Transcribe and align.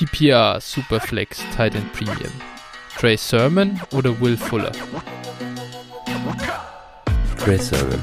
PPR 0.00 0.58
Superflex 0.62 1.42
Titan 1.54 1.84
Premium? 1.92 2.32
Trey 2.98 3.18
Sermon 3.18 3.78
oder 3.92 4.18
Will 4.18 4.34
Fuller? 4.34 4.72
Trey 7.36 7.58
Sermon. 7.58 8.00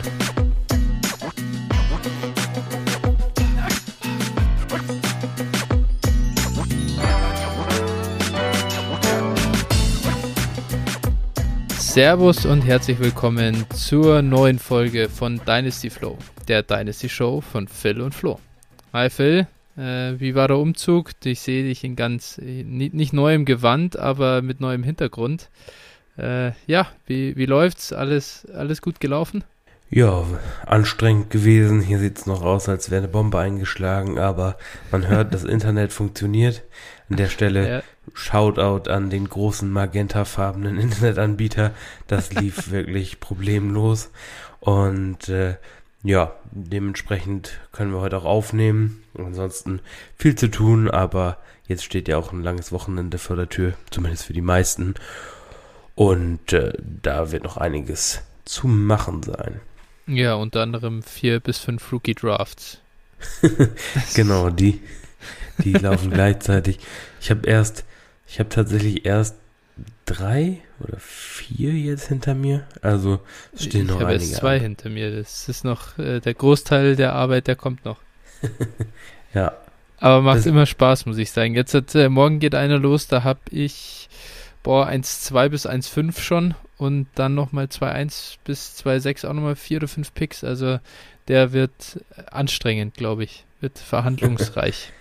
Servus 11.79 12.45
und 12.45 12.61
herzlich 12.61 12.99
willkommen 12.99 13.65
zur 13.73 14.21
neuen 14.21 14.59
Folge 14.59 15.09
von 15.09 15.41
Dynasty 15.47 15.89
Flow, 15.89 16.15
der 16.47 16.61
Dynasty 16.61 17.09
Show 17.09 17.41
von 17.41 17.67
Phil 17.67 17.99
und 18.01 18.13
Flo. 18.13 18.39
Hi 18.93 19.09
Phil, 19.09 19.47
äh, 19.77 20.19
wie 20.19 20.35
war 20.35 20.47
der 20.47 20.57
Umzug? 20.57 21.11
Ich 21.23 21.39
sehe 21.39 21.63
dich 21.63 21.83
in 21.83 21.95
ganz, 21.95 22.37
nicht, 22.39 22.93
nicht 22.93 23.13
neuem 23.13 23.45
Gewand, 23.45 23.97
aber 23.97 24.41
mit 24.41 24.59
neuem 24.59 24.83
Hintergrund. 24.83 25.49
Äh, 26.17 26.51
ja, 26.65 26.87
wie, 27.05 27.35
wie 27.35 27.45
läuft's? 27.45 27.93
Alles, 27.93 28.47
alles 28.53 28.81
gut 28.81 28.99
gelaufen? 28.99 29.43
Ja, 29.89 30.25
anstrengend 30.65 31.29
gewesen. 31.29 31.79
Hier 31.79 31.99
sieht 31.99 32.17
es 32.17 32.25
noch 32.25 32.41
aus, 32.41 32.67
als 32.67 32.91
wäre 32.91 33.03
eine 33.03 33.07
Bombe 33.07 33.39
eingeschlagen, 33.39 34.19
aber 34.19 34.57
man 34.91 35.07
hört, 35.07 35.33
das 35.33 35.45
Internet 35.45 35.93
funktioniert. 35.93 36.63
An 37.09 37.15
der 37.15 37.29
Stelle 37.29 37.69
ja. 37.71 37.83
Shoutout 38.13 38.89
an 38.89 39.09
den 39.09 39.29
großen 39.29 39.69
magentafarbenen 39.69 40.77
Internetanbieter. 40.77 41.71
Das 42.07 42.33
lief 42.33 42.71
wirklich 42.71 43.21
problemlos. 43.21 44.11
Und 44.59 45.29
äh, 45.29 45.55
ja, 46.07 46.33
dementsprechend 46.51 47.59
können 47.73 47.91
wir 47.91 47.99
heute 47.99 48.17
auch 48.17 48.25
aufnehmen. 48.25 49.03
Ansonsten 49.17 49.81
viel 50.17 50.35
zu 50.35 50.49
tun, 50.49 50.89
aber 50.89 51.37
jetzt 51.67 51.83
steht 51.83 52.07
ja 52.07 52.17
auch 52.17 52.31
ein 52.31 52.43
langes 52.43 52.71
Wochenende 52.71 53.17
vor 53.17 53.35
der 53.35 53.49
Tür, 53.49 53.73
zumindest 53.91 54.23
für 54.25 54.33
die 54.33 54.41
meisten. 54.41 54.95
Und 55.95 56.53
äh, 56.53 56.73
da 57.01 57.31
wird 57.31 57.43
noch 57.43 57.57
einiges 57.57 58.21
zu 58.45 58.67
machen 58.67 59.21
sein. 59.21 59.59
Ja, 60.05 60.35
unter 60.35 60.61
anderem 60.61 61.03
vier 61.03 61.41
bis 61.41 61.57
fünf 61.57 61.91
Rookie 61.91 62.15
Drafts. 62.15 62.79
genau, 64.15 64.49
die, 64.49 64.79
die 65.57 65.73
laufen 65.73 66.11
gleichzeitig. 66.11 66.79
Ich 67.19 67.31
habe 67.31 67.45
erst, 67.45 67.83
ich 68.27 68.39
habe 68.39 68.47
tatsächlich 68.47 69.05
erst 69.05 69.35
drei 70.07 70.61
oder 70.79 70.97
vier 70.99 71.73
jetzt 71.73 72.07
hinter 72.07 72.33
mir. 72.33 72.65
Also 72.81 73.19
stehen 73.55 73.81
ich 73.81 73.87
noch 73.87 73.99
einige. 74.01 74.23
Ich 74.23 74.31
habe 74.31 74.39
zwei 74.39 74.55
an. 74.55 74.61
hinter 74.61 74.89
mir. 74.89 75.15
Das 75.15 75.47
ist 75.47 75.63
noch 75.63 75.99
äh, 75.99 76.19
der 76.19 76.33
Großteil 76.33 76.95
der 76.95 77.13
Arbeit, 77.13 77.47
der 77.47 77.55
kommt 77.55 77.85
noch. 77.85 77.99
ja. 79.33 79.53
Aber 79.99 80.21
macht 80.21 80.39
das 80.39 80.45
immer 80.45 80.65
Spaß, 80.65 81.05
muss 81.05 81.17
ich 81.17 81.31
sagen. 81.31 81.55
Jetzt 81.55 81.73
hat, 81.73 81.93
äh, 81.93 82.09
morgen 82.09 82.39
geht 82.39 82.55
einer 82.55 82.77
los, 82.77 83.07
da 83.07 83.23
habe 83.23 83.39
ich 83.49 84.09
boah 84.63 84.87
1,2 84.87 85.49
bis 85.49 85.67
1,5 85.67 86.19
schon 86.19 86.53
und 86.77 87.07
dann 87.15 87.35
nochmal 87.35 87.65
2,1 87.65 88.37
bis 88.43 88.75
2,6 88.83 89.27
auch 89.27 89.33
nochmal 89.33 89.55
vier 89.55 89.77
oder 89.77 89.87
fünf 89.87 90.13
Picks. 90.13 90.43
Also 90.43 90.79
der 91.27 91.51
wird 91.51 91.99
anstrengend, 92.31 92.93
glaube 92.95 93.23
ich. 93.23 93.45
Wird 93.59 93.77
verhandlungsreich. 93.79 94.93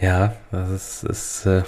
ja, 0.00 0.36
das 0.50 0.70
ist, 0.70 1.04
ist 1.04 1.46
äh, 1.46 1.62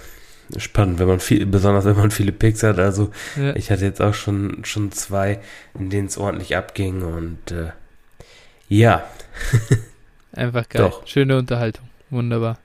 spannend, 0.56 0.98
wenn 0.98 1.08
man 1.08 1.20
viel, 1.20 1.46
besonders 1.46 1.84
wenn 1.84 1.96
man 1.96 2.10
viele 2.10 2.32
Picks 2.32 2.62
hat. 2.62 2.78
Also 2.78 3.10
ja. 3.36 3.54
ich 3.56 3.70
hatte 3.70 3.84
jetzt 3.84 4.00
auch 4.00 4.14
schon, 4.14 4.64
schon 4.64 4.92
zwei, 4.92 5.40
in 5.78 5.90
denen 5.90 6.06
es 6.06 6.18
ordentlich 6.18 6.56
abging 6.56 7.02
und 7.02 7.50
äh, 7.50 7.70
ja. 8.68 9.04
Einfach 10.32 10.68
geil. 10.68 10.82
Doch. 10.82 11.06
Schöne 11.06 11.38
Unterhaltung. 11.38 11.86
Wunderbar. 12.10 12.58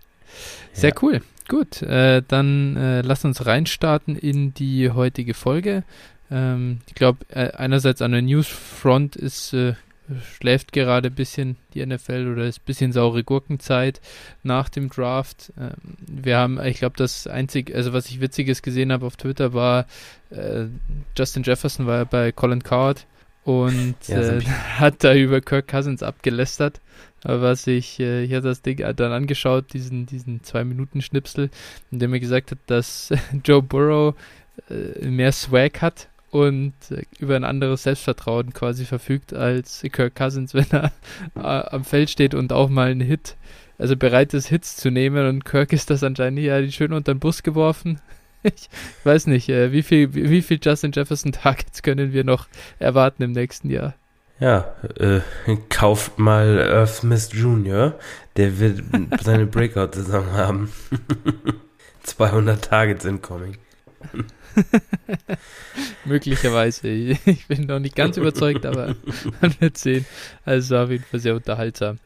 Sehr 0.73 0.91
ja. 0.91 0.95
cool. 1.01 1.21
Gut, 1.47 1.81
äh, 1.81 2.21
dann 2.27 2.77
äh, 2.77 3.01
lass 3.01 3.25
uns 3.25 3.45
reinstarten 3.45 4.15
in 4.15 4.53
die 4.53 4.89
heutige 4.89 5.33
Folge. 5.33 5.83
Ähm, 6.29 6.79
ich 6.87 6.95
glaube, 6.95 7.25
äh, 7.29 7.51
einerseits 7.51 8.01
an 8.01 8.13
der 8.13 8.21
Newsfront 8.21 9.15
ist 9.15 9.53
äh, 9.53 9.73
schläft 10.19 10.71
gerade 10.71 11.09
ein 11.09 11.15
bisschen 11.15 11.57
die 11.73 11.85
NFL 11.85 12.31
oder 12.31 12.45
ist 12.45 12.59
ein 12.59 12.65
bisschen 12.65 12.91
saure 12.91 13.23
Gurkenzeit 13.23 14.01
nach 14.43 14.69
dem 14.69 14.89
Draft. 14.89 15.53
Ähm, 15.59 15.71
wir 15.99 16.37
haben, 16.37 16.63
ich 16.63 16.79
glaube, 16.79 16.97
das 16.97 17.27
einzige, 17.27 17.75
also 17.75 17.93
was 17.93 18.07
ich 18.07 18.21
Witziges 18.21 18.61
gesehen 18.61 18.91
habe 18.91 19.05
auf 19.05 19.17
Twitter 19.17 19.53
war, 19.53 19.85
äh, 20.29 20.65
Justin 21.17 21.43
Jefferson 21.43 21.87
war 21.87 22.05
bei 22.05 22.31
Colin 22.31 22.63
Coward 22.63 23.05
und 23.43 23.95
ja, 24.07 24.19
äh, 24.19 24.41
hat 24.41 25.03
da 25.03 25.15
über 25.15 25.41
Kirk 25.41 25.67
Cousins 25.67 26.03
abgelästert. 26.03 26.79
Was 27.23 27.67
ich, 27.67 27.99
äh, 27.99 28.23
ich 28.23 28.33
habe 28.33 28.47
das 28.47 28.61
Ding 28.61 28.77
dann 28.77 29.11
angeschaut, 29.11 29.73
diesen, 29.73 30.07
diesen 30.07 30.43
zwei-Minuten-Schnipsel, 30.43 31.49
in 31.91 31.99
dem 31.99 32.13
er 32.13 32.19
gesagt 32.19 32.51
hat, 32.51 32.57
dass 32.65 33.13
Joe 33.45 33.61
Burrow 33.61 34.15
äh, 34.69 35.05
mehr 35.05 35.31
Swag 35.31 35.81
hat 35.81 36.07
und 36.31 36.73
äh, 36.89 37.03
über 37.19 37.35
ein 37.35 37.43
anderes 37.43 37.83
Selbstvertrauen 37.83 38.53
quasi 38.53 38.85
verfügt 38.85 39.33
als 39.33 39.83
Kirk 39.91 40.15
Cousins, 40.15 40.53
wenn 40.53 40.71
er 40.71 40.91
äh, 41.35 41.39
am 41.39 41.83
Feld 41.83 42.09
steht 42.09 42.33
und 42.33 42.51
auch 42.51 42.69
mal 42.69 42.89
einen 42.89 43.01
Hit, 43.01 43.35
also 43.77 43.95
bereit 43.95 44.33
ist, 44.33 44.47
Hits 44.47 44.77
zu 44.77 44.89
nehmen. 44.89 45.27
Und 45.27 45.45
Kirk 45.45 45.73
ist 45.73 45.89
das 45.89 46.03
anscheinend 46.03 46.39
ja 46.39 46.65
schön 46.69 46.93
unter 46.93 47.13
den 47.13 47.19
Bus 47.19 47.43
geworfen. 47.43 47.99
ich 48.43 48.69
weiß 49.03 49.27
nicht, 49.27 49.49
äh, 49.49 49.71
wie, 49.71 49.83
viel, 49.83 50.13
wie, 50.13 50.29
wie 50.29 50.41
viel 50.41 50.59
Justin 50.61 50.91
Jefferson 50.93 51.31
Targets 51.31 51.83
können 51.83 52.13
wir 52.13 52.23
noch 52.23 52.47
erwarten 52.79 53.23
im 53.23 53.33
nächsten 53.33 53.69
Jahr? 53.69 53.93
Ja, 54.39 54.73
äh, 54.97 55.19
kauft 55.69 56.17
mal 56.17 56.59
Earth 56.59 56.95
Smith 56.95 57.29
Jr., 57.31 57.99
der 58.37 58.59
wird 58.59 58.81
seine 59.21 59.45
Breakout-Saison 59.45 60.31
haben. 60.31 60.71
200 62.03 62.63
Targets 62.63 63.05
incoming. 63.05 63.57
Möglicherweise. 66.05 66.87
Ich 66.87 67.47
bin 67.47 67.65
noch 67.65 67.79
nicht 67.79 67.95
ganz 67.95 68.17
überzeugt, 68.17 68.65
aber 68.65 68.95
man 69.41 69.55
wird 69.59 69.77
sehen. 69.77 70.05
Also 70.45 70.77
auf 70.77 70.89
jeden 70.89 71.03
Fall 71.03 71.19
sehr 71.19 71.35
unterhaltsam. 71.35 71.99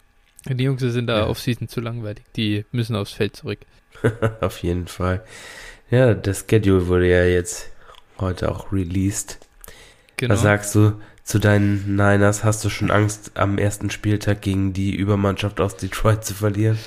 Die 0.47 0.63
Jungs 0.63 0.81
sind 0.81 1.07
da 1.07 1.19
ja. 1.19 1.25
auf 1.25 1.39
Season 1.39 1.67
zu 1.67 1.81
langweilig. 1.81 2.23
Die 2.35 2.65
müssen 2.71 2.95
aufs 2.95 3.13
Feld 3.13 3.35
zurück. 3.35 3.59
auf 4.41 4.61
jeden 4.61 4.87
Fall. 4.87 5.23
Ja, 5.89 6.13
der 6.13 6.33
Schedule 6.33 6.87
wurde 6.87 7.09
ja 7.09 7.25
jetzt 7.25 7.71
heute 8.19 8.51
auch 8.51 8.71
released. 8.71 9.39
Genau. 10.17 10.33
Was 10.33 10.41
sagst 10.41 10.75
du 10.75 10.93
zu 11.23 11.39
deinen 11.39 11.95
Niners? 11.95 12.43
Hast 12.43 12.63
du 12.63 12.69
schon 12.69 12.91
Angst, 12.91 13.31
am 13.35 13.57
ersten 13.57 13.89
Spieltag 13.89 14.41
gegen 14.41 14.73
die 14.73 14.95
Übermannschaft 14.95 15.59
aus 15.59 15.77
Detroit 15.77 16.23
zu 16.23 16.33
verlieren? 16.33 16.77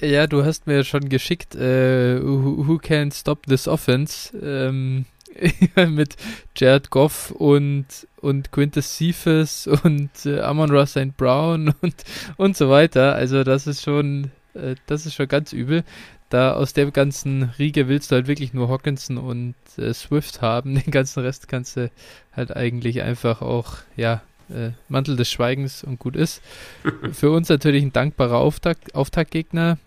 Ja, 0.00 0.26
du 0.26 0.44
hast 0.44 0.66
mir 0.66 0.84
schon 0.84 1.08
geschickt, 1.08 1.54
äh, 1.54 2.20
who, 2.22 2.66
who, 2.66 2.78
Can 2.78 3.10
Stop 3.10 3.46
This 3.46 3.66
Offense 3.66 4.36
ähm, 4.38 5.06
mit 5.88 6.16
Jared 6.54 6.90
Goff 6.90 7.30
und, 7.30 7.86
und 8.20 8.52
Quintus 8.52 8.96
Cephas 8.96 9.66
und 9.66 10.10
äh, 10.26 10.40
Amon 10.40 10.70
Ross 10.70 10.90
St. 10.90 11.16
Brown 11.16 11.74
und, 11.80 11.94
und 12.36 12.56
so 12.58 12.68
weiter. 12.68 13.14
Also 13.14 13.42
das 13.42 13.66
ist 13.66 13.82
schon, 13.82 14.30
äh, 14.52 14.74
das 14.86 15.06
ist 15.06 15.14
schon 15.14 15.28
ganz 15.28 15.54
übel. 15.54 15.82
Da 16.28 16.52
aus 16.52 16.74
der 16.74 16.90
ganzen 16.90 17.54
Riege 17.58 17.88
willst 17.88 18.10
du 18.10 18.16
halt 18.16 18.26
wirklich 18.26 18.52
nur 18.52 18.68
Hawkinson 18.68 19.16
und 19.16 19.54
äh, 19.78 19.94
Swift 19.94 20.42
haben. 20.42 20.74
Den 20.84 20.90
ganzen 20.90 21.20
Rest 21.20 21.48
kannst 21.48 21.78
du 21.78 21.90
halt 22.32 22.54
eigentlich 22.54 23.00
einfach 23.00 23.40
auch, 23.40 23.76
ja, 23.96 24.20
äh, 24.50 24.70
Mantel 24.88 25.16
des 25.16 25.30
Schweigens 25.30 25.82
und 25.82 25.98
gut 25.98 26.16
ist. 26.16 26.42
Für 27.12 27.30
uns 27.30 27.48
natürlich 27.48 27.82
ein 27.82 27.92
dankbarer 27.92 28.36
Auftakt, 28.36 28.94
Auftaktgegner 28.94 29.78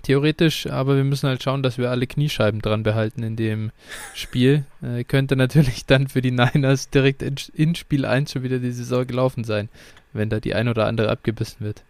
theoretisch, 0.00 0.66
aber 0.66 0.96
wir 0.96 1.04
müssen 1.04 1.28
halt 1.28 1.42
schauen, 1.42 1.62
dass 1.62 1.78
wir 1.78 1.90
alle 1.90 2.06
Kniescheiben 2.06 2.60
dran 2.60 2.82
behalten 2.82 3.22
in 3.22 3.36
dem 3.36 3.70
Spiel. 4.14 4.64
Äh, 4.82 5.04
könnte 5.04 5.36
natürlich 5.36 5.84
dann 5.84 6.08
für 6.08 6.22
die 6.22 6.30
Niners 6.30 6.88
direkt 6.88 7.20
in, 7.20 7.34
in, 7.52 7.74
Spiel 7.74 8.06
1 8.06 8.32
schon 8.32 8.42
wieder 8.42 8.58
die 8.60 8.72
Saison 8.72 9.06
gelaufen 9.06 9.44
sein, 9.44 9.68
wenn 10.14 10.30
da 10.30 10.40
die 10.40 10.54
ein 10.54 10.68
oder 10.68 10.86
andere 10.86 11.10
abgebissen 11.10 11.66
wird. 11.66 11.82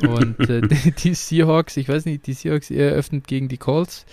Und 0.00 0.38
äh, 0.48 0.60
die, 0.68 0.92
die, 0.92 1.14
Seahawks, 1.14 1.76
ich 1.76 1.88
weiß 1.88 2.04
nicht, 2.04 2.28
die 2.28 2.34
Seahawks, 2.34 2.70
ihr 2.70 2.90
eröffnet 2.90 3.26
gegen 3.26 3.48
die 3.48 3.56
Colts. 3.56 4.06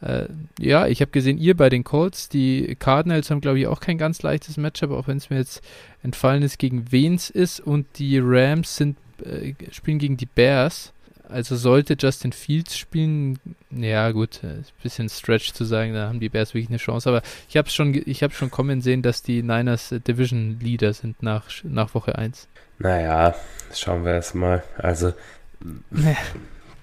Äh, 0.00 0.26
ja, 0.60 0.86
ich 0.86 1.00
habe 1.00 1.10
gesehen, 1.10 1.38
ihr 1.38 1.56
bei 1.56 1.68
den 1.68 1.84
Colts, 1.84 2.28
die 2.28 2.76
Cardinals 2.78 3.30
haben, 3.30 3.40
glaube 3.40 3.58
ich, 3.58 3.66
auch 3.66 3.80
kein 3.80 3.98
ganz 3.98 4.22
leichtes 4.22 4.56
Matchup, 4.56 4.90
auch 4.90 5.08
wenn 5.08 5.16
es 5.16 5.30
mir 5.30 5.38
jetzt 5.38 5.62
entfallen 6.02 6.42
ist, 6.42 6.58
gegen 6.58 6.92
wen 6.92 7.14
es 7.14 7.30
ist. 7.30 7.60
Und 7.60 7.86
die 7.98 8.20
Rams 8.22 8.76
sind, 8.76 8.96
äh, 9.24 9.54
spielen 9.72 9.98
gegen 9.98 10.16
die 10.16 10.26
Bears. 10.26 10.92
Also 11.28 11.56
sollte 11.56 11.96
Justin 11.98 12.32
Fields 12.32 12.76
spielen, 12.76 13.38
ja 13.70 14.10
gut, 14.12 14.42
äh, 14.44 14.46
ein 14.46 14.64
bisschen 14.82 15.08
Stretch 15.08 15.52
zu 15.52 15.64
sagen, 15.64 15.92
da 15.92 16.08
haben 16.08 16.20
die 16.20 16.28
Bears 16.28 16.54
wirklich 16.54 16.68
eine 16.68 16.78
Chance. 16.78 17.08
Aber 17.08 17.22
ich 17.48 17.56
habe 17.56 17.68
schon, 17.68 17.94
ich 18.06 18.22
habe 18.22 18.32
schon 18.32 18.50
kommen 18.50 18.80
sehen, 18.80 19.02
dass 19.02 19.22
die 19.22 19.42
Niners 19.42 19.92
äh, 19.92 20.00
Division 20.00 20.58
Leader 20.60 20.92
sind 20.92 21.22
nach, 21.22 21.48
nach 21.64 21.94
Woche 21.94 22.16
1. 22.16 22.48
Naja, 22.78 23.34
schauen 23.74 24.04
wir 24.04 24.12
erst 24.12 24.34
mal. 24.34 24.62
Also 24.78 25.14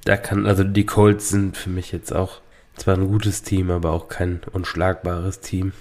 da 0.05 0.17
kann, 0.17 0.45
also 0.45 0.63
die 0.63 0.85
Colts 0.85 1.29
sind 1.29 1.55
für 1.57 1.69
mich 1.69 1.91
jetzt 1.91 2.11
auch 2.11 2.41
zwar 2.75 2.95
ein 2.95 3.07
gutes 3.07 3.43
Team, 3.43 3.69
aber 3.71 3.91
auch 3.91 4.07
kein 4.07 4.41
unschlagbares 4.51 5.39
Team. 5.39 5.73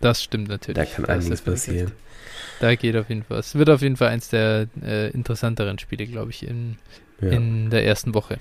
Das 0.00 0.22
stimmt 0.22 0.48
natürlich. 0.48 0.76
Da 0.76 0.84
kann 0.84 1.04
einiges 1.06 1.40
passieren. 1.40 1.92
Da 2.64 2.76
geht 2.76 2.96
auf 2.96 3.10
jeden 3.10 3.24
Fall. 3.24 3.40
Es 3.40 3.54
wird 3.56 3.68
auf 3.68 3.82
jeden 3.82 3.98
Fall 3.98 4.08
eins 4.08 4.30
der 4.30 4.68
äh, 4.82 5.10
interessanteren 5.10 5.78
Spiele, 5.78 6.06
glaube 6.06 6.30
ich, 6.30 6.48
in, 6.48 6.78
ja. 7.20 7.28
in 7.28 7.68
der 7.68 7.84
ersten 7.84 8.14
Woche. 8.14 8.38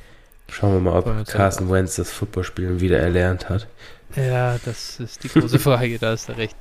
Schauen 0.50 0.76
wir 0.76 0.80
mal, 0.80 0.98
ob 0.98 1.28
Carson 1.28 1.70
Wentz 1.70 1.98
das 1.98 2.10
Footballspielen 2.10 2.80
wieder 2.80 3.00
erlernt 3.00 3.50
hat. 3.50 3.68
Ja, 4.16 4.58
das 4.64 5.02
ist 5.02 5.26
die 5.26 5.28
große 5.28 5.60
Frage, 5.60 6.00
da 6.00 6.12
hast 6.12 6.30
du 6.30 6.38
recht. 6.38 6.56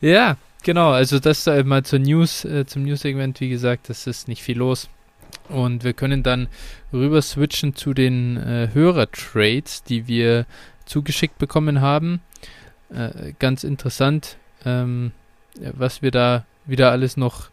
Ja, 0.00 0.36
genau, 0.62 0.92
also 0.92 1.18
das 1.18 1.48
äh, 1.48 1.64
mal 1.64 1.82
zur 1.82 1.98
News, 1.98 2.44
äh, 2.44 2.66
zum 2.66 2.84
News-Segment, 2.84 3.40
wie 3.40 3.48
gesagt, 3.48 3.88
das 3.88 4.06
ist 4.06 4.28
nicht 4.28 4.44
viel 4.44 4.58
los. 4.58 4.88
Und 5.48 5.82
wir 5.82 5.92
können 5.92 6.22
dann 6.22 6.46
rüber 6.92 7.20
switchen 7.20 7.74
zu 7.74 7.94
den 7.94 8.36
äh, 8.36 8.68
Hörer-Trades, 8.72 9.82
die 9.82 10.06
wir 10.06 10.46
zugeschickt 10.84 11.38
bekommen 11.38 11.80
haben. 11.80 12.20
Äh, 12.94 13.32
ganz 13.40 13.64
interessant, 13.64 14.36
ähm, 14.64 15.10
was 15.56 16.00
wir 16.00 16.12
da 16.12 16.44
wieder 16.66 16.90
alles 16.90 17.16
noch, 17.16 17.48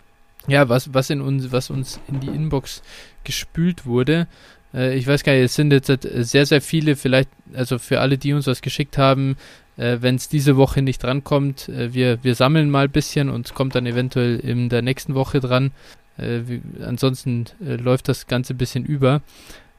ja, 0.47 0.69
was, 0.69 0.93
was 0.93 1.09
in 1.09 1.21
uns, 1.21 1.51
was 1.51 1.69
uns 1.69 1.99
in 2.07 2.19
die 2.19 2.27
Inbox 2.27 2.81
gespült 3.23 3.85
wurde. 3.85 4.27
Äh, 4.73 4.97
ich 4.97 5.07
weiß 5.07 5.23
gar 5.23 5.33
nicht, 5.33 5.43
es 5.43 5.55
sind 5.55 5.71
jetzt 5.71 5.91
sehr, 6.01 6.45
sehr 6.45 6.61
viele, 6.61 6.95
vielleicht, 6.95 7.29
also 7.53 7.79
für 7.79 8.01
alle, 8.01 8.17
die 8.17 8.33
uns 8.33 8.47
was 8.47 8.61
geschickt 8.61 8.97
haben, 8.97 9.37
äh, 9.77 9.97
wenn 10.01 10.15
es 10.15 10.29
diese 10.29 10.57
Woche 10.57 10.81
nicht 10.81 11.01
drankommt, 11.01 11.69
äh, 11.69 11.93
wir, 11.93 12.23
wir 12.23 12.35
sammeln 12.35 12.69
mal 12.69 12.85
ein 12.85 12.91
bisschen 12.91 13.29
und 13.29 13.47
es 13.47 13.53
kommt 13.53 13.75
dann 13.75 13.85
eventuell 13.85 14.39
in 14.39 14.69
der 14.69 14.81
nächsten 14.81 15.15
Woche 15.15 15.39
dran. 15.39 15.71
Äh, 16.17 16.41
wie, 16.45 16.61
ansonsten 16.83 17.45
äh, 17.65 17.75
läuft 17.75 18.07
das 18.07 18.27
Ganze 18.27 18.53
ein 18.53 18.57
bisschen 18.57 18.85
über. 18.85 19.21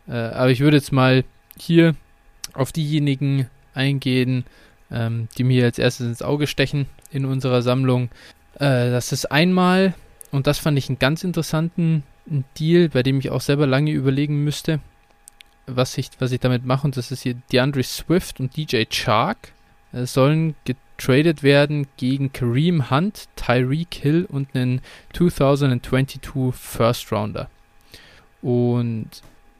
Äh, 0.08 0.12
aber 0.12 0.50
ich 0.50 0.60
würde 0.60 0.76
jetzt 0.76 0.92
mal 0.92 1.24
hier 1.56 1.94
auf 2.54 2.72
diejenigen 2.72 3.48
eingehen, 3.74 4.44
ähm, 4.90 5.28
die 5.38 5.44
mir 5.44 5.64
als 5.64 5.78
erstes 5.78 6.06
ins 6.06 6.22
Auge 6.22 6.46
stechen 6.46 6.86
in 7.10 7.24
unserer 7.24 7.62
Sammlung. 7.62 8.10
Das 8.58 9.12
ist 9.12 9.26
einmal, 9.26 9.94
und 10.30 10.46
das 10.46 10.58
fand 10.58 10.78
ich 10.78 10.88
einen 10.88 10.98
ganz 10.98 11.24
interessanten 11.24 12.04
Deal, 12.58 12.88
bei 12.88 13.02
dem 13.02 13.18
ich 13.18 13.30
auch 13.30 13.40
selber 13.40 13.66
lange 13.66 13.90
überlegen 13.90 14.44
müsste, 14.44 14.80
was 15.66 15.98
ich, 15.98 16.10
was 16.18 16.32
ich 16.32 16.40
damit 16.40 16.64
mache. 16.64 16.86
Und 16.86 16.96
das 16.96 17.10
ist 17.10 17.22
hier 17.22 17.34
DeAndre 17.52 17.82
Swift 17.82 18.40
und 18.40 18.56
DJ 18.56 18.84
Chark 18.88 19.52
äh, 19.92 20.06
sollen 20.06 20.54
getradet 20.64 21.42
werden 21.42 21.86
gegen 21.96 22.32
Kareem 22.32 22.90
Hunt, 22.90 23.28
Tyreek 23.36 23.94
Hill 23.94 24.26
und 24.28 24.54
einen 24.54 24.80
2022 25.12 26.20
First 26.52 27.12
Rounder. 27.12 27.48
Und 28.42 29.08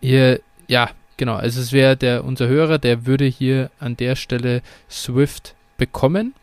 hier, 0.00 0.41
ja, 0.69 0.91
genau, 1.17 1.37
also 1.37 1.61
es 1.61 1.73
wäre 1.73 1.96
der, 1.96 2.25
unser 2.25 2.49
Hörer, 2.49 2.79
der 2.79 3.06
würde 3.06 3.25
hier 3.25 3.70
an 3.79 3.96
der 3.96 4.17
Stelle 4.17 4.62
Swift 4.91 5.55
bekommen 5.79 6.35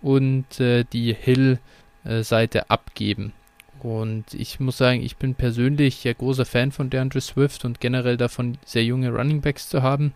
und 0.00 0.60
äh, 0.60 0.84
die 0.92 1.12
Hill-Seite 1.14 1.60
äh, 2.04 2.22
abgeben. 2.68 3.32
Und 3.80 4.34
ich 4.34 4.58
muss 4.58 4.78
sagen, 4.78 5.02
ich 5.02 5.16
bin 5.16 5.34
persönlich 5.34 6.02
ja 6.04 6.12
großer 6.12 6.44
Fan 6.44 6.72
von 6.72 6.90
DeAndre 6.90 7.20
Swift 7.20 7.64
und 7.64 7.80
generell 7.80 8.16
davon, 8.16 8.58
sehr 8.64 8.84
junge 8.84 9.10
Running 9.10 9.40
Backs 9.40 9.68
zu 9.68 9.82
haben. 9.82 10.14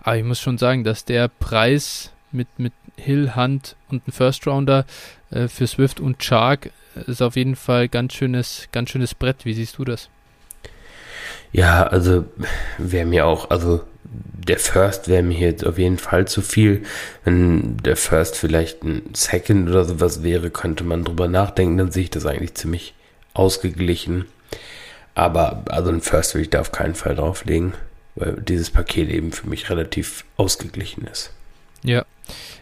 Aber 0.00 0.16
ich 0.16 0.24
muss 0.24 0.40
schon 0.40 0.58
sagen, 0.58 0.84
dass 0.84 1.04
der 1.04 1.28
Preis 1.28 2.10
mit, 2.32 2.48
mit 2.58 2.72
Hill, 2.96 3.34
Hunt 3.36 3.76
und 3.88 4.06
ein 4.06 4.12
First 4.12 4.46
Rounder 4.46 4.84
äh, 5.30 5.48
für 5.48 5.66
Swift 5.66 6.00
und 6.00 6.18
Chark 6.18 6.70
äh, 6.96 7.10
ist 7.10 7.22
auf 7.22 7.36
jeden 7.36 7.56
Fall 7.56 7.88
ganz 7.88 8.14
schönes, 8.14 8.68
ganz 8.72 8.90
schönes 8.90 9.14
Brett. 9.14 9.44
Wie 9.44 9.54
siehst 9.54 9.78
du 9.78 9.84
das? 9.84 10.08
Ja, 11.52 11.84
also 11.86 12.24
wäre 12.78 13.06
mir 13.06 13.26
auch, 13.26 13.50
also 13.50 13.82
der 14.46 14.58
First 14.58 15.08
wäre 15.08 15.22
mir 15.22 15.38
jetzt 15.38 15.66
auf 15.66 15.78
jeden 15.78 15.98
Fall 15.98 16.26
zu 16.26 16.42
viel. 16.42 16.82
Wenn 17.24 17.78
der 17.78 17.96
First 17.96 18.36
vielleicht 18.36 18.82
ein 18.82 19.02
Second 19.14 19.68
oder 19.68 19.84
sowas 19.84 20.22
wäre, 20.22 20.50
könnte 20.50 20.84
man 20.84 21.04
drüber 21.04 21.28
nachdenken, 21.28 21.78
dann 21.78 21.92
sehe 21.92 22.04
ich 22.04 22.10
das 22.10 22.26
eigentlich 22.26 22.54
ziemlich 22.54 22.94
ausgeglichen. 23.32 24.26
Aber 25.14 25.64
also 25.68 25.90
ein 25.90 26.00
First 26.00 26.34
will 26.34 26.42
ich 26.42 26.50
da 26.50 26.60
auf 26.60 26.72
keinen 26.72 26.94
Fall 26.94 27.14
drauflegen, 27.14 27.74
weil 28.16 28.34
dieses 28.34 28.70
Paket 28.70 29.10
eben 29.10 29.32
für 29.32 29.48
mich 29.48 29.70
relativ 29.70 30.24
ausgeglichen 30.36 31.06
ist. 31.06 31.32
Ja, 31.82 32.04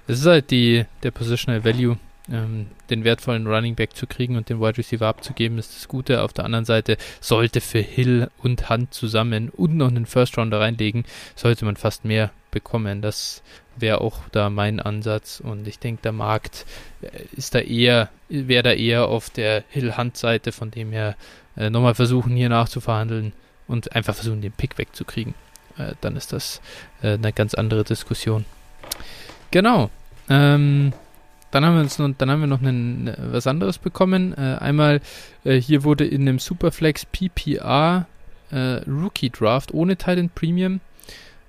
es 0.07 0.21
ist 0.21 0.27
halt 0.27 0.51
die, 0.51 0.85
der 1.03 1.11
Positional 1.11 1.65
Value 1.65 1.97
ähm, 2.31 2.69
den 2.91 3.05
wertvollen 3.05 3.47
Running 3.47 3.75
Back 3.75 3.97
zu 3.97 4.07
kriegen 4.07 4.37
und 4.37 4.49
den 4.49 4.61
Wide 4.61 4.79
Receiver 4.79 5.07
abzugeben, 5.07 5.59
ist 5.59 5.75
das 5.75 5.89
Gute. 5.89 6.23
Auf 6.23 6.33
der 6.33 6.45
anderen 6.45 6.65
Seite 6.65 6.97
sollte 7.21 7.61
für 7.61 7.81
Hill 7.81 8.31
und 8.39 8.71
Hunt 8.71 8.95
zusammen 8.95 9.51
und 9.51 9.77
noch 9.77 9.89
einen 9.89 10.07
First 10.07 10.39
Rounder 10.39 10.61
reinlegen, 10.61 11.05
sollte 11.35 11.65
man 11.65 11.77
fast 11.77 12.05
mehr 12.05 12.31
bekommen. 12.51 13.03
Das 13.03 13.43
wäre 13.77 14.01
auch 14.01 14.21
da 14.31 14.51
mein 14.51 14.81
Ansatz 14.81 15.41
und 15.41 15.67
ich 15.67 15.79
denke, 15.79 16.03
der 16.03 16.13
Markt 16.13 16.67
äh, 17.01 17.09
ist 17.33 17.55
da 17.55 17.59
eher, 17.59 18.11
wäre 18.29 18.63
da 18.63 18.73
eher 18.73 19.09
auf 19.09 19.31
der 19.31 19.65
Hill-Hunt-Seite, 19.71 20.53
von 20.53 20.71
dem 20.71 20.93
her 20.93 21.17
äh, 21.57 21.71
nochmal 21.71 21.95
versuchen, 21.95 22.37
hier 22.37 22.49
nachzuverhandeln 22.49 23.33
und 23.67 23.95
einfach 23.97 24.15
versuchen, 24.15 24.43
den 24.43 24.53
Pick 24.53 24.79
wegzukriegen. 24.79 25.35
Äh, 25.79 25.95
dann 26.01 26.17
ist 26.17 26.33
das 26.33 26.61
äh, 27.03 27.15
eine 27.15 27.33
ganz 27.33 27.55
andere 27.55 27.85
Diskussion. 27.85 28.45
Genau. 29.51 29.91
Ähm, 30.29 30.93
dann 31.53 31.65
haben 31.65 31.75
wir 31.75 31.83
uns 31.83 31.99
noch, 31.99 32.11
dann 32.19 32.31
haben 32.31 32.41
wir 32.41 32.49
noch 32.49 32.63
einen, 32.63 33.07
äh, 33.07 33.17
was 33.31 33.47
anderes 33.47 33.79
bekommen. 33.79 34.33
Äh, 34.37 34.57
einmal 34.59 35.01
äh, 35.45 35.55
hier 35.55 35.85
wurde 35.85 36.05
in 36.05 36.23
einem 36.23 36.41
Superflex 36.41 37.07
PPR 37.07 38.07
äh, 38.51 38.81
Rookie 38.89 39.31
Draft 39.31 39.73
ohne 39.73 39.97
Titan 39.97 40.31
Premium 40.31 40.81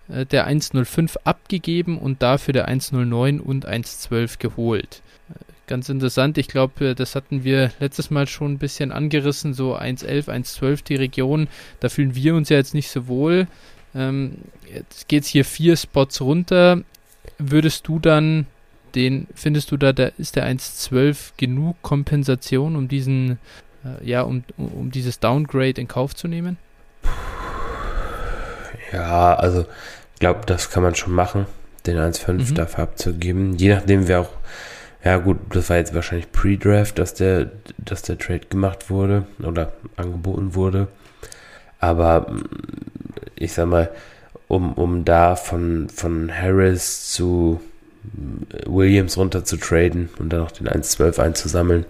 äh, 0.10 0.26
der 0.26 0.46
105 0.46 1.18
abgegeben 1.24 1.98
und 1.98 2.22
dafür 2.22 2.54
der 2.54 2.68
109 2.68 3.40
und 3.40 3.66
112 3.66 4.40
geholt. 4.40 5.02
Äh, 5.30 5.40
ganz 5.68 5.88
interessant, 5.88 6.38
ich 6.38 6.50
glaube, 6.50 6.96
das 6.96 7.16
hatten 7.16 7.46
wir 7.46 7.72
letztes 7.80 8.12
Mal 8.12 8.28
schon 8.28 8.54
ein 8.54 8.60
bisschen 8.60 8.92
angerissen, 8.92 9.54
so 9.54 9.76
111, 9.76 10.28
112 10.28 10.82
die 10.82 10.96
Region, 10.96 11.48
da 11.80 11.88
fühlen 11.88 12.14
wir 12.14 12.36
uns 12.36 12.50
ja 12.50 12.58
jetzt 12.58 12.74
nicht 12.74 12.90
so 12.90 13.08
wohl. 13.08 13.48
Ähm, 13.96 14.40
jetzt 14.74 15.08
geht 15.08 15.24
es 15.24 15.30
hier 15.30 15.46
vier 15.46 15.78
Spots 15.78 16.20
runter. 16.20 16.82
Würdest 17.38 17.88
du 17.88 18.00
dann 18.00 18.48
den 18.96 19.28
findest 19.36 19.72
du 19.72 19.78
da, 19.78 19.94
da 19.94 20.12
ist 20.18 20.36
der 20.36 20.48
1.12 20.48 21.32
genug 21.38 21.82
Kompensation, 21.82 22.76
um 22.76 22.88
diesen, 22.88 23.40
äh, 23.84 24.08
ja, 24.08 24.22
um, 24.22 24.44
um 24.58 24.92
dieses 24.92 25.20
Downgrade 25.20 25.80
in 25.82 25.88
Kauf 25.88 26.16
zu 26.16 26.28
nehmen? 26.28 26.58
Ja, 28.92 29.36
also 29.36 29.66
ich 30.14 30.20
glaube, 30.20 30.42
das 30.46 30.70
kann 30.70 30.84
man 30.84 30.96
schon 30.96 31.14
machen, 31.14 31.48
den 31.86 31.98
1.5 31.98 32.32
mhm. 32.32 32.56
dafür 32.56 32.84
abzugeben. 32.84 33.58
Je 33.58 33.74
nachdem, 33.74 34.08
wer 34.08 34.22
auch, 34.22 34.30
ja 35.04 35.18
gut, 35.18 35.38
das 35.50 35.70
war 35.70 35.78
jetzt 35.78 35.94
wahrscheinlich 35.94 36.32
Pre-Draft, 36.32 36.98
dass 37.00 37.14
der, 37.14 37.52
dass 37.78 38.04
der 38.04 38.18
Trade 38.18 38.46
gemacht 38.50 38.90
wurde 38.90 39.26
oder 39.42 39.74
angeboten 39.98 40.56
wurde. 40.56 40.88
Aber 41.80 42.28
ich 43.36 43.54
sag 43.54 43.68
mal, 43.68 43.90
um, 44.48 44.74
um 44.74 45.04
da 45.04 45.36
von, 45.36 45.90
von 45.90 46.32
Harris 46.32 47.12
zu 47.12 47.60
Williams 48.66 49.18
runter 49.18 49.46
zu 49.46 49.58
traden 49.58 50.10
und 50.20 50.30
dann 50.30 50.42
noch 50.42 50.52
den 50.52 50.68
1.12 50.68 51.20
einzusammeln, 51.20 51.86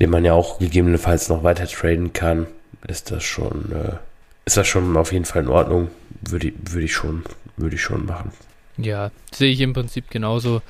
den 0.00 0.10
man 0.10 0.24
ja 0.24 0.32
auch 0.32 0.58
gegebenenfalls 0.58 1.28
noch 1.28 1.42
weiter 1.42 1.66
traden 1.66 2.12
kann, 2.12 2.46
ist 2.86 3.10
das 3.10 3.24
schon, 3.24 3.72
äh, 3.72 3.96
ist 4.44 4.56
das 4.56 4.66
schon 4.66 4.96
auf 4.96 5.12
jeden 5.12 5.24
Fall 5.24 5.42
in 5.42 5.48
Ordnung. 5.48 5.88
Würde, 6.22 6.52
würde 6.64 6.84
ich 6.84 6.92
schon, 6.92 7.22
würde 7.56 7.76
ich 7.76 7.82
schon 7.82 8.06
machen. 8.06 8.32
Ja, 8.76 9.10
sehe 9.32 9.50
ich 9.50 9.60
im 9.60 9.72
Prinzip 9.72 10.10
genauso. 10.10 10.62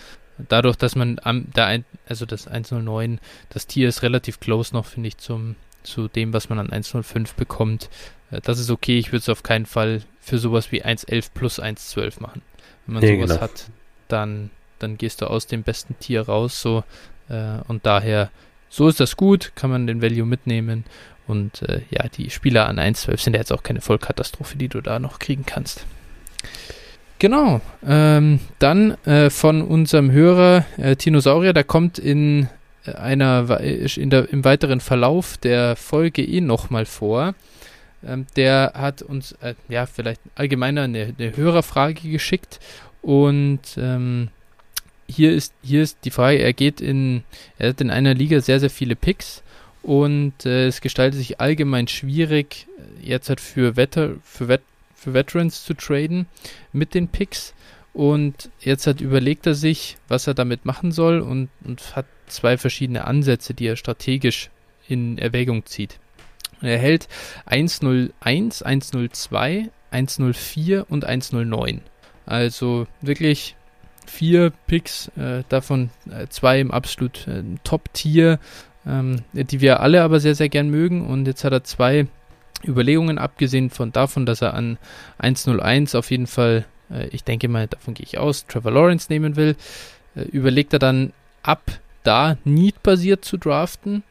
Dadurch, 0.49 0.77
dass 0.77 0.95
man 0.95 1.21
am, 1.23 1.47
da 1.53 1.67
ein, 1.67 1.85
also 2.09 2.25
das 2.25 2.47
109, 2.47 3.19
das 3.51 3.67
Tier 3.67 3.89
ist 3.89 4.03
relativ 4.03 4.41
close 4.41 4.75
noch, 4.75 4.87
finde 4.87 5.09
ich, 5.09 5.19
zum, 5.19 5.57
zu 5.83 6.09
dem, 6.09 6.33
was 6.33 6.49
man 6.49 6.59
an 6.59 6.71
105 6.71 7.35
bekommt. 7.35 7.91
Äh, 8.31 8.41
das 8.43 8.59
ist 8.59 8.71
okay. 8.71 8.99
Ich 8.99 9.09
würde 9.09 9.19
es 9.19 9.29
auf 9.29 9.43
keinen 9.43 9.67
Fall 9.67 10.03
für 10.21 10.39
sowas 10.39 10.73
wie 10.73 10.83
111 10.83 11.35
plus 11.35 11.59
112 11.59 12.21
machen. 12.21 12.43
Wenn 12.87 12.95
man 12.95 13.03
nee, 13.03 13.17
sowas 13.17 13.31
genau. 13.31 13.41
hat, 13.41 13.71
dann 14.09 14.51
dann 14.79 14.99
gehst 14.99 15.23
du 15.23 15.27
aus 15.27 15.47
dem 15.47 15.63
besten 15.63 15.99
Tier 15.99 16.23
raus, 16.23 16.61
so 16.61 16.85
äh, 17.29 17.59
und 17.69 17.87
daher, 17.87 18.31
so 18.69 18.89
ist 18.89 19.01
das 19.01 19.17
gut, 19.17 19.53
kann 19.55 19.71
man 19.71 19.87
den 19.87 20.03
Value 20.03 20.27
mitnehmen 20.27 20.85
und 21.27 21.63
äh, 21.63 21.83
ja, 21.91 22.09
die 22.09 22.31
Spieler 22.31 22.69
an 22.69 22.79
1.12 22.79 23.21
sind 23.21 23.35
ja 23.35 23.41
jetzt 23.41 23.53
auch 23.53 23.63
keine 23.63 23.81
Vollkatastrophe, 23.81 24.57
die 24.57 24.69
du 24.69 24.81
da 24.81 24.99
noch 24.99 25.19
kriegen 25.19 25.45
kannst. 25.47 25.87
Genau, 27.19 27.61
ähm, 27.85 28.41
dann 28.59 28.93
äh, 29.05 29.29
von 29.29 29.63
unserem 29.63 30.11
Hörer 30.13 30.65
äh, 30.77 30.95
Tinosaurier, 30.95 31.53
da 31.53 31.65
kommt 31.65 31.99
in 31.99 32.49
äh, 32.87 32.93
einer 32.93 33.61
in 33.61 34.11
der, 34.11 34.33
im 34.33 34.45
weiteren 34.45 34.81
Verlauf 34.81 35.37
der 35.37 35.75
Folge 35.75 36.23
eh 36.25 36.41
nochmal 36.41 36.87
vor. 36.87 37.35
Ähm, 38.07 38.27
der 38.37 38.73
hat 38.75 39.03
uns 39.03 39.33
äh, 39.41 39.55
ja 39.69 39.87
vielleicht 39.87 40.21
allgemeiner 40.37 40.83
eine, 40.83 41.15
eine 41.19 41.37
Hörerfrage 41.37 42.09
geschickt 42.09 42.61
und 43.03 43.61
ähm, 43.77 44.29
hier 45.09 45.33
ist, 45.33 45.55
hier 45.63 45.83
ist 45.83 45.99
die 46.05 46.11
Frage, 46.11 46.39
er 46.39 46.53
geht 46.53 46.81
in, 46.81 47.25
er 47.59 47.71
hat 47.71 47.81
in 47.81 47.91
einer 47.91 48.15
Liga 48.15 48.41
sehr, 48.41 48.61
sehr 48.61 48.71
viele 48.71 48.97
Picks 48.97 49.43
und 49.83 50.45
äh, 50.45 50.67
es 50.67 50.81
gestaltet 50.81 51.19
sich 51.19 51.41
allgemein 51.41 51.89
schwierig, 51.89 52.67
jetzt 53.01 53.29
halt 53.29 53.41
für, 53.41 53.75
Vetter, 53.75 54.17
für, 54.23 54.49
Vet, 54.49 54.63
für 54.95 55.15
Veterans 55.15 55.65
zu 55.65 55.75
traden 55.75 56.27
mit 56.73 56.95
den 56.95 57.09
Picks. 57.09 57.55
Und 57.95 58.51
jetzt 58.61 58.87
hat 58.87 59.01
überlegt 59.01 59.47
er 59.47 59.55
sich, 59.55 59.97
was 60.07 60.27
er 60.27 60.35
damit 60.35 60.65
machen 60.65 60.93
soll 60.93 61.21
und, 61.21 61.49
und 61.65 61.97
hat 61.97 62.07
zwei 62.27 62.57
verschiedene 62.59 63.05
Ansätze, 63.07 63.55
die 63.55 63.67
er 63.67 63.77
strategisch 63.77 64.51
in 64.87 65.19
Erwägung 65.19 65.67
zieht. 65.67 65.99
Er 66.61 66.79
hält 66.79 67.09
101, 67.47 68.63
102 68.63 69.71
104 69.91 70.87
und 70.89 71.05
109. 71.05 71.81
Also 72.27 72.87
wirklich 73.01 73.57
vier 74.09 74.53
Picks, 74.67 75.09
äh, 75.17 75.45
davon 75.49 75.91
äh, 76.11 76.27
zwei 76.29 76.61
im 76.61 76.71
absolut 76.71 77.27
äh, 77.29 77.43
Top-Tier, 77.65 78.39
ähm, 78.87 79.23
die 79.33 79.61
wir 79.61 79.81
alle 79.81 80.03
aber 80.03 80.21
sehr, 80.21 80.35
sehr 80.35 80.49
gern 80.49 80.71
mögen. 80.71 81.07
Und 81.07 81.27
jetzt 81.27 81.45
hat 81.45 81.53
er 81.53 81.65
zwei 81.65 82.07
Überlegungen, 82.67 83.19
abgesehen 83.19 83.71
von 83.71 83.93
davon, 83.93 84.27
dass 84.27 84.43
er 84.43 84.55
an 84.55 84.79
101 85.19 85.95
auf 85.95 86.11
jeden 86.11 86.27
Fall, 86.27 86.65
äh, 86.91 87.09
ich 87.09 87.25
denke 87.25 87.49
mal, 87.49 87.69
davon 87.69 87.95
gehe 87.95 88.07
ich 88.07 88.19
aus, 88.19 88.47
Trevor 88.47 88.73
Lawrence 88.73 89.07
nehmen 89.11 89.37
will, 89.37 89.57
äh, 90.17 90.23
überlegt 90.23 90.73
er 90.73 90.79
dann 90.79 91.13
ab 91.43 91.63
da 92.03 92.37
Need-basiert 92.45 93.25
zu 93.25 93.37
draften 93.37 94.03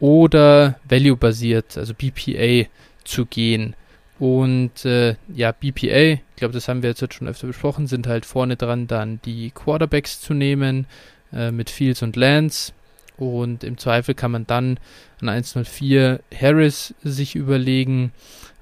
oder 0.00 0.78
Value-basiert, 0.88 1.78
also 1.78 1.94
BPA 1.94 2.68
zu 3.04 3.26
gehen. 3.26 3.74
Und 4.18 4.84
äh, 4.84 5.14
ja, 5.32 5.52
BPA, 5.52 6.14
ich 6.14 6.36
glaube, 6.36 6.54
das 6.54 6.68
haben 6.68 6.82
wir 6.82 6.90
jetzt 6.90 7.14
schon 7.14 7.28
öfter 7.28 7.46
besprochen, 7.46 7.86
sind 7.86 8.06
halt 8.06 8.26
vorne 8.26 8.56
dran 8.56 8.88
dann 8.88 9.20
die 9.24 9.50
Quarterbacks 9.50 10.20
zu 10.20 10.34
nehmen 10.34 10.86
äh, 11.32 11.52
mit 11.52 11.70
Fields 11.70 12.02
und 12.02 12.16
Lance. 12.16 12.72
Und 13.16 13.64
im 13.64 13.78
Zweifel 13.78 14.14
kann 14.14 14.30
man 14.30 14.46
dann 14.46 14.78
an 15.20 15.28
104 15.28 16.20
Harris 16.34 16.94
sich 17.02 17.34
überlegen 17.34 18.12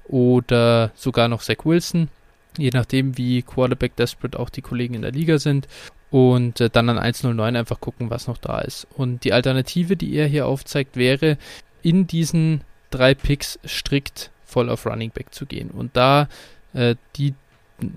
oder 0.07 0.91
sogar 0.95 1.27
noch 1.27 1.41
Zach 1.41 1.65
Wilson, 1.65 2.09
je 2.57 2.71
nachdem, 2.73 3.17
wie 3.17 3.41
Quarterback 3.41 3.95
desperate 3.95 4.39
auch 4.39 4.49
die 4.49 4.61
Kollegen 4.61 4.93
in 4.93 5.01
der 5.01 5.11
Liga 5.11 5.37
sind. 5.39 5.67
Und 6.09 6.61
äh, 6.61 6.69
dann 6.69 6.89
an 6.89 6.99
109 6.99 7.55
einfach 7.55 7.81
gucken, 7.81 8.09
was 8.09 8.27
noch 8.27 8.37
da 8.37 8.59
ist. 8.59 8.87
Und 8.95 9.23
die 9.23 9.33
Alternative, 9.33 9.97
die 9.97 10.15
er 10.15 10.27
hier 10.27 10.47
aufzeigt, 10.47 10.95
wäre, 10.95 11.37
in 11.81 12.07
diesen 12.07 12.61
drei 12.89 13.13
Picks 13.13 13.59
strikt 13.65 14.31
voll 14.47 14.69
auf 14.69 14.85
Running 14.85 15.11
Back 15.11 15.33
zu 15.33 15.45
gehen. 15.45 15.69
Und 15.69 15.95
da 15.95 16.27
äh, 16.73 16.95
die, 17.15 17.35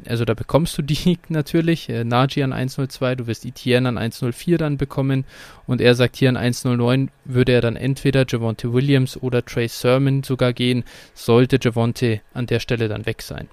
also 0.07 0.25
da 0.25 0.35
bekommst 0.35 0.77
du 0.77 0.83
die 0.83 1.19
natürlich, 1.29 1.89
äh, 1.89 2.05
Najee 2.05 2.43
an 2.43 2.53
102, 2.53 3.15
du 3.15 3.27
wirst 3.27 3.47
Etienne 3.47 3.89
an 3.89 3.99
104 3.99 4.59
dann 4.59 4.77
bekommen 4.77 5.25
und 5.67 5.81
er 5.81 5.95
sagt 5.95 6.17
hier 6.17 6.29
an 6.29 6.37
109 6.37 7.11
würde 7.25 7.53
er 7.53 7.61
dann 7.61 7.77
entweder 7.77 8.25
Javonte 8.29 8.73
Williams 8.73 9.17
oder 9.17 9.45
Trey 9.45 9.69
Sermon 9.69 10.23
sogar 10.23 10.53
gehen, 10.53 10.85
sollte 11.15 11.59
Javonte 11.61 12.21
an 12.35 12.47
der 12.47 12.61
Stelle 12.61 12.89
dann 12.89 13.07
weg 13.07 13.23
sein. 13.23 13.49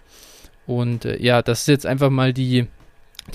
Und 0.66 1.06
äh, 1.06 1.22
ja, 1.22 1.42
das 1.42 1.62
ist 1.62 1.68
jetzt 1.68 1.86
einfach 1.86 2.10
mal 2.10 2.34
die, 2.34 2.68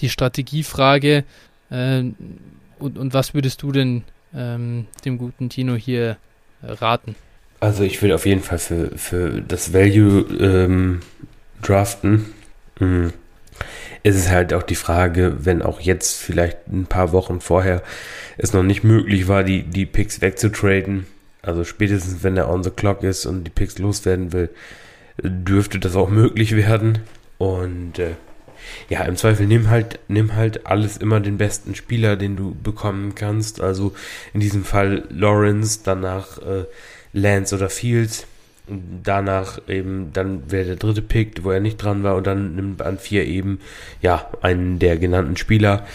die 0.00 0.09
Strategiefrage. 0.09 1.25
Äh, 1.71 2.04
und, 2.78 2.99
und 2.99 3.14
was 3.14 3.33
würdest 3.33 3.62
du 3.62 3.73
denn 3.73 4.02
ähm, 4.35 4.87
dem 5.04 5.19
guten 5.19 5.49
Tino 5.49 5.75
hier 5.75 6.19
äh, 6.62 6.73
raten? 6.73 7.14
Also 7.62 7.85
ich 7.85 8.02
würde 8.02 8.16
auf 8.16 8.26
jeden 8.26 8.42
Fall 8.42 8.59
für, 8.59 8.90
für 8.99 9.40
das 9.40 9.73
Value 9.73 10.26
ähm, 10.40 10.99
draften. 11.62 12.25
Mhm. 12.81 13.12
Es 14.02 14.16
ist 14.16 14.31
halt 14.31 14.52
auch 14.52 14.64
die 14.64 14.75
Frage, 14.75 15.37
wenn 15.45 15.62
auch 15.62 15.81
jetzt 15.81 16.21
vielleicht 16.21 16.66
ein 16.66 16.87
paar 16.87 17.12
Wochen 17.12 17.40
vorher 17.40 17.85
es 18.37 18.52
noch 18.52 18.64
nicht 18.64 18.83
möglich 18.83 19.28
war, 19.28 19.45
die, 19.45 19.62
die 19.62 19.87
Picks 19.87 20.21
wegzutraden. 20.21 21.07
Also 21.40 21.62
spätestens 21.62 22.25
wenn 22.25 22.37
er 22.37 22.50
on 22.50 22.64
the 22.64 22.71
clock 22.71 23.04
ist 23.04 23.26
und 23.26 23.45
die 23.45 23.50
Picks 23.50 23.78
loswerden 23.78 24.33
will, 24.33 24.50
dürfte 25.23 25.78
das 25.78 25.95
auch 25.95 26.09
möglich 26.09 26.57
werden. 26.57 26.99
Und 27.38 28.00
äh, 28.00 28.16
ja, 28.88 29.04
im 29.04 29.14
Zweifel 29.14 29.47
nimm 29.47 29.71
halt, 29.71 30.00
nimm 30.09 30.35
halt 30.35 30.66
alles 30.66 30.97
immer 30.97 31.21
den 31.21 31.38
besten 31.38 31.76
Spieler, 31.76 32.16
den 32.16 32.35
du 32.35 32.57
bekommen 32.61 33.14
kannst. 33.14 33.61
Also 33.61 33.95
in 34.35 34.40
diesem 34.40 34.64
Fall 34.64 35.04
Lawrence, 35.11 35.78
danach 35.85 36.38
äh, 36.38 36.64
Lance 37.12 37.54
oder 37.54 37.69
Fields. 37.69 38.26
Danach 39.02 39.61
eben, 39.69 40.12
dann 40.12 40.50
wäre 40.50 40.64
der 40.64 40.76
dritte 40.76 41.02
Pick, 41.02 41.42
wo 41.45 41.50
er 41.50 41.61
nicht 41.61 41.76
dran 41.78 42.04
war, 42.04 42.14
und 42.16 42.26
dann 42.26 42.54
nimmt 42.54 42.81
an 42.81 42.99
vier 42.99 43.26
eben, 43.26 43.61
ja, 44.00 44.31
einen 44.40 44.78
der 44.78 44.99
genannten 44.99 45.37
Spieler. 45.37 45.87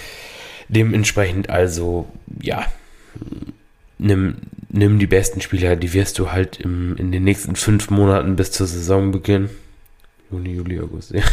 Dementsprechend 0.68 1.50
also, 1.50 2.08
ja, 2.42 2.66
nimm, 3.98 4.36
nimm 4.70 5.00
die 5.00 5.08
besten 5.08 5.40
Spieler, 5.40 5.76
die 5.78 5.94
wirst 5.94 6.20
du 6.20 6.32
halt 6.32 6.60
im, 6.60 6.98
in 6.98 7.12
den 7.12 7.24
nächsten 7.24 7.56
fünf 7.56 7.90
Monaten 7.90 8.36
bis 8.36 8.52
zur 8.52 8.68
Saisonbeginn 8.68 9.50
Juni, 10.32 10.56
Juli, 10.56 10.80
August. 10.80 11.14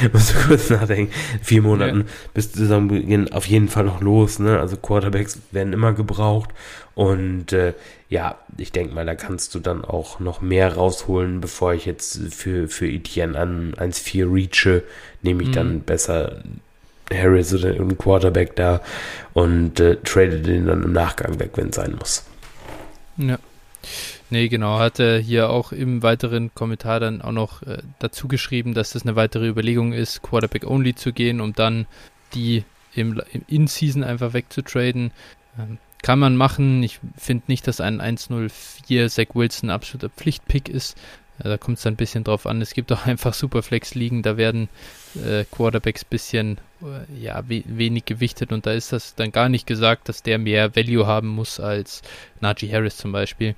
Ja. 0.00 0.08
Muss 0.12 0.32
du 0.32 0.38
kurz 0.48 0.70
nachdenken. 0.70 1.12
Vier 1.42 1.62
Monaten 1.62 2.00
ja. 2.00 2.06
bis 2.32 2.52
Saisonbeginn 2.52 3.30
auf 3.32 3.46
jeden 3.46 3.68
Fall 3.68 3.84
noch 3.84 4.00
los. 4.00 4.38
Ne? 4.38 4.58
Also 4.58 4.76
Quarterbacks 4.76 5.38
werden 5.50 5.72
immer 5.72 5.92
gebraucht. 5.92 6.50
Und 6.94 7.52
äh, 7.52 7.74
ja, 8.08 8.36
ich 8.56 8.72
denke 8.72 8.94
mal, 8.94 9.06
da 9.06 9.14
kannst 9.14 9.54
du 9.54 9.58
dann 9.58 9.84
auch 9.84 10.18
noch 10.18 10.40
mehr 10.40 10.74
rausholen, 10.74 11.40
bevor 11.40 11.74
ich 11.74 11.86
jetzt 11.86 12.20
für, 12.30 12.68
für 12.68 12.86
Etienne 12.86 13.38
an 13.38 13.74
1-4 13.74 14.32
reache, 14.32 14.82
nehme 15.22 15.42
ich 15.42 15.50
mhm. 15.50 15.54
dann 15.54 15.80
besser 15.80 16.42
Harris 17.12 17.54
oder 17.54 17.70
einen 17.70 17.98
Quarterback 17.98 18.56
da 18.56 18.80
und 19.34 19.80
äh, 19.80 19.96
trade 19.96 20.40
den 20.40 20.66
dann 20.66 20.82
im 20.82 20.92
Nachgang 20.92 21.38
weg, 21.38 21.50
wenn 21.54 21.68
es 21.68 21.76
sein 21.76 21.96
muss. 21.98 22.24
Ja. 23.16 23.38
Nee, 24.32 24.48
genau, 24.48 24.78
hat 24.78 24.98
er 24.98 25.18
hier 25.18 25.50
auch 25.50 25.72
im 25.72 26.02
weiteren 26.02 26.54
Kommentar 26.54 27.00
dann 27.00 27.20
auch 27.20 27.32
noch 27.32 27.62
äh, 27.64 27.82
dazu 27.98 28.28
geschrieben, 28.28 28.72
dass 28.72 28.92
das 28.92 29.02
eine 29.02 29.14
weitere 29.14 29.46
Überlegung 29.46 29.92
ist, 29.92 30.22
Quarterback 30.22 30.66
only 30.66 30.94
zu 30.94 31.12
gehen, 31.12 31.38
um 31.38 31.52
dann 31.52 31.84
die 32.32 32.64
im, 32.94 33.20
im 33.34 33.44
In-Season 33.46 34.02
einfach 34.02 34.32
wegzutraden. 34.32 35.10
Ähm, 35.58 35.76
kann 36.00 36.18
man 36.18 36.34
machen. 36.34 36.82
Ich 36.82 36.98
finde 37.18 37.44
nicht, 37.48 37.68
dass 37.68 37.82
ein 37.82 38.00
104 38.00 39.10
Zach 39.10 39.34
Wilson 39.34 39.68
ein 39.68 39.74
absoluter 39.74 40.08
Pflichtpick 40.08 40.70
ist. 40.70 40.96
Ja, 41.44 41.50
da 41.50 41.58
kommt 41.58 41.76
es 41.76 41.84
ein 41.84 41.96
bisschen 41.96 42.24
drauf 42.24 42.46
an. 42.46 42.62
Es 42.62 42.72
gibt 42.72 42.90
auch 42.90 43.04
einfach 43.06 43.34
Superflex-Ligen, 43.34 44.22
da 44.22 44.38
werden 44.38 44.70
äh, 45.14 45.44
Quarterbacks 45.44 46.06
bisschen 46.06 46.56
äh, 46.80 47.22
ja, 47.22 47.46
we 47.50 47.64
wenig 47.66 48.06
gewichtet 48.06 48.50
und 48.50 48.64
da 48.64 48.72
ist 48.72 48.94
das 48.94 49.14
dann 49.14 49.30
gar 49.30 49.50
nicht 49.50 49.66
gesagt, 49.66 50.08
dass 50.08 50.22
der 50.22 50.38
mehr 50.38 50.74
Value 50.74 51.06
haben 51.06 51.28
muss 51.28 51.60
als 51.60 52.00
Najee 52.40 52.72
Harris 52.72 52.96
zum 52.96 53.12
Beispiel. 53.12 53.54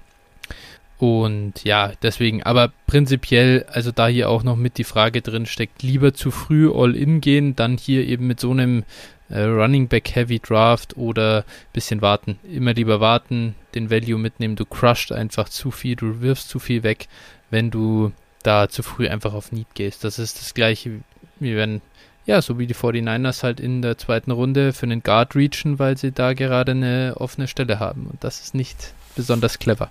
Und 1.04 1.64
ja, 1.64 1.92
deswegen, 2.02 2.42
aber 2.42 2.73
prinzipiell, 2.87 3.66
also 3.68 3.92
da 3.92 4.06
hier 4.06 4.30
auch 4.30 4.42
noch 4.42 4.56
mit 4.56 4.78
die 4.78 4.84
Frage 4.84 5.20
drin 5.20 5.44
steckt, 5.44 5.82
lieber 5.82 6.14
zu 6.14 6.30
früh 6.30 6.70
All-In 6.73 7.20
gehen, 7.20 7.54
dann 7.54 7.76
hier 7.76 8.06
eben 8.06 8.26
mit 8.26 8.40
so 8.40 8.52
einem 8.52 8.84
äh, 9.28 9.42
Running 9.42 9.88
Back 9.88 10.14
Heavy 10.14 10.38
Draft 10.38 10.96
oder 10.96 11.44
bisschen 11.75 12.00
warten. 12.00 12.38
Immer 12.50 12.73
lieber 12.73 13.00
warten, 13.00 13.54
den 13.75 13.90
Value 13.90 14.18
mitnehmen. 14.18 14.56
Du 14.56 14.64
crusht 14.64 15.12
einfach 15.12 15.50
zu 15.50 15.70
viel, 15.70 15.94
du 15.94 16.23
wirfst 16.23 16.49
zu 16.49 16.58
viel 16.58 16.82
weg, 16.82 17.08
wenn 17.50 17.70
du 17.70 18.12
da 18.42 18.70
zu 18.70 18.82
früh 18.82 19.06
einfach 19.06 19.34
auf 19.34 19.52
Need 19.52 19.75
gehst. 19.75 20.04
Das 20.04 20.18
ist 20.18 20.40
das 20.40 20.54
gleiche, 20.54 21.00
wie 21.38 21.54
wenn, 21.54 21.82
ja, 22.25 22.40
so 22.40 22.58
wie 22.58 22.66
die 22.66 22.75
49ers 22.75 23.42
halt 23.42 23.61
in 23.61 23.82
der 23.82 23.99
zweiten 23.99 24.30
Runde 24.30 24.73
für 24.73 24.87
einen 24.87 25.02
Guard 25.02 25.37
reachen, 25.37 25.78
weil 25.78 25.99
sie 25.99 26.12
da 26.12 26.32
gerade 26.32 26.73
eine 26.73 27.14
offene 27.16 27.46
Stelle 27.46 27.78
haben. 27.78 28.06
Und 28.11 28.25
das 28.25 28.40
ist 28.40 28.54
nicht 28.54 28.94
besonders 29.16 29.58
clever 29.58 29.90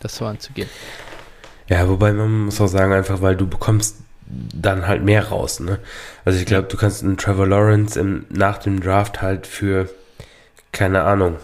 das 0.00 0.16
so 0.16 0.24
anzugehen. 0.24 0.68
Ja, 1.68 1.88
wobei 1.88 2.12
man 2.12 2.46
muss 2.46 2.60
auch 2.60 2.66
sagen, 2.66 2.92
einfach 2.92 3.22
weil 3.22 3.36
du 3.36 3.46
bekommst 3.46 3.96
dann 4.26 4.86
halt 4.86 5.02
mehr 5.02 5.28
raus, 5.28 5.60
ne? 5.60 5.78
Also 6.24 6.38
ich 6.38 6.46
glaube, 6.46 6.68
du 6.68 6.76
kannst 6.76 7.02
einen 7.02 7.16
Trevor 7.16 7.46
Lawrence 7.46 7.98
im, 7.98 8.26
nach 8.28 8.58
dem 8.58 8.80
Draft 8.80 9.22
halt 9.22 9.46
für, 9.46 9.88
keine 10.72 11.02
Ahnung, 11.02 11.36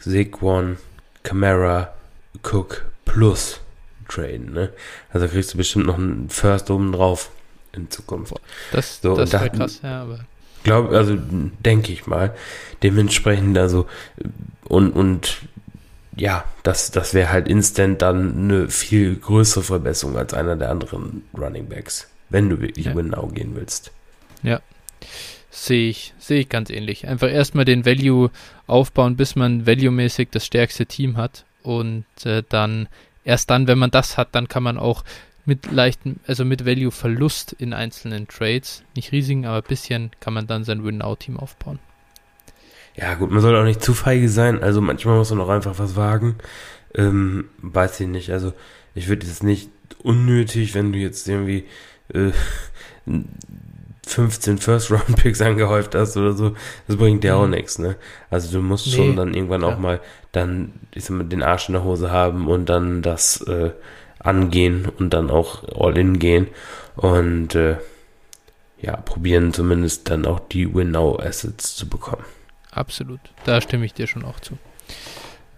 Saquon, 0.00 0.76
Camara, 1.22 1.94
Cook 2.42 2.84
plus 3.04 3.60
traden, 4.08 4.52
ne? 4.52 4.72
Also 5.12 5.28
kriegst 5.28 5.54
du 5.54 5.58
bestimmt 5.58 5.86
noch 5.86 5.98
einen 5.98 6.28
First 6.30 6.70
oben 6.70 6.92
drauf 6.92 7.30
in 7.72 7.90
Zukunft. 7.90 8.34
Das, 8.72 9.00
so, 9.00 9.16
das 9.16 9.32
wäre 9.32 9.50
krass, 9.50 9.80
ja, 9.82 10.02
aber. 10.02 10.20
Glaube, 10.64 10.96
also 10.96 11.16
denke 11.16 11.92
ich 11.92 12.06
mal. 12.06 12.34
Dementsprechend, 12.82 13.56
also 13.58 13.86
und, 14.64 14.92
und 14.92 15.38
ja, 16.18 16.44
das, 16.62 16.90
das 16.90 17.14
wäre 17.14 17.30
halt 17.30 17.48
instant 17.48 18.02
dann 18.02 18.36
eine 18.36 18.68
viel 18.68 19.16
größere 19.16 19.62
Verbesserung 19.62 20.16
als 20.16 20.34
einer 20.34 20.56
der 20.56 20.70
anderen 20.70 21.22
Running 21.36 21.68
Backs, 21.68 22.08
wenn 22.28 22.48
du 22.48 22.60
wirklich 22.60 22.86
ja. 22.86 22.94
Win-Now 22.94 23.28
gehen 23.28 23.54
willst. 23.54 23.92
Ja, 24.42 24.60
sehe 25.50 25.90
ich, 25.90 26.14
sehe 26.18 26.40
ich 26.40 26.48
ganz 26.48 26.70
ähnlich. 26.70 27.06
Einfach 27.06 27.30
erstmal 27.30 27.64
den 27.64 27.86
Value 27.86 28.30
aufbauen, 28.66 29.16
bis 29.16 29.36
man 29.36 29.66
value-mäßig 29.66 30.28
das 30.30 30.44
stärkste 30.44 30.86
Team 30.86 31.16
hat 31.16 31.44
und 31.62 32.04
äh, 32.24 32.42
dann, 32.48 32.88
erst 33.24 33.50
dann, 33.50 33.68
wenn 33.68 33.78
man 33.78 33.90
das 33.90 34.16
hat, 34.16 34.28
dann 34.32 34.48
kann 34.48 34.62
man 34.62 34.78
auch 34.78 35.04
mit 35.44 35.70
leichten, 35.72 36.20
also 36.26 36.44
mit 36.44 36.66
Value-Verlust 36.66 37.52
in 37.52 37.72
einzelnen 37.72 38.28
Trades, 38.28 38.82
nicht 38.94 39.12
riesigen, 39.12 39.46
aber 39.46 39.58
ein 39.58 39.68
bisschen, 39.68 40.10
kann 40.20 40.34
man 40.34 40.46
dann 40.46 40.64
sein 40.64 40.84
Win-Now-Team 40.84 41.38
aufbauen. 41.38 41.78
Ja, 42.98 43.14
gut, 43.14 43.30
man 43.30 43.40
soll 43.40 43.54
auch 43.54 43.64
nicht 43.64 43.82
zu 43.82 43.94
feige 43.94 44.28
sein. 44.28 44.60
Also 44.60 44.80
manchmal 44.80 45.16
muss 45.16 45.30
man 45.30 45.40
auch 45.40 45.48
einfach 45.48 45.78
was 45.78 45.94
wagen. 45.94 46.36
Ähm, 46.94 47.48
weiß 47.58 48.00
ich 48.00 48.08
nicht. 48.08 48.32
Also 48.32 48.52
ich 48.94 49.08
würde 49.08 49.24
es 49.24 49.42
nicht 49.42 49.70
unnötig, 50.02 50.74
wenn 50.74 50.92
du 50.92 50.98
jetzt 50.98 51.28
irgendwie 51.28 51.64
äh, 52.12 52.32
15 54.04 54.58
First-Round-Picks 54.58 55.40
angehäuft 55.42 55.94
hast 55.94 56.16
oder 56.16 56.32
so. 56.32 56.54
Das 56.88 56.96
bringt 56.96 57.22
dir 57.22 57.36
mhm. 57.36 57.40
auch 57.40 57.46
nichts, 57.46 57.78
ne? 57.78 57.94
Also 58.30 58.50
du 58.50 58.64
musst 58.64 58.88
nee. 58.88 58.94
schon 58.94 59.14
dann 59.14 59.32
irgendwann 59.32 59.62
ja. 59.62 59.68
auch 59.68 59.78
mal 59.78 60.00
dann, 60.32 60.72
ich 60.92 61.04
sag 61.04 61.18
mal, 61.18 61.24
den 61.24 61.44
Arsch 61.44 61.68
in 61.68 61.74
der 61.74 61.84
Hose 61.84 62.10
haben 62.10 62.48
und 62.48 62.68
dann 62.68 63.02
das 63.02 63.40
äh, 63.42 63.70
angehen 64.18 64.88
und 64.98 65.14
dann 65.14 65.30
auch 65.30 65.62
all 65.78 65.96
in 65.96 66.18
gehen. 66.18 66.48
Und 66.96 67.54
äh, 67.54 67.76
ja, 68.80 68.96
probieren 68.96 69.52
zumindest 69.52 70.10
dann 70.10 70.26
auch 70.26 70.40
die 70.40 70.74
Win-Now-Assets 70.74 71.76
zu 71.76 71.88
bekommen. 71.88 72.24
Absolut. 72.70 73.20
Da 73.44 73.60
stimme 73.60 73.84
ich 73.84 73.94
dir 73.94 74.06
schon 74.06 74.24
auch 74.24 74.40
zu. 74.40 74.58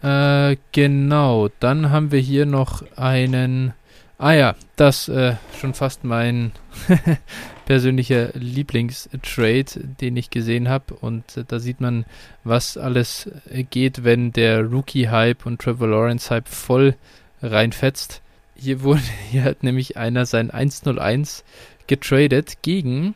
Äh, 0.02 0.56
genau, 0.72 1.48
dann 1.60 1.90
haben 1.90 2.10
wir 2.10 2.20
hier 2.20 2.46
noch 2.46 2.82
einen. 2.96 3.74
Ah 4.18 4.32
ja, 4.32 4.54
das 4.76 5.08
äh, 5.08 5.36
schon 5.58 5.72
fast 5.72 6.04
mein 6.04 6.52
persönlicher 7.64 8.30
Lieblingstrade, 8.34 9.80
den 10.00 10.16
ich 10.16 10.28
gesehen 10.28 10.68
habe. 10.68 10.94
Und 10.94 11.36
äh, 11.38 11.44
da 11.46 11.58
sieht 11.58 11.80
man, 11.80 12.04
was 12.44 12.76
alles 12.76 13.30
geht, 13.70 14.04
wenn 14.04 14.32
der 14.32 14.62
Rookie-Hype 14.62 15.46
und 15.46 15.60
Trevor 15.60 15.88
Lawrence-Hype 15.88 16.48
voll 16.48 16.96
reinfetzt. 17.42 18.20
Hier 18.54 18.82
wurde 18.82 19.02
hier 19.30 19.44
hat 19.44 19.62
nämlich 19.62 19.96
einer 19.96 20.26
sein 20.26 20.50
101 20.50 21.44
getradet 21.86 22.58
gegen 22.62 23.14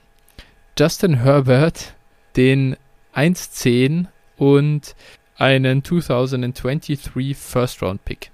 Justin 0.79 1.23
Herbert, 1.23 1.95
den 2.37 2.77
110 3.15 4.09
und 4.37 4.95
einen 5.37 5.85
2023 5.85 7.37
First 7.37 7.83
Round 7.83 8.05
Pick. 8.05 8.31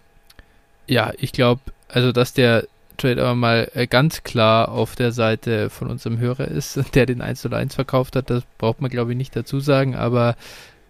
Ja, 0.87 1.13
ich 1.19 1.33
glaube, 1.33 1.61
also 1.89 2.13
dass 2.13 2.33
der 2.33 2.67
Trade 2.97 3.23
aber 3.23 3.35
mal 3.35 3.71
äh, 3.75 3.87
ganz 3.87 4.23
klar 4.25 4.69
auf 4.69 4.95
der 4.95 5.13
Seite 5.13 5.71
von 5.71 5.89
unserem 5.89 6.19
Hörer 6.19 6.49
ist, 6.49 6.79
der 6.95 7.07
den 7.07 7.23
1 7.23 7.41
zu 7.41 7.51
1 7.51 7.75
verkauft 7.75 8.17
hat, 8.17 8.29
das 8.31 8.43
braucht 8.59 8.81
man 8.81 8.91
glaube 8.91 9.13
ich 9.13 9.17
nicht 9.17 9.35
dazu 9.35 9.61
sagen, 9.61 9.95
aber 9.95 10.37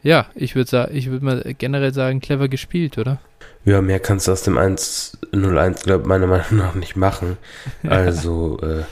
ja, 0.03 0.27
ich 0.35 0.57
würde 0.57 0.71
sagen, 0.71 0.97
ich 0.97 1.11
würde 1.11 1.25
mal 1.25 1.55
generell 1.59 1.93
sagen, 1.93 2.21
clever 2.21 2.49
gespielt, 2.49 2.97
oder? 2.97 3.19
Ja, 3.65 3.83
mehr 3.83 4.01
kannst 4.01 4.27
du 4.27 4.33
aus 4.33 4.43
dem 4.43 4.57
101, 4.57 5.83
glaube 5.83 6.09
meiner 6.09 6.27
Meinung 6.27 6.57
nach 6.57 6.75
nicht 6.75 6.97
machen. 6.97 7.37
Also, 7.87 8.59
äh, 8.63 8.85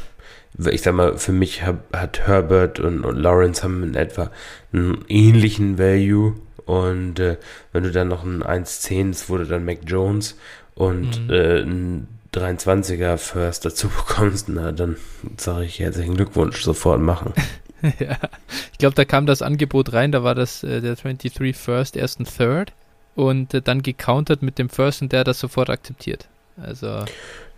ich 0.66 0.82
sag 0.82 0.94
mal, 0.94 1.16
für 1.18 1.32
mich 1.32 1.64
hab, 1.64 1.94
hat 1.96 2.26
Herbert 2.26 2.80
und, 2.80 3.04
und, 3.04 3.16
Lawrence 3.16 3.62
haben 3.62 3.82
in 3.82 3.94
etwa 3.94 4.30
einen 4.72 5.04
ähnlichen 5.08 5.78
Value. 5.78 6.34
Und 6.66 7.18
äh, 7.20 7.36
wenn 7.72 7.84
du 7.84 7.90
dann 7.90 8.08
noch 8.08 8.24
ein 8.24 8.42
1.10, 8.42 9.08
das 9.08 9.28
wurde 9.28 9.46
dann 9.46 9.64
Mac 9.64 9.78
Jones 9.86 10.36
und 10.74 11.26
mhm. 11.26 11.30
äh, 11.30 11.60
ein 11.62 12.08
23er 12.34 13.16
First 13.16 13.64
dazu 13.64 13.88
bekommst, 14.06 14.48
na 14.48 14.72
dann 14.72 14.96
sage 15.36 15.64
ich 15.64 15.78
herzlichen 15.78 16.16
Glückwunsch, 16.16 16.62
sofort 16.62 17.00
machen. 17.00 17.32
ja, 17.98 18.18
ich 18.72 18.78
glaube, 18.78 18.94
da 18.96 19.04
kam 19.04 19.26
das 19.26 19.42
Angebot 19.42 19.92
rein, 19.92 20.12
da 20.12 20.22
war 20.22 20.34
das 20.34 20.62
äh, 20.64 20.80
der 20.80 20.96
23 20.96 21.56
First, 21.56 21.96
erst 21.96 22.20
ein 22.20 22.26
Third 22.26 22.72
und 23.14 23.54
äh, 23.54 23.62
dann 23.62 23.82
gecountert 23.82 24.42
mit 24.42 24.58
dem 24.58 24.68
First 24.68 25.02
und 25.02 25.12
der 25.12 25.20
hat 25.20 25.28
das 25.28 25.40
sofort 25.40 25.70
akzeptiert. 25.70 26.28
Also 26.60 27.04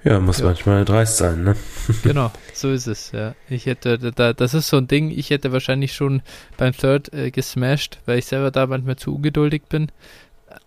ja, 0.05 0.21
muss 0.21 0.39
ja. 0.39 0.47
manchmal 0.47 0.85
dreist 0.85 1.19
sein, 1.19 1.45
ne? 1.45 1.57
genau, 2.03 2.31
so 2.55 2.71
ist 2.71 2.87
es, 2.87 3.13
ja. 3.13 3.35
Ich 3.49 3.67
hätte, 3.67 3.99
da, 3.99 4.33
das 4.33 4.55
ist 4.55 4.69
so 4.69 4.79
ein 4.79 4.89
Ding, 4.89 5.11
ich 5.11 5.31
hätte 5.31 5.53
wahrscheinlich 5.53 5.93
schon 5.93 6.23
beim 6.57 6.73
Third 6.73 7.13
äh, 7.13 7.31
gesmashed, 7.31 7.99
weil 8.07 8.19
ich 8.19 8.27
selber 8.27 8.51
da 8.51 8.67
manchmal 8.67 8.97
zu 8.97 9.15
ungeduldig 9.15 9.63
bin. 9.69 9.91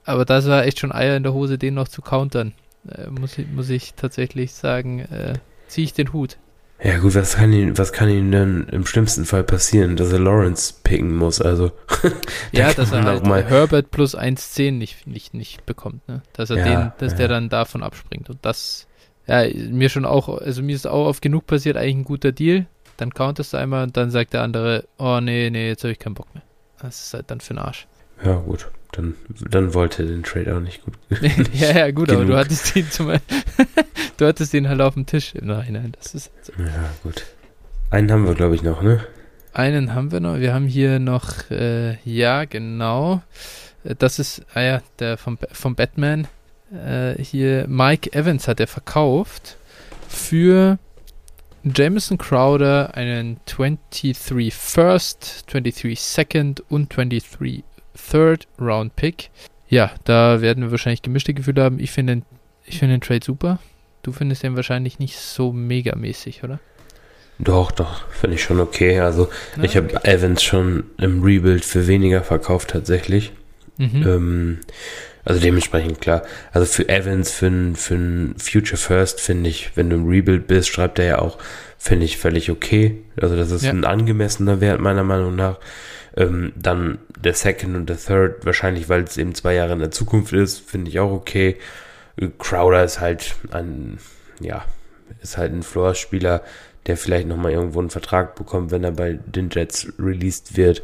Aber 0.06 0.26
das 0.26 0.48
war 0.48 0.66
echt 0.66 0.80
schon 0.80 0.92
Eier 0.92 1.18
in 1.18 1.24
der 1.24 1.34
Hose, 1.34 1.58
den 1.58 1.74
noch 1.74 1.88
zu 1.88 2.02
countern. 2.02 2.54
Äh, 2.88 3.10
muss, 3.10 3.38
ich, 3.38 3.48
muss 3.48 3.70
ich 3.70 3.94
tatsächlich 3.96 4.54
sagen, 4.54 5.00
äh, 5.00 5.34
ziehe 5.68 5.86
ich 5.86 5.94
den 5.94 6.14
Hut. 6.14 6.38
Ja 6.84 6.98
gut, 6.98 7.16
was 7.16 7.36
kann 7.36 7.54
ihn, 7.54 7.78
was 7.78 7.94
kann 7.94 8.10
ihm 8.10 8.30
denn 8.32 8.68
im 8.70 8.86
schlimmsten 8.86 9.24
Fall 9.24 9.44
passieren, 9.44 9.96
dass 9.96 10.12
er 10.12 10.20
Lawrence 10.20 10.74
picken 10.84 11.16
muss? 11.16 11.42
Also 11.42 11.72
ja, 12.52 12.74
dass 12.74 12.92
er 12.92 13.04
halt 13.04 13.26
mal 13.26 13.44
Herbert 13.44 13.90
plus 13.90 14.18
1,10 14.18 14.72
nicht, 14.72 15.08
nicht, 15.08 15.34
nicht 15.34 15.66
bekommt, 15.66 16.06
ne? 16.10 16.22
Dass 16.34 16.50
er 16.50 16.58
ja, 16.58 16.64
den, 16.66 16.92
dass 16.98 17.14
ja. 17.14 17.20
der 17.20 17.28
dann 17.30 17.48
davon 17.48 17.84
abspringt. 17.84 18.30
Und 18.30 18.40
das, 18.42 18.88
ja, 19.28 19.46
mir 19.54 19.90
schon 19.90 20.06
auch, 20.06 20.30
also 20.30 20.62
mir 20.62 20.76
ist 20.76 20.88
auch 20.88 21.08
oft 21.08 21.22
genug 21.22 21.48
passiert, 21.48 21.78
eigentlich 21.78 21.96
ein 21.96 22.04
guter 22.04 22.32
Deal. 22.32 22.66
Dann 22.98 23.14
counterst 23.14 23.54
du 23.54 23.58
einmal 23.58 23.84
und 23.84 23.98
dann 23.98 24.12
sagt 24.12 24.34
der 24.34 24.42
andere, 24.42 24.86
oh 24.98 25.20
nee, 25.22 25.50
nee, 25.50 25.68
jetzt 25.68 25.84
habe 25.84 25.92
ich 25.92 26.00
keinen 26.00 26.14
Bock 26.14 26.34
mehr. 26.34 26.44
Das 26.82 27.02
ist 27.06 27.14
halt 27.14 27.32
dann 27.32 27.40
für 27.40 27.54
den 27.54 27.60
Arsch. 27.60 27.88
Ja, 28.24 28.36
gut. 28.36 28.68
Dann, 28.92 29.16
dann 29.50 29.74
wollte 29.74 30.06
den 30.06 30.22
Trade 30.22 30.56
auch 30.56 30.60
nicht 30.60 30.84
gut. 30.84 30.94
ja, 31.54 31.72
ja, 31.72 31.92
gut, 31.92 32.10
genug. 32.10 32.24
aber 32.24 32.32
du 32.32 32.38
hattest 32.38 32.76
ihn 32.76 32.90
zum 32.92 33.12
Du 34.18 34.28
hattest 34.28 34.54
ihn 34.54 34.70
halt 34.70 34.82
auf 34.82 34.94
dem 34.94 35.08
Tisch 35.08 35.34
im 35.34 35.48
Nachhinein. 35.48 35.94
Das 36.00 36.14
ist 36.14 36.32
so. 36.44 36.54
Ja, 36.60 36.90
gut. 37.02 37.26
Einen 37.90 38.12
haben 38.12 38.28
wir, 38.28 38.36
glaube 38.36 38.54
ich, 38.54 38.62
noch, 38.62 38.84
ne? 38.84 39.04
Einen 39.52 39.96
haben 39.96 40.12
wir 40.12 40.20
noch. 40.20 40.38
Wir 40.40 40.54
haben 40.54 40.68
hier 40.68 41.00
noch, 41.00 41.50
äh, 41.50 41.98
ja, 42.04 42.46
genau. 42.46 43.24
Das 43.84 44.20
ist, 44.20 44.46
ah 44.54 44.62
ja, 44.62 44.82
der 45.00 45.18
vom, 45.18 45.40
vom 45.52 45.76
Batman. 45.76 46.28
Äh, 46.74 47.22
hier, 47.22 47.66
Mike 47.68 48.14
Evans 48.14 48.48
hat 48.48 48.60
er 48.60 48.68
verkauft 48.68 49.58
für 50.08 50.80
Jameson 51.64 52.18
Crowder 52.18 52.96
einen 52.96 53.40
23 53.46 54.54
First, 54.54 55.46
23 55.52 56.00
Second 56.00 56.64
und 56.70 56.96
23 56.96 57.64
Third 58.12 58.48
Round 58.60 58.96
Pick. 58.96 59.30
Ja, 59.70 59.92
da 60.04 60.42
werden 60.42 60.64
wir 60.64 60.72
wahrscheinlich 60.72 61.02
gemischte 61.02 61.34
Gefühle 61.34 61.64
haben. 61.64 61.80
Ich 61.80 61.92
finde 61.92 62.16
den, 62.16 62.26
ich 62.66 62.80
find 62.80 62.92
den 62.92 63.02
Trade 63.02 63.24
super. 63.24 63.60
Du 64.02 64.12
findest 64.12 64.44
den 64.44 64.56
wahrscheinlich 64.56 65.00
nicht 65.00 65.18
so 65.18 65.54
megamäßig, 65.54 66.44
oder? 66.44 66.60
Doch, 67.40 67.72
doch, 67.72 68.08
finde 68.10 68.36
ich 68.36 68.44
schon 68.44 68.60
okay. 68.60 69.00
Also 69.00 69.30
Na, 69.56 69.64
ich 69.64 69.78
habe 69.78 69.96
okay. 69.96 70.12
Evans 70.12 70.44
schon 70.44 70.86
im 70.98 71.24
Rebuild 71.24 71.66
für 71.66 71.88
weniger 71.88 72.22
verkauft 72.24 72.70
tatsächlich. 72.72 73.32
Mhm. 73.78 74.08
Ähm, 74.08 74.60
also 75.26 75.40
dementsprechend 75.40 76.02
klar. 76.02 76.24
Also 76.52 76.66
für 76.66 76.90
Evans, 76.90 77.32
für 77.32 77.48
ein, 77.48 77.76
für 77.76 77.96
ein 77.96 78.36
Future 78.38 78.78
First 78.78 79.22
finde 79.22 79.50
ich, 79.50 79.72
wenn 79.76 79.90
du 79.90 79.96
im 79.98 80.08
Rebuild 80.08 80.48
bist, 80.48 80.70
schreibt 80.70 81.00
er 81.00 81.06
ja 81.06 81.20
auch, 81.20 81.38
finde 81.78 82.06
ich 82.06 82.18
völlig 82.18 82.50
okay. 82.50 83.04
Also 83.22 83.36
das 83.36 83.52
ist 83.52 83.64
ja. 83.64 83.72
ein 83.72 83.86
angemessener 83.86 84.60
Wert 84.62 84.80
meiner 84.80 85.04
Meinung 85.04 85.36
nach. 85.36 85.60
Ähm, 86.16 86.52
dann 86.56 87.00
der 87.18 87.34
Second 87.34 87.76
und 87.76 87.90
der 87.90 87.98
Third, 87.98 88.46
wahrscheinlich, 88.46 88.90
weil 88.90 89.04
es 89.04 89.18
eben 89.18 89.34
zwei 89.34 89.54
Jahre 89.56 89.74
in 89.74 89.80
der 89.80 89.92
Zukunft 89.92 90.34
ist, 90.34 90.70
finde 90.70 90.90
ich 90.90 91.00
auch 91.00 91.12
okay. 91.12 91.58
Crowder 92.38 92.84
ist 92.84 93.00
halt 93.00 93.36
ein, 93.52 93.98
ja, 94.40 94.66
ist 95.22 95.38
halt 95.38 95.54
ein 95.54 95.64
Floor-Spieler, 95.64 96.44
der 96.86 96.98
vielleicht 96.98 97.28
nochmal 97.28 97.54
irgendwo 97.54 97.80
einen 97.80 97.90
Vertrag 97.90 98.36
bekommt, 98.36 98.72
wenn 98.72 98.84
er 98.84 98.92
bei 98.92 99.14
den 99.26 99.50
Jets 99.50 99.92
released 99.98 100.58
wird. 100.58 100.84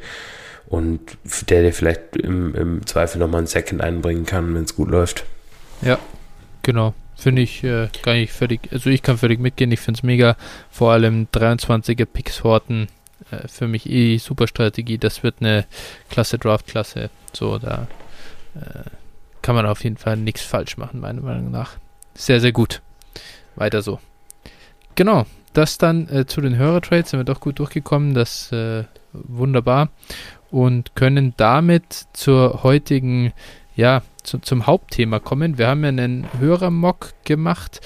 Und 0.70 1.18
der 1.50 1.64
dir 1.64 1.74
vielleicht 1.74 2.16
im, 2.16 2.54
im 2.54 2.86
Zweifel 2.86 3.18
nochmal 3.18 3.40
einen 3.40 3.48
Second 3.48 3.82
einbringen 3.82 4.26
kann, 4.26 4.54
wenn 4.54 4.64
es 4.64 4.76
gut 4.76 4.90
läuft. 4.90 5.26
Ja, 5.82 5.98
genau. 6.62 6.94
Finde 7.16 7.42
ich 7.42 7.64
äh, 7.64 7.90
gar 8.04 8.14
nicht 8.14 8.32
völlig, 8.32 8.72
also 8.72 8.90
ich 8.90 9.02
kann 9.02 9.18
völlig 9.18 9.40
mitgehen, 9.40 9.72
ich 9.72 9.80
finde 9.82 9.98
es 9.98 10.04
mega. 10.04 10.38
Vor 10.70 10.92
allem 10.94 11.28
23er 11.34 12.06
Picks 12.06 12.44
Horten, 12.44 12.88
äh, 13.32 13.48
für 13.48 13.68
mich 13.68 13.90
eh 13.90 14.18
super 14.18 14.48
Strategie. 14.48 14.98
Das 14.98 15.24
wird 15.24 15.36
eine 15.42 15.66
klasse 16.10 16.38
Draft-Klasse. 16.38 17.10
So, 17.34 17.58
da 17.58 17.88
äh, 18.56 18.90
kann 19.42 19.56
man 19.56 19.66
auf 19.66 19.84
jeden 19.84 19.98
Fall 19.98 20.18
nichts 20.18 20.44
falsch 20.44 20.78
machen, 20.78 21.02
meiner 21.02 21.22
Meinung 21.22 21.52
nach. 21.52 21.78
Sehr, 22.14 22.40
sehr 22.40 22.52
gut. 22.52 22.82
Weiter 23.56 23.82
so. 23.82 24.00
Genau, 24.96 25.26
das 25.54 25.78
dann 25.78 26.08
äh, 26.10 26.26
zu 26.26 26.42
den 26.42 26.58
Hörertrades 26.58 27.12
sind 27.12 27.20
wir 27.20 27.26
doch 27.26 27.40
gut 27.40 27.60
durchgekommen. 27.60 28.14
Das 28.14 28.52
äh, 28.52 28.84
wunderbar. 29.14 29.90
Und 30.52 30.96
können 30.96 31.34
damit 31.38 32.08
zur 32.14 32.64
heutigen, 32.64 33.34
ja, 33.76 34.02
zu, 34.24 34.40
zum 34.40 34.68
Hauptthema 34.68 35.20
kommen. 35.20 35.58
Wir 35.58 35.68
haben 35.68 35.84
ja 35.84 35.90
einen 35.90 36.28
Hörermock 36.40 37.14
gemacht 37.24 37.82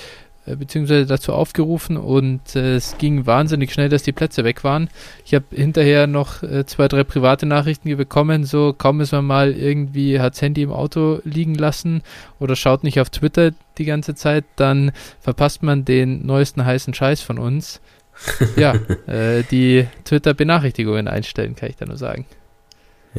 äh, 0.46 0.58
beziehungsweise 0.58 1.06
dazu 1.06 1.32
aufgerufen 1.32 1.96
und 1.96 2.58
äh, 2.58 2.76
es 2.76 2.98
ging 2.98 3.26
wahnsinnig 3.26 3.72
schnell, 3.72 3.88
dass 3.88 4.04
die 4.04 4.12
Plätze 4.12 4.44
weg 4.44 4.66
waren. 4.66 4.90
Ich 5.26 5.34
habe 5.34 5.46
hinterher 5.52 6.06
noch 6.06 6.44
äh, 6.44 6.66
zwei, 6.66 6.90
drei 6.90 7.06
private 7.06 7.46
Nachrichten 7.46 7.96
bekommen, 7.96 8.44
so 8.44 8.74
kaum 8.78 9.00
ist 9.00 9.14
man 9.14 9.24
mal 9.24 9.54
irgendwie, 9.54 10.20
hat 10.20 10.34
das 10.34 10.42
Handy 10.42 10.64
im 10.64 10.74
Auto 10.74 11.22
liegen 11.24 11.56
lassen 11.56 12.02
oder 12.40 12.58
schaut 12.58 12.84
nicht 12.84 13.00
auf 13.00 13.10
Twitter 13.10 13.52
die 13.78 13.86
ganze 13.86 14.16
Zeit, 14.16 14.44
dann 14.58 14.92
verpasst 15.22 15.64
man 15.64 15.86
den 15.86 16.26
neuesten 16.26 16.66
heißen 16.66 16.94
Scheiß 16.94 17.22
von 17.22 17.40
uns. 17.40 17.80
ja, 18.58 18.76
äh, 19.08 19.44
die 19.50 19.88
Twitter-Benachrichtigungen 20.04 21.08
einstellen, 21.08 21.56
kann 21.56 21.70
ich 21.70 21.78
da 21.78 21.86
nur 21.86 21.98
sagen. 21.98 22.26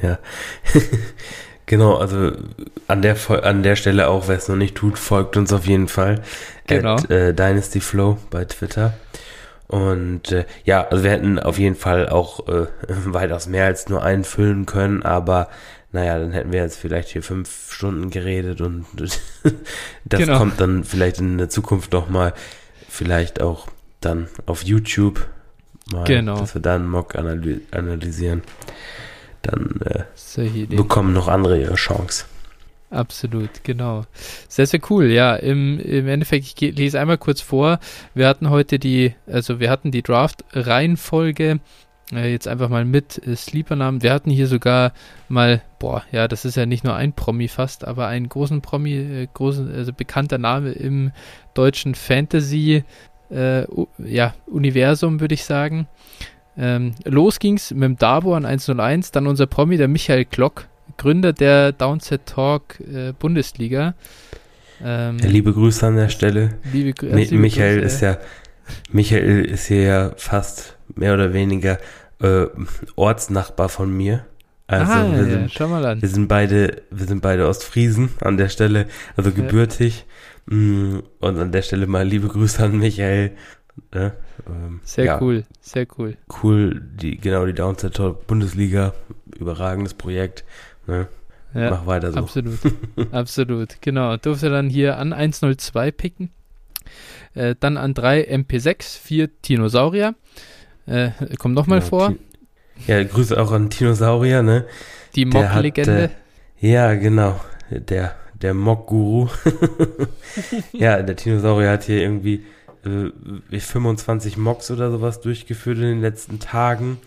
Ja. 0.01 0.19
Genau, 1.67 1.97
also 1.97 2.33
an 2.89 3.01
der 3.01 3.17
an 3.43 3.63
der 3.63 3.77
Stelle 3.77 4.09
auch, 4.09 4.29
wer 4.29 4.37
es 4.37 4.49
noch 4.49 4.57
nicht 4.57 4.75
tut, 4.75 4.99
folgt 4.99 5.37
uns 5.37 5.53
auf 5.53 5.67
jeden 5.67 5.89
Fall. 5.89 6.23
Genau. 6.67 6.97
At, 6.97 7.11
äh, 7.11 7.33
Dynasty 7.33 7.81
Flow 7.81 8.19
bei 8.31 8.45
Twitter. 8.45 8.95
Und 9.67 10.31
äh, 10.31 10.45
ja, 10.65 10.87
also 10.87 11.05
wir 11.05 11.11
hätten 11.11 11.39
auf 11.39 11.59
jeden 11.59 11.75
Fall 11.75 12.09
auch 12.09 12.47
äh, 12.49 12.67
weitaus 13.07 13.47
mehr 13.47 13.65
als 13.65 13.89
nur 13.89 14.03
einen 14.03 14.25
füllen 14.25 14.67
können, 14.67 15.03
aber 15.03 15.49
naja, 15.91 16.19
dann 16.19 16.33
hätten 16.33 16.53
wir 16.53 16.61
jetzt 16.61 16.79
vielleicht 16.79 17.09
hier 17.09 17.23
fünf 17.23 17.73
Stunden 17.73 18.11
geredet 18.11 18.61
und 18.61 18.85
das 20.05 20.21
genau. 20.21 20.39
kommt 20.39 20.61
dann 20.61 20.85
vielleicht 20.85 21.19
in 21.21 21.39
der 21.39 21.49
Zukunft 21.49 21.93
noch 21.93 22.11
mal, 22.11 22.35
vielleicht 22.89 23.41
auch 23.41 23.69
dann 24.01 24.29
auf 24.45 24.65
YouTube 24.65 25.27
mal, 25.91 26.05
genau. 26.05 26.39
dass 26.39 26.55
wir 26.55 26.61
dann 26.61 26.89
Mock 26.89 27.15
analysieren 27.15 28.43
dann 29.45 29.81
äh, 29.85 30.67
bekommen 30.67 31.13
noch 31.13 31.29
andere 31.29 31.61
ihre 31.61 31.75
Chance. 31.75 32.27
Absolut, 32.91 33.65
genau. 33.65 34.05
Sehr, 34.49 34.67
sehr 34.67 34.81
cool. 34.89 35.07
Ja, 35.07 35.35
im, 35.35 35.81
im 35.81 36.07
Endeffekt, 36.07 36.63
ich 36.63 36.77
lese 36.77 37.01
einmal 37.01 37.19
kurz 37.19 37.41
vor. 37.41 37.81
Wir 38.15 38.29
hatten 38.29 38.51
heute 38.51 38.79
die, 38.79 39.15
also 39.27 39.59
wir 39.59 39.71
hatten 39.71 39.91
die 39.91 40.03
Draft-Reihenfolge 40.03 41.59
äh, 42.13 42.31
jetzt 42.31 42.47
einfach 42.47 42.69
mal 42.69 42.85
mit 42.85 43.27
äh, 43.27 43.35
Sleeper-Namen. 43.35 44.03
Wir 44.03 44.13
hatten 44.13 44.31
hier 44.31 44.47
sogar 44.47 44.93
mal, 45.29 45.63
boah, 45.79 46.05
ja, 46.13 46.29
das 46.29 46.45
ist 46.45 46.57
ja 46.57 46.67
nicht 46.67 46.85
nur 46.85 46.95
ein 46.95 47.13
Promi 47.13 47.49
fast, 47.49 47.87
aber 47.87 48.07
einen 48.07 48.29
großen 48.29 48.61
Promi, 48.61 48.95
äh, 48.95 49.29
großen, 49.33 49.75
also 49.75 49.93
bekannter 49.93 50.39
Name 50.39 50.73
im 50.73 51.13
deutschen 51.55 51.95
Fantasy, 51.95 52.85
äh, 53.31 53.65
ja, 53.99 54.35
Universum, 54.47 55.21
würde 55.21 55.35
ich 55.35 55.45
sagen. 55.45 55.89
Ähm, 56.57 56.95
los 57.05 57.39
ging's 57.39 57.73
mit 57.73 57.83
dem 57.83 57.97
Dabo 57.97 58.35
an 58.35 58.45
101, 58.45 59.11
dann 59.11 59.27
unser 59.27 59.47
Promi, 59.47 59.77
der 59.77 59.89
Michael 59.89 60.25
Glock, 60.25 60.67
Gründer 60.97 61.33
der 61.33 61.73
Downset 61.73 62.27
Talk 62.27 62.81
äh, 62.81 63.13
Bundesliga. 63.19 63.95
Ähm, 64.83 65.19
liebe 65.19 65.53
Grüße 65.53 65.87
an 65.87 65.97
der 65.97 66.09
Stelle. 66.09 66.55
Liebe, 66.73 66.95
Mi 67.07 67.25
liebe 67.25 67.37
Michael 67.37 67.81
Grüße. 67.81 67.87
ist 67.87 68.01
ja, 68.01 68.19
Michael 68.91 69.45
ist 69.45 69.67
hier 69.67 69.83
ja 69.83 70.13
fast 70.17 70.77
mehr 70.95 71.15
oder 71.15 71.33
weniger 71.33 71.79
äh, 72.21 72.47
Ortsnachbar 72.97 73.69
von 73.69 73.95
mir. 73.95 74.27
Also 74.67 74.93
ah, 74.93 75.13
wir, 75.13 75.25
sind, 75.25 75.55
ja, 75.55 75.67
an. 75.67 76.01
wir 76.01 76.09
sind 76.09 76.27
beide, 76.29 76.83
wir 76.91 77.07
sind 77.07 77.21
beide 77.21 77.47
Ostfriesen 77.49 78.11
an 78.21 78.39
der 78.39 78.49
Stelle, 78.49 78.87
also 79.17 79.31
gebürtig. 79.31 80.07
Ja. 80.49 80.57
Mm, 80.57 81.03
und 81.21 81.39
an 81.39 81.53
der 81.53 81.63
Stelle 81.63 81.87
mal 81.87 82.07
liebe 82.07 82.29
Grüße 82.29 82.63
an 82.63 82.79
Michael. 82.79 83.33
Ne? 83.93 84.13
Ähm, 84.49 84.81
sehr 84.85 85.05
ja, 85.05 85.21
cool, 85.21 85.45
sehr 85.61 85.87
cool. 85.99 86.17
Cool, 86.43 86.81
die, 86.81 87.19
genau, 87.19 87.47
die 87.47 87.55
Downside 87.55 87.93
Talk 87.93 88.27
Bundesliga, 88.27 88.95
überragendes 89.39 89.95
Projekt. 89.95 90.45
Ne? 90.87 91.09
Ja, 91.55 91.71
Mach 91.71 91.87
weiter 91.87 92.13
so. 92.13 92.19
Absolut, 92.19 92.59
absolut, 93.13 93.81
genau. 93.81 94.17
Durfte 94.17 94.51
dann 94.51 94.69
hier 94.69 94.99
an 94.99 95.13
102 95.13 95.93
picken. 95.93 96.31
Äh, 97.35 97.55
dann 97.59 97.77
an 97.77 97.95
3 97.95 98.29
MP6, 98.29 98.99
4 98.99 99.29
Dinosaurier. 99.29 100.15
Äh, 100.87 101.11
kommt 101.39 101.55
nochmal 101.55 101.79
ja, 101.79 101.85
vor. 101.85 102.15
Ja, 102.87 103.03
Grüße 103.03 103.41
auch 103.41 103.53
an 103.53 103.69
Dinosaurier, 103.69 104.43
ne? 104.43 104.67
Die 105.15 105.25
Mock-Legende. 105.25 106.11
Äh, 106.61 106.73
ja, 106.73 106.95
genau. 106.95 107.41
Der, 107.71 108.17
der 108.35 108.53
Mock-Guru. 108.53 109.29
ja, 110.73 111.03
der 111.03 111.15
Dinosaurier 111.15 111.71
hat 111.71 111.85
hier 111.85 112.03
irgendwie 112.03 112.45
äh, 112.85 113.59
25 113.59 114.37
Mocks 114.37 114.71
oder 114.71 114.91
sowas 114.91 115.21
durchgeführt 115.21 115.79
in 115.79 115.85
den 115.85 116.01
letzten 116.01 116.39
Tagen 116.39 116.99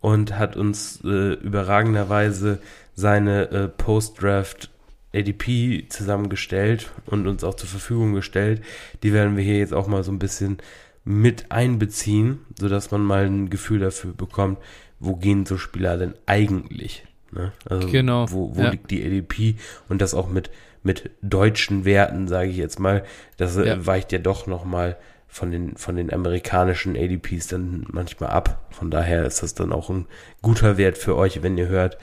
und 0.00 0.38
hat 0.38 0.56
uns 0.56 1.00
äh, 1.04 1.34
überragenderweise 1.34 2.58
seine 2.94 3.50
äh, 3.50 3.68
Post-Draft 3.68 4.70
ADP 5.14 5.86
zusammengestellt 5.88 6.90
und 7.06 7.26
uns 7.26 7.44
auch 7.44 7.54
zur 7.54 7.68
Verfügung 7.68 8.14
gestellt. 8.14 8.62
Die 9.02 9.12
werden 9.12 9.36
wir 9.36 9.44
hier 9.44 9.58
jetzt 9.58 9.74
auch 9.74 9.86
mal 9.86 10.02
so 10.02 10.12
ein 10.12 10.18
bisschen 10.18 10.58
mit 11.04 11.50
einbeziehen, 11.50 12.40
sodass 12.58 12.90
man 12.90 13.02
mal 13.02 13.26
ein 13.26 13.50
Gefühl 13.50 13.80
dafür 13.80 14.12
bekommt, 14.12 14.58
wo 15.00 15.16
gehen 15.16 15.46
so 15.46 15.58
Spieler 15.58 15.98
denn 15.98 16.14
eigentlich? 16.26 17.04
Ne? 17.32 17.52
Also 17.64 17.88
genau. 17.88 18.26
Wo, 18.30 18.54
wo 18.54 18.62
ja. 18.62 18.70
liegt 18.70 18.90
die 18.90 19.04
ADP 19.04 19.56
und 19.88 20.00
das 20.00 20.14
auch 20.14 20.28
mit, 20.28 20.50
mit 20.82 21.10
deutschen 21.22 21.84
Werten, 21.84 22.28
sage 22.28 22.50
ich 22.50 22.56
jetzt 22.56 22.80
mal. 22.80 23.04
Das 23.36 23.56
äh, 23.56 23.66
ja. 23.66 23.86
weicht 23.86 24.12
ja 24.12 24.18
doch 24.18 24.46
nochmal 24.46 24.96
von 25.28 25.50
den, 25.50 25.76
von 25.76 25.96
den 25.96 26.12
amerikanischen 26.12 26.96
ADPs 26.96 27.48
dann 27.48 27.86
manchmal 27.90 28.30
ab. 28.30 28.66
Von 28.70 28.90
daher 28.90 29.24
ist 29.24 29.42
das 29.42 29.54
dann 29.54 29.72
auch 29.72 29.88
ein 29.88 30.06
guter 30.42 30.76
Wert 30.76 30.98
für 30.98 31.16
euch, 31.16 31.42
wenn 31.42 31.56
ihr 31.56 31.68
hört, 31.68 31.96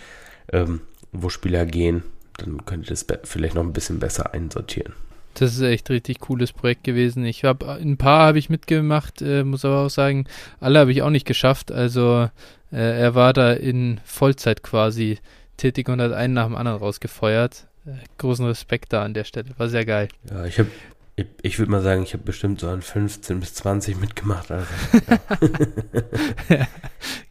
ähm, 0.52 0.82
wo 1.12 1.30
Spieler 1.30 1.65
gehen. 1.65 2.04
Dann 2.38 2.65
könnt 2.65 2.88
ihr 2.88 2.89
das 2.89 3.06
vielleicht 3.26 3.56
noch 3.56 3.63
ein 3.63 3.74
bisschen 3.74 4.00
besser 4.00 4.34
einsortieren. 4.34 4.94
Das 5.36 5.54
ist 5.54 5.62
echt 5.62 5.89
richtig 5.89 6.20
cooles 6.20 6.54
Projekt 6.54 6.84
gewesen. 6.84 7.24
Ich 7.24 7.44
habe 7.44 7.70
ein 7.74 7.98
paar 7.98 8.28
habe 8.28 8.39
ich 8.39 8.50
mitgemacht, 8.50 9.22
äh, 9.22 9.44
muss 9.44 9.63
aber 9.63 9.86
auch 9.86 9.89
sagen, 9.89 10.26
alle 10.60 10.80
habe 10.80 10.92
ich 10.92 11.02
auch 11.02 11.12
nicht 11.12 11.28
geschafft. 11.28 11.72
Also 11.72 12.30
äh, 12.72 13.00
er 13.00 13.15
war 13.15 13.34
da 13.34 13.54
in 13.54 14.02
Vollzeit 14.04 14.63
quasi 14.63 15.20
tätig 15.58 15.88
und 15.88 16.02
hat 16.02 16.13
einen 16.13 16.34
nach 16.34 16.48
dem 16.48 16.56
anderen 16.56 16.80
rausgefeuert. 16.80 17.68
Äh, 17.89 17.97
großen 18.17 18.45
Respekt 18.45 18.93
da 18.93 19.04
an 19.04 19.13
der 19.13 19.23
Stelle. 19.23 19.49
War 19.58 19.69
sehr 19.69 19.86
geil. 19.86 20.10
Ja, 20.30 20.45
ich 20.45 20.60
habe 20.60 20.69
ich, 21.15 21.25
ich 21.41 21.60
würde 21.60 21.71
mal 21.71 21.82
sagen, 21.82 22.04
ich 22.04 22.13
habe 22.13 22.23
bestimmt 22.23 22.62
so 22.62 22.69
an 22.69 22.82
15 22.82 23.39
bis 23.39 23.54
20 23.56 23.99
mitgemacht. 23.99 24.52
Also, 24.52 24.67
ja. 25.10 25.17
ja, 26.58 26.67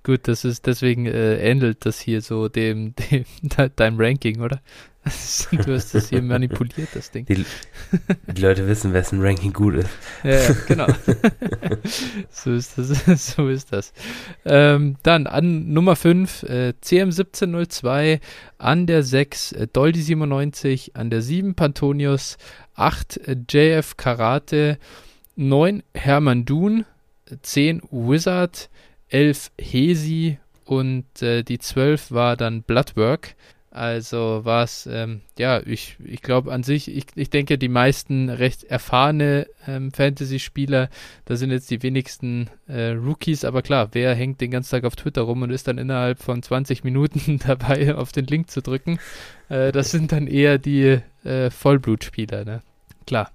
gut, 0.03 0.29
das 0.29 0.45
ist 0.45 0.67
deswegen 0.67 1.07
äh, 1.07 1.39
ähnelt 1.39 1.87
das 1.87 1.99
hier 1.99 2.21
so 2.21 2.49
dem, 2.49 2.95
dem 3.11 3.25
deinem 3.77 3.99
Ranking, 3.99 4.41
oder? 4.41 4.61
du 5.51 5.75
hast 5.75 5.95
das 5.95 6.09
hier 6.09 6.23
manipuliert, 6.23 6.89
das 6.95 7.11
Ding. 7.11 7.27
Die, 7.27 7.45
die, 8.33 8.41
Leute 8.41 8.67
wissen, 8.67 8.93
wessen 8.93 9.21
Ranking 9.21 9.53
gut 9.53 9.75
ist. 9.75 9.91
Ja, 10.25 10.55
genau. 10.67 10.87
so 12.31 12.53
ist 12.53 12.79
das. 12.79 12.89
So 13.39 13.49
ist 13.49 13.73
das. 13.73 13.93
Ähm, 14.45 14.97
dann 15.03 15.27
an 15.27 15.73
Nummer 15.73 15.97
5, 15.97 16.43
äh, 16.45 16.73
CM1702, 16.83 18.21
an 18.59 18.87
der 18.87 19.03
6, 19.03 19.53
äh, 19.53 19.67
Doldi 19.67 20.01
97, 20.01 20.97
an 20.97 21.11
der 21.11 21.23
7, 21.23 21.55
Pantonius, 21.55 22.39
8 22.75 23.21
JF 23.51 23.97
Karate, 23.97 24.79
9 25.37 25.83
Hermann 25.95 26.45
Dun, 26.45 26.85
10 27.43 27.83
Wizard, 27.91 28.71
11 29.09 29.51
Hesi 29.59 30.39
und 30.65 31.23
äh, 31.23 31.43
die 31.43 31.59
12 31.59 32.13
war 32.13 32.37
dann 32.37 32.63
Bloodwork. 32.63 33.35
Also 33.79 34.41
war 34.45 34.65
es, 34.65 34.89
ähm, 34.91 35.21
ja, 35.39 35.61
ich, 35.65 35.99
ich 36.05 36.21
glaube 36.21 36.53
an 36.53 36.65
sich, 36.65 36.93
ich, 36.93 37.07
ich 37.15 37.31
denke, 37.31 37.59
die 37.59 37.69
meisten 37.69 38.29
recht 38.29 38.65
erfahrene 38.65 39.47
ähm, 39.69 39.93
Fantasy-Spieler, 39.93 40.89
da 41.27 41.37
sind 41.37 41.53
jetzt 41.53 41.71
die 41.71 41.81
wenigsten 41.85 42.51
äh, 42.67 42.89
Rookies, 42.89 43.45
aber 43.45 43.63
klar, 43.63 43.91
wer 43.93 44.17
hängt 44.17 44.41
den 44.41 44.51
ganzen 44.51 44.73
Tag 44.73 44.83
auf 44.83 44.97
Twitter 44.97 45.23
rum 45.23 45.43
und 45.43 45.51
ist 45.51 45.69
dann 45.69 45.79
innerhalb 45.79 46.21
von 46.21 46.43
20 46.43 46.83
Minuten 46.83 47.39
dabei, 47.47 47.95
auf 47.95 48.11
den 48.11 48.27
Link 48.27 48.51
zu 48.51 48.63
drücken? 48.63 48.99
Äh, 49.49 49.71
das 49.71 49.93
sind 49.93 50.11
dann 50.11 50.27
eher 50.27 50.59
die 50.59 50.99
äh, 51.23 51.51
Vollblutspieler, 51.51 52.45
ne? 52.45 52.63
Klar. 53.07 53.31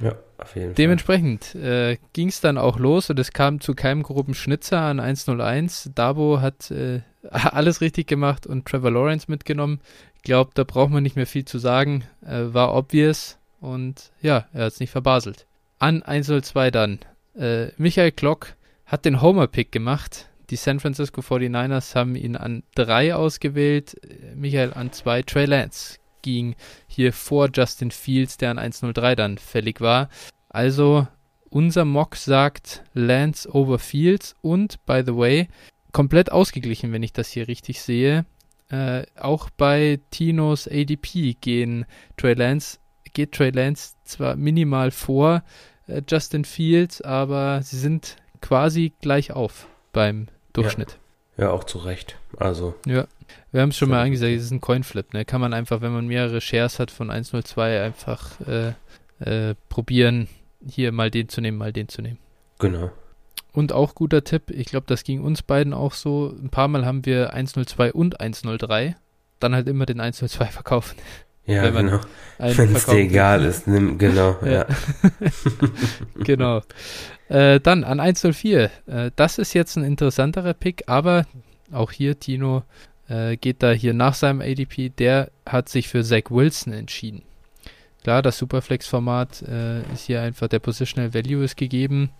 Ja, 0.00 0.14
auf 0.38 0.56
jeden 0.56 0.74
Dementsprechend 0.74 1.44
Fall. 1.44 1.60
Dementsprechend 1.60 2.00
äh, 2.02 2.08
ging 2.14 2.28
es 2.28 2.40
dann 2.40 2.56
auch 2.56 2.78
los 2.78 3.10
und 3.10 3.18
es 3.18 3.34
kam 3.34 3.60
zu 3.60 3.74
keinem 3.74 4.02
groben 4.02 4.32
Schnitzer 4.32 4.80
an 4.80 4.98
101. 4.98 5.90
Dabo 5.94 6.40
hat 6.40 6.70
äh, 6.70 7.02
alles 7.30 7.80
richtig 7.80 8.06
gemacht 8.06 8.46
und 8.46 8.66
Trevor 8.66 8.90
Lawrence 8.90 9.30
mitgenommen. 9.30 9.80
Ich 10.16 10.22
glaube, 10.22 10.50
da 10.54 10.64
braucht 10.64 10.90
man 10.90 11.02
nicht 11.02 11.16
mehr 11.16 11.26
viel 11.26 11.44
zu 11.44 11.58
sagen. 11.58 12.04
Äh, 12.24 12.52
war 12.54 12.74
obvious 12.74 13.38
und 13.60 14.10
ja, 14.20 14.46
er 14.52 14.64
hat 14.64 14.72
es 14.72 14.80
nicht 14.80 14.90
verbaselt. 14.90 15.46
An 15.78 16.02
102 16.02 16.70
dann. 16.70 16.98
Äh, 17.36 17.68
Michael 17.76 18.12
Klock 18.12 18.54
hat 18.86 19.04
den 19.04 19.20
Homer-Pick 19.20 19.72
gemacht. 19.72 20.28
Die 20.50 20.56
San 20.56 20.80
Francisco 20.80 21.22
49ers 21.22 21.94
haben 21.94 22.14
ihn 22.14 22.36
an 22.36 22.62
3 22.74 23.14
ausgewählt, 23.14 23.96
Michael 24.34 24.74
an 24.74 24.92
2. 24.92 25.22
Trey 25.22 25.46
Lance 25.46 25.98
ging 26.20 26.54
hier 26.86 27.12
vor 27.12 27.48
Justin 27.52 27.90
Fields, 27.90 28.36
der 28.36 28.50
an 28.50 28.58
103 28.58 29.14
dann 29.16 29.38
fällig 29.38 29.80
war. 29.80 30.08
Also 30.48 31.06
unser 31.48 31.84
Mock 31.84 32.16
sagt 32.16 32.82
Lance 32.94 33.48
over 33.50 33.78
Fields 33.78 34.34
und, 34.40 34.84
by 34.86 35.02
the 35.04 35.16
way, 35.16 35.48
komplett 35.92 36.32
ausgeglichen, 36.32 36.92
wenn 36.92 37.02
ich 37.02 37.12
das 37.12 37.28
hier 37.28 37.48
richtig 37.48 37.82
sehe. 37.82 38.24
Äh, 38.70 39.04
auch 39.18 39.50
bei 39.50 40.00
Tinos 40.10 40.66
ADP 40.66 41.36
gehen 41.40 41.84
Trey 42.16 42.34
Lance, 42.34 42.78
geht 43.12 43.32
Trey 43.32 43.50
Lance 43.50 43.94
zwar 44.04 44.36
minimal 44.36 44.90
vor 44.90 45.42
äh, 45.86 46.02
Justin 46.08 46.44
Fields, 46.44 47.02
aber 47.02 47.62
sie 47.62 47.78
sind 47.78 48.16
quasi 48.40 48.92
gleich 49.00 49.32
auf 49.32 49.68
beim 49.92 50.28
Durchschnitt. 50.52 50.98
Ja, 51.36 51.44
ja 51.44 51.50
auch 51.50 51.64
zu 51.64 51.78
Recht. 51.78 52.18
Also. 52.38 52.74
Ja. 52.86 53.06
Wir 53.50 53.60
haben 53.60 53.70
es 53.70 53.76
schon 53.76 53.90
mal 53.90 54.02
angesagt, 54.02 54.32
es 54.32 54.44
ist 54.44 54.50
ein 54.50 54.60
Coinflip, 54.60 55.12
ne? 55.14 55.24
Kann 55.24 55.40
man 55.40 55.52
einfach, 55.54 55.80
wenn 55.80 55.92
man 55.92 56.06
mehrere 56.06 56.40
Shares 56.40 56.78
hat 56.78 56.90
von 56.90 57.10
102, 57.10 57.82
einfach 57.82 58.40
äh, 58.46 58.72
äh, 59.20 59.54
probieren, 59.68 60.28
hier 60.66 60.92
mal 60.92 61.10
den 61.10 61.28
zu 61.28 61.40
nehmen, 61.40 61.58
mal 61.58 61.72
den 61.72 61.88
zu 61.88 62.02
nehmen. 62.02 62.18
Genau. 62.58 62.90
Und 63.52 63.72
auch 63.72 63.94
guter 63.94 64.24
Tipp, 64.24 64.50
ich 64.50 64.66
glaube, 64.66 64.86
das 64.88 65.04
ging 65.04 65.20
uns 65.22 65.42
beiden 65.42 65.74
auch 65.74 65.92
so. 65.92 66.34
Ein 66.42 66.48
paar 66.48 66.68
Mal 66.68 66.86
haben 66.86 67.04
wir 67.04 67.34
102 67.34 67.92
und 67.92 68.20
103. 68.20 68.96
Dann 69.40 69.54
halt 69.54 69.68
immer 69.68 69.86
den 69.86 70.00
102 70.00 70.46
verkaufen. 70.50 70.96
Ja, 71.44 71.74
wenn 71.74 71.86
genau. 71.86 72.00
Wenn 72.38 72.74
es 72.74 72.86
dir 72.86 72.98
egal 72.98 73.44
ist, 73.44 73.66
nimm, 73.66 73.98
genau. 73.98 74.36
Ja. 74.44 74.50
ja. 74.50 74.66
genau. 76.24 76.62
Äh, 77.28 77.60
dann 77.60 77.84
an 77.84 78.00
104. 78.00 78.70
Äh, 78.86 79.10
das 79.16 79.38
ist 79.38 79.52
jetzt 79.52 79.76
ein 79.76 79.84
interessanterer 79.84 80.54
Pick, 80.54 80.84
aber 80.86 81.26
auch 81.72 81.90
hier, 81.90 82.18
Tino 82.18 82.62
äh, 83.08 83.36
geht 83.36 83.62
da 83.62 83.72
hier 83.72 83.92
nach 83.92 84.14
seinem 84.14 84.40
ADP. 84.40 84.90
Der 84.90 85.30
hat 85.44 85.68
sich 85.68 85.88
für 85.88 86.04
Zach 86.04 86.30
Wilson 86.30 86.72
entschieden. 86.72 87.22
Klar, 88.02 88.22
das 88.22 88.38
Superflex-Format 88.38 89.42
äh, 89.42 89.80
ist 89.92 90.06
hier 90.06 90.22
einfach, 90.22 90.48
der 90.48 90.58
Positional 90.58 91.12
Value 91.12 91.44
ist 91.44 91.56
gegeben 91.56 92.10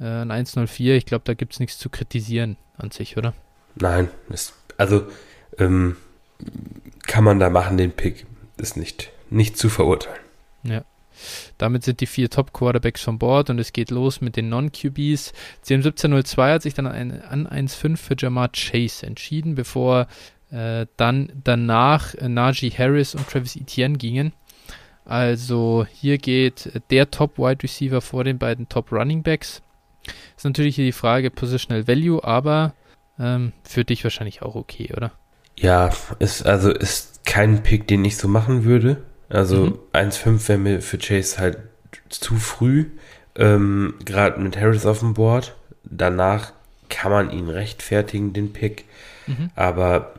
äh, 0.00 0.04
ein 0.04 0.30
104. 0.30 0.96
Ich 0.96 1.06
glaube, 1.06 1.24
da 1.24 1.34
gibt 1.34 1.54
es 1.54 1.60
nichts 1.60 1.78
zu 1.78 1.90
kritisieren 1.90 2.56
an 2.76 2.90
sich, 2.90 3.16
oder? 3.16 3.34
Nein, 3.74 4.08
das, 4.28 4.54
also 4.76 5.06
ähm, 5.58 5.96
kann 7.06 7.24
man 7.24 7.38
da 7.38 7.50
machen, 7.50 7.76
den 7.76 7.92
Pick. 7.92 8.26
ist 8.56 8.76
nicht, 8.76 9.10
nicht 9.30 9.56
zu 9.56 9.68
verurteilen. 9.68 10.20
Ja. 10.62 10.84
Damit 11.58 11.82
sind 11.82 12.00
die 12.00 12.06
vier 12.06 12.30
Top-Quarterbacks 12.30 13.02
von 13.02 13.18
Bord 13.18 13.50
und 13.50 13.58
es 13.58 13.72
geht 13.72 13.90
los 13.90 14.20
mit 14.20 14.36
den 14.36 14.48
Non-QBs. 14.48 15.32
CM1702 15.64 16.52
hat 16.52 16.62
sich 16.62 16.74
dann 16.74 16.86
an, 16.86 17.20
an 17.22 17.48
1-5 17.48 17.96
für 17.96 18.14
Jamar 18.16 18.50
Chase 18.52 19.04
entschieden, 19.04 19.56
bevor 19.56 20.06
äh, 20.50 20.86
dann 20.96 21.32
danach 21.42 22.14
äh, 22.14 22.28
Najee 22.28 22.70
Harris 22.70 23.14
und 23.14 23.28
Travis 23.28 23.56
Etienne 23.56 23.98
gingen. 23.98 24.32
Also 25.04 25.86
hier 25.92 26.18
geht 26.18 26.70
der 26.90 27.10
Top-Wide 27.10 27.62
Receiver 27.62 28.00
vor 28.00 28.24
den 28.24 28.38
beiden 28.38 28.68
Top-Running 28.68 29.22
Backs. 29.22 29.62
Ist 30.36 30.44
natürlich 30.44 30.76
hier 30.76 30.84
die 30.84 30.92
Frage 30.92 31.30
Positional 31.30 31.86
Value, 31.88 32.22
aber 32.22 32.74
ähm, 33.18 33.52
für 33.64 33.84
dich 33.84 34.04
wahrscheinlich 34.04 34.42
auch 34.42 34.54
okay, 34.54 34.92
oder? 34.96 35.12
Ja, 35.56 35.90
ist 36.18 36.46
also 36.46 36.70
ist 36.70 37.24
kein 37.24 37.62
Pick, 37.62 37.86
den 37.88 38.04
ich 38.04 38.16
so 38.16 38.28
machen 38.28 38.64
würde. 38.64 39.02
Also 39.28 39.66
mhm. 39.66 39.78
1,5 39.92 40.48
wäre 40.48 40.58
mir 40.58 40.80
für 40.80 40.98
Chase 40.98 41.38
halt 41.38 41.58
zu 42.08 42.36
früh. 42.36 42.86
Ähm, 43.36 43.94
Gerade 44.04 44.40
mit 44.40 44.56
Harris 44.56 44.86
auf 44.86 45.00
dem 45.00 45.14
Board. 45.14 45.54
Danach 45.84 46.52
kann 46.88 47.12
man 47.12 47.30
ihn 47.30 47.48
rechtfertigen, 47.48 48.32
den 48.32 48.52
Pick. 48.52 48.84
Mhm. 49.26 49.50
Aber 49.54 50.14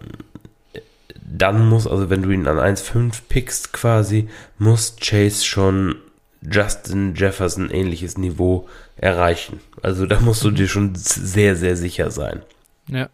dann 1.31 1.67
muss, 1.67 1.87
also 1.87 2.09
wenn 2.09 2.21
du 2.21 2.31
ihn 2.31 2.47
an 2.47 2.57
1,5 2.57 3.21
pickst 3.29 3.73
quasi, 3.73 4.29
muss 4.57 4.95
Chase 4.99 5.45
schon 5.45 5.95
Justin 6.41 7.15
Jefferson 7.15 7.69
ähnliches 7.69 8.17
Niveau 8.17 8.67
erreichen. 9.01 9.59
Also 9.81 10.05
da 10.05 10.19
musst 10.19 10.43
du 10.43 10.51
dir 10.51 10.67
schon 10.67 10.95
sehr, 10.95 11.55
sehr 11.55 11.75
sicher 11.75 12.11
sein. 12.11 12.41
Ja, 12.87 13.09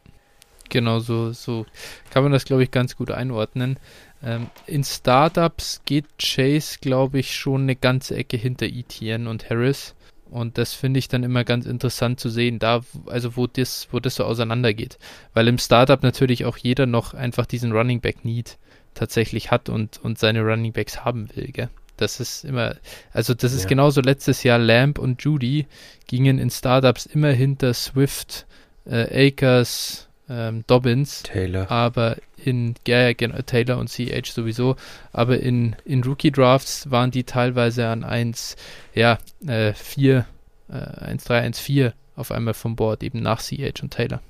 genau 0.69 0.99
so, 0.99 1.31
so 1.31 1.65
kann 2.09 2.23
man 2.23 2.31
das, 2.31 2.45
glaube 2.45 2.63
ich, 2.63 2.71
ganz 2.71 2.95
gut 2.95 3.11
einordnen. 3.11 3.77
Ähm, 4.23 4.47
in 4.65 4.83
Startups 4.83 5.81
geht 5.85 6.05
Chase, 6.17 6.77
glaube 6.81 7.19
ich, 7.19 7.35
schon 7.35 7.63
eine 7.63 7.75
ganze 7.75 8.15
Ecke 8.15 8.37
hinter 8.37 8.65
ETN 8.65 9.27
und 9.27 9.49
Harris. 9.49 9.95
Und 10.31 10.57
das 10.57 10.73
finde 10.73 10.97
ich 10.97 11.07
dann 11.07 11.23
immer 11.23 11.43
ganz 11.43 11.65
interessant 11.65 12.19
zu 12.19 12.29
sehen, 12.29 12.57
da, 12.57 12.81
also 13.05 13.37
wo 13.37 13.45
das, 13.47 13.87
wo 13.91 13.99
das 13.99 14.15
so 14.15 14.23
auseinandergeht. 14.23 14.97
Weil 15.33 15.47
im 15.47 15.59
Startup 15.59 16.01
natürlich 16.01 16.45
auch 16.45 16.57
jeder 16.57 16.87
noch 16.87 17.13
einfach 17.13 17.45
diesen 17.45 17.71
Running 17.71 18.01
Back 18.01 18.25
Need 18.25 18.57
tatsächlich 18.95 19.51
hat 19.51 19.69
und, 19.69 19.99
und 20.03 20.17
seine 20.17 20.41
Running 20.41 20.73
Backs 20.73 21.05
haben 21.05 21.29
will, 21.35 21.51
gell? 21.51 21.69
Das 21.97 22.19
ist 22.19 22.43
immer, 22.43 22.75
also 23.13 23.33
das 23.33 23.53
ist 23.53 23.63
ja. 23.63 23.69
genauso 23.69 24.01
letztes 24.01 24.43
Jahr 24.43 24.59
Lamb 24.59 24.99
und 24.99 25.21
Judy 25.23 25.67
gingen 26.07 26.39
in 26.39 26.49
Startups 26.49 27.05
immer 27.05 27.31
hinter 27.31 27.73
Swift, 27.73 28.45
äh, 28.85 29.27
Akers, 29.27 30.07
ähm, 30.29 30.63
Dobbins. 30.67 31.23
Taylor. 31.23 31.69
Aber 31.71 32.17
in, 32.37 32.75
ja, 32.87 33.13
genau, 33.13 33.41
Taylor 33.41 33.77
und 33.77 33.89
CH 33.89 34.31
sowieso, 34.31 34.75
aber 35.13 35.39
in, 35.39 35.75
in 35.85 36.03
Rookie-Drafts 36.03 36.91
waren 36.91 37.11
die 37.11 37.23
teilweise 37.23 37.87
an 37.87 38.03
1, 38.03 38.55
ja, 38.93 39.17
äh, 39.47 39.73
4, 39.73 40.25
äh, 40.69 40.73
1, 40.73 41.23
3, 41.23 41.41
1, 41.41 41.59
4 41.59 41.93
auf 42.15 42.31
einmal 42.31 42.53
vom 42.53 42.75
Board, 42.75 43.03
eben 43.03 43.21
nach 43.21 43.41
CH 43.41 43.81
und 43.81 43.91
Taylor. 43.91 44.21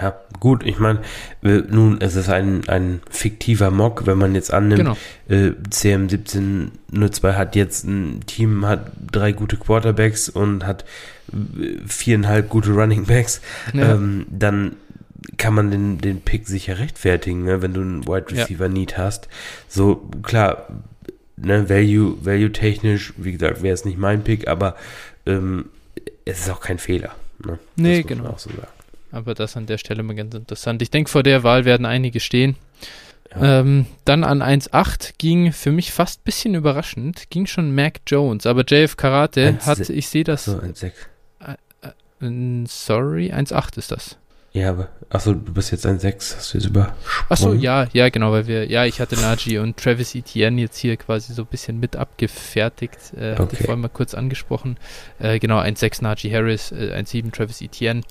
Ja, 0.00 0.14
gut, 0.40 0.64
ich 0.64 0.78
meine, 0.78 1.00
nun, 1.42 2.00
es 2.00 2.16
ist 2.16 2.28
ein, 2.28 2.66
ein 2.68 3.00
fiktiver 3.10 3.70
Mock, 3.70 4.06
wenn 4.06 4.18
man 4.18 4.34
jetzt 4.34 4.52
annimmt, 4.52 4.78
genau. 4.78 4.96
äh, 5.28 5.52
CM1702 5.70 7.34
hat 7.34 7.56
jetzt 7.56 7.84
ein 7.84 8.20
Team, 8.26 8.66
hat 8.66 8.90
drei 9.10 9.32
gute 9.32 9.56
Quarterbacks 9.56 10.28
und 10.28 10.66
hat 10.66 10.84
äh, 11.32 11.76
viereinhalb 11.86 12.48
gute 12.48 12.70
Running 12.70 13.04
Backs, 13.04 13.42
ja. 13.74 13.94
ähm, 13.94 14.26
dann 14.30 14.76
kann 15.36 15.54
man 15.54 15.70
den, 15.70 15.98
den 15.98 16.20
Pick 16.20 16.48
sicher 16.48 16.78
rechtfertigen, 16.78 17.44
ne, 17.44 17.62
wenn 17.62 17.74
du 17.74 17.80
einen 17.80 18.06
Wide 18.06 18.30
Receiver 18.30 18.66
ja. 18.66 18.72
Need 18.72 18.98
hast. 18.98 19.28
So, 19.68 20.08
klar, 20.22 20.68
ne, 21.36 21.68
Value, 21.68 22.16
Value 22.24 22.52
technisch, 22.52 23.12
wie 23.16 23.32
gesagt, 23.32 23.62
wäre 23.62 23.74
es 23.74 23.84
nicht 23.84 23.98
mein 23.98 24.24
Pick, 24.24 24.48
aber 24.48 24.76
ähm, 25.26 25.66
es 26.24 26.40
ist 26.40 26.50
auch 26.50 26.60
kein 26.60 26.78
Fehler. 26.78 27.14
Ne? 27.44 27.58
Nee, 27.76 28.02
genau. 28.02 28.34
So 28.36 28.50
aber 29.12 29.34
das 29.34 29.56
an 29.56 29.66
der 29.66 29.78
Stelle 29.78 30.02
mal 30.02 30.16
ganz 30.16 30.34
interessant. 30.34 30.82
Ich 30.82 30.90
denke, 30.90 31.10
vor 31.10 31.22
der 31.22 31.44
Wahl 31.44 31.64
werden 31.64 31.86
einige 31.86 32.18
stehen. 32.18 32.56
Ja. 33.34 33.60
Ähm, 33.60 33.86
dann 34.04 34.24
an 34.24 34.42
1.8 34.42 35.14
ging 35.18 35.52
für 35.52 35.72
mich 35.72 35.92
fast 35.92 36.20
ein 36.20 36.24
bisschen 36.24 36.54
überraschend, 36.54 37.30
ging 37.30 37.46
schon 37.46 37.74
Mac 37.74 38.00
Jones, 38.06 38.46
aber 38.46 38.64
JF 38.64 38.96
Karate 38.96 39.58
hat, 39.64 39.88
ich 39.88 40.08
sehe 40.08 40.24
das. 40.24 40.46
So, 40.46 40.58
1.6. 40.58 40.92
Äh, 41.40 42.26
äh, 42.26 42.66
sorry, 42.66 43.32
1.8 43.32 43.78
ist 43.78 43.92
das. 43.92 44.16
Ja, 44.52 44.68
aber, 44.68 44.88
achso, 45.08 45.32
du 45.32 45.52
bist 45.54 45.72
jetzt 45.72 45.86
ein 45.86 45.98
6, 45.98 46.36
hast 46.36 46.52
du 46.52 46.58
jetzt 46.58 46.66
übersprungen? 46.66 46.94
Achso, 47.30 47.54
ja, 47.54 47.86
ja, 47.94 48.10
genau, 48.10 48.32
weil 48.32 48.46
wir, 48.46 48.70
ja, 48.70 48.84
ich 48.84 49.00
hatte 49.00 49.16
Najee 49.16 49.58
und 49.58 49.78
Travis 49.78 50.14
Etienne 50.14 50.60
jetzt 50.60 50.76
hier 50.76 50.98
quasi 50.98 51.32
so 51.32 51.42
ein 51.42 51.48
bisschen 51.48 51.80
mit 51.80 51.96
abgefertigt, 51.96 52.98
äh, 53.16 53.32
okay. 53.32 53.42
hatte 53.42 53.56
ich 53.58 53.64
vorhin 53.64 53.80
mal 53.80 53.88
kurz 53.88 54.12
angesprochen. 54.12 54.76
Äh, 55.18 55.38
genau, 55.38 55.58
1,6 55.58 56.02
Najee 56.02 56.34
Harris, 56.34 56.70
äh, 56.70 56.92
1,7 56.94 57.32
Travis 57.32 57.62
Etienne. 57.62 58.02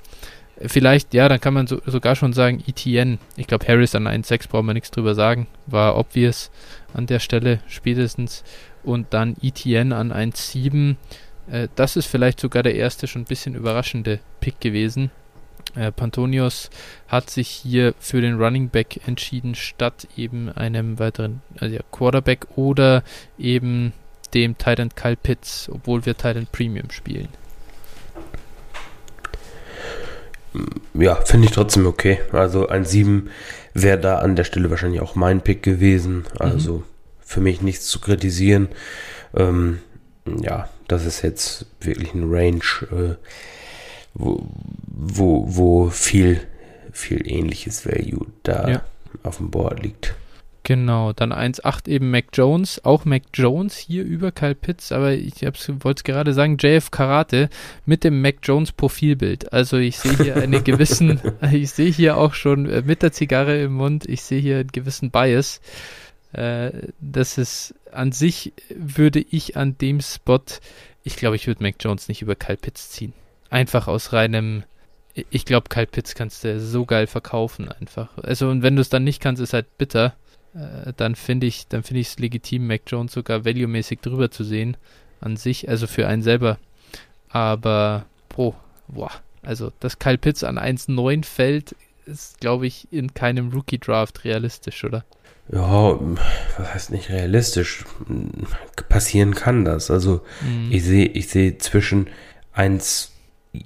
Vielleicht, 0.57 1.13
ja, 1.13 1.27
dann 1.27 1.41
kann 1.41 1.53
man 1.53 1.67
so, 1.67 1.81
sogar 1.85 2.15
schon 2.15 2.33
sagen 2.33 2.63
Etienne. 2.67 3.17
Ich 3.35 3.47
glaube, 3.47 3.67
Harris 3.67 3.95
an 3.95 4.07
1,6 4.07 4.49
brauchen 4.49 4.67
wir 4.67 4.73
nichts 4.73 4.91
drüber 4.91 5.15
sagen. 5.15 5.47
War 5.65 5.97
obvious 5.97 6.51
an 6.93 7.07
der 7.07 7.19
Stelle 7.19 7.59
spätestens. 7.67 8.43
Und 8.83 9.13
dann 9.13 9.35
Etienne 9.41 9.95
an 9.95 10.11
1,7. 10.11 10.95
Äh, 11.49 11.67
das 11.75 11.95
ist 11.95 12.05
vielleicht 12.05 12.39
sogar 12.39 12.63
der 12.63 12.75
erste 12.75 13.07
schon 13.07 13.23
ein 13.23 13.25
bisschen 13.25 13.55
überraschende 13.55 14.19
Pick 14.39 14.59
gewesen 14.59 15.11
äh, 15.75 15.91
Pantonius 15.91 16.69
hat 17.07 17.29
sich 17.29 17.47
hier 17.47 17.93
für 17.99 18.21
den 18.21 18.41
Running 18.41 18.69
Back 18.69 19.07
entschieden, 19.07 19.55
statt 19.55 20.07
eben 20.17 20.49
einem 20.49 20.99
weiteren 20.99 21.41
also 21.59 21.75
ja, 21.75 21.81
Quarterback 21.91 22.47
oder 22.55 23.03
eben 23.37 23.93
dem 24.33 24.57
Titan 24.57 24.89
Kyle 24.95 25.17
Pitts, 25.17 25.69
obwohl 25.71 26.05
wir 26.05 26.15
Titan 26.15 26.47
Premium 26.51 26.89
spielen. 26.91 27.29
Ja, 30.93 31.15
finde 31.15 31.47
ich 31.47 31.53
trotzdem 31.53 31.85
okay. 31.85 32.19
Also 32.31 32.67
ein 32.67 32.85
7 32.85 33.29
wäre 33.73 33.99
da 33.99 34.19
an 34.19 34.35
der 34.35 34.43
Stelle 34.43 34.69
wahrscheinlich 34.69 35.01
auch 35.01 35.15
mein 35.15 35.41
Pick 35.41 35.63
gewesen. 35.63 36.25
Also 36.39 36.79
mhm. 36.79 36.83
für 37.19 37.41
mich 37.41 37.61
nichts 37.61 37.87
zu 37.87 37.99
kritisieren. 37.99 38.69
Ähm, 39.35 39.79
ja, 40.25 40.69
das 40.87 41.05
ist 41.05 41.21
jetzt 41.21 41.65
wirklich 41.79 42.13
ein 42.13 42.31
Range. 42.31 42.61
Äh, 42.91 43.15
wo, 44.13 44.45
wo, 44.87 45.45
wo 45.47 45.89
viel, 45.89 46.41
viel 46.91 47.29
ähnliches 47.29 47.85
Value 47.85 48.27
da 48.43 48.69
ja. 48.69 48.81
auf 49.23 49.37
dem 49.37 49.51
Board 49.51 49.81
liegt. 49.81 50.15
Genau, 50.63 51.11
dann 51.11 51.33
1,8 51.33 51.87
eben 51.87 52.11
Mac 52.11 52.25
Jones, 52.33 52.85
auch 52.85 53.03
Mac 53.03 53.23
Jones 53.33 53.77
hier 53.77 54.03
über 54.03 54.31
Kyle 54.31 54.53
Pitts, 54.53 54.91
aber 54.91 55.13
ich 55.13 55.41
wollte 55.41 55.99
es 55.99 56.03
gerade 56.03 56.33
sagen, 56.33 56.57
JF 56.57 56.91
Karate 56.91 57.49
mit 57.87 58.03
dem 58.03 58.21
Mac 58.21 58.35
Jones 58.43 58.71
Profilbild. 58.71 59.51
Also 59.53 59.77
ich 59.77 59.97
sehe 59.97 60.15
hier 60.17 60.35
einen 60.35 60.63
gewissen, 60.63 61.19
ich 61.51 61.71
sehe 61.71 61.91
hier 61.91 62.17
auch 62.17 62.35
schon 62.35 62.69
äh, 62.69 62.83
mit 62.85 63.01
der 63.01 63.11
Zigarre 63.11 63.59
im 63.59 63.73
Mund, 63.73 64.07
ich 64.07 64.21
sehe 64.21 64.39
hier 64.39 64.59
einen 64.59 64.71
gewissen 64.71 65.09
Bias. 65.09 65.61
Äh, 66.33 66.71
das 66.99 67.39
ist 67.39 67.73
an 67.91 68.11
sich 68.11 68.53
würde 68.69 69.19
ich 69.19 69.57
an 69.57 69.77
dem 69.79 69.99
Spot, 69.99 70.43
ich 71.03 71.15
glaube, 71.15 71.37
ich 71.37 71.47
würde 71.47 71.63
Mac 71.63 71.75
Jones 71.79 72.07
nicht 72.07 72.21
über 72.21 72.35
Kyle 72.35 72.57
Pitts 72.57 72.91
ziehen. 72.91 73.13
Einfach 73.49 73.87
aus 73.87 74.13
reinem, 74.13 74.63
ich 75.31 75.45
glaube, 75.45 75.69
Kyle 75.69 75.87
Pitts 75.87 76.13
kannst 76.13 76.43
du 76.43 76.59
so 76.59 76.85
geil 76.85 77.07
verkaufen 77.07 77.69
einfach. 77.69 78.15
Also 78.19 78.47
und 78.49 78.61
wenn 78.61 78.75
du 78.75 78.81
es 78.81 78.89
dann 78.89 79.03
nicht 79.03 79.21
kannst, 79.21 79.41
ist 79.41 79.53
halt 79.53 79.77
bitter. 79.79 80.13
Äh, 80.53 80.93
dann 80.95 81.15
finde 81.15 81.47
ich, 81.47 81.67
dann 81.67 81.83
finde 81.83 82.01
ich 82.01 82.09
es 82.09 82.19
legitim, 82.19 82.67
Mac 82.67 82.81
Jones 82.87 83.13
sogar 83.13 83.45
value-mäßig 83.45 83.99
drüber 84.01 84.31
zu 84.31 84.43
sehen 84.43 84.77
an 85.19 85.37
sich, 85.37 85.69
also 85.69 85.87
für 85.87 86.07
einen 86.07 86.21
selber. 86.21 86.57
Aber, 87.29 88.05
boah, 88.29 88.55
boah, 88.87 89.11
also 89.41 89.71
dass 89.79 89.99
Kyle 89.99 90.17
Pitts 90.17 90.43
an 90.43 90.57
1,9 90.57 91.25
fällt, 91.25 91.75
ist, 92.05 92.39
glaube 92.39 92.67
ich, 92.67 92.91
in 92.91 93.13
keinem 93.13 93.49
Rookie-Draft 93.49 94.23
realistisch, 94.23 94.83
oder? 94.83 95.05
Ja, 95.51 95.99
was 96.57 96.73
heißt 96.73 96.91
nicht 96.91 97.09
realistisch? 97.09 97.85
Passieren 98.89 99.35
kann 99.35 99.65
das. 99.65 99.91
Also 99.91 100.21
mhm. 100.41 100.71
ich 100.71 100.83
sehe, 100.83 101.05
ich 101.05 101.29
sehe 101.29 101.57
zwischen 101.57 102.07
1 102.53 103.11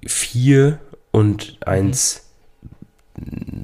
4 0.06 0.80
und 1.12 1.58
1 1.66 2.25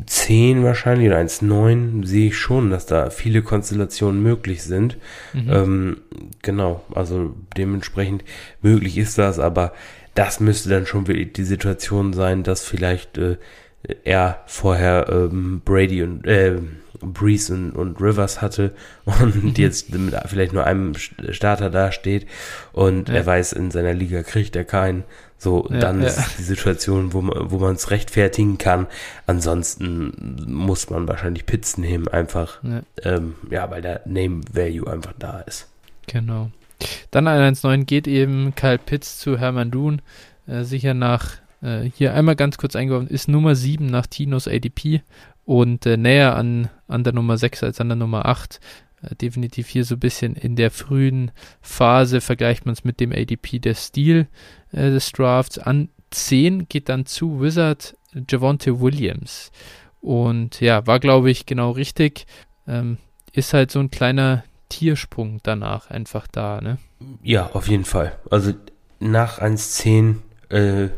10 0.06 0.64
wahrscheinlich 0.64 1.08
oder 1.08 1.20
1,9 1.20 2.06
sehe 2.06 2.28
ich 2.28 2.38
schon, 2.38 2.70
dass 2.70 2.86
da 2.86 3.10
viele 3.10 3.42
Konstellationen 3.42 4.22
möglich 4.22 4.64
sind. 4.64 4.98
Mhm. 5.34 5.50
Ähm, 5.50 5.98
genau, 6.42 6.84
also 6.94 7.36
dementsprechend 7.58 8.24
möglich 8.62 8.98
ist 8.98 9.18
das, 9.18 9.40
aber 9.40 9.74
das 10.14 10.40
müsste 10.40 10.70
dann 10.70 10.86
schon 10.86 11.08
wirklich 11.08 11.34
die 11.34 11.44
Situation 11.44 12.14
sein, 12.14 12.44
dass 12.44 12.66
vielleicht 12.66 13.18
äh, 13.18 13.38
er 14.04 14.44
vorher 14.46 15.08
ähm, 15.10 15.62
Brady 15.64 16.04
und 16.04 16.26
äh, 16.26 16.58
Breeze 17.02 17.54
und, 17.54 17.72
und 17.72 18.02
Rivers 18.02 18.42
hatte 18.42 18.74
und 19.06 19.44
mhm. 19.44 19.54
jetzt 19.56 19.94
mit 19.94 20.16
vielleicht 20.28 20.54
nur 20.54 20.66
einem 20.66 20.94
Starter 20.96 21.70
dasteht 21.70 22.28
und 22.74 23.10
ja. 23.10 23.16
er 23.16 23.26
weiß, 23.26 23.54
in 23.54 23.72
seiner 23.72 23.94
Liga 23.94 24.24
kriegt 24.24 24.56
er 24.56 24.64
keinen, 24.64 25.04
So, 25.42 25.68
ja, 25.72 25.80
dann 25.80 26.02
ja. 26.02 26.08
ist 26.08 26.38
die 26.38 26.44
Situation, 26.44 27.14
wo 27.14 27.22
man, 27.22 27.50
wo 27.50 27.58
man 27.58 27.74
es 27.74 27.90
rechtfertigen 27.90 28.60
kann. 28.60 28.86
Ansonsten 29.26 30.36
muss 30.48 30.92
man 30.92 31.08
wahrscheinlich 31.08 31.48
Pitts 31.48 31.80
nehmen, 31.80 32.08
einfach. 32.08 32.64
Ja, 32.64 32.84
ähm, 33.02 33.34
ja 33.50 33.72
weil 33.72 33.82
der 33.82 34.02
Name 34.06 34.42
Value 34.54 34.92
einfach 34.92 35.14
da 35.18 35.40
ist. 35.40 35.68
Genau. 36.06 36.52
Dann 37.10 37.28
119 37.28 37.88
geht 37.88 38.08
eben 38.08 38.54
Kyle 38.56 38.78
Pitts 38.78 39.18
zu 39.18 39.40
Hermann 39.40 39.72
Dun. 39.72 40.04
Äh, 40.46 40.64
sicher 40.64 40.94
nach, 40.94 41.38
äh, 41.64 41.90
hier 41.96 42.14
einmal 42.14 42.36
ganz 42.36 42.58
kurz 42.58 42.76
eingeworfen, 42.76 43.08
ist 43.08 43.28
Nummer 43.28 43.56
7 43.56 43.88
nach 43.88 44.06
Tinos 44.06 44.48
ADP 44.48 45.02
und 45.46 45.86
äh, 45.86 45.98
näher 45.98 46.36
an, 46.36 46.70
an 46.88 47.04
der 47.04 47.14
Nummer 47.14 47.38
6 47.38 47.64
als 47.64 47.82
an 47.82 47.90
der 47.90 47.96
Nummer 47.96 48.26
8. 48.26 48.60
Äh, 49.02 49.16
definitiv 49.16 49.68
hier 49.68 49.86
so 49.86 49.96
ein 49.96 50.00
bisschen 50.00 50.36
in 50.36 50.56
der 50.56 50.72
frühen 50.72 51.32
Phase 51.62 52.22
vergleicht 52.22 52.66
man 52.66 52.74
es 52.74 52.84
mit 52.84 53.00
dem 53.00 53.12
ADP 53.12 53.60
der 53.60 53.76
Stil 53.76 54.28
äh, 54.72 54.90
des 54.90 55.12
Drafts. 55.12 55.58
An 55.58 55.90
10 56.12 56.68
geht 56.68 56.90
dann 56.90 57.06
zu 57.06 57.42
Wizard 57.42 57.96
Javonte 58.30 58.80
Williams. 58.80 59.52
Und 60.02 60.60
ja, 60.62 60.86
war 60.88 61.00
glaube 61.00 61.32
ich 61.32 61.46
genau 61.46 61.72
richtig. 61.72 62.26
Ähm, 62.68 62.98
ist 63.34 63.54
halt 63.54 63.72
so 63.72 63.80
ein 63.80 63.92
kleiner 63.92 64.44
Tiersprung 64.70 65.40
danach 65.44 65.90
einfach 65.90 66.28
da, 66.28 66.62
ne? 66.62 66.78
Ja, 67.24 67.52
auf 67.54 67.68
jeden 67.68 67.86
Fall. 67.86 68.18
Also 68.30 68.54
nach 69.00 69.40
1.10 69.40 70.16
äh, 70.50 70.90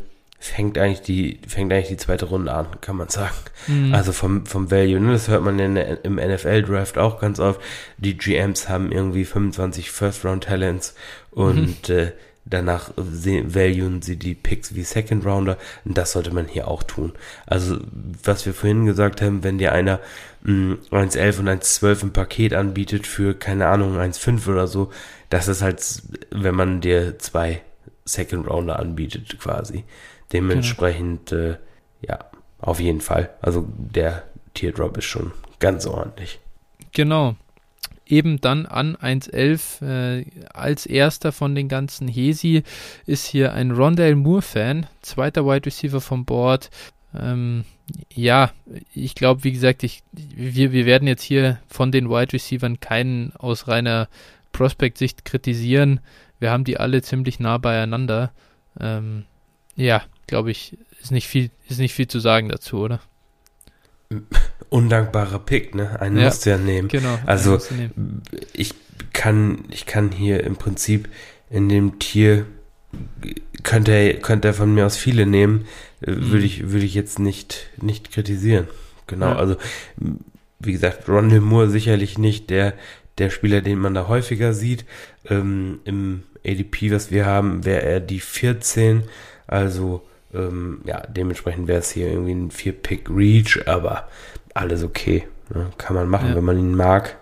fängt 0.44 0.76
eigentlich 0.76 1.00
die 1.00 1.40
fängt 1.48 1.72
eigentlich 1.72 1.88
die 1.88 1.96
zweite 1.96 2.26
Runde 2.26 2.52
an, 2.52 2.66
kann 2.82 2.96
man 2.96 3.08
sagen. 3.08 3.34
Mhm. 3.66 3.94
Also 3.94 4.12
vom 4.12 4.44
vom 4.44 4.70
Value, 4.70 5.00
ne? 5.00 5.12
das 5.12 5.28
hört 5.28 5.42
man 5.42 5.58
in, 5.58 5.76
im 5.76 6.16
NFL 6.16 6.62
Draft 6.62 6.98
auch 6.98 7.18
ganz 7.18 7.40
oft. 7.40 7.60
Die 7.96 8.16
GMs 8.16 8.68
haben 8.68 8.92
irgendwie 8.92 9.24
25 9.24 9.90
First 9.90 10.24
Round 10.24 10.44
Talents 10.44 10.94
und 11.30 11.88
mhm. 11.88 11.94
äh, 11.94 12.12
danach 12.44 12.90
valuen 12.96 14.02
sie 14.02 14.16
die 14.16 14.34
Picks 14.34 14.74
wie 14.74 14.82
Second 14.82 15.24
Rounder 15.24 15.56
und 15.86 15.96
das 15.96 16.12
sollte 16.12 16.34
man 16.34 16.46
hier 16.46 16.68
auch 16.68 16.82
tun. 16.82 17.14
Also 17.46 17.78
was 18.22 18.44
wir 18.44 18.52
vorhin 18.52 18.84
gesagt 18.84 19.22
haben, 19.22 19.44
wenn 19.44 19.56
dir 19.56 19.72
einer 19.72 19.98
1,11 20.44 21.38
und 21.38 21.48
1,12 21.48 22.02
im 22.02 22.12
Paket 22.12 22.52
anbietet 22.52 23.06
für 23.06 23.32
keine 23.34 23.68
Ahnung 23.68 23.96
1,5 23.96 24.46
oder 24.50 24.66
so, 24.66 24.90
das 25.30 25.48
ist 25.48 25.62
halt, 25.62 26.02
wenn 26.30 26.54
man 26.54 26.82
dir 26.82 27.18
zwei 27.18 27.62
Second 28.04 28.46
Rounder 28.46 28.78
anbietet 28.78 29.38
quasi. 29.40 29.84
Dementsprechend, 30.32 31.30
genau. 31.30 31.42
äh, 31.42 31.56
ja, 32.02 32.18
auf 32.60 32.80
jeden 32.80 33.00
Fall. 33.00 33.30
Also 33.40 33.66
der 33.68 34.24
Teardrop 34.54 34.96
ist 34.96 35.04
schon 35.04 35.32
ganz 35.60 35.86
ordentlich. 35.86 36.40
Genau. 36.92 37.36
Eben 38.06 38.40
dann 38.40 38.66
an 38.66 38.96
1.11 38.96 39.82
äh, 39.82 40.24
als 40.52 40.84
erster 40.84 41.32
von 41.32 41.54
den 41.54 41.68
ganzen 41.68 42.06
Hesi 42.06 42.62
ist 43.06 43.24
hier 43.26 43.54
ein 43.54 43.70
Rondale 43.70 44.14
Moore-Fan, 44.14 44.86
zweiter 45.00 45.46
Wide 45.46 45.66
Receiver 45.66 46.02
vom 46.02 46.26
Board. 46.26 46.70
Ähm, 47.14 47.64
ja, 48.12 48.50
ich 48.94 49.14
glaube, 49.14 49.44
wie 49.44 49.52
gesagt, 49.52 49.82
ich, 49.84 50.02
wir, 50.12 50.72
wir 50.72 50.84
werden 50.84 51.08
jetzt 51.08 51.22
hier 51.22 51.58
von 51.66 51.92
den 51.92 52.10
Wide 52.10 52.32
Receivern 52.32 52.80
keinen 52.80 53.32
aus 53.36 53.68
reiner 53.68 54.08
Prospect-Sicht 54.52 55.24
kritisieren. 55.24 56.00
Wir 56.40 56.50
haben 56.50 56.64
die 56.64 56.78
alle 56.78 57.00
ziemlich 57.02 57.40
nah 57.40 57.58
beieinander. 57.58 58.32
Ähm, 58.78 59.24
ja, 59.76 60.02
glaube 60.26 60.50
ich, 60.50 60.78
ist 61.00 61.12
nicht 61.12 61.28
viel, 61.28 61.50
ist 61.68 61.78
nicht 61.78 61.94
viel 61.94 62.08
zu 62.08 62.18
sagen 62.18 62.48
dazu, 62.48 62.78
oder? 62.78 63.00
Undankbarer 64.70 65.38
Pick, 65.38 65.74
ne? 65.74 66.00
Einen 66.00 66.18
ja, 66.18 66.24
musst 66.26 66.46
du 66.46 66.50
ja 66.50 66.58
nehmen. 66.58 66.88
Genau. 66.88 67.18
Also 67.26 67.58
ich 68.52 68.74
kann, 69.12 69.64
ich 69.70 69.86
kann 69.86 70.10
hier 70.10 70.42
im 70.44 70.56
Prinzip 70.56 71.08
in 71.50 71.68
dem 71.68 71.98
Tier 71.98 72.46
könnte 73.62 73.92
er, 73.92 74.14
könnte 74.14 74.48
er 74.48 74.54
von 74.54 74.72
mir 74.74 74.86
aus 74.86 74.96
viele 74.96 75.26
nehmen, 75.26 75.66
äh, 76.00 76.12
mhm. 76.12 76.30
würde 76.30 76.44
ich, 76.44 76.70
würde 76.70 76.84
ich 76.84 76.94
jetzt 76.94 77.18
nicht, 77.18 77.70
nicht 77.80 78.12
kritisieren. 78.12 78.68
Genau, 79.06 79.30
ja. 79.30 79.36
also 79.36 79.56
wie 80.60 80.72
gesagt, 80.72 81.08
Ron 81.08 81.36
Moore 81.40 81.68
sicherlich 81.68 82.18
nicht 82.18 82.50
der, 82.50 82.74
der 83.18 83.30
Spieler, 83.30 83.60
den 83.60 83.78
man 83.78 83.94
da 83.94 84.08
häufiger 84.08 84.54
sieht. 84.54 84.84
Ähm, 85.28 85.80
Im 85.84 86.22
ADP, 86.46 86.90
was 86.90 87.10
wir 87.10 87.26
haben, 87.26 87.64
wäre 87.64 87.82
er 87.82 88.00
die 88.00 88.20
14, 88.20 89.04
also 89.46 90.02
ähm, 90.34 90.80
ja, 90.84 91.00
dementsprechend 91.06 91.68
wäre 91.68 91.80
es 91.80 91.90
hier 91.90 92.08
irgendwie 92.08 92.32
ein 92.32 92.50
4-Pick-Reach, 92.50 93.66
aber 93.66 94.08
alles 94.54 94.82
okay. 94.82 95.26
Ne? 95.52 95.70
Kann 95.78 95.96
man 95.96 96.08
machen, 96.08 96.30
ja. 96.30 96.36
wenn 96.36 96.44
man 96.44 96.58
ihn 96.58 96.74
mag. 96.74 97.16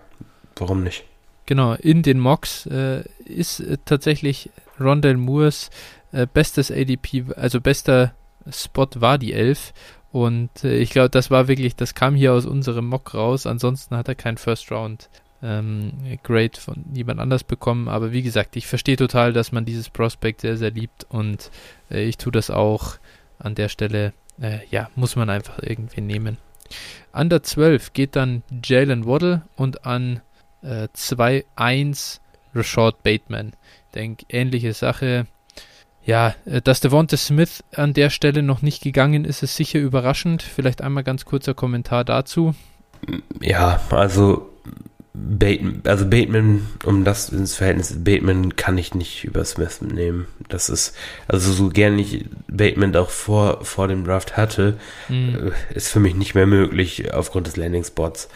Warum 0.55 0.83
nicht? 0.83 1.05
Genau, 1.45 1.73
in 1.73 2.03
den 2.03 2.19
Mocks 2.19 2.65
äh, 2.67 3.03
ist 3.25 3.59
äh, 3.59 3.77
tatsächlich 3.85 4.49
Rondell 4.79 5.17
Moores 5.17 5.69
äh, 6.11 6.25
bestes 6.31 6.71
ADP, 6.71 7.25
also 7.35 7.59
bester 7.59 8.13
Spot 8.49 8.87
war 8.95 9.17
die 9.17 9.33
11. 9.33 9.73
Und 10.11 10.63
äh, 10.63 10.77
ich 10.77 10.91
glaube, 10.91 11.09
das 11.09 11.31
war 11.31 11.47
wirklich, 11.47 11.75
das 11.75 11.95
kam 11.95 12.15
hier 12.15 12.33
aus 12.33 12.45
unserem 12.45 12.87
Mock 12.87 13.13
raus. 13.13 13.45
Ansonsten 13.45 13.97
hat 13.97 14.07
er 14.07 14.15
kein 14.15 14.37
First 14.37 14.71
Round 14.71 15.09
ähm, 15.43 15.91
Grade 16.23 16.59
von 16.59 16.85
jemand 16.93 17.19
anders 17.19 17.43
bekommen. 17.43 17.87
Aber 17.87 18.11
wie 18.11 18.23
gesagt, 18.23 18.55
ich 18.55 18.65
verstehe 18.65 18.95
total, 18.95 19.33
dass 19.33 19.51
man 19.51 19.65
dieses 19.65 19.89
Prospect 19.89 20.41
sehr, 20.41 20.57
sehr 20.57 20.71
liebt. 20.71 21.05
Und 21.09 21.51
äh, 21.91 22.03
ich 22.03 22.17
tue 22.17 22.31
das 22.31 22.49
auch 22.49 22.95
an 23.39 23.55
der 23.55 23.69
Stelle, 23.69 24.13
äh, 24.41 24.59
ja, 24.71 24.89
muss 24.95 25.15
man 25.15 25.29
einfach 25.29 25.59
irgendwie 25.61 26.01
nehmen. 26.01 26.37
An 27.11 27.29
der 27.29 27.43
12 27.43 27.93
geht 27.93 28.15
dann 28.15 28.41
Jalen 28.63 29.05
Waddle 29.05 29.43
und 29.55 29.85
an 29.85 30.21
äh, 30.63 30.87
2-1 30.95 32.19
Rashad 32.55 33.03
Bateman. 33.03 33.53
Ich 33.87 33.93
denke, 33.93 34.25
ähnliche 34.29 34.73
Sache. 34.73 35.27
Ja, 36.05 36.35
äh, 36.45 36.61
dass 36.61 36.79
Devonta 36.79 37.17
Smith 37.17 37.63
an 37.75 37.93
der 37.93 38.09
Stelle 38.09 38.43
noch 38.43 38.61
nicht 38.61 38.81
gegangen 38.81 39.25
ist, 39.25 39.43
ist 39.43 39.55
sicher 39.55 39.79
überraschend. 39.79 40.41
Vielleicht 40.41 40.81
einmal 40.81 41.03
ganz 41.03 41.25
kurzer 41.25 41.53
Kommentar 41.53 42.05
dazu. 42.05 42.55
Ja, 43.41 43.81
also 43.89 44.49
Bateman, 45.13 45.81
also 45.85 46.07
Bateman, 46.07 46.67
um 46.85 47.03
das 47.03 47.29
ins 47.29 47.55
Verhältnis, 47.55 48.03
Bateman 48.03 48.55
kann 48.55 48.79
ich 48.79 48.95
nicht 48.95 49.23
über 49.23 49.45
Smith 49.45 49.81
nehmen. 49.81 50.27
Das 50.49 50.69
ist, 50.69 50.95
also 51.27 51.51
so 51.51 51.69
gern 51.69 51.99
ich 51.99 52.25
Bateman 52.47 52.95
auch 52.95 53.11
vor, 53.11 53.63
vor 53.63 53.87
dem 53.87 54.05
Draft 54.05 54.37
hatte, 54.37 54.79
mhm. 55.09 55.51
ist 55.73 55.89
für 55.89 55.99
mich 55.99 56.15
nicht 56.15 56.33
mehr 56.33 56.47
möglich 56.47 57.13
aufgrund 57.13 57.45
des 57.45 57.57
Landing 57.57 57.83
Spots. 57.83 58.27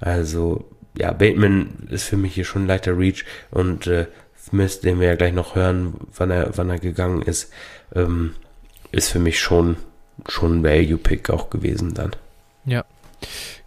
Also, 0.00 0.68
ja, 0.98 1.12
Bateman 1.12 1.88
ist 1.88 2.04
für 2.04 2.18
mich 2.18 2.34
hier 2.34 2.44
schon 2.44 2.64
ein 2.64 2.68
leichter 2.68 2.98
Reach 2.98 3.24
und 3.50 3.86
äh, 3.86 4.06
Smith, 4.38 4.80
den 4.80 5.00
wir 5.00 5.08
ja 5.08 5.16
gleich 5.16 5.32
noch 5.32 5.54
hören, 5.54 5.94
wann 6.14 6.30
er, 6.30 6.56
wann 6.56 6.68
er 6.68 6.78
gegangen 6.78 7.22
ist, 7.22 7.50
ähm, 7.94 8.34
ist 8.92 9.08
für 9.08 9.18
mich 9.18 9.40
schon, 9.40 9.76
schon 10.28 10.60
ein 10.60 10.64
Value-Pick 10.64 11.30
auch 11.30 11.48
gewesen 11.48 11.94
dann. 11.94 12.12
Ja, 12.66 12.84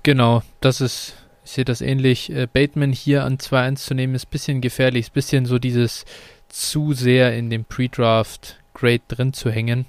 genau, 0.03 0.43
das 0.59 0.79
ist 0.79 1.15
ich 1.51 1.55
sehe 1.55 1.65
das 1.65 1.81
ähnlich. 1.81 2.31
Äh, 2.31 2.47
Bateman 2.47 2.93
hier 2.93 3.25
an 3.25 3.37
2-1 3.37 3.75
zu 3.75 3.93
nehmen, 3.93 4.15
ist 4.15 4.27
ein 4.27 4.31
bisschen 4.31 4.61
gefährlich. 4.61 5.07
Ist 5.07 5.09
ein 5.09 5.15
bisschen 5.15 5.45
so 5.45 5.59
dieses 5.59 6.05
zu 6.47 6.93
sehr 6.93 7.35
in 7.37 7.49
dem 7.49 7.65
Pre-Draft-Grade 7.65 9.01
drin 9.09 9.33
zu 9.33 9.51
hängen. 9.51 9.85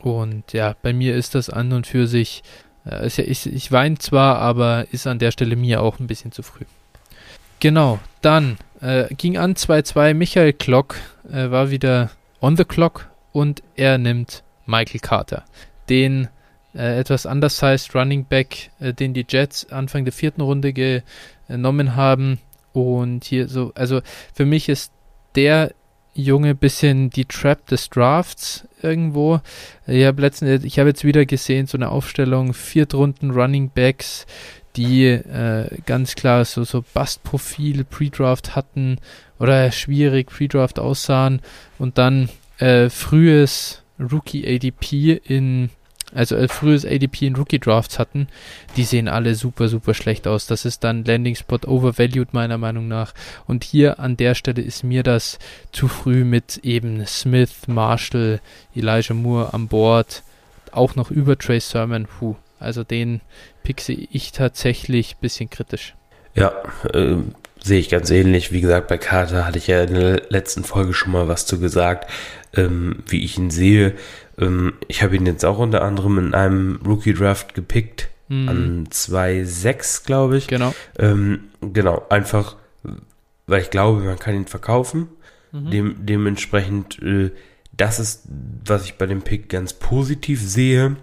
Und 0.00 0.52
ja, 0.52 0.74
bei 0.82 0.92
mir 0.92 1.14
ist 1.14 1.36
das 1.36 1.48
an 1.48 1.72
und 1.72 1.86
für 1.86 2.08
sich, 2.08 2.42
äh, 2.84 3.06
ja, 3.06 3.24
ich, 3.24 3.46
ich 3.46 3.70
weine 3.70 3.98
zwar, 3.98 4.38
aber 4.38 4.86
ist 4.90 5.06
an 5.06 5.20
der 5.20 5.30
Stelle 5.30 5.54
mir 5.54 5.80
auch 5.80 6.00
ein 6.00 6.08
bisschen 6.08 6.32
zu 6.32 6.42
früh. 6.42 6.64
Genau, 7.60 8.00
dann 8.20 8.58
äh, 8.80 9.06
ging 9.14 9.38
an 9.38 9.54
2-2. 9.54 10.12
Michael 10.12 10.54
Klock 10.54 10.96
äh, 11.30 11.52
war 11.52 11.70
wieder 11.70 12.10
on 12.40 12.56
the 12.56 12.64
clock 12.64 13.08
und 13.30 13.62
er 13.76 13.98
nimmt 13.98 14.42
Michael 14.66 14.98
Carter. 14.98 15.44
Den 15.88 16.26
äh, 16.76 16.98
etwas 16.98 17.26
undersized 17.26 17.94
Running 17.94 18.24
Back, 18.24 18.70
äh, 18.80 18.92
den 18.92 19.14
die 19.14 19.26
Jets 19.28 19.70
Anfang 19.70 20.04
der 20.04 20.12
vierten 20.12 20.42
Runde 20.42 20.72
genommen 20.72 21.96
haben. 21.96 22.38
Und 22.72 23.24
hier 23.24 23.48
so, 23.48 23.72
also 23.74 24.02
für 24.34 24.44
mich 24.44 24.68
ist 24.68 24.92
der 25.34 25.72
Junge 26.14 26.54
bisschen 26.54 27.10
die 27.10 27.26
Trap 27.26 27.66
des 27.66 27.90
Drafts 27.90 28.66
irgendwo. 28.80 29.40
Ich 29.86 30.04
habe 30.04 30.22
letztens, 30.22 30.64
ich 30.64 30.78
habe 30.78 30.88
jetzt 30.88 31.04
wieder 31.04 31.26
gesehen, 31.26 31.66
so 31.66 31.76
eine 31.76 31.90
Aufstellung, 31.90 32.54
Viertrunden 32.54 33.30
Running 33.30 33.70
Backs, 33.74 34.26
die 34.76 35.04
äh, 35.06 35.68
ganz 35.84 36.14
klar 36.14 36.44
so, 36.44 36.64
so 36.64 36.84
Bust-Profil 36.94 37.84
Pre-Draft 37.84 38.56
hatten 38.56 38.98
oder 39.38 39.70
schwierig 39.72 40.28
Pre-Draft 40.30 40.78
aussahen 40.78 41.40
und 41.78 41.98
dann 41.98 42.30
äh, 42.58 42.88
frühes 42.88 43.82
Rookie 43.98 44.46
ADP 44.46 45.20
in 45.24 45.70
also 46.14 46.36
äh, 46.36 46.48
frühes 46.48 46.84
ADP 46.84 47.26
in 47.26 47.36
Rookie 47.36 47.58
Drafts 47.58 47.98
hatten, 47.98 48.28
die 48.76 48.84
sehen 48.84 49.08
alle 49.08 49.34
super, 49.34 49.68
super 49.68 49.94
schlecht 49.94 50.26
aus. 50.26 50.46
Das 50.46 50.64
ist 50.64 50.84
dann 50.84 51.04
Landing 51.04 51.34
Spot 51.34 51.58
overvalued 51.66 52.32
meiner 52.32 52.58
Meinung 52.58 52.88
nach. 52.88 53.12
Und 53.46 53.64
hier 53.64 53.98
an 53.98 54.16
der 54.16 54.34
Stelle 54.34 54.62
ist 54.62 54.84
mir 54.84 55.02
das 55.02 55.38
zu 55.72 55.88
früh 55.88 56.24
mit 56.24 56.58
eben 56.58 57.04
Smith, 57.06 57.66
Marshall, 57.66 58.40
Elijah 58.74 59.14
Moore 59.14 59.52
an 59.52 59.68
Bord, 59.68 60.22
auch 60.72 60.94
noch 60.94 61.10
über 61.10 61.36
Trace 61.36 61.70
Sermon. 61.70 62.06
Puh, 62.06 62.36
also 62.60 62.84
den 62.84 63.20
pixe 63.64 63.92
ich 63.92 64.32
tatsächlich 64.32 65.14
ein 65.14 65.20
bisschen 65.20 65.50
kritisch. 65.50 65.94
Ja, 66.34 66.52
äh, 66.92 67.16
sehe 67.62 67.80
ich 67.80 67.88
ganz 67.88 68.10
ähnlich. 68.10 68.52
Wie 68.52 68.60
gesagt, 68.60 68.88
bei 68.88 68.98
Carter 68.98 69.46
hatte 69.46 69.58
ich 69.58 69.66
ja 69.66 69.82
in 69.82 69.94
der 69.94 70.22
letzten 70.28 70.62
Folge 70.62 70.94
schon 70.94 71.12
mal 71.12 71.28
was 71.28 71.46
zu 71.46 71.58
gesagt, 71.58 72.08
ähm, 72.54 73.02
wie 73.08 73.24
ich 73.24 73.38
ihn 73.38 73.50
sehe. 73.50 73.94
Ähm, 74.38 74.74
ich 74.88 75.02
habe 75.02 75.16
ihn 75.16 75.26
jetzt 75.26 75.44
auch 75.44 75.58
unter 75.58 75.82
anderem 75.82 76.18
in 76.18 76.34
einem 76.34 76.80
Rookie-Draft 76.84 77.54
gepickt. 77.54 78.08
Mhm. 78.28 78.48
An 78.48 78.86
2,6, 78.88 80.04
glaube 80.04 80.36
ich. 80.36 80.48
Genau. 80.48 80.74
Ähm, 80.98 81.44
genau, 81.60 82.04
einfach, 82.08 82.56
weil 83.46 83.62
ich 83.62 83.70
glaube, 83.70 84.00
man 84.00 84.18
kann 84.18 84.34
ihn 84.34 84.46
verkaufen. 84.46 85.08
Mhm. 85.52 85.70
Dem, 85.70 86.06
dementsprechend, 86.06 87.00
äh, 87.02 87.30
das 87.76 88.00
ist, 88.00 88.22
was 88.64 88.84
ich 88.84 88.96
bei 88.96 89.06
dem 89.06 89.22
Pick 89.22 89.48
ganz 89.48 89.74
positiv 89.74 90.42
sehe. 90.42 90.96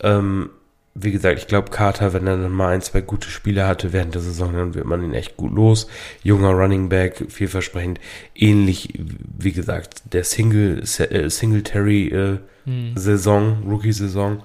Ähm, 0.00 0.50
wie 0.94 1.12
gesagt, 1.12 1.38
ich 1.38 1.46
glaube, 1.46 1.70
Carter, 1.70 2.12
wenn 2.12 2.26
er 2.26 2.36
dann 2.36 2.50
mal 2.50 2.74
ein, 2.74 2.82
zwei 2.82 3.00
gute 3.00 3.30
Spiele 3.30 3.66
hatte 3.66 3.92
während 3.92 4.14
der 4.14 4.22
Saison, 4.22 4.52
dann 4.52 4.74
wird 4.74 4.86
man 4.86 5.04
ihn 5.04 5.14
echt 5.14 5.36
gut 5.36 5.52
los. 5.52 5.86
Junger 6.22 6.50
Running 6.50 6.88
Back, 6.88 7.26
vielversprechend. 7.28 8.00
Ähnlich, 8.34 8.94
wie 8.96 9.52
gesagt, 9.52 10.02
der 10.12 10.24
Single, 10.24 10.80
äh, 10.80 11.30
Singletary 11.30 12.08
äh, 12.08 12.38
hm. 12.64 12.92
Saison, 12.96 13.62
Rookie-Saison. 13.68 14.42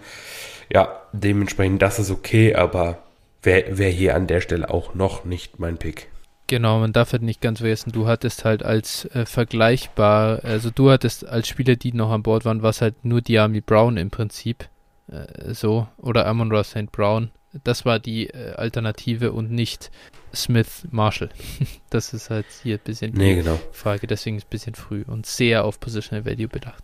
Ja, 0.71 1.01
dementsprechend, 1.13 1.81
das 1.81 1.99
ist 1.99 2.11
okay, 2.11 2.53
aber 2.55 2.99
wäre 3.41 3.77
wär 3.77 3.89
hier 3.89 4.15
an 4.15 4.27
der 4.27 4.41
Stelle 4.41 4.69
auch 4.69 4.93
noch 4.93 5.25
nicht 5.25 5.59
mein 5.59 5.77
Pick. 5.77 6.09
Genau, 6.47 6.79
man 6.79 6.93
darf 6.93 7.11
halt 7.11 7.23
nicht 7.23 7.41
ganz 7.41 7.59
vergessen, 7.59 7.91
du 7.91 8.05
hattest 8.05 8.45
halt 8.45 8.61
als 8.61 9.05
äh, 9.05 9.25
vergleichbar, 9.25 10.41
also 10.43 10.69
du 10.69 10.91
hattest 10.91 11.27
als 11.27 11.47
Spieler, 11.47 11.75
die 11.75 11.91
noch 11.91 12.11
an 12.11 12.21
Bord 12.21 12.45
waren, 12.45 12.61
was 12.61 12.81
halt 12.81 13.03
nur 13.03 13.21
Diami 13.21 13.61
Brown 13.61 13.97
im 13.97 14.11
Prinzip 14.11 14.69
äh, 15.07 15.53
so 15.53 15.87
oder 15.97 16.25
Amon 16.25 16.51
Ross 16.51 16.71
St. 16.71 16.91
Brown. 16.91 17.31
Das 17.63 17.85
war 17.85 17.99
die 17.99 18.27
äh, 18.27 18.53
Alternative 18.53 19.31
und 19.31 19.51
nicht 19.51 19.89
Smith 20.33 20.87
Marshall. 20.91 21.29
das 21.89 22.13
ist 22.13 22.29
halt 22.29 22.45
hier 22.63 22.75
ein 22.75 22.83
bisschen 22.83 23.13
die 23.13 23.17
nee, 23.17 23.35
genau. 23.35 23.59
Frage, 23.71 24.07
deswegen 24.07 24.37
ist 24.37 24.43
es 24.43 24.47
ein 24.47 24.49
bisschen 24.49 24.75
früh 24.75 25.03
und 25.07 25.25
sehr 25.25 25.63
auf 25.63 25.79
Positional 25.79 26.25
Value 26.25 26.49
bedacht. 26.49 26.83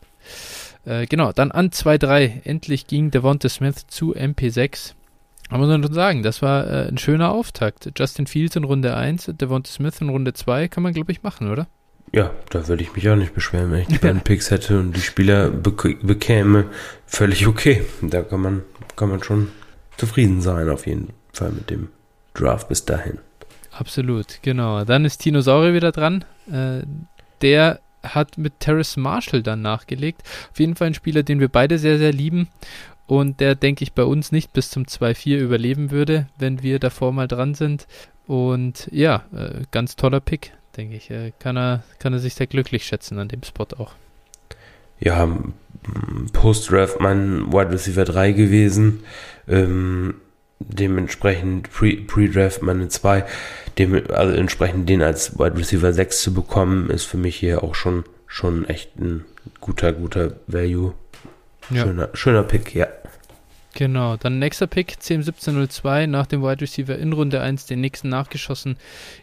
Äh, 0.86 1.06
genau, 1.08 1.32
dann 1.32 1.52
an 1.52 1.70
2-3. 1.70 2.44
Endlich 2.46 2.88
ging 2.88 3.12
Devonta 3.12 3.50
Smith 3.50 3.88
zu 3.88 4.16
MP6. 4.16 4.94
Aber 5.50 5.60
muss 5.60 5.68
man 5.68 5.84
schon 5.84 5.94
sagen, 5.94 6.24
das 6.24 6.42
war 6.42 6.66
äh, 6.66 6.88
ein 6.88 6.98
schöner 6.98 7.32
Auftakt. 7.32 7.92
Justin 7.98 8.26
Fields 8.26 8.56
in 8.56 8.64
Runde 8.64 8.96
1, 8.96 9.32
Devonta 9.34 9.70
Smith 9.70 10.00
in 10.00 10.10
Runde 10.10 10.34
2, 10.34 10.70
kann 10.70 10.84
man 10.84 10.94
glaube 10.94 11.12
ich 11.12 11.24
machen, 11.24 11.52
oder? 11.52 11.68
Ja, 12.14 12.32
da 12.50 12.68
würde 12.68 12.84
ich 12.84 12.94
mich 12.94 13.10
auch 13.10 13.16
nicht 13.16 13.34
beschweren, 13.34 13.72
wenn 13.72 13.82
ich 13.82 13.88
die 13.88 13.98
beiden 13.98 14.22
Picks 14.22 14.52
hätte 14.52 14.78
und 14.80 14.96
die 14.96 15.02
Spieler 15.02 15.50
bek 15.50 16.06
bekäme. 16.06 16.66
Völlig 17.06 17.48
okay. 17.48 17.86
Da 18.02 18.22
kann 18.22 18.42
man, 18.42 18.64
kann 18.98 19.10
man 19.10 19.24
schon 19.24 19.50
zufrieden 19.96 20.42
sein, 20.42 20.70
auf 20.70 20.88
jeden 20.88 21.14
Fall 21.32 21.52
mit 21.52 21.70
dem 21.70 21.88
Draft 22.34 22.68
bis 22.68 22.84
dahin. 22.84 23.20
Absolut, 23.72 24.40
genau. 24.42 24.84
Dann 24.84 25.06
ist 25.06 25.20
Tino 25.20 25.40
Sauri 25.40 25.74
wieder 25.74 25.94
dran. 25.94 26.26
Äh, 26.52 26.82
der 27.42 27.80
hat 28.04 28.38
mit 28.38 28.60
Terrace 28.60 28.98
Marshall 28.98 29.42
dann 29.42 29.62
nachgelegt. 29.62 30.24
Auf 30.52 30.60
jeden 30.60 30.76
Fall 30.76 30.88
ein 30.88 30.94
Spieler, 30.94 31.24
den 31.24 31.40
wir 31.40 31.50
beide 31.50 31.78
sehr, 31.78 31.98
sehr 31.98 32.12
lieben 32.12 32.50
und 33.08 33.40
der, 33.40 33.56
denke 33.56 33.84
ich, 33.84 33.94
bei 33.94 34.04
uns 34.04 34.32
nicht 34.32 34.54
bis 34.54 34.70
zum 34.70 34.84
2-4 34.84 35.38
überleben 35.38 35.92
würde, 35.92 36.28
wenn 36.38 36.64
wir 36.64 36.80
davor 36.80 37.12
mal 37.12 37.28
dran 37.28 37.56
sind. 37.56 37.88
Und 38.26 38.88
ja, 38.92 39.26
äh, 39.36 39.64
ganz 39.72 39.96
toller 39.96 40.22
Pick 40.22 40.54
denke 40.78 40.96
ich. 40.96 41.10
Äh, 41.10 41.32
kann 41.40 41.58
er, 41.58 41.84
kann 42.00 42.14
er 42.14 42.20
sich 42.20 42.36
sehr 42.36 42.48
glücklich 42.48 42.86
schätzen 42.86 43.20
an 43.20 43.28
dem 43.28 43.44
Spot 43.44 43.68
auch. 43.78 43.94
Ja, 45.00 45.28
Post-Draft 46.34 47.00
mein 47.00 47.52
Wide 47.52 47.72
Receiver 47.72 48.06
3 48.06 48.32
gewesen. 48.34 49.04
Ähm, 49.48 50.16
dementsprechend 50.60 51.72
Pre-Draft 51.72 52.62
-Pre 52.62 52.66
meine 52.66 52.88
2. 52.88 53.26
Dem, 53.78 54.04
also 54.10 54.34
entsprechend 54.34 54.88
den 54.90 55.02
als 55.02 55.40
Wide 55.40 55.58
Receiver 55.58 55.92
6 55.92 56.22
zu 56.22 56.34
bekommen, 56.34 56.90
ist 56.90 57.06
für 57.06 57.18
mich 57.18 57.36
hier 57.36 57.64
auch 57.64 57.74
schon, 57.74 58.04
schon 58.28 58.66
echt 58.66 59.00
ein 59.00 59.26
guter, 59.60 59.94
guter 59.94 60.34
Value. 60.48 60.94
Schöner, 61.70 62.10
ja. 62.10 62.16
schöner 62.16 62.44
Pick, 62.44 62.76
ja. 62.76 62.88
Genau, 63.74 64.18
dann 64.18 64.40
nächster 64.40 64.68
Pick, 64.68 64.98
CM1702, 65.02 66.08
nach 66.08 66.28
dem 66.28 66.42
Wide 66.42 66.62
Receiver 66.62 66.98
in 66.98 67.14
Runde 67.14 67.42
1, 67.42 67.68
den 67.68 67.82
nächsten 67.82 68.10
nachgeschossen, 68.10 68.78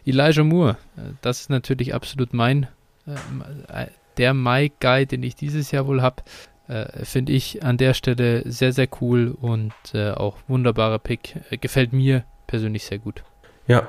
Elijah 0.05 0.43
Moore. 0.43 0.77
Äh, 0.97 1.13
das 1.21 1.41
ist 1.41 1.49
natürlich 1.49 1.93
absolut 1.93 2.33
mein, 2.33 2.67
äh, 3.05 3.85
der 4.17 4.33
My 4.33 4.71
Guy, 4.79 5.05
den 5.05 5.23
ich 5.23 5.35
dieses 5.35 5.71
Jahr 5.71 5.87
wohl 5.87 6.01
habe. 6.01 6.23
Äh, 6.67 7.05
Finde 7.05 7.31
ich 7.33 7.63
an 7.63 7.77
der 7.77 7.93
Stelle 7.93 8.43
sehr, 8.45 8.73
sehr 8.73 8.87
cool 9.01 9.35
und 9.39 9.73
äh, 9.93 10.11
auch 10.11 10.37
wunderbarer 10.47 10.99
Pick. 10.99 11.35
Äh, 11.49 11.57
gefällt 11.57 11.93
mir 11.93 12.23
persönlich 12.47 12.85
sehr 12.85 12.99
gut. 12.99 13.23
Ja, 13.67 13.87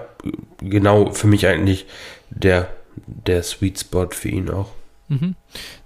genau, 0.59 1.11
für 1.13 1.27
mich 1.27 1.47
eigentlich 1.47 1.87
der, 2.29 2.69
der 3.07 3.43
Sweet 3.43 3.81
Spot 3.81 4.09
für 4.11 4.29
ihn 4.29 4.51
auch. 4.51 4.71
Mhm. 5.09 5.35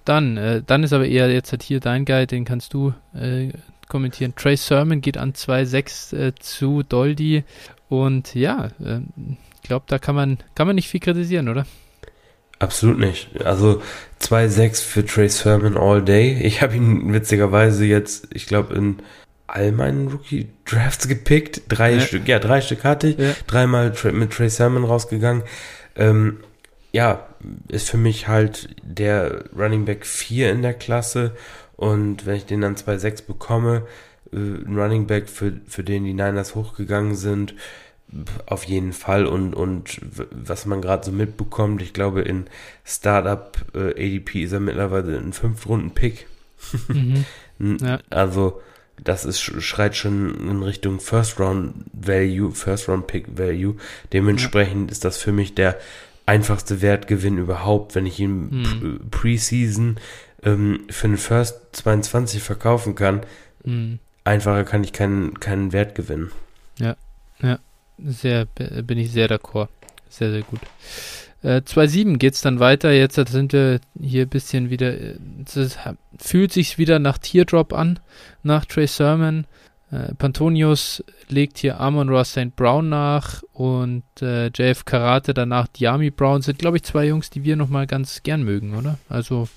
Dann, 0.05 0.37
äh, 0.37 0.63
dann 0.65 0.83
ist 0.83 0.93
aber 0.93 1.07
eher 1.07 1.33
jetzt 1.33 1.51
halt 1.53 1.63
hier 1.63 1.81
dein 1.81 2.05
Guy, 2.05 2.27
den 2.27 2.45
kannst 2.45 2.75
du 2.75 2.93
äh, 3.15 3.49
kommentieren. 3.89 4.35
Trey 4.37 4.57
Sermon 4.57 5.01
geht 5.01 5.17
an 5.17 5.33
2-6 5.33 6.17
äh, 6.17 6.35
zu 6.35 6.83
Doldy. 6.83 7.45
Und 7.89 8.35
ja, 8.35 8.67
äh, 8.85 9.01
ich 9.63 9.69
glaube, 9.69 9.85
da 9.89 9.99
kann 9.99 10.15
man, 10.15 10.39
kann 10.55 10.67
man 10.67 10.77
nicht 10.77 10.89
viel 10.89 11.01
kritisieren, 11.01 11.49
oder? 11.49 11.67
Absolut 12.59 12.99
nicht. 12.99 13.45
Also 13.45 13.83
2-6 14.21 14.83
für 14.83 15.05
Trey 15.05 15.29
Sermon 15.29 15.77
all 15.77 16.03
day. 16.03 16.41
Ich 16.43 16.63
habe 16.63 16.77
ihn 16.77 17.13
witzigerweise 17.13 17.85
jetzt, 17.85 18.29
ich 18.33 18.47
glaube, 18.47 18.75
in 18.75 18.97
all 19.47 19.73
meinen 19.73 20.09
Rookie-Drafts 20.09 21.09
gepickt. 21.09 21.63
Drei 21.69 21.95
ja. 21.95 22.01
Stück, 22.01 22.27
ja, 22.29 22.39
drei 22.39 22.61
Stück 22.61 22.85
hatte 22.85 23.09
ich. 23.09 23.19
Ja. 23.19 23.35
Dreimal 23.47 23.93
mit 24.13 24.33
Trey 24.33 24.49
Sermon 24.49 24.85
rausgegangen. 24.85 25.43
Ähm, 25.97 26.41
ja, 26.93 27.27
ist 27.69 27.91
für 27.91 27.97
mich 27.97 28.29
halt 28.29 28.69
der 28.83 29.45
Running 29.57 29.85
Back 29.85 30.07
4 30.07 30.53
in 30.53 30.63
der 30.63 30.75
Klasse 30.75 31.33
und 31.77 32.27
wenn 32.27 32.37
ich 32.37 32.47
den 32.47 32.61
dann 32.61 32.77
2-6 32.77 33.27
bekomme, 33.27 33.87
äh, 34.33 34.37
ein 34.37 34.79
Running 34.79 35.07
Back, 35.07 35.29
für, 35.29 35.53
für 35.67 35.85
den 35.85 36.05
die 36.05 36.15
Niners 36.15 36.55
hochgegangen 36.55 37.15
sind, 37.15 37.55
auf 38.47 38.65
jeden 38.65 38.93
Fall. 38.93 39.27
Und, 39.27 39.55
und 39.55 40.01
was 40.31 40.67
man 40.67 40.81
gerade 40.81 41.05
so 41.05 41.13
mitbekommt, 41.13 41.83
ich 41.83 41.93
glaube, 41.93 42.23
in 42.23 42.45
Startup 42.85 43.57
äh, 43.75 43.91
ADP 43.91 44.45
ist 44.45 44.53
er 44.53 44.61
mittlerweile 44.61 45.19
ein 45.19 45.33
Fünf-Runden-Pick. 45.33 46.27
Mhm. 46.89 47.25
ja. 47.81 47.99
Also, 48.11 48.61
das 49.03 49.25
ist, 49.25 49.41
schreit 49.41 49.97
schon 49.97 50.49
in 50.49 50.63
Richtung 50.63 51.01
First 51.01 51.41
Round 51.41 51.75
Value, 51.93 52.53
First 52.53 52.89
Round 52.89 53.07
Pick 53.07 53.37
Value. 53.37 53.77
Dementsprechend 54.13 54.91
ja. 54.91 54.93
ist 54.93 55.05
das 55.05 55.19
für 55.19 55.33
mich 55.33 55.55
der 55.55 55.79
einfachste 56.27 56.81
Wertgewinn 56.81 57.39
überhaupt, 57.39 57.95
wenn 57.95 58.07
ich 58.07 58.21
ihn 58.21 58.51
mhm. 58.51 59.01
Preseason 59.11 59.97
ähm, 60.45 60.85
für 60.91 61.07
einen 61.07 61.17
First 61.17 61.77
22 61.77 62.43
verkaufen 62.43 62.95
kann, 62.95 63.23
mhm. 63.65 63.99
einfacher 64.25 64.65
kann 64.65 64.85
ich 64.85 64.93
keinen, 64.93 65.41
keinen 65.41 65.73
Wert 65.73 65.95
gewinnen. 65.95 66.31
Ja, 66.79 66.97
ja, 67.43 67.59
sehr, 67.99 68.47
bin 68.47 68.99
ich 68.99 69.13
sehr 69.13 69.29
d'accord. 69.29 69.69
Sehr, 70.09 70.31
sehr 70.31 70.43
gut. 70.43 70.61
Äh, 71.43 71.61
2.7 71.61 72.17
geht 72.17 72.35
es 72.35 72.41
dann 72.41 72.61
weiter. 72.61 72.93
Jetzt 72.93 73.17
sind 73.29 73.53
wir 73.53 73.81
hier 74.01 74.23
ein 74.23 74.29
bisschen 74.29 74.71
wieder. 74.71 74.95
Es 75.45 75.79
fühlt 76.19 76.53
sich 76.53 76.79
wieder 76.79 76.99
nach 76.99 77.19
Teardrop 77.19 77.73
an, 77.73 77.99
nach 78.43 78.65
Trey 78.65 78.87
Sermon. 78.87 79.47
Äh, 79.91 80.15
Pantonius 80.15 81.05
legt 81.29 81.59
hier 81.59 81.81
Amon 81.81 82.09
Ross 82.09 82.31
St. 82.31 82.57
Brown 82.57 82.89
nach 82.89 83.43
und 83.53 84.05
äh, 84.23 84.47
JF 84.49 84.85
Karate 84.85 85.35
danach 85.35 85.69
Diami 85.69 86.11
Brown. 86.11 86.43
Sind, 86.43 86.59
glaube 86.59 86.79
ich, 86.79 86.85
zwei 86.85 87.07
Jungs, 87.07 87.29
die 87.29 87.45
wir 87.45 87.57
nochmal 87.57 87.87
ganz 87.87 88.23
gern 88.23 88.43
mögen, 88.43 88.75
oder? 88.75 88.99
Also 89.09 89.49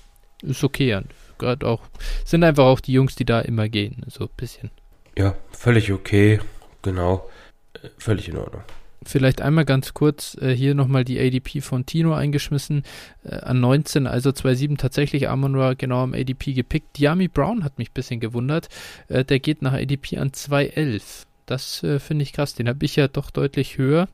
ist 0.42 0.64
okay. 0.64 1.00
Gerade 1.38 1.66
auch, 1.66 1.82
sind 2.24 2.42
einfach 2.44 2.64
auch 2.64 2.80
die 2.80 2.92
Jungs, 2.92 3.14
die 3.14 3.24
da 3.24 3.40
immer 3.40 3.68
gehen, 3.68 4.02
so 4.08 4.24
ein 4.24 4.30
bisschen. 4.36 4.70
Ja, 5.16 5.34
völlig 5.52 5.92
okay, 5.92 6.40
genau. 6.82 7.28
Äh, 7.74 7.88
völlig 7.98 8.28
in 8.28 8.36
Ordnung. 8.36 8.62
Vielleicht 9.04 9.40
einmal 9.40 9.64
ganz 9.64 9.94
kurz 9.94 10.36
äh, 10.40 10.54
hier 10.54 10.74
nochmal 10.74 11.04
die 11.04 11.18
ADP 11.18 11.60
von 11.60 11.86
Tino 11.86 12.14
eingeschmissen. 12.14 12.82
Äh, 13.24 13.36
an 13.36 13.60
19, 13.60 14.06
also 14.06 14.30
2.7 14.30 14.76
tatsächlich 14.76 15.28
Amon 15.28 15.76
genau 15.78 16.02
am 16.02 16.14
ADP 16.14 16.52
gepickt. 16.52 16.98
Diami 16.98 17.28
Brown 17.28 17.64
hat 17.64 17.78
mich 17.78 17.90
ein 17.90 17.94
bisschen 17.94 18.20
gewundert. 18.20 18.68
Äh, 19.08 19.24
der 19.24 19.38
geht 19.38 19.62
nach 19.62 19.72
ADP 19.72 20.18
an 20.18 20.30
2.11. 20.30 21.26
Das 21.46 21.82
äh, 21.82 22.00
finde 22.00 22.24
ich 22.24 22.32
krass. 22.32 22.54
Den 22.54 22.68
habe 22.68 22.84
ich 22.84 22.96
ja 22.96 23.08
doch 23.08 23.30
deutlich 23.30 23.78
höher 23.78 24.08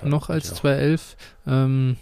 ja, 0.00 0.08
noch 0.08 0.28
als 0.28 0.54
2.11. 0.62 1.16
Ähm, 1.46 1.96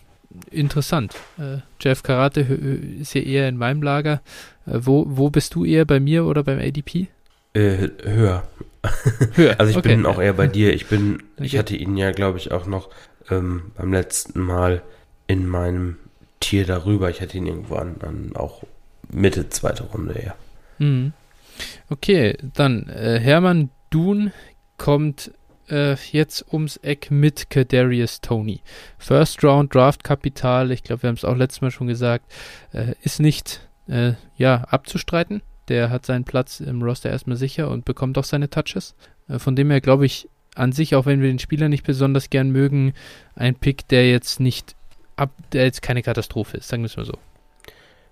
interessant. 0.50 1.14
Äh, 1.38 1.58
Jeff 1.80 2.02
Karate 2.02 2.40
ist 2.40 3.14
ja 3.14 3.22
eher 3.22 3.48
in 3.48 3.56
meinem 3.56 3.82
Lager. 3.82 4.22
Äh, 4.66 4.80
wo, 4.82 5.04
wo 5.08 5.30
bist 5.30 5.54
du 5.54 5.64
eher 5.64 5.84
bei 5.84 6.00
mir 6.00 6.24
oder 6.24 6.42
beim 6.42 6.58
ADP? 6.58 7.08
Äh, 7.54 7.88
höher. 8.02 8.48
höher. 9.34 9.58
also 9.58 9.70
ich 9.70 9.76
okay. 9.76 9.96
bin 9.96 10.06
auch 10.06 10.20
eher 10.20 10.34
bei 10.34 10.46
dir. 10.46 10.74
Ich 10.74 10.86
bin, 10.86 11.14
okay. 11.36 11.46
ich 11.46 11.58
hatte 11.58 11.76
ihn 11.76 11.96
ja, 11.96 12.12
glaube 12.12 12.38
ich, 12.38 12.52
auch 12.52 12.66
noch 12.66 12.90
ähm, 13.30 13.72
beim 13.76 13.92
letzten 13.92 14.40
Mal 14.40 14.82
in 15.26 15.46
meinem 15.46 15.96
Tier 16.40 16.66
darüber. 16.66 17.10
Ich 17.10 17.20
hatte 17.20 17.38
ihn 17.38 17.46
irgendwo 17.46 17.76
an, 17.76 17.96
an 18.00 18.32
auch 18.34 18.62
Mitte 19.10 19.48
zweite 19.48 19.84
Runde 19.84 20.14
eher. 20.14 20.36
Mhm. 20.78 21.12
Okay, 21.88 22.36
dann 22.54 22.88
äh, 22.88 23.18
Hermann 23.18 23.70
Dun 23.90 24.32
kommt 24.76 25.32
äh, 25.68 25.96
jetzt 26.12 26.52
ums 26.52 26.76
Eck 26.78 27.10
mit 27.10 27.50
Kadarius 27.50 28.20
Tony. 28.20 28.60
First 28.98 29.42
Round 29.44 29.74
Draft 29.74 30.04
Kapital, 30.04 30.70
ich 30.70 30.82
glaube, 30.82 31.02
wir 31.02 31.08
haben 31.08 31.16
es 31.16 31.24
auch 31.24 31.36
letztes 31.36 31.60
Mal 31.60 31.70
schon 31.70 31.86
gesagt, 31.86 32.32
äh, 32.72 32.94
ist 33.02 33.20
nicht 33.20 33.68
äh, 33.88 34.12
ja, 34.36 34.64
abzustreiten. 34.68 35.42
Der 35.68 35.90
hat 35.90 36.06
seinen 36.06 36.24
Platz 36.24 36.60
im 36.60 36.82
Roster 36.82 37.10
erstmal 37.10 37.36
sicher 37.36 37.70
und 37.70 37.84
bekommt 37.84 38.18
auch 38.18 38.24
seine 38.24 38.50
Touches. 38.50 38.94
Äh, 39.28 39.38
von 39.38 39.56
dem 39.56 39.70
her 39.70 39.80
glaube 39.80 40.06
ich 40.06 40.28
an 40.54 40.72
sich, 40.72 40.94
auch 40.94 41.06
wenn 41.06 41.20
wir 41.20 41.28
den 41.28 41.38
Spieler 41.38 41.68
nicht 41.68 41.84
besonders 41.84 42.30
gern 42.30 42.50
mögen, 42.50 42.94
ein 43.34 43.54
Pick, 43.54 43.88
der 43.88 44.10
jetzt 44.10 44.40
nicht 44.40 44.74
ab, 45.16 45.30
der 45.52 45.64
jetzt 45.64 45.82
keine 45.82 46.02
Katastrophe 46.02 46.58
ist, 46.58 46.68
sagen 46.68 46.82
wir 46.82 46.86
es 46.86 46.96
mal 46.96 47.04
so. 47.04 47.18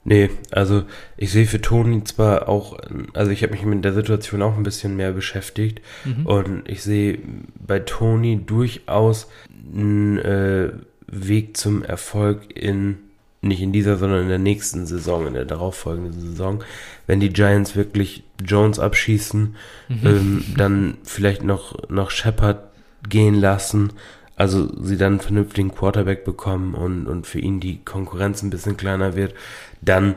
Nee, 0.06 0.30
also 0.50 0.84
ich 1.16 1.32
sehe 1.32 1.46
für 1.46 1.62
Toni 1.62 2.04
zwar 2.04 2.48
auch, 2.48 2.78
also 3.14 3.30
ich 3.30 3.42
habe 3.42 3.54
mich 3.54 3.64
mit 3.64 3.84
der 3.84 3.94
Situation 3.94 4.42
auch 4.42 4.56
ein 4.56 4.62
bisschen 4.62 4.96
mehr 4.96 5.12
beschäftigt 5.12 5.80
mhm. 6.04 6.26
und 6.26 6.68
ich 6.68 6.82
sehe 6.82 7.18
bei 7.66 7.78
Toni 7.78 8.44
durchaus 8.44 9.28
einen 9.74 10.18
äh, 10.18 10.72
Weg 11.06 11.56
zum 11.56 11.82
Erfolg 11.82 12.54
in, 12.54 12.98
nicht 13.40 13.62
in 13.62 13.72
dieser, 13.72 13.96
sondern 13.96 14.22
in 14.22 14.28
der 14.28 14.38
nächsten 14.38 14.84
Saison, 14.84 15.26
in 15.26 15.34
der 15.34 15.46
darauffolgenden 15.46 16.20
Saison. 16.20 16.62
Wenn 17.06 17.20
die 17.20 17.30
Giants 17.30 17.74
wirklich 17.74 18.24
Jones 18.44 18.78
abschießen, 18.78 19.56
mhm. 19.88 20.06
ähm, 20.06 20.44
dann 20.58 20.98
vielleicht 21.04 21.44
noch, 21.44 21.88
noch 21.88 22.10
Shepard 22.10 22.62
gehen 23.08 23.34
lassen 23.34 23.92
also 24.36 24.68
sie 24.82 24.96
dann 24.96 25.14
einen 25.14 25.20
vernünftigen 25.20 25.74
Quarterback 25.74 26.24
bekommen 26.24 26.74
und, 26.74 27.06
und 27.06 27.26
für 27.26 27.38
ihn 27.38 27.60
die 27.60 27.84
Konkurrenz 27.84 28.42
ein 28.42 28.50
bisschen 28.50 28.76
kleiner 28.76 29.14
wird, 29.14 29.34
dann 29.80 30.16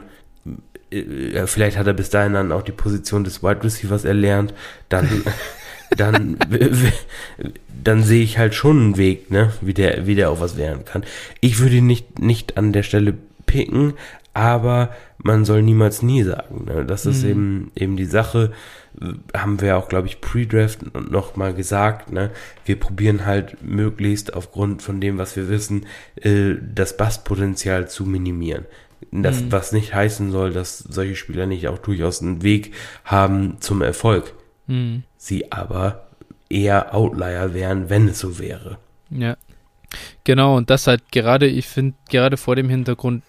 äh, 0.90 1.46
vielleicht 1.46 1.78
hat 1.78 1.88
er 1.88 1.94
bis 1.94 2.10
dahin 2.10 2.34
dann 2.34 2.52
auch 2.52 2.64
die 2.64 2.72
Position 2.72 3.24
des 3.24 3.44
Wide 3.44 3.64
Receivers 3.64 4.06
erlernt, 4.06 4.54
dann 4.90 5.24
dann 5.98 6.38
dann 7.84 8.04
sehe 8.04 8.24
ich 8.24 8.38
halt 8.38 8.56
schon 8.56 8.78
einen 8.78 8.98
Weg, 8.98 9.32
ne, 9.32 9.54
wie 9.62 9.74
der 9.74 10.08
wie 10.08 10.16
der 10.16 10.30
auch 10.30 10.40
was 10.40 10.58
werden 10.58 10.86
kann. 10.86 11.04
Ich 11.42 11.60
würde 11.60 11.76
ihn 11.76 11.88
nicht 11.88 12.20
nicht 12.20 12.58
an 12.58 12.74
der 12.74 12.84
Stelle 12.84 13.14
picken, 13.46 13.94
aber 14.34 14.90
man 15.18 15.46
soll 15.46 15.62
niemals 15.62 16.02
nie 16.02 16.24
sagen. 16.24 16.66
Ne? 16.66 16.86
Das 16.86 17.06
ist 17.06 17.24
mhm. 17.24 17.30
eben 17.30 17.72
eben 17.76 17.98
die 17.98 18.06
Sache 18.06 18.52
haben 19.36 19.62
wir 19.62 19.78
auch, 19.78 19.90
glaube 19.90 20.08
ich, 20.08 20.22
Pre-Draft 20.22 20.96
noch 21.10 21.36
mal 21.36 21.54
gesagt, 21.54 22.12
ne? 22.12 22.32
Wir 22.66 22.80
probieren 22.80 23.26
halt 23.26 23.64
möglichst 23.64 24.34
aufgrund 24.34 24.82
von 24.82 25.00
dem, 25.00 25.18
was 25.18 25.36
wir 25.36 25.50
wissen, 25.50 25.86
äh, 26.16 26.56
das 26.62 26.98
Basspotenzial 26.98 27.88
zu 27.90 28.06
minimieren. 28.06 28.66
Das, 29.12 29.42
mhm. 29.42 29.52
was 29.52 29.72
nicht 29.72 29.94
heißen 29.94 30.32
soll, 30.32 30.52
dass 30.52 30.80
solche 30.80 31.16
Spieler 31.16 31.46
nicht 31.46 31.68
auch 31.68 31.78
durchaus 31.78 32.22
einen 32.22 32.42
Weg 32.42 32.74
haben 33.06 33.58
zum 33.60 33.82
Erfolg. 33.82 34.34
Mhm. 34.66 35.04
Sie 35.18 35.52
aber 35.52 36.08
eher 36.50 36.96
Outlier 36.96 37.54
wären, 37.54 37.90
wenn 37.90 38.08
es 38.08 38.20
so 38.20 38.40
wäre. 38.40 38.78
Ja. 39.10 39.38
Genau, 40.24 40.58
und 40.58 40.70
das 40.70 40.88
halt 40.88 41.12
gerade, 41.12 41.48
ich 41.48 41.68
finde, 41.68 41.96
gerade 42.10 42.36
vor 42.36 42.56
dem 42.56 42.68
Hintergrund, 42.68 43.24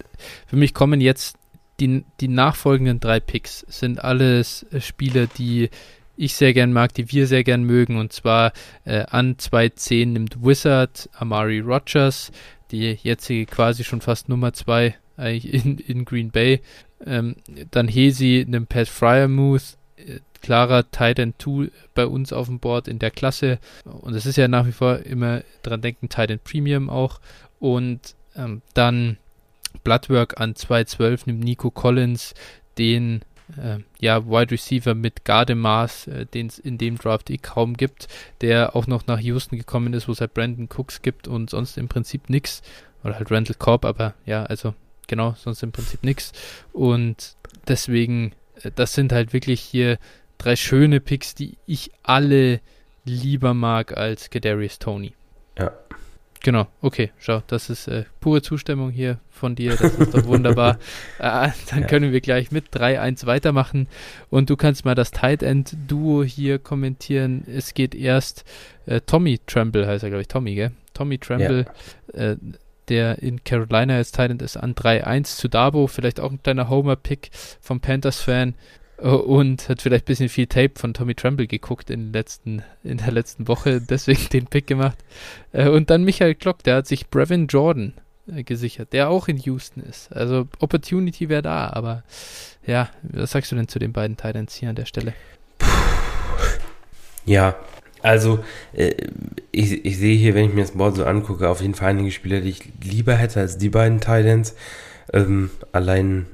für 0.47 0.57
mich 0.57 0.75
kommen 0.75 1.01
jetzt 1.01 1.38
die, 1.81 2.05
die 2.21 2.29
nachfolgenden 2.29 3.01
drei 3.01 3.21
Picks 3.21 3.65
sind 3.69 4.03
alles 4.03 4.65
äh, 4.71 4.81
Spieler, 4.81 5.27
die 5.27 5.71
ich 6.17 6.35
sehr 6.35 6.53
gern 6.53 6.73
mag, 6.73 6.93
die 6.95 7.11
wir 7.13 7.27
sehr 7.27 7.45
gern 7.45 7.63
mögen. 7.63 7.97
Und 7.97 8.13
zwar 8.13 8.53
äh, 8.85 9.05
an 9.09 9.37
2.10 9.37 10.07
nimmt 10.07 10.45
Wizard 10.45 11.09
Amari 11.15 11.61
Rogers, 11.61 12.33
die 12.71 12.99
jetzige 13.03 13.47
quasi 13.47 13.85
schon 13.85 14.01
fast 14.01 14.29
Nummer 14.29 14.53
2 14.53 14.97
eigentlich 15.17 15.55
in, 15.65 15.79
in 15.79 16.05
Green 16.05 16.31
Bay. 16.31 16.61
Ähm, 17.07 17.37
dann 17.71 17.87
Hesi 17.87 18.45
nimmt 18.49 18.69
Pat 18.69 18.89
Fryermuth, 18.89 19.77
äh, 19.97 20.19
klarer 20.43 20.91
Titan 20.91 21.35
2 21.39 21.71
bei 21.95 22.07
uns 22.07 22.33
auf 22.33 22.49
dem 22.49 22.59
Board 22.59 22.89
in 22.89 22.99
der 22.99 23.13
Klasse. 23.13 23.59
Und 23.85 24.15
es 24.15 24.27
ist 24.27 24.37
ja 24.37 24.49
nach 24.49 24.67
wie 24.67 24.73
vor 24.73 24.99
immer 25.01 25.43
dran 25.63 25.81
denken, 25.81 26.09
Titan 26.09 26.41
Premium 26.43 26.91
auch. 26.91 27.21
Und 27.61 28.17
ähm, 28.35 28.63
dann 28.75 29.19
Bloodwork 29.89 30.39
an 30.39 30.53
2.12 30.53 31.23
nimmt 31.25 31.45
Nico 31.45 31.71
Collins 31.71 32.35
den 32.77 33.23
äh, 33.57 33.79
ja, 33.99 34.27
Wide 34.27 34.51
Receiver 34.51 34.95
mit 34.95 35.25
Gardemaß, 35.25 36.09
äh, 36.09 36.27
den 36.27 36.49
es 36.49 36.59
in 36.59 36.77
dem 36.77 36.99
Draft 36.99 37.31
eh 37.31 37.39
kaum 37.39 37.73
gibt, 37.73 38.07
der 38.43 38.77
auch 38.77 38.87
noch 38.87 39.07
nach 39.07 39.19
Houston 39.19 39.57
gekommen 39.57 39.95
ist, 39.95 40.07
wo 40.07 40.13
es 40.13 40.21
halt 40.21 40.35
Brandon 40.35 40.69
Cooks 40.69 41.01
gibt 41.01 41.27
und 41.27 41.49
sonst 41.49 41.79
im 41.79 41.89
Prinzip 41.89 42.29
nichts. 42.29 42.61
Oder 43.03 43.15
halt 43.15 43.31
Randall 43.31 43.57
Cobb, 43.59 43.87
aber 43.87 44.13
ja, 44.27 44.43
also 44.43 44.75
genau, 45.07 45.35
sonst 45.39 45.63
im 45.63 45.73
Prinzip 45.73 46.05
nichts. 46.05 46.33
Und 46.75 47.37
deswegen, 47.67 48.33
äh, 48.63 48.71
das 48.75 48.93
sind 48.93 49.11
halt 49.11 49.33
wirklich 49.33 49.63
hier 49.63 49.97
drei 50.37 50.55
schöne 50.55 51.01
Picks, 51.01 51.35
die 51.35 51.57
ich 51.65 51.93
alle 52.03 52.61
lieber 53.07 53.55
mag 53.55 53.97
als 53.97 54.29
Kadarius 54.29 54.79
Tony. 54.79 55.15
Ja, 55.59 55.73
Genau, 56.41 56.69
okay, 56.83 57.11
schau, 57.19 57.43
das 57.49 57.69
ist 57.69 57.89
äh, 57.89 58.05
pure 58.21 58.43
Zustimmung 58.43 58.91
hier 58.91 59.19
von 59.29 59.57
dir, 59.57 59.77
das 59.77 59.95
ist 59.95 60.15
doch 60.15 60.25
wunderbar. 60.27 60.79
äh, 61.19 61.51
dann 61.71 61.81
ja. 61.81 61.87
können 61.87 62.13
wir 62.13 62.21
gleich 62.21 62.53
mit 62.53 62.69
3-1 62.73 63.27
weitermachen 63.27 63.89
und 64.31 64.49
du 64.49 64.57
kannst 64.57 64.85
mal 64.85 64.95
das 64.95 65.11
Tight 65.11 65.43
End 65.43 65.77
Duo 65.89 66.23
hier 66.23 66.59
kommentieren. 66.59 67.45
Es 67.47 67.75
geht 67.75 67.95
erst 67.95 68.45
äh, 68.87 69.01
Tommy 69.01 69.41
Tremble, 69.47 69.87
heißt 69.87 70.05
er 70.05 70.11
glaube 70.11 70.23
ich, 70.23 70.29
Tommy, 70.29 70.55
gell? 70.55 70.73
Tommy 70.95 71.19
Tremble, 71.19 71.67
ja. 72.15 72.33
Äh, 72.33 72.37
der 72.89 73.19
in 73.23 73.45
Carolina 73.45 73.97
als 73.97 74.13
Tight 74.13 74.31
End 74.31 74.43
ist, 74.43 74.57
an 74.57 74.75
3-1 74.75 75.37
zu 75.37 75.49
Dabo, 75.49 75.87
vielleicht 75.89 76.21
auch 76.21 76.31
ein 76.31 76.43
kleiner 76.43 76.69
Homer-Pick 76.69 77.31
vom 77.61 77.81
Panthers-Fan. 77.81 78.55
Äh, 78.99 79.09
und 79.09 79.69
hat 79.69 79.83
vielleicht 79.83 80.05
ein 80.05 80.07
bisschen 80.07 80.29
viel 80.29 80.47
Tape 80.47 80.73
von 80.77 80.95
Tommy 80.95 81.15
Tremble 81.15 81.47
geguckt 81.47 81.91
in, 81.91 82.13
letzten, 82.13 82.63
in 82.83 82.99
der 82.99 83.13
letzten 83.13 83.49
Woche, 83.49 83.81
deswegen 83.89 84.29
den 84.33 84.47
Pick 84.47 84.67
gemacht. 84.67 84.99
Äh, 85.53 85.69
und 85.69 85.91
dann 85.91 86.05
Michael 86.05 86.35
Klock, 86.35 86.63
der 86.63 86.77
hat 86.77 86.87
sich 86.87 87.09
Brevin 87.09 87.47
Jordan 87.47 87.95
äh, 88.35 88.43
gesichert, 88.43 88.93
der 88.93 89.09
auch 89.09 89.29
in 89.29 89.39
Houston 89.39 89.81
ist. 89.81 90.13
Also 90.13 90.49
Opportunity 90.59 91.29
wäre 91.29 91.43
da, 91.43 91.71
aber 91.71 92.03
ja, 92.67 92.91
was 93.03 93.31
sagst 93.31 93.53
du 93.53 93.57
denn 93.57 93.69
zu 93.69 93.79
den 93.79 93.93
beiden 93.93 94.17
Titans 94.17 94.55
hier 94.55 94.69
an 94.69 94.77
der 94.77 94.85
Stelle? 94.85 95.15
Ja, 97.25 97.57
also 98.01 98.43
ich, 99.53 99.85
ich 99.85 99.99
sehe 99.99 100.17
hier, 100.17 100.35
wenn 100.35 100.47
ich 100.47 100.55
mir 100.55 100.63
das 100.63 100.73
Board 100.73 100.97
so 100.97 101.05
angucke, 101.05 101.49
auf 101.49 101.61
jeden 101.61 101.75
Fall 101.75 101.91
einige 101.91 102.11
Spieler, 102.11 102.41
die 102.41 102.51
ich 102.51 102.73
lieber 102.83 103.15
hätte 103.15 103.41
als 103.41 103.59
die 103.59 103.69
beiden 103.69 104.01
Titans. 104.01 104.55
Ähm, 105.13 105.51
allein 105.73 106.27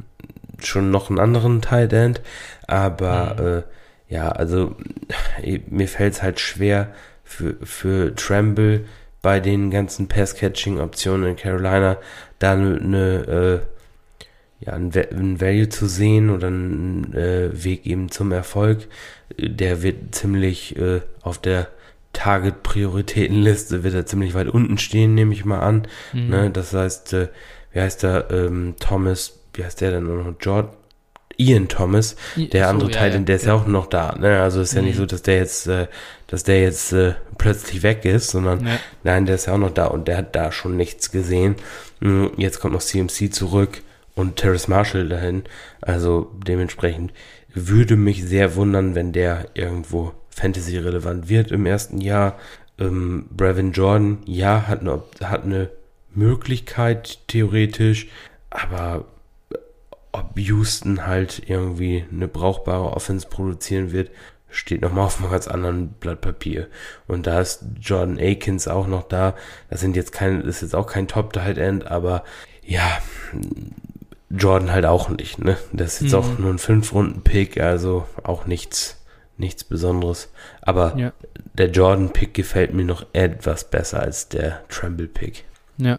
schon 0.63 0.91
noch 0.91 1.11
einen 1.11 1.19
anderen 1.19 1.63
Tight 1.63 1.93
aber 2.67 3.37
mhm. 3.39 3.47
äh, 3.47 3.63
ja, 4.15 4.29
also 4.29 4.77
mir 5.69 5.89
fällt 5.89 6.15
es 6.15 6.23
halt 6.23 6.41
schwer 6.41 6.93
für, 7.25 7.57
für 7.63 8.15
Tremble 8.15 8.85
bei 9.23 9.41
den 9.41 9.71
ganzen 9.71 10.09
Pass-Catching-Optionen 10.09 11.31
in 11.31 11.37
Carolina 11.37 11.97
da 12.39 12.53
eine, 12.53 12.77
eine 12.77 13.63
äh, 14.61 14.65
ja, 14.65 14.75
ein, 14.75 14.93
ein 14.95 15.41
Value 15.41 15.69
zu 15.69 15.87
sehen 15.87 16.31
oder 16.31 16.49
einen 16.49 17.13
äh, 17.15 17.51
Weg 17.65 17.87
eben 17.87 18.11
zum 18.11 18.33
Erfolg. 18.33 18.87
Der 19.39 19.83
wird 19.83 20.15
ziemlich 20.15 20.77
äh, 20.77 21.01
auf 21.23 21.39
der 21.39 21.69
Target-Prioritätenliste 22.13 23.83
wird 23.83 23.95
er 23.95 24.07
ziemlich 24.07 24.35
weit 24.35 24.49
unten 24.49 24.79
stehen, 24.79 25.15
nehme 25.15 25.35
ich 25.35 25.45
mal 25.45 25.61
an. 25.61 25.89
Mhm. 26.13 26.29
Ne, 26.29 26.51
das 26.51 26.73
heißt, 26.73 27.13
äh, 27.15 27.29
wie 27.73 27.81
heißt 27.81 28.05
er, 28.05 28.31
ähm, 28.31 28.77
Thomas 28.79 29.41
wie 29.55 29.65
heißt 29.65 29.81
der 29.81 29.93
denn 29.93 30.05
noch? 30.05 30.39
George, 30.39 30.71
Ian 31.37 31.69
Thomas, 31.69 32.17
der 32.37 32.65
so, 32.65 32.71
andere 32.71 32.91
Teil, 32.91 33.13
ja, 33.13 33.19
der 33.19 33.37
ist 33.37 33.47
ja. 33.47 33.55
ja 33.55 33.61
auch 33.61 33.67
noch 33.67 33.87
da. 33.87 34.15
Ne? 34.19 34.41
Also 34.41 34.61
ist 34.61 34.75
ja 34.75 34.81
mhm. 34.81 34.89
nicht 34.89 34.97
so, 34.97 35.07
dass 35.07 35.23
der 35.23 35.37
jetzt, 35.37 35.67
äh, 35.67 35.87
dass 36.27 36.45
der 36.45 36.61
jetzt 36.63 36.93
äh, 36.93 37.15
plötzlich 37.39 37.83
weg 37.83 38.05
ist, 38.05 38.31
sondern 38.31 38.67
nein, 39.03 39.27
der 39.27 39.35
ist 39.35 39.47
ja 39.47 39.55
auch 39.55 39.59
noch 39.59 39.73
da 39.73 39.87
und 39.87 40.09
der 40.09 40.19
hat 40.19 40.37
da 40.37 40.53
schon 40.53 40.77
nichts 40.77 41.11
gesehen. 41.11 41.57
Mhm, 42.01 42.33
jetzt 42.37 42.61
kommt 42.61 42.75
noch 42.75 42.83
CMC 42.83 43.33
zurück 43.33 43.83
und 44.15 44.37
Terrace 44.37 44.69
Marshall 44.69 45.09
dahin. 45.09 45.45
Also 45.81 46.31
dementsprechend 46.47 47.13
würde 47.55 47.97
mich 47.97 48.25
sehr 48.25 48.57
wundern, 48.57 48.95
wenn 48.95 49.13
der 49.13 49.49
irgendwo 49.55 50.13
Fantasy-relevant 50.31 51.29
wird 51.29 51.53
im 51.53 51.67
ersten 51.67 52.01
Jahr. 52.01 52.39
Ähm, 52.79 53.27
Brevin 53.31 53.73
Jordan, 53.73 54.19
ja, 54.27 54.67
hat 54.67 54.81
eine, 54.81 55.03
hat 55.23 55.45
eine 55.45 55.71
Möglichkeit 56.13 57.21
theoretisch, 57.29 58.09
aber 58.51 59.05
ob 60.15 60.39
Houston 60.39 61.07
halt 61.07 61.43
irgendwie 61.49 62.05
eine 62.11 62.29
brauchbare 62.29 62.93
Offense 62.93 63.27
produzieren 63.29 63.93
wird, 63.93 64.11
steht 64.49 64.81
nochmal 64.81 65.07
auf 65.07 65.21
einem 65.21 65.31
ganz 65.31 65.49
anderen 65.49 65.89
Blatt 65.89 66.21
Papier. 66.21 66.69
Und 67.09 67.27
da 67.27 67.41
ist 67.41 67.65
Jordan 67.81 68.19
Akins 68.19 68.69
auch 68.69 68.87
noch 68.87 69.03
da. 69.03 69.35
Das 69.69 69.81
sind 69.81 69.97
jetzt 69.97 70.13
kein, 70.13 70.43
ist 70.43 70.63
jetzt 70.63 70.75
auch 70.75 70.87
kein 70.87 71.09
Top 71.09 71.33
Tight 71.33 71.59
End, 71.59 71.87
aber 71.89 72.25
ja, 72.63 72.99
Jordan 74.31 74.71
halt 74.71 74.87
auch 74.87 75.09
nicht, 75.09 75.39
ne? 75.39 75.57
Das 75.73 75.95
ist 75.95 76.03
jetzt 76.03 76.13
mhm. 76.13 76.19
auch 76.19 76.39
nur 76.39 76.51
ein 76.53 76.59
Fünf-Runden-Pick, 76.59 77.61
also 77.61 78.07
auch 78.23 78.47
nichts, 78.47 79.03
nichts 79.37 79.65
Besonderes. 79.65 80.33
Aber 80.63 80.97
ja. 80.97 81.13
der 81.55 81.71
Jordan-Pick 81.71 82.35
gefällt 82.35 82.73
mir 82.73 82.85
noch 82.85 83.07
etwas 83.13 83.69
besser 83.69 84.01
als 84.01 84.29
der 84.29 84.63
Tremble-Pick. 84.69 85.45
Ja. 85.79 85.99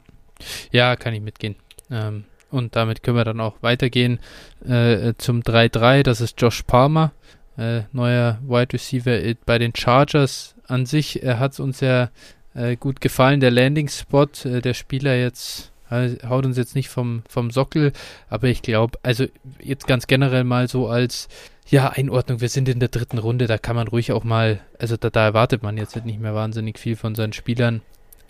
Ja, 0.72 0.96
kann 0.96 1.14
ich 1.14 1.22
mitgehen. 1.22 1.56
Ähm, 1.92 2.26
und 2.56 2.76
damit 2.76 3.04
können 3.04 3.18
wir 3.18 3.26
dann 3.26 3.40
auch 3.40 3.56
weitergehen 3.62 4.20
äh, 4.66 5.14
zum 5.18 5.42
3-3. 5.42 6.04
Das 6.04 6.22
ist 6.22 6.42
Josh 6.42 6.64
Palmer, 6.64 7.12
äh, 7.58 7.82
neuer 7.92 8.40
Wide 8.48 8.74
Receiver 8.74 9.20
bei 9.46 9.60
den 9.60 9.74
Chargers 9.76 10.56
an 10.68 10.86
sich 10.86 11.24
äh, 11.24 11.36
hat 11.36 11.54
es 11.54 11.60
uns 11.60 11.80
ja 11.80 12.10
äh, 12.54 12.76
gut 12.76 13.02
gefallen. 13.02 13.40
Der 13.40 13.52
Landing-Spot, 13.52 14.28
äh, 14.46 14.62
der 14.62 14.74
Spieler 14.74 15.16
jetzt 15.16 15.72
äh, 15.90 16.16
haut 16.28 16.46
uns 16.46 16.58
jetzt 16.58 16.76
nicht 16.76 16.90
vom, 16.90 17.24
vom 17.30 17.52
Sockel, 17.52 17.94
aber 18.30 18.48
ich 18.48 18.62
glaube, 18.62 18.98
also 19.04 19.26
jetzt 19.60 19.88
ganz 19.88 20.08
generell 20.08 20.44
mal 20.44 20.68
so 20.68 20.88
als 20.88 21.28
ja, 21.68 21.90
Einordnung, 21.90 22.42
wir 22.42 22.50
sind 22.50 22.70
in 22.70 22.80
der 22.80 22.90
dritten 22.90 23.18
Runde, 23.18 23.48
da 23.48 23.58
kann 23.58 23.76
man 23.76 23.88
ruhig 23.88 24.12
auch 24.12 24.24
mal, 24.24 24.60
also 24.80 24.98
da, 24.98 25.10
da 25.10 25.26
erwartet 25.26 25.64
man 25.64 25.78
jetzt 25.78 25.96
nicht 26.06 26.20
mehr 26.20 26.36
wahnsinnig 26.36 26.78
viel 26.78 26.96
von 26.96 27.16
seinen 27.16 27.34
Spielern. 27.34 27.82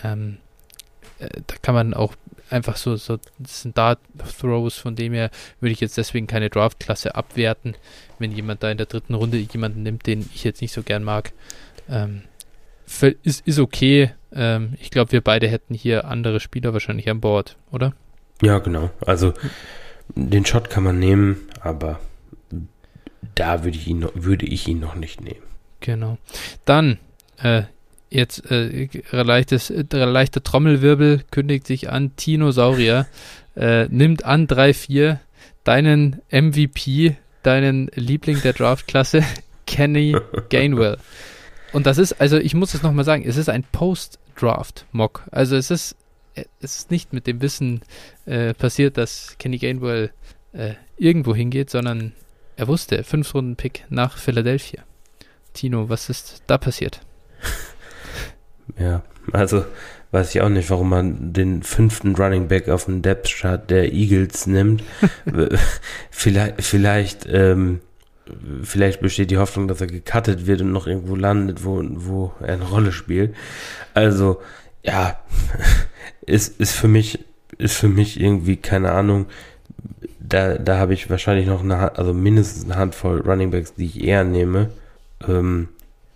Ähm, 0.03 0.37
äh, 1.19 1.29
da 1.45 1.55
kann 1.61 1.75
man 1.75 1.93
auch 1.93 2.15
einfach 2.49 2.77
so, 2.77 2.95
so 2.95 3.17
das 3.39 3.61
sind 3.63 3.77
Dart-Throws, 3.77 4.77
von 4.77 4.95
dem 4.95 5.13
her 5.13 5.31
würde 5.59 5.73
ich 5.73 5.81
jetzt 5.81 5.97
deswegen 5.97 6.27
keine 6.27 6.49
Draft-Klasse 6.49 7.15
abwerten, 7.15 7.75
wenn 8.19 8.31
jemand 8.31 8.63
da 8.63 8.71
in 8.71 8.77
der 8.77 8.85
dritten 8.85 9.13
Runde 9.13 9.37
jemanden 9.37 9.83
nimmt, 9.83 10.05
den 10.07 10.29
ich 10.33 10.43
jetzt 10.43 10.61
nicht 10.61 10.73
so 10.73 10.83
gern 10.83 11.03
mag. 11.03 11.31
Ähm, 11.89 12.23
ist, 13.23 13.45
ist 13.47 13.59
okay. 13.59 14.11
Ähm, 14.33 14.73
ich 14.79 14.91
glaube, 14.91 15.11
wir 15.11 15.21
beide 15.21 15.47
hätten 15.47 15.73
hier 15.73 16.05
andere 16.05 16.39
Spieler 16.39 16.73
wahrscheinlich 16.73 17.09
an 17.09 17.21
Bord, 17.21 17.57
oder? 17.71 17.93
Ja, 18.41 18.59
genau. 18.59 18.91
Also 19.05 19.33
den 20.15 20.45
Shot 20.45 20.69
kann 20.69 20.83
man 20.83 20.99
nehmen, 20.99 21.47
aber 21.61 21.99
da 23.33 23.63
würde 23.63 23.77
ich 23.77 23.87
ihn, 23.87 24.07
würde 24.13 24.45
ich 24.45 24.67
ihn 24.67 24.79
noch 24.79 24.95
nicht 24.95 25.21
nehmen. 25.21 25.43
Genau. 25.79 26.17
Dann, 26.65 26.99
äh, 27.37 27.63
jetzt 28.09 28.49
äh, 28.51 28.87
leichtes, 29.11 29.69
äh, 29.69 29.85
leichter 29.91 30.43
Trommelwirbel 30.43 31.23
kündigt 31.31 31.67
sich 31.67 31.89
an. 31.89 32.15
Tinosaurier 32.15 33.07
äh, 33.55 33.85
nimmt 33.85 34.25
an 34.25 34.47
3-4 34.47 35.19
deinen 35.63 36.21
MVP, 36.31 37.15
deinen 37.43 37.89
Liebling 37.95 38.41
der 38.41 38.53
Draftklasse, 38.53 39.23
Kenny 39.65 40.15
Gainwell. 40.49 40.97
Und 41.73 41.85
das 41.85 41.97
ist, 41.97 42.13
also 42.13 42.37
ich 42.37 42.53
muss 42.53 42.73
es 42.73 42.83
nochmal 42.83 43.05
sagen, 43.05 43.23
es 43.27 43.37
ist 43.37 43.49
ein 43.49 43.63
Post-Draft-Mock. 43.63 45.23
Also 45.31 45.55
es 45.57 45.71
ist, 45.71 45.95
es 46.35 46.45
ist 46.77 46.91
nicht 46.91 47.11
mit 47.11 47.27
dem 47.27 47.41
Wissen 47.41 47.81
äh, 48.25 48.53
passiert, 48.53 48.97
dass 48.97 49.35
Kenny 49.39 49.57
Gainwell 49.57 50.11
äh, 50.53 50.75
irgendwo 50.97 51.35
hingeht, 51.35 51.69
sondern 51.69 52.13
er 52.55 52.67
wusste, 52.67 53.03
fünf 53.03 53.33
Runden 53.33 53.55
Pick 53.55 53.85
nach 53.89 54.17
Philadelphia. 54.17 54.83
Tino, 55.53 55.89
was 55.89 56.09
ist 56.09 56.43
da 56.47 56.57
passiert? 56.57 57.01
Ja, 58.79 59.03
also 59.31 59.65
weiß 60.11 60.33
ich 60.33 60.41
auch 60.41 60.49
nicht, 60.49 60.69
warum 60.69 60.89
man 60.89 61.33
den 61.33 61.63
fünften 61.63 62.15
Running 62.15 62.47
Back 62.47 62.69
auf 62.69 62.85
dem 62.85 63.01
Depth 63.01 63.29
Chart 63.29 63.69
der 63.69 63.91
Eagles 63.93 64.47
nimmt. 64.47 64.83
vielleicht, 66.11 66.63
vielleicht 66.63 67.27
ähm, 67.29 67.81
vielleicht 68.63 69.01
besteht 69.01 69.31
die 69.31 69.37
Hoffnung, 69.37 69.67
dass 69.67 69.81
er 69.81 69.87
gecuttet 69.87 70.47
wird 70.47 70.61
und 70.61 70.71
noch 70.71 70.87
irgendwo 70.87 71.15
landet, 71.15 71.63
wo, 71.63 71.83
wo 71.83 72.33
er 72.41 72.53
eine 72.55 72.63
Rolle 72.63 72.91
spielt. 72.91 73.35
Also, 73.93 74.41
ja, 74.83 75.19
ist, 76.25 76.59
ist 76.59 76.73
für 76.73 76.87
mich, 76.87 77.19
ist 77.57 77.75
für 77.75 77.87
mich 77.87 78.19
irgendwie, 78.19 78.57
keine 78.57 78.91
Ahnung, 78.91 79.27
da, 80.19 80.57
da 80.57 80.77
habe 80.77 80.93
ich 80.93 81.09
wahrscheinlich 81.09 81.45
noch 81.45 81.63
eine, 81.63 81.97
also 81.97 82.13
mindestens 82.13 82.65
eine 82.65 82.75
Handvoll 82.75 83.21
Runningbacks, 83.21 83.75
die 83.75 83.85
ich 83.85 84.03
eher 84.03 84.23
nehme. 84.23 84.69
Ähm, 85.27 85.69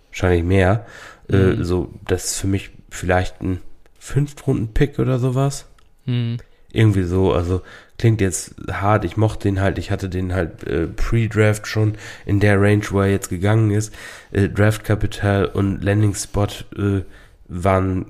wahrscheinlich 0.08 0.42
mehr. 0.42 0.86
Äh, 1.30 1.36
mhm. 1.36 1.60
Äh, 1.60 1.64
so, 1.64 1.94
das 2.06 2.26
ist 2.26 2.40
für 2.40 2.46
mich 2.46 2.70
vielleicht 2.90 3.40
ein 3.40 3.60
Fünftrunden-Pick 3.98 4.98
oder 4.98 5.18
sowas. 5.18 5.66
Mhm. 6.06 6.38
Irgendwie 6.72 7.02
so, 7.02 7.32
also 7.32 7.62
klingt 7.98 8.20
jetzt 8.20 8.54
hart. 8.70 9.04
Ich 9.04 9.16
mochte 9.16 9.48
den 9.48 9.60
halt, 9.60 9.78
ich 9.78 9.90
hatte 9.90 10.08
den 10.08 10.32
halt 10.32 10.64
äh, 10.64 10.86
pre-Draft 10.86 11.66
schon 11.66 11.96
in 12.24 12.40
der 12.40 12.60
Range, 12.60 12.82
wo 12.90 13.00
er 13.00 13.10
jetzt 13.10 13.28
gegangen 13.28 13.70
ist. 13.70 13.92
Äh, 14.30 14.48
Draft 14.48 14.84
Capital 14.84 15.46
und 15.46 15.82
Landing 15.82 16.14
Spot 16.14 16.46
äh, 16.76 17.02
waren 17.48 18.06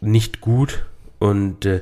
nicht 0.00 0.40
gut 0.40 0.84
und 1.18 1.66
äh, 1.66 1.80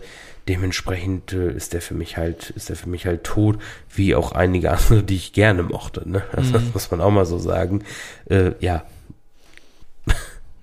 dementsprechend 0.49 1.33
äh, 1.33 1.53
ist 1.53 1.75
der 1.75 1.83
für 1.83 1.95
mich 1.95 2.17
halt, 2.17 2.51
ist 2.51 2.71
der 2.71 2.77
für 2.77 2.89
mich 2.89 3.07
halt 3.07 3.25
tot, 3.25 3.59
wie 3.95 4.15
auch 4.15 4.33
einige 4.33 4.71
andere, 4.73 5.03
die 5.03 5.17
ich 5.17 5.33
gerne 5.33 5.63
mochte. 5.63 6.09
Ne? 6.09 6.23
Also, 6.33 6.49
mhm. 6.51 6.53
Das 6.55 6.63
muss 6.73 6.91
man 6.91 7.01
auch 7.01 7.11
mal 7.11 7.27
so 7.27 7.39
sagen. 7.39 7.85
Äh, 8.29 8.53
ja, 8.61 8.85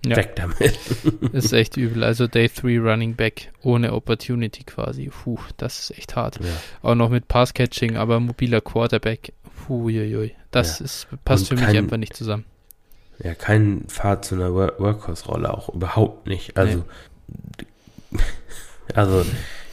ja. 0.10 0.18
Weg 0.18 0.36
damit. 0.36 0.80
ist 1.34 1.54
echt 1.54 1.78
übel. 1.78 2.04
Also 2.04 2.28
Day 2.28 2.50
3 2.50 2.80
Running 2.80 3.16
Back 3.16 3.52
ohne 3.62 3.94
Opportunity 3.94 4.64
quasi. 4.64 5.10
Puh, 5.10 5.40
das 5.58 5.80
ist 5.90 5.98
echt 5.98 6.16
hart. 6.16 6.40
Ja. 6.40 6.46
Auch 6.82 6.96
noch 6.96 7.10
mit 7.10 7.28
Pass-Catching, 7.28 7.98
aber 7.98 8.20
mobiler 8.20 8.62
Quarterback. 8.62 9.34
Puh, 9.68 9.90
Das 10.52 10.80
ja. 10.80 10.86
ist, 10.86 11.08
passt 11.24 11.52
Und 11.52 11.60
für 11.60 11.66
mich 11.66 11.78
einfach 11.78 11.98
nicht 11.98 12.16
zusammen. 12.16 12.46
Ja, 13.24 13.34
kein 13.34 13.86
Pfad 13.88 14.26
zu 14.26 14.36
einer 14.36 14.54
Workhorse-Rolle 14.54 15.54
auch 15.54 15.70
überhaupt 15.70 16.28
nicht. 16.28 16.58
Also, 16.58 16.84
nee. 18.12 18.20
also, 18.94 19.26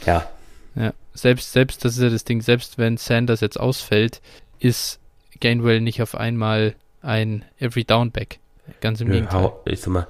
ja. 0.05 0.29
Ja, 0.75 0.93
selbst, 1.13 1.51
selbst, 1.51 1.83
das 1.83 1.97
ist 1.97 2.01
ja 2.01 2.09
das 2.09 2.23
Ding, 2.23 2.41
selbst 2.41 2.77
wenn 2.77 2.97
Sanders 2.97 3.41
jetzt 3.41 3.59
ausfällt, 3.59 4.21
ist 4.59 4.99
Gainwell 5.39 5.81
nicht 5.81 6.01
auf 6.01 6.15
einmal 6.15 6.75
ein 7.01 7.43
Every 7.59 7.83
Down 7.83 8.11
Back. 8.11 8.39
Ganz 8.79 9.01
im 9.01 9.11
Gegenteil. 9.11 9.51
Ich 9.65 9.81
sag 9.81 9.91
mal, 9.91 10.07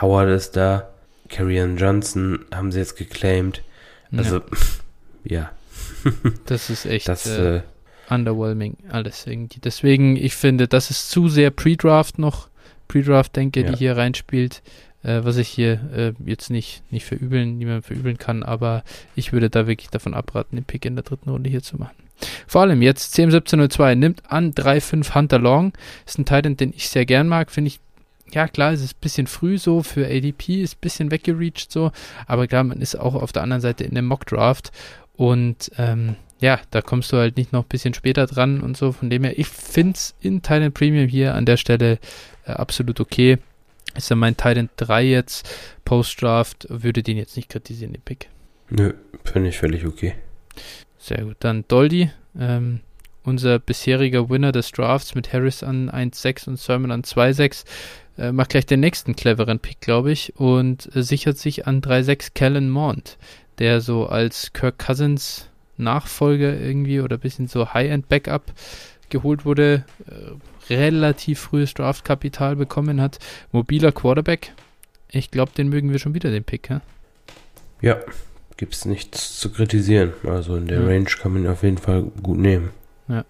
Howard 0.00 0.30
ist 0.30 0.56
da, 0.56 0.88
Karrion 1.28 1.76
Johnson 1.76 2.44
haben 2.54 2.72
sie 2.72 2.78
jetzt 2.78 2.96
geclaimed. 2.96 3.62
Also, 4.16 4.40
ja. 5.24 5.50
ja. 6.04 6.12
das 6.46 6.70
ist 6.70 6.86
echt 6.86 7.08
das, 7.08 7.26
äh, 7.26 7.56
äh, 7.56 7.62
underwhelming 8.08 8.76
alles 8.90 9.26
irgendwie. 9.26 9.60
Deswegen, 9.60 10.16
ich 10.16 10.36
finde, 10.36 10.68
das 10.68 10.90
ist 10.90 11.10
zu 11.10 11.28
sehr 11.28 11.50
Pre-Draft 11.50 12.18
noch. 12.18 12.48
Pre-Draft, 12.88 13.34
denke, 13.34 13.62
ja. 13.62 13.70
die 13.70 13.76
hier 13.76 13.96
reinspielt. 13.96 14.62
Äh, 15.02 15.24
was 15.24 15.36
ich 15.36 15.48
hier 15.48 15.80
äh, 15.94 16.12
jetzt 16.24 16.50
nicht, 16.50 16.82
nicht 16.90 17.04
verübeln, 17.04 17.58
niemand 17.58 17.84
verübeln 17.84 18.18
kann, 18.18 18.42
aber 18.42 18.82
ich 19.14 19.32
würde 19.32 19.50
da 19.50 19.66
wirklich 19.66 19.90
davon 19.90 20.14
abraten, 20.14 20.56
den 20.56 20.64
Pick 20.64 20.84
in 20.84 20.96
der 20.96 21.04
dritten 21.04 21.30
Runde 21.30 21.50
hier 21.50 21.62
zu 21.62 21.76
machen. 21.76 21.96
Vor 22.46 22.62
allem 22.62 22.82
jetzt 22.82 23.14
CM1702 23.16 23.94
nimmt 23.94 24.22
an 24.30 24.52
3-5 24.52 25.14
Hunter 25.14 25.38
Long. 25.38 25.72
Ist 26.06 26.18
ein 26.18 26.24
Titan, 26.24 26.56
den 26.56 26.72
ich 26.74 26.88
sehr 26.88 27.04
gern 27.04 27.28
mag. 27.28 27.50
Finde 27.50 27.68
ich 27.68 27.80
ja 28.32 28.48
klar, 28.48 28.72
es 28.72 28.82
ist 28.82 28.96
ein 28.96 29.00
bisschen 29.00 29.26
früh 29.26 29.58
so 29.58 29.82
für 29.82 30.06
ADP, 30.06 30.62
ist 30.62 30.76
ein 30.76 30.80
bisschen 30.80 31.10
weggereached 31.10 31.70
so, 31.70 31.92
aber 32.26 32.46
klar, 32.46 32.64
man 32.64 32.80
ist 32.80 32.96
auch 32.96 33.14
auf 33.14 33.32
der 33.32 33.42
anderen 33.42 33.60
Seite 33.60 33.84
in 33.84 33.94
dem 33.94 34.06
Mock-Draft 34.06 34.72
und 35.14 35.70
ähm, 35.78 36.16
ja, 36.40 36.60
da 36.70 36.82
kommst 36.82 37.12
du 37.12 37.16
halt 37.16 37.36
nicht 37.36 37.52
noch 37.52 37.64
ein 37.64 37.68
bisschen 37.68 37.94
später 37.94 38.26
dran 38.26 38.60
und 38.60 38.76
so, 38.76 38.92
von 38.92 39.10
dem 39.10 39.24
her, 39.24 39.38
ich 39.38 39.48
finde 39.48 39.94
es 39.94 40.14
in 40.20 40.42
Titan 40.42 40.72
Premium 40.72 41.08
hier 41.08 41.34
an 41.34 41.46
der 41.46 41.56
Stelle 41.56 41.98
äh, 42.44 42.52
absolut 42.52 43.00
okay. 43.00 43.38
Ist 43.94 44.10
ja 44.10 44.16
mein 44.16 44.36
Titan 44.36 44.68
3 44.76 45.04
jetzt, 45.04 45.48
Post-Draft, 45.86 46.66
würde 46.68 47.02
den 47.02 47.16
jetzt 47.16 47.36
nicht 47.36 47.48
kritisieren, 47.48 47.94
den 47.94 48.02
Pick. 48.02 48.28
Nö, 48.68 48.92
finde 49.24 49.48
ich 49.48 49.56
völlig 49.56 49.86
okay. 49.86 50.14
Sehr 50.98 51.24
gut, 51.24 51.36
dann 51.40 51.64
Doldy, 51.68 52.10
ähm, 52.38 52.80
unser 53.22 53.58
bisheriger 53.58 54.28
Winner 54.28 54.52
des 54.52 54.70
Drafts 54.72 55.14
mit 55.14 55.32
Harris 55.32 55.62
an 55.62 55.90
1,6 55.90 56.48
und 56.48 56.58
Sermon 56.58 56.90
an 56.90 57.02
2,6 57.02 57.64
äh, 58.18 58.32
macht 58.32 58.50
gleich 58.50 58.66
den 58.66 58.80
nächsten 58.80 59.16
cleveren 59.16 59.58
Pick, 59.58 59.80
glaube 59.80 60.12
ich, 60.12 60.34
und 60.36 60.94
äh, 60.94 61.02
sichert 61.02 61.38
sich 61.38 61.66
an 61.66 61.80
3-6 61.80 62.32
Kellen 62.34 62.70
Mond, 62.70 63.18
der 63.58 63.80
so 63.80 64.06
als 64.06 64.52
Kirk 64.52 64.78
Cousins 64.78 65.48
Nachfolger 65.78 66.58
irgendwie 66.58 67.00
oder 67.00 67.16
ein 67.16 67.20
bisschen 67.20 67.48
so 67.48 67.74
High-End-Backup 67.74 68.52
geholt 69.10 69.44
wurde, 69.44 69.84
äh, 70.06 70.72
relativ 70.72 71.40
frühes 71.40 71.74
Draftkapital 71.74 72.56
bekommen 72.56 73.00
hat. 73.00 73.18
Mobiler 73.52 73.92
Quarterback. 73.92 74.52
Ich 75.10 75.30
glaube, 75.30 75.52
den 75.56 75.68
mögen 75.68 75.92
wir 75.92 75.98
schon 75.98 76.14
wieder, 76.14 76.30
den 76.30 76.44
Pick, 76.44 76.70
ja? 76.70 76.80
Ja, 77.80 77.98
gibt 78.56 78.74
es 78.74 78.84
nichts 78.84 79.38
zu 79.38 79.50
kritisieren. 79.50 80.12
Also 80.24 80.56
in 80.56 80.66
der 80.66 80.80
ja. 80.80 80.86
Range 80.86 81.04
kann 81.04 81.32
man 81.32 81.44
ihn 81.44 81.48
auf 81.48 81.62
jeden 81.62 81.78
Fall 81.78 82.02
gut 82.22 82.38
nehmen. 82.38 82.70
Ja. 83.08 83.24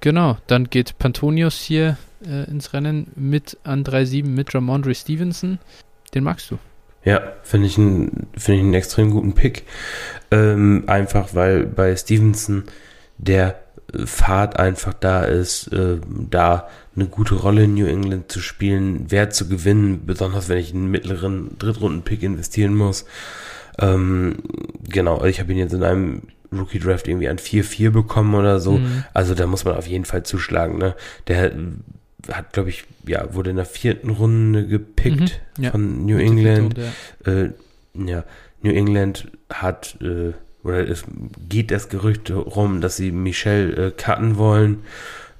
Genau, 0.00 0.38
dann 0.46 0.70
geht 0.70 0.98
Pantonius 0.98 1.60
hier 1.60 1.96
äh, 2.24 2.48
ins 2.50 2.72
Rennen 2.72 3.10
mit 3.14 3.58
an 3.64 3.84
3-7 3.84 4.26
mit 4.26 4.54
Ramondre 4.54 4.94
Stevenson. 4.94 5.58
Den 6.14 6.24
magst 6.24 6.50
du? 6.50 6.58
Ja, 7.04 7.20
finde 7.42 7.66
ich, 7.66 7.78
einen, 7.78 8.28
find 8.36 8.58
ich 8.58 8.62
einen 8.64 8.74
extrem 8.74 9.10
guten 9.10 9.34
Pick. 9.34 9.64
Ähm, 10.30 10.84
einfach 10.86 11.34
weil 11.34 11.66
bei 11.66 11.96
Stevenson 11.96 12.64
der 13.18 13.60
Fahrt 14.06 14.58
einfach 14.58 14.94
da 14.94 15.24
ist, 15.24 15.68
äh, 15.68 15.98
da 16.30 16.68
eine 16.96 17.06
gute 17.06 17.34
Rolle 17.34 17.64
in 17.64 17.74
New 17.74 17.86
England 17.86 18.32
zu 18.32 18.40
spielen, 18.40 19.10
Wert 19.10 19.34
zu 19.34 19.48
gewinnen, 19.48 20.06
besonders 20.06 20.48
wenn 20.48 20.58
ich 20.58 20.72
einen 20.72 20.90
mittleren 20.90 21.58
Drittrunden-Pick 21.58 22.22
investieren 22.22 22.74
muss. 22.74 23.04
Ähm, 23.78 24.36
genau, 24.88 25.24
ich 25.24 25.40
habe 25.40 25.52
ihn 25.52 25.58
jetzt 25.58 25.74
in 25.74 25.82
einem 25.82 26.22
Rookie 26.58 26.78
Draft 26.78 27.08
irgendwie 27.08 27.28
an 27.28 27.38
4-4 27.38 27.90
bekommen 27.90 28.34
oder 28.34 28.60
so. 28.60 28.72
Mhm. 28.72 29.04
Also 29.14 29.34
da 29.34 29.46
muss 29.46 29.64
man 29.64 29.76
auf 29.76 29.86
jeden 29.86 30.04
Fall 30.04 30.22
zuschlagen. 30.22 30.78
Ne? 30.78 30.94
Der 31.28 31.52
hat, 32.30 32.52
glaube 32.52 32.70
ich, 32.70 32.84
ja, 33.06 33.34
wurde 33.34 33.50
in 33.50 33.56
der 33.56 33.64
vierten 33.64 34.10
Runde 34.10 34.66
gepickt 34.66 35.40
mhm, 35.58 35.64
ja. 35.64 35.70
von 35.70 36.06
New 36.06 36.18
England. 36.18 36.78
Ja. 37.26 37.32
Äh, 37.32 37.50
ja. 37.94 38.24
New 38.62 38.72
England 38.72 39.28
hat, 39.52 39.96
äh, 40.00 40.32
oder 40.62 40.88
es 40.88 41.04
geht 41.48 41.70
das 41.70 41.88
Gerücht 41.88 42.30
rum, 42.30 42.80
dass 42.80 42.96
sie 42.96 43.10
Michelle 43.10 43.88
äh, 43.88 43.90
cutten 43.90 44.36
wollen. 44.36 44.84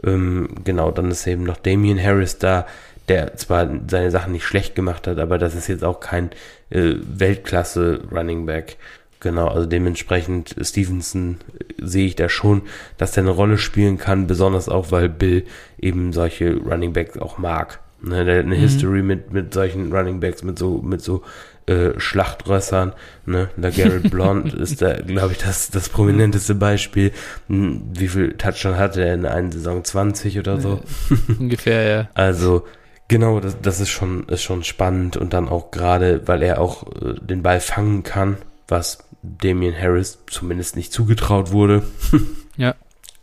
Ähm, 0.04 0.48
genau, 0.64 0.90
dann 0.90 1.10
ist 1.10 1.26
eben 1.26 1.44
noch 1.44 1.56
Damian 1.56 2.02
Harris 2.02 2.38
da, 2.38 2.66
der 3.08 3.36
zwar 3.36 3.68
seine 3.88 4.10
Sachen 4.10 4.32
nicht 4.32 4.44
schlecht 4.44 4.74
gemacht 4.74 5.06
hat, 5.06 5.18
aber 5.18 5.38
das 5.38 5.54
ist 5.54 5.68
jetzt 5.68 5.84
auch 5.84 6.00
kein 6.00 6.30
äh, 6.70 6.94
Weltklasse 7.02 8.02
Running 8.10 8.46
Back. 8.46 8.76
Genau, 9.22 9.46
also 9.46 9.66
dementsprechend 9.66 10.56
Stevenson 10.60 11.38
äh, 11.56 11.86
sehe 11.86 12.06
ich 12.06 12.16
da 12.16 12.28
schon, 12.28 12.62
dass 12.98 13.12
der 13.12 13.22
eine 13.22 13.30
Rolle 13.30 13.56
spielen 13.56 13.96
kann, 13.96 14.26
besonders 14.26 14.68
auch, 14.68 14.90
weil 14.90 15.08
Bill 15.08 15.44
eben 15.78 16.12
solche 16.12 16.56
Running 16.56 16.92
Backs 16.92 17.16
auch 17.18 17.38
mag. 17.38 17.78
Ne, 18.02 18.24
der 18.24 18.38
hat 18.40 18.46
eine 18.46 18.56
mhm. 18.56 18.60
History 18.60 19.02
mit, 19.02 19.32
mit 19.32 19.54
solchen 19.54 19.92
Running 19.92 20.18
Backs, 20.18 20.42
mit 20.42 20.58
so, 20.58 20.78
mit 20.78 21.02
so 21.02 21.22
äh, 21.66 21.90
Schlachtrössern. 21.98 22.94
Ne? 23.24 23.48
Der 23.56 23.70
Garrett 23.70 24.02
Blond 24.10 24.52
ist 24.54 24.82
da, 24.82 24.94
glaube 24.94 25.34
ich, 25.34 25.38
das, 25.38 25.70
das 25.70 25.88
prominenteste 25.88 26.56
Beispiel. 26.56 27.12
Hm, 27.46 27.82
wie 27.92 28.08
viel 28.08 28.32
Touchdown 28.32 28.76
hatte 28.76 29.04
er 29.04 29.14
in 29.14 29.24
einer 29.24 29.52
Saison? 29.52 29.84
20 29.84 30.40
oder 30.40 30.60
so? 30.60 30.80
Ungefähr, 31.38 31.82
ja. 31.88 32.08
Also, 32.14 32.66
genau, 33.06 33.38
das, 33.38 33.60
das 33.62 33.78
ist 33.78 33.90
schon, 33.90 34.24
ist 34.24 34.42
schon 34.42 34.64
spannend 34.64 35.16
und 35.16 35.32
dann 35.32 35.48
auch 35.48 35.70
gerade, 35.70 36.26
weil 36.26 36.42
er 36.42 36.60
auch 36.60 36.88
äh, 37.00 37.14
den 37.20 37.44
Ball 37.44 37.60
fangen 37.60 38.02
kann, 38.02 38.38
was 38.66 38.98
Damian 39.22 39.74
Harris 39.74 40.18
zumindest 40.28 40.76
nicht 40.76 40.92
zugetraut 40.92 41.52
wurde. 41.52 41.82
ja. 42.56 42.74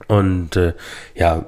Und 0.08 0.56
äh, 0.56 0.74
ja, 1.16 1.46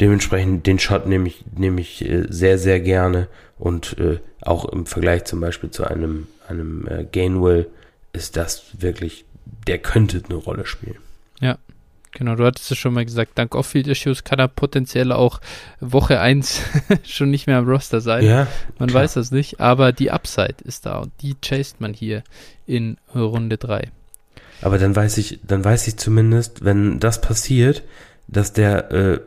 dementsprechend 0.00 0.66
den 0.66 0.78
Shot 0.78 1.06
nehme 1.06 1.28
ich, 1.28 1.44
nehme 1.56 1.80
ich 1.80 2.04
äh, 2.04 2.26
sehr, 2.28 2.58
sehr 2.58 2.80
gerne 2.80 3.28
und 3.58 3.98
äh, 3.98 4.20
auch 4.42 4.66
im 4.66 4.86
Vergleich 4.86 5.24
zum 5.24 5.40
Beispiel 5.40 5.70
zu 5.70 5.84
einem, 5.84 6.26
einem 6.48 6.86
äh, 6.88 7.04
Gainwell 7.04 7.68
ist 8.12 8.36
das 8.36 8.64
wirklich, 8.78 9.24
der 9.66 9.78
könnte 9.78 10.22
eine 10.24 10.36
Rolle 10.36 10.66
spielen. 10.66 10.98
Genau. 12.12 12.34
Du 12.34 12.44
hattest 12.44 12.70
es 12.70 12.78
schon 12.78 12.94
mal 12.94 13.04
gesagt, 13.04 13.32
dank 13.36 13.54
Off-Field-Issues 13.54 14.24
kann 14.24 14.38
er 14.38 14.48
potenziell 14.48 15.12
auch 15.12 15.40
Woche 15.80 16.20
1 16.20 16.62
schon 17.04 17.30
nicht 17.30 17.46
mehr 17.46 17.58
am 17.58 17.68
Roster 17.68 18.00
sein. 18.00 18.24
Ja, 18.24 18.46
man 18.78 18.88
klar. 18.88 19.04
weiß 19.04 19.14
das 19.14 19.30
nicht, 19.30 19.60
aber 19.60 19.92
die 19.92 20.10
Upside 20.10 20.56
ist 20.64 20.86
da 20.86 20.98
und 20.98 21.12
die 21.22 21.36
chased 21.40 21.80
man 21.80 21.94
hier 21.94 22.22
in 22.66 22.96
Runde 23.14 23.58
3. 23.58 23.90
Aber 24.62 24.78
dann 24.78 24.94
weiß 24.94 25.18
ich, 25.18 25.40
dann 25.46 25.64
weiß 25.64 25.86
ich 25.86 25.96
zumindest, 25.96 26.64
wenn 26.64 26.98
das 26.98 27.20
passiert, 27.20 27.82
dass 28.26 28.52
der 28.52 28.90
äh, 28.90 29.20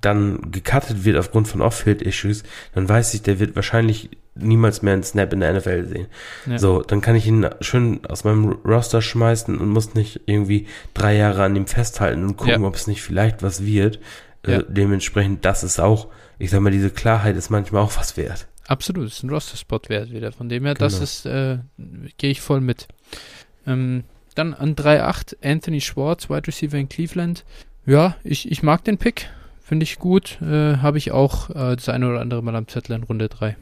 dann 0.00 0.50
gecuttet 0.50 1.04
wird 1.04 1.16
aufgrund 1.16 1.48
von 1.48 1.60
Off-Field-Issues, 1.60 2.42
dann 2.74 2.88
weiß 2.88 3.14
ich, 3.14 3.22
der 3.22 3.38
wird 3.38 3.56
wahrscheinlich 3.56 4.10
niemals 4.34 4.82
mehr 4.82 4.94
einen 4.94 5.02
Snap 5.02 5.32
in 5.32 5.40
der 5.40 5.52
NFL 5.54 5.86
sehen. 5.86 6.06
Ja. 6.46 6.58
So, 6.58 6.82
dann 6.82 7.00
kann 7.00 7.16
ich 7.16 7.26
ihn 7.26 7.48
schön 7.60 8.04
aus 8.06 8.24
meinem 8.24 8.52
Roster 8.64 9.02
schmeißen 9.02 9.58
und 9.58 9.68
muss 9.68 9.94
nicht 9.94 10.20
irgendwie 10.26 10.66
drei 10.94 11.16
Jahre 11.16 11.44
an 11.44 11.56
ihm 11.56 11.66
festhalten 11.66 12.24
und 12.24 12.36
gucken, 12.36 12.62
ja. 12.62 12.68
ob 12.68 12.74
es 12.74 12.86
nicht 12.86 13.02
vielleicht 13.02 13.42
was 13.42 13.64
wird. 13.64 13.98
Äh, 14.46 14.52
ja. 14.52 14.58
Äh, 14.60 14.64
dementsprechend, 14.68 15.44
das 15.44 15.64
ist 15.64 15.80
auch, 15.80 16.08
ich 16.38 16.50
sag 16.50 16.60
mal, 16.60 16.70
diese 16.72 16.90
Klarheit 16.90 17.36
ist 17.36 17.50
manchmal 17.50 17.82
auch 17.82 17.96
was 17.96 18.16
wert. 18.16 18.48
Absolut, 18.66 19.06
ist 19.06 19.22
ein 19.22 19.30
Roster-Spot 19.30 19.80
wert 19.88 20.12
wieder. 20.12 20.32
Von 20.32 20.48
dem 20.48 20.64
her, 20.64 20.74
genau. 20.74 20.86
das 20.86 21.00
ist, 21.00 21.26
äh, 21.26 21.58
gehe 22.16 22.30
ich 22.30 22.40
voll 22.40 22.60
mit. 22.60 22.88
Ähm, 23.66 24.04
dann 24.34 24.54
an 24.54 24.74
3-8 24.74 25.36
Anthony 25.42 25.80
Schwartz, 25.80 26.30
Wide 26.30 26.46
Receiver 26.46 26.78
in 26.78 26.88
Cleveland. 26.88 27.44
Ja, 27.84 28.16
ich, 28.24 28.50
ich 28.50 28.62
mag 28.62 28.84
den 28.84 28.96
Pick. 28.96 29.28
Finde 29.60 29.84
ich 29.84 29.98
gut. 29.98 30.40
Äh, 30.40 30.78
Habe 30.78 30.98
ich 30.98 31.12
auch 31.12 31.48
das 31.50 31.88
eine 31.88 32.08
oder 32.08 32.20
andere 32.20 32.42
Mal 32.42 32.56
am 32.56 32.68
Zettel 32.68 32.96
in 32.96 33.02
Runde 33.02 33.28
3. 33.28 33.56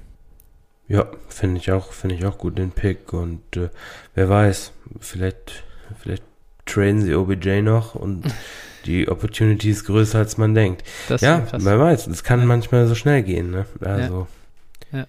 Ja, 0.91 1.07
finde 1.29 1.59
ich 1.59 1.71
auch, 1.71 1.93
finde 1.93 2.17
ich 2.17 2.25
auch 2.27 2.37
gut 2.37 2.59
den 2.59 2.73
Pick. 2.73 3.13
Und 3.13 3.57
äh, 3.57 3.69
wer 4.17 4.29
weiß, 4.29 4.73
vielleicht, 4.99 5.63
vielleicht 5.97 6.25
traden 6.67 7.01
sie 7.03 7.15
OBJ 7.15 7.63
noch 7.63 7.95
und 7.95 8.25
die 8.87 9.09
Opportunity 9.09 9.71
ist 9.71 9.85
größer 9.85 10.19
als 10.19 10.37
man 10.37 10.53
denkt. 10.53 10.83
Das 11.09 11.21
ja, 11.21 11.47
wer 11.53 11.79
weiß, 11.79 12.09
es 12.09 12.25
kann 12.25 12.41
ja. 12.41 12.47
manchmal 12.47 12.89
so 12.89 12.97
schnell 12.97 13.23
gehen, 13.23 13.53
ne? 13.53 13.67
Also. 13.81 14.27
Ja. 14.91 14.99
ja. 14.99 15.07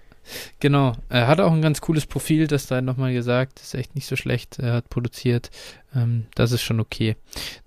Genau. 0.60 0.92
Er 1.08 1.26
hat 1.26 1.40
auch 1.40 1.52
ein 1.52 1.62
ganz 1.62 1.80
cooles 1.80 2.06
Profil, 2.06 2.46
das 2.46 2.68
da 2.68 2.80
nochmal 2.80 3.12
gesagt, 3.12 3.58
ist 3.58 3.74
echt 3.74 3.96
nicht 3.96 4.06
so 4.06 4.14
schlecht. 4.14 4.60
Er 4.60 4.74
hat 4.74 4.88
produziert. 4.88 5.50
Ähm, 5.96 6.26
das 6.36 6.52
ist 6.52 6.62
schon 6.62 6.78
okay. 6.78 7.16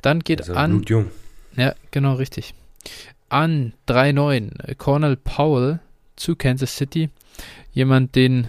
Dann 0.01 0.21
geht 0.21 0.39
also 0.39 0.53
an. 0.53 0.71
Blutjung. 0.71 1.11
Ja, 1.57 1.75
genau, 1.91 2.13
richtig 2.13 2.53
an 3.29 3.73
3-9 3.87 4.75
Cornell 4.75 5.17
Powell 5.17 5.79
zu 6.15 6.35
Kansas 6.35 6.75
City. 6.75 7.09
Jemand, 7.73 8.15
den 8.15 8.47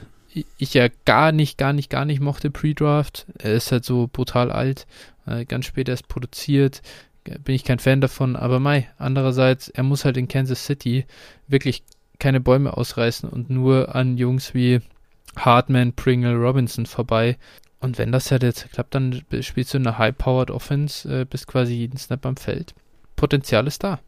ich 0.58 0.74
ja 0.74 0.88
gar 1.04 1.32
nicht, 1.32 1.58
gar 1.58 1.72
nicht, 1.72 1.90
gar 1.90 2.04
nicht 2.04 2.20
mochte 2.20 2.50
pre-Draft. 2.50 3.26
Er 3.38 3.54
ist 3.54 3.72
halt 3.72 3.84
so 3.84 4.08
brutal 4.12 4.50
alt, 4.50 4.86
äh, 5.26 5.44
ganz 5.44 5.66
spät 5.66 5.88
erst 5.88 6.08
produziert. 6.08 6.82
Bin 7.24 7.54
ich 7.54 7.64
kein 7.64 7.78
Fan 7.78 8.00
davon, 8.00 8.36
aber 8.36 8.60
Mai, 8.60 8.88
andererseits, 8.98 9.68
er 9.68 9.82
muss 9.82 10.04
halt 10.04 10.16
in 10.16 10.28
Kansas 10.28 10.64
City 10.64 11.06
wirklich 11.48 11.82
keine 12.18 12.40
Bäume 12.40 12.76
ausreißen 12.76 13.28
und 13.28 13.50
nur 13.50 13.94
an 13.94 14.16
Jungs 14.16 14.54
wie 14.54 14.80
Hartman, 15.36 15.92
Pringle, 15.92 16.36
Robinson 16.36 16.86
vorbei. 16.86 17.36
Und 17.80 17.98
wenn 17.98 18.12
das 18.12 18.30
halt 18.30 18.42
jetzt 18.42 18.70
klappt, 18.72 18.94
dann 18.94 19.22
spielst 19.40 19.74
du 19.74 19.78
eine 19.78 19.98
High-Powered 19.98 20.50
Offense, 20.50 21.22
äh, 21.22 21.24
bist 21.24 21.46
quasi 21.46 21.74
jeden 21.74 21.98
Snap 21.98 22.24
am 22.24 22.36
Feld. 22.36 22.74
Potenzial 23.16 23.66
ist 23.66 23.82
da 23.82 24.00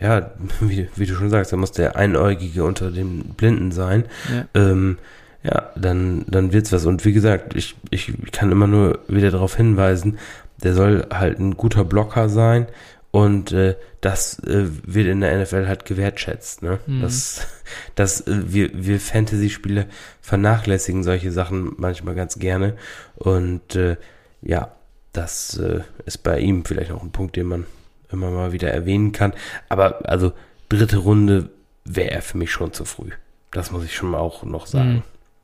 ja, 0.00 0.30
wie, 0.60 0.88
wie, 0.96 1.06
du 1.06 1.14
schon 1.14 1.30
sagst, 1.30 1.52
da 1.52 1.56
muss 1.56 1.72
der 1.72 1.96
Einäugige 1.96 2.64
unter 2.64 2.90
den 2.90 3.34
Blinden 3.36 3.72
sein. 3.72 4.04
Ja, 4.34 4.46
ähm, 4.54 4.98
ja 5.42 5.70
dann, 5.76 6.24
dann 6.26 6.52
wird's 6.52 6.72
was. 6.72 6.86
Und 6.86 7.04
wie 7.04 7.12
gesagt, 7.12 7.54
ich, 7.54 7.76
ich 7.90 8.12
kann 8.32 8.50
immer 8.50 8.66
nur 8.66 9.00
wieder 9.08 9.30
darauf 9.30 9.56
hinweisen, 9.56 10.18
der 10.62 10.74
soll 10.74 11.06
halt 11.10 11.38
ein 11.38 11.56
guter 11.56 11.84
Blocker 11.84 12.28
sein 12.28 12.66
und 13.10 13.52
äh, 13.52 13.76
das 14.00 14.38
äh, 14.40 14.66
wird 14.84 15.08
in 15.08 15.20
der 15.20 15.38
NFL 15.40 15.66
halt 15.66 15.84
gewertschätzt. 15.84 16.62
Ne? 16.62 16.78
Mhm. 16.86 17.02
Das, 17.02 17.46
das, 17.94 18.26
äh, 18.26 18.52
wir, 18.52 18.70
wir 18.72 19.00
Fantasy-Spieler 19.00 19.86
vernachlässigen 20.20 21.02
solche 21.02 21.32
Sachen 21.32 21.72
manchmal 21.76 22.14
ganz 22.14 22.38
gerne 22.38 22.76
und 23.16 23.74
äh, 23.74 23.96
ja, 24.42 24.72
das 25.12 25.58
äh, 25.58 25.80
ist 26.06 26.18
bei 26.18 26.38
ihm 26.38 26.64
vielleicht 26.64 26.92
auch 26.92 27.02
ein 27.02 27.10
Punkt, 27.10 27.36
den 27.36 27.46
man 27.46 27.66
immer 28.12 28.30
mal 28.30 28.52
wieder 28.52 28.70
erwähnen 28.70 29.12
kann. 29.12 29.32
Aber 29.68 30.08
also 30.08 30.32
dritte 30.68 30.98
Runde 30.98 31.50
wäre 31.84 32.10
er 32.10 32.22
für 32.22 32.38
mich 32.38 32.50
schon 32.50 32.72
zu 32.72 32.84
früh. 32.84 33.10
Das 33.50 33.70
muss 33.70 33.84
ich 33.84 33.94
schon 33.94 34.14
auch 34.14 34.42
noch 34.44 34.66
sagen. 34.66 35.02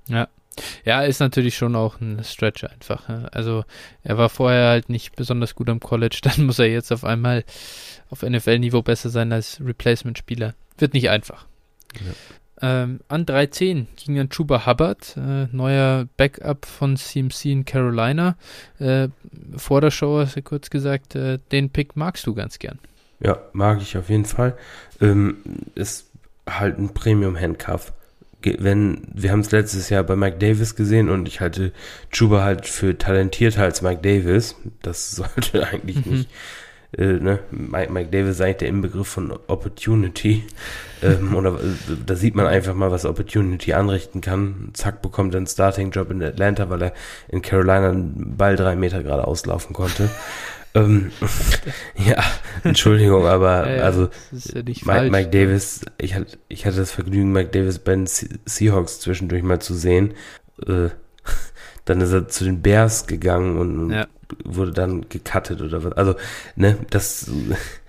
Mhm. 0.09 0.14
Ja. 0.14 0.29
Ja, 0.85 1.03
ist 1.03 1.21
natürlich 1.21 1.55
schon 1.57 1.77
auch 1.77 2.01
ein 2.01 2.25
Stretch 2.25 2.64
einfach. 2.64 3.09
Also 3.33 3.64
er 4.03 4.17
war 4.17 4.31
vorher 4.31 4.69
halt 4.71 4.89
nicht 4.89 5.14
besonders 5.14 5.55
gut 5.55 5.69
am 5.69 5.81
College, 5.81 6.21
dann 6.23 6.47
muss 6.47 6.59
er 6.59 6.67
jetzt 6.67 6.93
auf 6.93 7.05
einmal 7.05 7.45
auf 8.09 8.23
NFL-Niveau 8.23 8.83
besser 8.83 9.11
sein 9.11 9.33
als 9.33 9.61
Replacement-Spieler. 9.61 10.55
Wird 10.79 10.95
nicht 10.95 11.11
einfach. 11.11 11.47
Ja. 11.95 12.12
Ähm, 12.63 13.01
an 13.09 13.27
3.10 13.27 13.87
ging 13.97 14.17
dann 14.17 14.31
Chuba 14.31 14.67
Hubbard, 14.67 15.17
äh, 15.17 15.47
neuer 15.53 16.07
Backup 16.17 16.65
von 16.65 16.97
CMC 16.97 17.47
in 17.47 17.65
Carolina. 17.65 18.37
Äh, 18.79 19.09
vor 19.57 19.81
der 19.81 19.91
Show 19.91 20.19
hast 20.19 20.37
du 20.37 20.43
kurz 20.43 20.71
gesagt, 20.71 21.15
äh, 21.15 21.39
den 21.53 21.71
Pick 21.71 21.97
magst 21.97 22.27
du 22.27 22.35
ganz 22.35 22.59
gern. 22.59 22.79
Ja, 23.21 23.39
mag 23.53 23.81
ich 23.83 23.97
auf 23.97 24.09
jeden 24.09 24.25
Fall. 24.25 24.57
Ähm, 25.01 25.39
ist 25.75 26.11
halt 26.49 26.79
ein 26.79 26.95
Premium-Handcuff. 26.95 27.93
Wenn, 28.43 29.09
wir 29.13 29.33
haben 29.33 29.41
es 29.41 29.51
letztes 29.51 29.91
Jahr 29.91 30.05
bei 30.05 30.15
Mike 30.15 30.39
Davis 30.39 30.77
gesehen 30.77 31.09
und 31.09 31.27
ich 31.27 31.41
halte 31.41 31.73
Chuba 32.11 32.43
halt 32.43 32.67
für 32.67 32.97
talentierter 32.97 33.63
als 33.63 33.83
Mike 33.83 34.03
Davis. 34.03 34.55
Das 34.83 35.11
sollte 35.17 35.67
eigentlich 35.67 36.07
mhm. 36.07 36.13
nicht 36.13 36.31
äh, 36.97 37.05
ne, 37.05 37.41
Mike, 37.51 37.93
Mike 37.93 38.11
Davis 38.11 38.37
ist 38.37 38.41
eigentlich 38.41 38.57
der 38.59 38.68
Inbegriff 38.68 39.09
von 39.09 39.32
Opportunity. 39.47 40.45
ähm, 41.03 41.34
oder 41.37 41.55
äh, 41.55 41.97
da 42.05 42.14
sieht 42.14 42.34
man 42.34 42.47
einfach 42.47 42.74
mal, 42.74 42.91
was 42.91 43.05
Opportunity 43.05 43.72
anrichten 43.72 44.20
kann. 44.20 44.70
Zack, 44.72 45.03
bekommt 45.03 45.34
er 45.34 45.39
einen 45.39 45.47
Starting-Job 45.47 46.11
in 46.11 46.22
Atlanta, 46.22 46.70
weil 46.70 46.82
er 46.82 46.93
in 47.28 47.43
Carolina 47.43 47.91
einen 47.91 48.37
Ball 48.37 48.57
drei 48.57 48.76
Meter 48.76 49.03
gerade 49.03 49.26
auslaufen 49.26 49.74
konnte. 49.74 50.09
ähm, 50.74 51.11
ja, 51.97 52.22
Entschuldigung, 52.62 53.26
aber 53.26 53.66
ja, 53.68 53.76
ja, 53.76 53.82
also 53.82 54.09
ja 54.32 54.62
Mike, 54.62 55.11
Mike, 55.11 55.30
Davis, 55.30 55.82
ich 55.99 56.14
hatte, 56.14 56.39
ich 56.49 56.66
hatte 56.66 56.76
das 56.76 56.93
Vergnügen, 56.93 57.32
Mike 57.32 57.51
Davis 57.51 57.78
bei 57.78 57.93
den 57.93 58.07
Seahawks 58.07 59.01
zwischendurch 59.01 59.43
mal 59.43 59.61
zu 59.61 59.74
sehen. 59.74 60.14
Äh, 60.66 60.91
dann 61.87 62.01
ist 62.01 62.12
er 62.12 62.28
zu 62.28 62.45
den 62.45 62.62
Bears 62.62 63.07
gegangen 63.07 63.59
und 63.59 63.91
ja. 63.91 64.07
Wurde 64.45 64.72
dann 64.72 65.09
gecuttet 65.09 65.61
oder 65.61 65.85
was. 65.85 65.93
Also, 65.93 66.14
ne, 66.57 66.77
das 66.91 67.31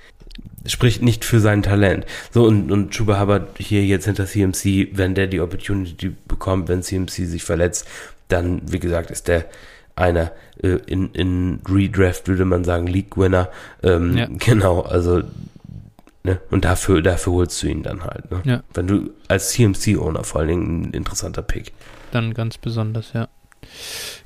spricht 0.66 1.02
nicht 1.02 1.26
für 1.26 1.40
sein 1.40 1.64
Talent. 1.64 2.06
So, 2.32 2.46
und, 2.46 2.72
und 2.72 2.92
Chuba 2.92 3.20
Hubbard 3.20 3.58
hier 3.58 3.86
jetzt 3.86 4.06
hinter 4.06 4.26
CMC, 4.26 4.90
wenn 4.94 5.16
der 5.16 5.28
die 5.28 5.42
Opportunity 5.42 6.16
bekommt, 6.28 6.68
wenn 6.68 6.84
CMC 6.84 7.26
sich 7.26 7.44
verletzt, 7.44 7.88
dann, 8.28 8.62
wie 8.66 8.80
gesagt, 8.80 9.12
ist 9.12 9.28
der 9.28 9.46
einer 9.96 10.32
äh, 10.62 10.78
in, 10.86 11.12
in 11.14 11.62
Redraft, 11.68 12.28
würde 12.28 12.46
man 12.46 12.64
sagen, 12.64 12.88
League-Winner. 12.88 13.50
Ähm, 13.84 14.18
ja. 14.18 14.28
Genau, 14.30 14.82
also 14.82 15.24
Ne? 16.28 16.42
Und 16.52 16.66
dafür, 16.66 17.02
dafür 17.02 17.34
holst 17.34 17.64
du 17.64 17.68
ihn 17.68 17.84
dann 17.84 18.04
halt. 18.04 18.30
Ne? 18.30 18.42
Ja. 18.44 18.64
Wenn 18.74 18.86
du 18.86 19.12
als 19.30 19.52
CMC-Owner 19.52 20.26
vor 20.26 20.42
allen 20.42 20.50
Dingen 20.50 20.82
ein 20.82 20.92
interessanter 20.92 21.42
Pick. 21.42 21.72
Dann 22.12 22.34
ganz 22.34 22.58
besonders, 22.58 23.14
ja. 23.14 23.30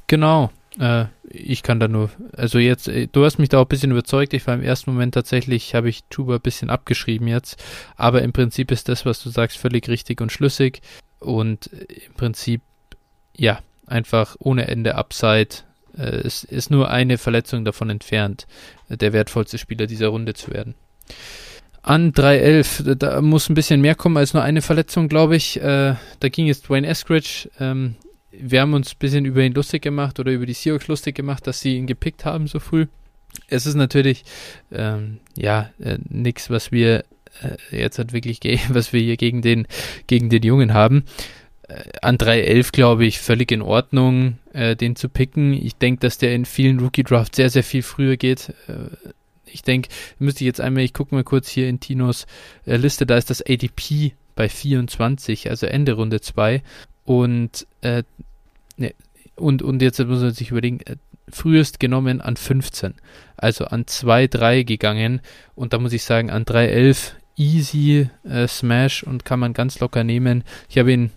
Genau. 0.07 0.49
Äh, 0.79 1.05
ich 1.29 1.63
kann 1.63 1.79
da 1.79 1.87
nur, 1.87 2.09
also 2.35 2.59
jetzt, 2.59 2.87
äh, 2.87 3.07
du 3.07 3.25
hast 3.25 3.39
mich 3.39 3.49
da 3.49 3.59
auch 3.59 3.65
ein 3.65 3.69
bisschen 3.69 3.91
überzeugt. 3.91 4.33
Ich 4.33 4.45
war 4.47 4.55
im 4.55 4.63
ersten 4.63 4.91
Moment 4.91 5.13
tatsächlich, 5.13 5.75
habe 5.75 5.89
ich 5.89 6.07
Chuba 6.09 6.35
ein 6.35 6.41
bisschen 6.41 6.69
abgeschrieben 6.69 7.27
jetzt. 7.27 7.61
Aber 7.95 8.21
im 8.21 8.33
Prinzip 8.33 8.71
ist 8.71 8.89
das, 8.89 9.05
was 9.05 9.21
du 9.21 9.29
sagst, 9.29 9.57
völlig 9.57 9.87
richtig 9.89 10.21
und 10.21 10.31
schlüssig. 10.31 10.81
Und 11.19 11.67
im 11.67 12.13
Prinzip, 12.13 12.61
ja, 13.35 13.59
einfach 13.85 14.35
ohne 14.39 14.67
Ende 14.67 14.95
Upside. 14.95 15.49
Äh, 15.97 16.21
es 16.25 16.43
ist 16.43 16.71
nur 16.71 16.89
eine 16.89 17.17
Verletzung 17.17 17.65
davon 17.65 17.89
entfernt, 17.89 18.47
der 18.89 19.13
wertvollste 19.13 19.57
Spieler 19.57 19.87
dieser 19.87 20.07
Runde 20.07 20.33
zu 20.33 20.51
werden. 20.51 20.75
An 21.83 22.11
3.11, 22.11 22.95
da 22.95 23.21
muss 23.21 23.49
ein 23.49 23.55
bisschen 23.55 23.81
mehr 23.81 23.95
kommen 23.95 24.17
als 24.17 24.33
nur 24.33 24.43
eine 24.43 24.61
Verletzung, 24.61 25.09
glaube 25.09 25.35
ich. 25.35 25.59
Äh, 25.59 25.95
da 26.19 26.29
ging 26.29 26.45
jetzt 26.45 26.69
Dwayne 26.69 26.87
Eskridge. 26.87 27.49
Ähm, 27.59 27.95
wir 28.41 28.61
haben 28.61 28.73
uns 28.73 28.93
ein 28.93 28.99
bisschen 28.99 29.25
über 29.25 29.41
ihn 29.41 29.53
lustig 29.53 29.81
gemacht 29.81 30.19
oder 30.19 30.31
über 30.31 30.45
die 30.45 30.53
Seahawks 30.53 30.87
lustig 30.87 31.15
gemacht, 31.15 31.47
dass 31.47 31.61
sie 31.61 31.77
ihn 31.77 31.87
gepickt 31.87 32.25
haben 32.25 32.47
so 32.47 32.59
früh. 32.59 32.87
Es 33.47 33.65
ist 33.65 33.75
natürlich, 33.75 34.23
ähm, 34.71 35.19
ja, 35.37 35.69
äh, 35.79 35.97
nichts, 36.09 36.49
was 36.49 36.71
wir 36.71 37.05
äh, 37.41 37.55
jetzt 37.71 37.97
halt 37.97 38.13
wirklich, 38.13 38.39
was 38.69 38.93
wir 38.93 39.01
hier 39.01 39.17
gegen 39.17 39.41
den, 39.41 39.67
gegen 40.07 40.29
den 40.29 40.43
Jungen 40.43 40.73
haben. 40.73 41.05
Äh, 41.67 41.83
an 42.01 42.17
3.11 42.17 42.71
glaube 42.71 43.05
ich 43.05 43.19
völlig 43.19 43.51
in 43.51 43.61
Ordnung, 43.61 44.37
äh, 44.53 44.75
den 44.75 44.95
zu 44.95 45.09
picken. 45.09 45.53
Ich 45.53 45.75
denke, 45.75 46.01
dass 46.01 46.17
der 46.17 46.33
in 46.35 46.45
vielen 46.45 46.79
Rookie-Drafts 46.79 47.37
sehr, 47.37 47.49
sehr 47.49 47.63
viel 47.63 47.83
früher 47.83 48.17
geht. 48.17 48.53
Äh, 48.67 49.09
ich 49.45 49.63
denke, 49.63 49.89
müsste 50.17 50.43
ich 50.43 50.47
jetzt 50.47 50.61
einmal, 50.61 50.83
ich 50.83 50.93
gucke 50.93 51.13
mal 51.13 51.23
kurz 51.25 51.49
hier 51.49 51.67
in 51.67 51.81
Tinos 51.81 52.25
Liste, 52.65 53.05
da 53.05 53.17
ist 53.17 53.29
das 53.29 53.41
ADP 53.41 54.13
bei 54.35 54.47
24, 54.47 55.49
also 55.49 55.65
Ende 55.65 55.93
Runde 55.93 56.21
2. 56.21 56.63
Und, 57.03 57.67
äh, 57.81 58.03
ne, 58.81 58.93
und, 59.35 59.61
und 59.61 59.81
jetzt 59.81 59.99
muss 59.99 60.21
man 60.21 60.31
sich 60.31 60.51
überlegen, 60.51 60.81
äh, 60.81 60.97
frühest 61.29 61.79
genommen 61.79 62.21
an 62.21 62.35
15, 62.35 62.95
also 63.37 63.65
an 63.65 63.87
2, 63.87 64.27
3 64.27 64.63
gegangen. 64.63 65.21
Und 65.55 65.73
da 65.73 65.79
muss 65.79 65.93
ich 65.93 66.03
sagen, 66.03 66.29
an 66.29 66.45
3, 66.45 66.67
11 66.67 67.15
easy 67.37 68.09
äh, 68.23 68.47
Smash 68.47 69.03
und 69.03 69.25
kann 69.25 69.39
man 69.39 69.53
ganz 69.53 69.79
locker 69.79 70.03
nehmen. 70.03 70.43
Ich 70.69 70.77
habe 70.77 70.91
ihn 70.91 71.11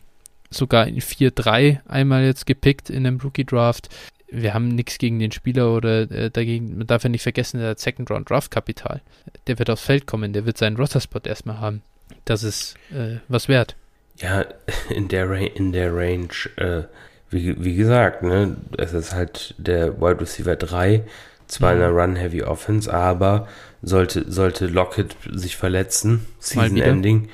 sogar 0.50 0.86
in 0.86 1.00
4-3 1.00 1.80
einmal 1.86 2.24
jetzt 2.24 2.46
gepickt 2.46 2.90
in 2.90 3.06
einem 3.06 3.20
Rookie 3.20 3.44
Draft. 3.44 3.88
Wir 4.30 4.54
haben 4.54 4.68
nichts 4.68 4.98
gegen 4.98 5.18
den 5.18 5.32
Spieler 5.32 5.74
oder 5.74 6.10
äh, 6.10 6.30
dagegen, 6.30 6.78
man 6.78 6.86
darf 6.86 7.04
ja 7.04 7.10
nicht 7.10 7.22
vergessen, 7.22 7.60
der 7.60 7.70
hat 7.70 7.80
Second 7.80 8.10
Round 8.10 8.30
Draft 8.30 8.50
Kapital. 8.50 9.00
Der 9.46 9.58
wird 9.58 9.70
aufs 9.70 9.84
Feld 9.84 10.06
kommen, 10.06 10.32
der 10.32 10.46
wird 10.46 10.58
seinen 10.58 10.76
Roster 10.76 11.00
Spot 11.00 11.20
erstmal 11.24 11.60
haben. 11.60 11.82
Das 12.24 12.42
ist 12.42 12.76
äh, 12.90 13.18
was 13.28 13.48
wert. 13.48 13.76
Ja, 14.16 14.44
in 14.90 15.08
der, 15.08 15.28
Ra 15.28 15.36
in 15.36 15.72
der 15.72 15.94
Range, 15.94 16.28
äh, 16.56 16.84
wie, 17.34 17.62
wie 17.62 17.74
gesagt, 17.74 18.22
ne, 18.22 18.56
es 18.78 18.94
ist 18.94 19.12
halt 19.12 19.54
der 19.58 20.00
Wide 20.00 20.20
Receiver 20.20 20.56
3, 20.56 21.02
zwar 21.48 21.74
mhm. 21.74 21.80
in 21.80 21.84
einer 21.84 21.94
Run-Heavy 21.94 22.42
Offense, 22.44 22.92
aber 22.92 23.48
sollte, 23.82 24.30
sollte 24.30 24.66
Lockett 24.66 25.16
sich 25.30 25.56
verletzen, 25.56 26.26
Season 26.38 26.78
Ending, 26.78 27.28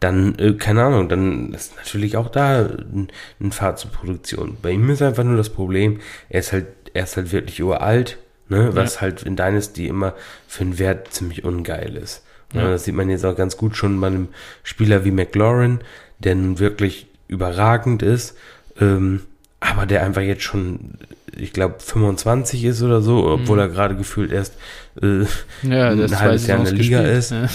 dann, 0.00 0.36
äh, 0.38 0.54
keine 0.54 0.84
Ahnung, 0.84 1.08
dann 1.08 1.52
ist 1.52 1.76
natürlich 1.76 2.16
auch 2.16 2.30
da 2.30 2.60
ein, 2.60 3.08
ein 3.40 3.52
Fahrt 3.52 3.78
zur 3.78 3.90
Produktion. 3.90 4.56
Bei 4.62 4.70
ihm 4.70 4.88
ist 4.90 5.02
einfach 5.02 5.24
nur 5.24 5.36
das 5.36 5.50
Problem, 5.50 6.00
er 6.28 6.40
ist 6.40 6.52
halt, 6.52 6.66
er 6.94 7.04
ist 7.04 7.16
halt 7.16 7.30
wirklich 7.30 7.62
uralt, 7.62 8.18
ne, 8.48 8.70
was 8.74 8.96
ja. 8.96 9.00
halt 9.02 9.22
in 9.22 9.36
Dynasty 9.36 9.86
immer 9.86 10.14
für 10.46 10.62
einen 10.62 10.78
Wert 10.78 11.12
ziemlich 11.12 11.44
ungeil 11.44 11.96
ist. 11.96 12.24
Ja. 12.54 12.70
Das 12.70 12.84
sieht 12.84 12.94
man 12.94 13.10
jetzt 13.10 13.26
auch 13.26 13.36
ganz 13.36 13.58
gut 13.58 13.76
schon 13.76 14.00
bei 14.00 14.06
einem 14.06 14.28
Spieler 14.62 15.04
wie 15.04 15.10
McLaurin, 15.10 15.80
der 16.18 16.34
nun 16.34 16.58
wirklich 16.58 17.08
überragend 17.28 18.02
ist, 18.02 18.36
ähm, 18.80 19.22
aber 19.60 19.86
der 19.86 20.04
einfach 20.04 20.22
jetzt 20.22 20.42
schon, 20.42 20.98
ich 21.36 21.52
glaube, 21.52 21.76
25 21.78 22.64
ist 22.64 22.82
oder 22.82 23.00
so, 23.02 23.26
obwohl 23.26 23.56
mhm. 23.56 23.62
er 23.62 23.68
gerade 23.68 23.96
gefühlt 23.96 24.32
erst 24.32 24.54
äh, 25.02 25.24
ja, 25.62 25.90
ein 25.90 26.20
halbes 26.20 26.46
Jahr 26.46 26.58
in 26.58 26.64
der 26.64 26.74
Liga 26.74 27.02
gespielt. 27.02 27.18
ist. 27.18 27.30
Ja. 27.30 27.48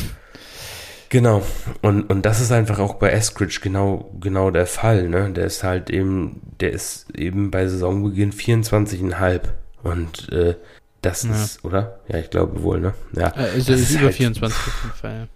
Genau. 1.09 1.43
Und, 1.83 2.09
und 2.09 2.25
das 2.25 2.41
ist 2.41 2.51
einfach 2.51 2.79
auch 2.79 2.95
bei 2.95 3.11
Eskridge 3.11 3.59
genau, 3.61 4.11
genau 4.19 4.49
der 4.49 4.65
Fall. 4.65 5.09
Ne? 5.09 5.31
Der 5.31 5.45
ist 5.45 5.63
halt 5.63 5.91
eben, 5.91 6.41
der 6.59 6.71
ist 6.71 7.15
eben 7.15 7.51
bei 7.51 7.67
Saisonbeginn 7.67 8.33
24,5. 8.33 9.41
Und 9.83 10.31
äh, 10.31 10.55
das 11.03 11.23
ja. 11.23 11.31
ist, 11.31 11.63
oder? 11.63 11.99
Ja, 12.07 12.17
ich 12.17 12.31
glaube 12.31 12.63
wohl, 12.63 12.79
ne? 12.79 12.93
Ja. 13.15 13.27
Also 13.33 13.73
ist 13.73 13.91
über 13.91 14.05
halt, 14.05 14.15
24 14.15 14.57
auf 14.57 14.83
jeden 14.83 14.95
Fall. 14.95 15.27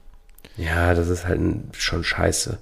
Ja, 0.57 0.95
das 0.95 1.09
ist 1.09 1.27
halt 1.27 1.41
schon 1.73 2.03
scheiße. 2.03 2.57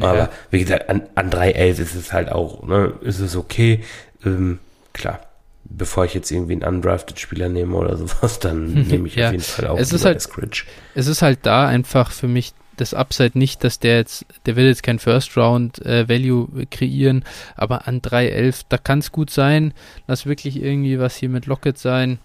Ja. 0.00 0.10
Aber 0.10 0.30
wie 0.50 0.60
gesagt, 0.60 0.88
an, 0.88 1.02
an 1.14 1.30
3.11 1.30 1.80
ist 1.80 1.94
es 1.94 2.12
halt 2.12 2.30
auch, 2.30 2.66
ne, 2.66 2.92
ist 3.02 3.20
es 3.20 3.36
okay. 3.36 3.84
Ähm, 4.24 4.58
klar, 4.92 5.20
bevor 5.64 6.04
ich 6.04 6.14
jetzt 6.14 6.30
irgendwie 6.30 6.52
einen 6.54 6.62
undrafted 6.62 7.18
Spieler 7.18 7.48
nehme 7.48 7.76
oder 7.76 7.96
sowas, 7.96 8.38
dann 8.38 8.72
nehme 8.88 9.08
ich 9.08 9.16
ja. 9.16 9.26
auf 9.26 9.32
jeden 9.32 9.44
Fall 9.44 9.66
auch 9.68 9.78
es 9.78 9.92
ist 9.92 10.04
halt, 10.04 10.20
Scritch. 10.20 10.66
Es 10.94 11.06
ist 11.06 11.22
halt 11.22 11.40
da 11.42 11.66
einfach 11.66 12.10
für 12.10 12.28
mich 12.28 12.52
das 12.76 12.94
Upside 12.94 13.36
nicht, 13.36 13.64
dass 13.64 13.80
der 13.80 13.96
jetzt, 13.96 14.24
der 14.46 14.56
will 14.56 14.66
jetzt 14.66 14.82
kein 14.82 14.98
First 14.98 15.36
Round 15.36 15.84
äh, 15.84 16.08
Value 16.08 16.66
kreieren, 16.70 17.24
aber 17.56 17.88
an 17.88 18.00
3.11, 18.00 18.66
da 18.68 18.78
kann 18.78 19.00
es 19.00 19.12
gut 19.12 19.30
sein, 19.30 19.74
lass 20.06 20.26
wirklich 20.26 20.62
irgendwie 20.62 20.98
was 20.98 21.16
hier 21.16 21.28
mit 21.28 21.46
Lockett 21.46 21.78
sein. 21.78 22.18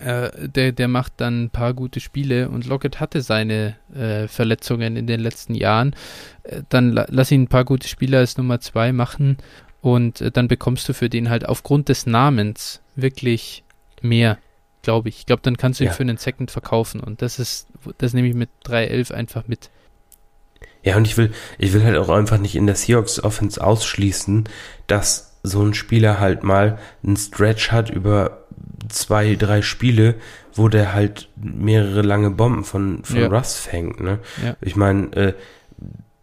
Äh, 0.00 0.48
der, 0.48 0.72
der 0.72 0.88
macht 0.88 1.14
dann 1.18 1.44
ein 1.44 1.50
paar 1.50 1.72
gute 1.72 2.00
Spiele 2.00 2.48
und 2.48 2.66
Lockett 2.66 3.00
hatte 3.00 3.22
seine 3.22 3.76
äh, 3.94 4.26
Verletzungen 4.26 4.96
in 4.96 5.06
den 5.06 5.20
letzten 5.20 5.54
Jahren. 5.54 5.94
Äh, 6.42 6.62
dann 6.68 6.92
la 6.92 7.06
lass 7.08 7.30
ihn 7.30 7.42
ein 7.42 7.48
paar 7.48 7.64
gute 7.64 7.88
Spiele 7.88 8.18
als 8.18 8.36
Nummer 8.36 8.60
2 8.60 8.92
machen 8.92 9.38
und 9.80 10.20
äh, 10.20 10.30
dann 10.30 10.48
bekommst 10.48 10.88
du 10.88 10.94
für 10.94 11.08
den 11.08 11.30
halt 11.30 11.48
aufgrund 11.48 11.88
des 11.88 12.06
Namens 12.06 12.80
wirklich 12.96 13.62
mehr, 14.02 14.38
glaube 14.82 15.08
ich. 15.08 15.18
Ich 15.18 15.26
glaube, 15.26 15.42
dann 15.42 15.56
kannst 15.56 15.78
du 15.78 15.84
ihn 15.84 15.88
ja. 15.88 15.94
für 15.94 16.02
einen 16.02 16.16
Second 16.16 16.50
verkaufen 16.50 17.00
und 17.00 17.22
das 17.22 17.38
ist, 17.38 17.68
das 17.98 18.14
nehme 18.14 18.28
ich 18.28 18.34
mit 18.34 18.50
3.11 18.66 19.12
einfach 19.12 19.46
mit. 19.46 19.70
Ja, 20.82 20.96
und 20.96 21.06
ich 21.06 21.16
will, 21.16 21.32
ich 21.58 21.72
will 21.72 21.84
halt 21.84 21.96
auch 21.96 22.10
einfach 22.10 22.38
nicht 22.38 22.56
in 22.56 22.66
der 22.66 22.76
Seahawks 22.76 23.22
Offense 23.22 23.62
ausschließen, 23.64 24.44
dass 24.86 25.38
so 25.42 25.62
ein 25.62 25.74
Spieler 25.74 26.18
halt 26.18 26.42
mal 26.42 26.78
einen 27.02 27.16
Stretch 27.16 27.70
hat 27.70 27.90
über 27.90 28.43
zwei, 28.88 29.34
drei 29.34 29.62
Spiele, 29.62 30.14
wo 30.54 30.68
der 30.68 30.94
halt 30.94 31.28
mehrere 31.36 32.02
lange 32.02 32.30
Bomben 32.30 32.64
von, 32.64 33.04
von 33.04 33.16
ja. 33.16 33.26
Russ 33.28 33.56
fängt, 33.56 34.00
ne? 34.00 34.18
Ja. 34.44 34.56
Ich 34.60 34.76
meine, 34.76 35.12
äh, 35.16 35.32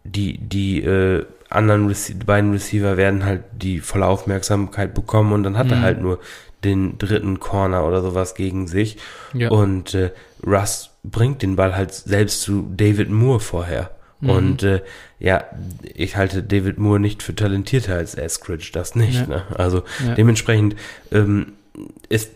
die, 0.04 0.38
die 0.38 0.82
äh, 0.82 1.24
anderen 1.48 1.86
Rece 1.86 2.14
beiden 2.24 2.52
Receiver 2.52 2.96
werden 2.96 3.24
halt 3.24 3.42
die 3.52 3.80
volle 3.80 4.06
Aufmerksamkeit 4.06 4.94
bekommen 4.94 5.32
und 5.32 5.42
dann 5.42 5.56
hat 5.56 5.66
mhm. 5.66 5.72
er 5.72 5.80
halt 5.82 6.00
nur 6.00 6.18
den 6.64 6.98
dritten 6.98 7.40
Corner 7.40 7.86
oder 7.86 8.02
sowas 8.02 8.34
gegen 8.34 8.66
sich. 8.66 8.96
Ja. 9.34 9.50
Und 9.50 9.94
äh, 9.94 10.10
Russ 10.46 10.90
bringt 11.02 11.42
den 11.42 11.56
Ball 11.56 11.76
halt 11.76 11.92
selbst 11.92 12.42
zu 12.42 12.68
David 12.76 13.10
Moore 13.10 13.40
vorher. 13.40 13.90
Mhm. 14.20 14.30
Und 14.30 14.62
äh, 14.62 14.82
ja, 15.18 15.44
ich 15.94 16.16
halte 16.16 16.42
David 16.42 16.78
Moore 16.78 17.00
nicht 17.00 17.22
für 17.22 17.34
talentierter 17.34 17.94
als 17.96 18.14
Eskridge, 18.14 18.70
das 18.72 18.94
nicht. 18.94 19.20
Ja. 19.20 19.26
Ne? 19.26 19.42
Also 19.54 19.82
ja. 20.06 20.14
dementsprechend 20.14 20.76
ähm, 21.10 21.54
ist, 22.08 22.32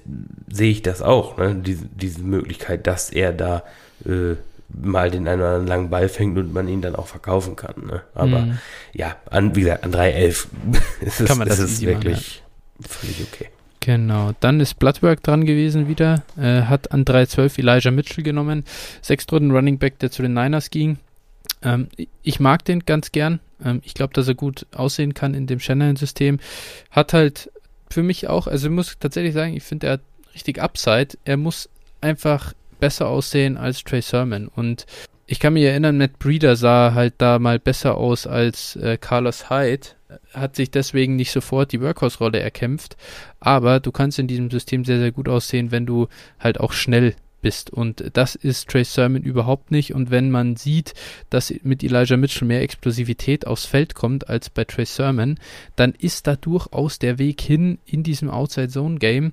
sehe 0.49 0.71
ich 0.71 0.83
das 0.83 1.03
auch, 1.03 1.37
ne? 1.37 1.55
diese, 1.55 1.87
diese 1.87 2.23
Möglichkeit, 2.23 2.87
dass 2.87 3.11
er 3.11 3.33
da 3.33 3.63
äh, 4.05 4.37
mal 4.69 5.11
den 5.11 5.29
einen 5.29 5.41
oder 5.41 5.49
anderen 5.51 5.67
langen 5.67 5.91
Ball 5.91 6.09
fängt 6.09 6.37
und 6.39 6.53
man 6.53 6.69
ihn 6.69 6.83
dann 6.83 6.97
auch 6.97 7.07
verkaufen 7.07 7.57
kann. 7.57 7.87
Ne? 7.87 8.03
Aber 8.15 8.41
mhm. 8.41 8.59
ja, 8.93 9.17
an, 9.31 9.55
wie 9.55 9.61
gesagt, 9.61 9.85
an 9.85 9.93
3.11 9.93 10.47
ist 11.03 11.21
es, 11.21 11.31
ist 11.31 11.59
es 11.59 11.81
wirklich 11.83 12.43
machen, 12.79 12.81
ja. 12.81 12.89
völlig 12.89 13.27
okay. 13.33 13.49
Genau, 13.81 14.33
dann 14.41 14.59
ist 14.59 14.81
Bloodwork 14.81 15.23
dran 15.23 15.45
gewesen 15.45 15.87
wieder, 15.87 16.25
äh, 16.37 16.63
hat 16.63 16.91
an 16.91 17.05
3.12 17.05 17.61
Elijah 17.61 17.93
Mitchell 17.93 18.25
genommen, 18.25 18.65
Sechstrunden 19.01 19.53
Running 19.53 19.79
Back, 19.79 20.01
der 20.01 20.11
zu 20.11 20.23
den 20.23 20.35
Niners 20.35 20.71
ging. 20.71 20.99
Ähm, 21.63 21.89
ich 22.23 22.41
mag 22.41 22.65
den 22.65 22.81
ganz 22.81 23.13
gern. 23.13 23.39
Ähm, 23.65 23.81
ich 23.85 23.95
glaube, 23.95 24.13
dass 24.13 24.27
er 24.27 24.35
gut 24.35 24.67
aussehen 24.75 25.15
kann 25.15 25.35
in 25.35 25.47
dem 25.47 25.61
Shanahan-System. 25.61 26.41
Hat 26.91 27.13
halt 27.13 27.51
für 27.91 28.03
mich 28.03 28.29
auch, 28.29 28.47
also 28.47 28.67
ich 28.69 28.73
muss 28.73 28.97
tatsächlich 28.99 29.35
sagen, 29.35 29.55
ich 29.55 29.63
finde, 29.63 29.87
er 29.87 29.93
hat 29.95 30.03
richtig 30.35 30.61
Upside. 30.61 31.17
Er 31.25 31.37
muss 31.37 31.69
einfach 32.01 32.53
besser 32.79 33.09
aussehen 33.09 33.57
als 33.57 33.85
Trey 33.85 34.03
Sermon. 34.03 34.49
Und 34.49 34.87
ich 35.27 35.41
kann 35.41 35.55
mich 35.55 35.65
erinnern, 35.65 35.99
Matt 35.99 36.19
Breeder 36.19 36.57
sah 36.57 36.95
halt 36.95 37.15
da 37.19 37.39
mal 37.39 37.59
besser 37.59 37.97
aus 37.97 38.27
als 38.27 38.77
äh, 38.77 38.99
Carlos 38.99 39.51
Hyde 39.51 39.97
hat 40.33 40.57
sich 40.57 40.71
deswegen 40.71 41.17
nicht 41.17 41.33
sofort 41.33 41.73
die 41.73 41.81
Workhorse-Rolle 41.81 42.41
erkämpft, 42.41 42.97
aber 43.41 43.81
du 43.81 43.93
kannst 43.93 44.19
in 44.19 44.29
diesem 44.29 44.51
System 44.51 44.85
sehr, 44.85 44.99
sehr 44.99 45.13
gut 45.13 45.29
aussehen, 45.29 45.71
wenn 45.71 45.87
du 45.87 46.09
halt 46.39 46.61
auch 46.61 46.73
schnell 46.73 47.15
bist. 47.47 47.71
Und 47.71 48.11
das 48.15 48.35
ist 48.35 48.69
Trace 48.69 48.93
Sermon 48.93 49.23
überhaupt 49.23 49.71
nicht. 49.71 49.95
Und 49.95 50.11
wenn 50.11 50.33
man 50.33 50.57
sieht, 50.57 50.95
dass 51.31 51.55
mit 51.63 51.85
Elijah 51.85 52.17
Mitchell 52.17 52.49
mehr 52.49 52.61
Explosivität 52.61 53.47
aufs 53.47 53.67
Feld 53.67 53.95
kommt 53.95 54.29
als 54.29 54.51
bei 54.51 54.65
Trace 54.65 54.97
Sermon, 54.97 55.39
dann 55.77 55.93
ist 55.93 56.27
da 56.27 56.35
durchaus 56.35 56.99
der 56.99 57.21
Weg 57.21 57.41
hin, 57.41 57.79
in 57.87 58.03
diesem 58.03 58.31
Outside-Zone-Game 58.31 59.33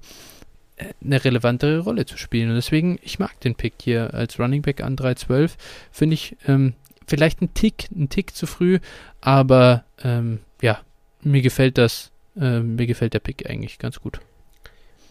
äh, 0.75 0.85
eine 1.03 1.25
relevantere 1.25 1.79
Rolle 1.79 2.05
zu 2.05 2.17
spielen. 2.17 2.49
Und 2.49 2.55
deswegen, 2.55 2.99
ich 3.01 3.17
mag 3.17 3.39
den 3.39 3.55
Pick 3.55 3.73
hier 3.81 4.13
als 4.13 4.39
Running 4.39 4.61
Back 4.61 4.83
an 4.83 4.95
3.12. 4.95 5.53
Finde 5.91 6.13
ich 6.13 6.37
ähm, 6.47 6.73
vielleicht 7.07 7.41
ein 7.41 7.55
Tick, 7.55 7.87
ein 7.95 8.09
Tick 8.09 8.35
zu 8.35 8.45
früh, 8.45 8.77
aber 9.21 9.85
ähm, 10.03 10.41
ja, 10.61 10.81
mir 11.23 11.41
gefällt 11.41 11.79
das 11.79 12.11
äh, 12.39 12.59
mir 12.59 12.85
gefällt 12.85 13.15
der 13.15 13.19
Pick 13.21 13.49
eigentlich 13.49 13.79
ganz 13.79 13.99
gut. 13.99 14.19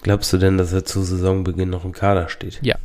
Glaubst 0.03 0.33
du 0.33 0.39
denn, 0.39 0.57
dass 0.57 0.73
er 0.73 0.85
zu 0.85 1.03
Saisonbeginn 1.03 1.71
noch 1.71 1.85
im 1.85 1.93
Kader 1.93 2.29
steht? 2.29 2.61
Ja. 2.63 2.77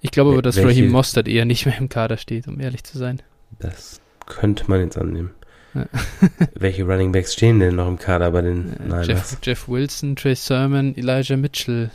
Ich 0.00 0.10
glaube 0.10 0.32
aber, 0.32 0.42
dass 0.42 0.56
Welche- 0.56 0.68
Raheem 0.80 0.90
Mostert 0.90 1.28
eher 1.28 1.44
nicht 1.44 1.66
mehr 1.66 1.78
im 1.78 1.88
Kader 1.88 2.16
steht, 2.16 2.46
um 2.48 2.60
ehrlich 2.60 2.84
zu 2.84 2.98
sein. 2.98 3.22
Das 3.58 4.00
könnte 4.26 4.64
man 4.68 4.80
jetzt 4.80 4.98
annehmen. 4.98 5.30
Ja. 5.74 5.86
Welche 6.54 6.84
Running 6.84 7.12
Backs 7.12 7.32
stehen 7.34 7.58
denn 7.60 7.76
noch 7.76 7.88
im 7.88 7.98
Kader 7.98 8.30
bei 8.30 8.42
den 8.42 8.72
Äh, 8.74 8.82
Niners? 8.84 9.06
Jeff, 9.06 9.38
Jeff 9.42 9.68
Wilson, 9.68 10.16
Trey 10.16 10.34
Sermon, 10.34 10.96
Elijah 10.96 11.36
Mitchell. 11.36 11.90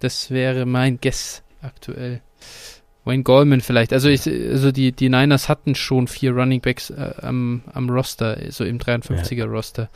Das 0.00 0.30
wäre 0.30 0.66
mein 0.66 0.98
Guess 1.00 1.42
aktuell. 1.60 2.20
Wayne 3.04 3.22
Goldman 3.24 3.60
vielleicht. 3.60 3.92
Also, 3.92 4.08
ich, 4.08 4.26
also 4.28 4.70
die, 4.70 4.92
die 4.92 5.08
Niners 5.08 5.48
hatten 5.48 5.74
schon 5.74 6.06
vier 6.06 6.32
Running 6.32 6.60
Backs 6.60 6.90
äh, 6.90 7.14
am, 7.20 7.62
am 7.72 7.90
Roster, 7.90 8.38
so 8.50 8.64
im 8.64 8.78
53er 8.78 9.44
Roster. 9.46 9.88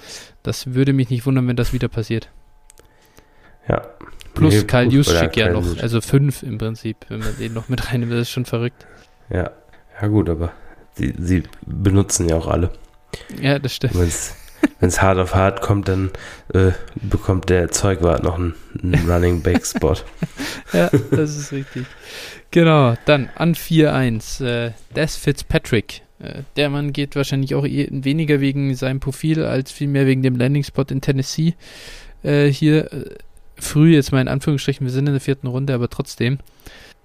Das 0.43 0.75
würde 0.75 0.93
mich 0.93 1.11
nicht 1.11 1.25
wundern, 1.27 1.47
wenn 1.47 1.57
das 1.57 1.73
wieder 1.73 1.89
passiert. 1.89 2.31
Ja. 3.69 3.83
Plus 4.35 4.55
Nee, 4.55 4.63
Kyle 4.65 4.85
gut, 4.85 4.93
Juszczyk 4.93 5.37
ja 5.37 5.51
noch. 5.51 5.65
Also 5.81 6.01
fünf 6.01 6.43
im 6.43 6.59
Prinzip, 6.59 6.99
wenn 7.09 7.21
man 7.21 7.37
den 7.39 7.55
noch 7.55 7.69
mit 7.69 7.91
reinnimmt. 7.93 8.13
Das 8.13 8.23
ist 8.23 8.31
schon 8.31 8.45
verrückt. 8.45 8.87
Ja. 9.31 9.51
Ja, 10.01 10.09
gut, 10.09 10.29
aber 10.29 10.53
sie, 10.95 11.15
sie 11.19 11.43
benutzen 11.65 12.29
ja 12.29 12.37
auch 12.37 12.49
alle. 12.49 12.71
Ja, 13.41 13.59
das 13.59 13.75
stimmt. 13.75 13.95
Wenn 14.79 14.89
es 14.89 15.01
hart 15.01 15.19
auf 15.19 15.35
hart 15.35 15.63
kommt, 15.63 15.89
dann 15.89 16.11
äh, 16.53 16.73
bekommt 16.97 17.49
der 17.49 17.71
Zeugwart 17.71 18.23
noch 18.23 18.37
einen, 18.37 18.55
einen 18.83 19.11
Running 19.11 19.43
Back 19.43 19.65
Spot. 19.65 19.97
Ja, 20.73 20.91
das 21.11 21.37
ist 21.37 21.53
richtig. 21.53 21.87
Genau, 22.51 22.95
dann 23.07 23.31
an 23.37 23.55
4-1. 23.55 24.45
Äh, 24.45 24.73
Des 24.95 25.17
Fitzpatrick. 25.17 26.03
Äh, 26.19 26.43
der 26.57 26.71
Mann 26.71 26.93
geht 26.93 27.17
wahrscheinlich 27.17 27.55
auch 27.55 27.65
eh 27.65 27.89
weniger 27.91 28.41
wegen 28.41 28.75
seinem 28.75 29.01
Profil 29.01 29.45
als 29.45 29.73
vielmehr 29.73 30.07
wegen 30.07 30.23
dem 30.23 30.37
Landing-Spot 30.37 30.85
in 30.91 31.01
Tennessee. 31.01 31.55
Äh, 32.23 32.49
hier 32.49 32.93
äh, 32.93 33.05
früh, 33.59 33.95
jetzt 33.95 34.13
mal 34.13 34.21
in 34.21 34.29
Anführungsstrichen, 34.29 34.87
wir 34.87 34.93
sind 34.93 35.07
in 35.07 35.13
der 35.15 35.21
vierten 35.21 35.47
Runde, 35.47 35.75
aber 35.75 35.89
trotzdem. 35.89 36.39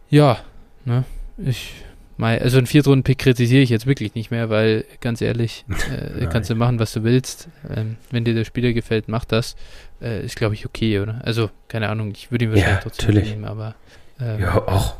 Ja, 0.09 0.39
ne, 0.85 1.03
ich. 1.37 1.73
Mei, 2.17 2.39
also 2.39 2.59
einen 2.59 2.67
Viertrunden-Pick 2.67 3.17
kritisiere 3.17 3.63
ich 3.63 3.69
jetzt 3.71 3.87
wirklich 3.87 4.13
nicht 4.13 4.29
mehr, 4.29 4.51
weil 4.51 4.85
ganz 4.99 5.21
ehrlich, 5.21 5.65
äh, 6.19 6.27
kannst 6.27 6.51
du 6.51 6.55
machen, 6.55 6.77
was 6.77 6.93
du 6.93 7.03
willst. 7.03 7.47
Ähm, 7.75 7.95
wenn 8.11 8.25
dir 8.25 8.35
der 8.35 8.45
Spieler 8.45 8.73
gefällt, 8.73 9.07
mach 9.07 9.25
das. 9.25 9.55
Äh, 10.01 10.23
ist, 10.23 10.35
glaube 10.35 10.53
ich, 10.53 10.67
okay, 10.67 10.99
oder? 10.99 11.21
Also, 11.23 11.49
keine 11.67 11.89
Ahnung, 11.89 12.11
ich 12.11 12.29
würde 12.29 12.45
ihn 12.45 12.51
wahrscheinlich 12.51 12.75
Ja, 12.75 12.81
trotzdem 12.81 13.07
natürlich. 13.15 13.29
nehmen, 13.31 13.45
aber 13.45 13.73
ähm, 14.19 14.39
Ja, 14.39 14.55
auch. 14.67 14.95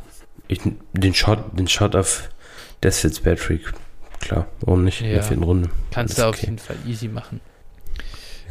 Ich, 0.48 0.62
den 0.94 1.14
Shot, 1.14 1.44
den 1.60 1.68
Shot 1.68 1.96
auf 1.96 2.30
Des 2.82 3.02
Fitzpatrick. 3.02 3.72
Klar, 4.20 4.48
warum 4.62 4.84
nicht? 4.84 5.02
In 5.02 5.08
Ja. 5.08 5.14
der 5.16 5.24
vierten 5.24 5.44
Runde. 5.44 5.70
kannst 5.92 6.18
du 6.18 6.24
auf 6.24 6.36
okay. 6.38 6.48
jeden 6.48 6.58
Fall 6.58 6.78
easy 6.88 7.08
machen. 7.08 7.40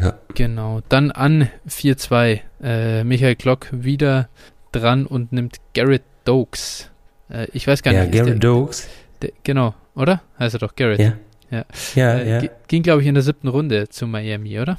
Ja. 0.01 0.19
Genau. 0.35 0.81
Dann 0.89 1.11
an 1.11 1.49
4-2. 1.69 2.41
Äh, 2.63 3.05
Michael 3.05 3.35
Glock 3.37 3.69
wieder 3.73 4.29
dran 4.73 5.07
und 5.07 5.33
nimmt 5.33 5.57
Garrett 5.75 6.03
Dokes. 6.25 6.91
Äh, 7.29 7.47
ich 7.53 7.67
weiß 7.67 7.83
gar 7.83 7.93
Ja, 7.95 8.05
nicht. 8.05 8.15
ist 8.15 8.25
Gary 8.27 8.39
Dokes. 8.39 8.89
der, 9.23 9.33
genau, 9.43 9.75
oder? 9.95 10.23
Heißt 10.39 10.55
er 10.55 10.61
doch 10.61 10.75
Garrett. 10.77 11.01
Ja. 11.01 11.13
Ja. 11.51 11.65
Ja, 11.95 12.15
Äh, 12.19 12.45
ja. 12.45 12.51
Ging, 12.69 12.83
glaube 12.83 13.03
ich, 13.03 13.09
in 13.09 13.15
der 13.15 13.23
siebten 13.25 13.49
Runde 13.49 13.89
zu 13.89 14.07
Miami, 14.07 14.61
oder? 14.61 14.79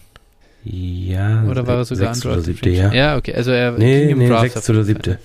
Ja. 0.64 1.44
Oder 1.46 1.66
war 1.68 1.78
er 1.78 1.86
sogar 1.86 2.14
sechste 2.14 2.30
oder 2.32 2.42
siebte, 2.42 2.70
ja. 2.70 2.94
Ja, 2.94 3.18
okay. 3.18 3.34
Also 3.34 3.52
er 3.52 3.72
Nee, 3.74 4.02
ging 4.02 4.10
im 4.12 4.18
nee, 4.20 4.28
Draft 4.28 4.44
jeden 4.56 4.76
oder 4.76 4.84
siebte. 4.84 5.20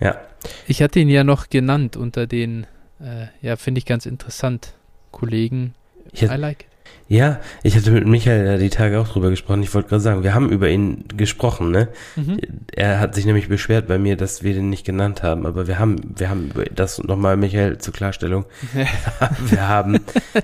Ja. 0.00 0.20
Ich 0.66 0.82
hatte 0.82 1.00
ihn 1.00 1.08
ja 1.08 1.24
noch 1.24 1.48
genannt 1.48 1.96
unter 1.96 2.26
den, 2.26 2.66
äh, 3.00 3.26
ja, 3.40 3.56
finde 3.56 3.78
ich 3.78 3.86
ganz 3.86 4.04
interessant, 4.06 4.74
Kollegen. 5.10 5.74
Ich 6.12 6.22
I 6.22 6.26
like. 6.36 6.66
Ja, 7.10 7.40
ich 7.62 7.74
hatte 7.74 7.90
mit 7.90 8.06
Michael 8.06 8.46
ja 8.46 8.56
die 8.58 8.68
Tage 8.68 9.00
auch 9.00 9.08
drüber 9.08 9.30
gesprochen. 9.30 9.62
Ich 9.62 9.72
wollte 9.72 9.88
gerade 9.88 10.02
sagen, 10.02 10.22
wir 10.22 10.34
haben 10.34 10.50
über 10.50 10.68
ihn 10.68 11.04
gesprochen, 11.16 11.70
ne? 11.70 11.88
Mhm. 12.16 12.38
Er 12.70 13.00
hat 13.00 13.14
sich 13.14 13.24
nämlich 13.24 13.48
beschwert 13.48 13.86
bei 13.88 13.96
mir, 13.96 14.16
dass 14.16 14.42
wir 14.42 14.52
den 14.52 14.68
nicht 14.68 14.84
genannt 14.84 15.22
haben. 15.22 15.46
Aber 15.46 15.66
wir 15.66 15.78
haben, 15.78 15.96
wir 16.16 16.28
haben 16.28 16.50
das 16.74 17.02
nochmal, 17.02 17.38
Michael, 17.38 17.78
zur 17.78 17.94
Klarstellung. 17.94 18.44
wir 19.46 19.68
haben, 19.68 20.00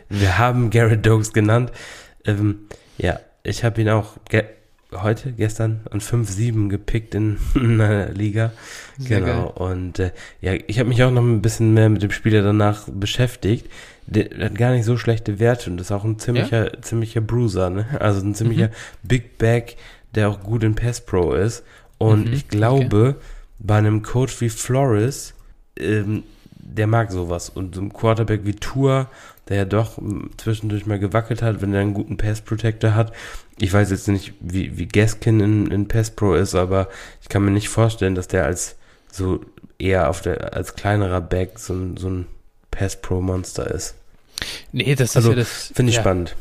wir 0.08 0.38
haben 0.38 0.70
Garrett 0.70 1.04
Dokes 1.04 1.34
genannt. 1.34 1.70
Ähm, 2.24 2.60
ja, 2.96 3.20
ich 3.42 3.62
habe 3.62 3.82
ihn 3.82 3.90
auch 3.90 4.16
ge 4.30 4.44
heute, 5.02 5.32
gestern 5.32 5.80
an 5.90 6.00
5-7 6.00 6.68
gepickt 6.68 7.14
in 7.14 7.38
einer 7.54 8.08
Liga. 8.10 8.52
Sehr 8.98 9.20
genau. 9.20 9.48
Und 9.48 9.98
äh, 9.98 10.12
ja, 10.40 10.54
ich 10.66 10.78
habe 10.78 10.88
mich 10.88 11.02
auch 11.02 11.10
noch 11.10 11.22
ein 11.22 11.42
bisschen 11.42 11.74
mehr 11.74 11.88
mit 11.88 12.02
dem 12.02 12.10
Spieler 12.10 12.42
danach 12.42 12.88
beschäftigt. 12.88 13.68
Der, 14.06 14.28
hat 14.46 14.56
gar 14.56 14.72
nicht 14.72 14.84
so 14.84 14.96
schlechte 14.96 15.38
Werte 15.38 15.70
und 15.70 15.80
ist 15.80 15.92
auch 15.92 16.04
ein 16.04 16.18
ziemlicher, 16.18 16.82
ziemlicher 16.82 17.20
Bruiser, 17.20 17.70
ne? 17.70 17.86
Also 18.00 18.20
ein 18.20 18.34
ziemlicher 18.34 18.68
Mhm. 18.68 18.72
Big 19.08 19.38
Back, 19.38 19.76
der 20.14 20.28
auch 20.28 20.42
gut 20.42 20.62
in 20.64 20.74
Pass 20.74 21.00
Pro 21.00 21.32
ist. 21.34 21.64
Und 21.98 22.26
Mhm, 22.28 22.32
ich 22.34 22.48
glaube, 22.48 23.16
bei 23.58 23.76
einem 23.76 24.02
Coach 24.02 24.40
wie 24.40 24.48
Flores, 24.50 25.34
ähm, 25.78 26.24
der 26.56 26.86
mag 26.86 27.10
sowas. 27.12 27.48
Und 27.48 27.74
so 27.74 27.80
ein 27.80 27.92
Quarterback 27.92 28.40
wie 28.44 28.54
Tour, 28.54 29.08
der 29.48 29.56
ja 29.58 29.64
doch 29.64 29.98
zwischendurch 30.36 30.86
mal 30.86 30.98
gewackelt 30.98 31.42
hat, 31.42 31.60
wenn 31.62 31.72
er 31.74 31.80
einen 31.80 31.94
guten 31.94 32.16
Pass 32.16 32.40
Protector 32.40 32.94
hat. 32.94 33.12
Ich 33.58 33.72
weiß 33.72 33.90
jetzt 33.90 34.08
nicht, 34.08 34.34
wie, 34.40 34.76
wie 34.78 34.86
Gaskin 34.88 35.40
in, 35.40 35.66
in 35.70 35.88
Pass 35.88 36.10
Pro 36.10 36.34
ist, 36.34 36.54
aber 36.54 36.88
ich 37.22 37.28
kann 37.28 37.44
mir 37.44 37.50
nicht 37.50 37.68
vorstellen, 37.68 38.14
dass 38.14 38.28
der 38.28 38.44
als 38.44 38.76
so 39.12 39.40
eher 39.78 40.08
auf 40.10 40.20
der, 40.22 40.54
als 40.54 40.74
kleinerer 40.74 41.20
Back 41.20 41.58
so 41.58 41.74
so 41.96 42.08
ein 42.08 42.26
Pass 42.74 43.00
Pro 43.00 43.20
Monster 43.20 43.70
ist. 43.70 43.94
Nee, 44.72 44.94
das 44.94 45.16
Also, 45.16 45.30
ist 45.30 45.36
ja 45.36 45.42
das. 45.42 45.72
Finde 45.74 45.90
ich 45.90 45.96
ja. 45.96 46.02
spannend. 46.02 46.36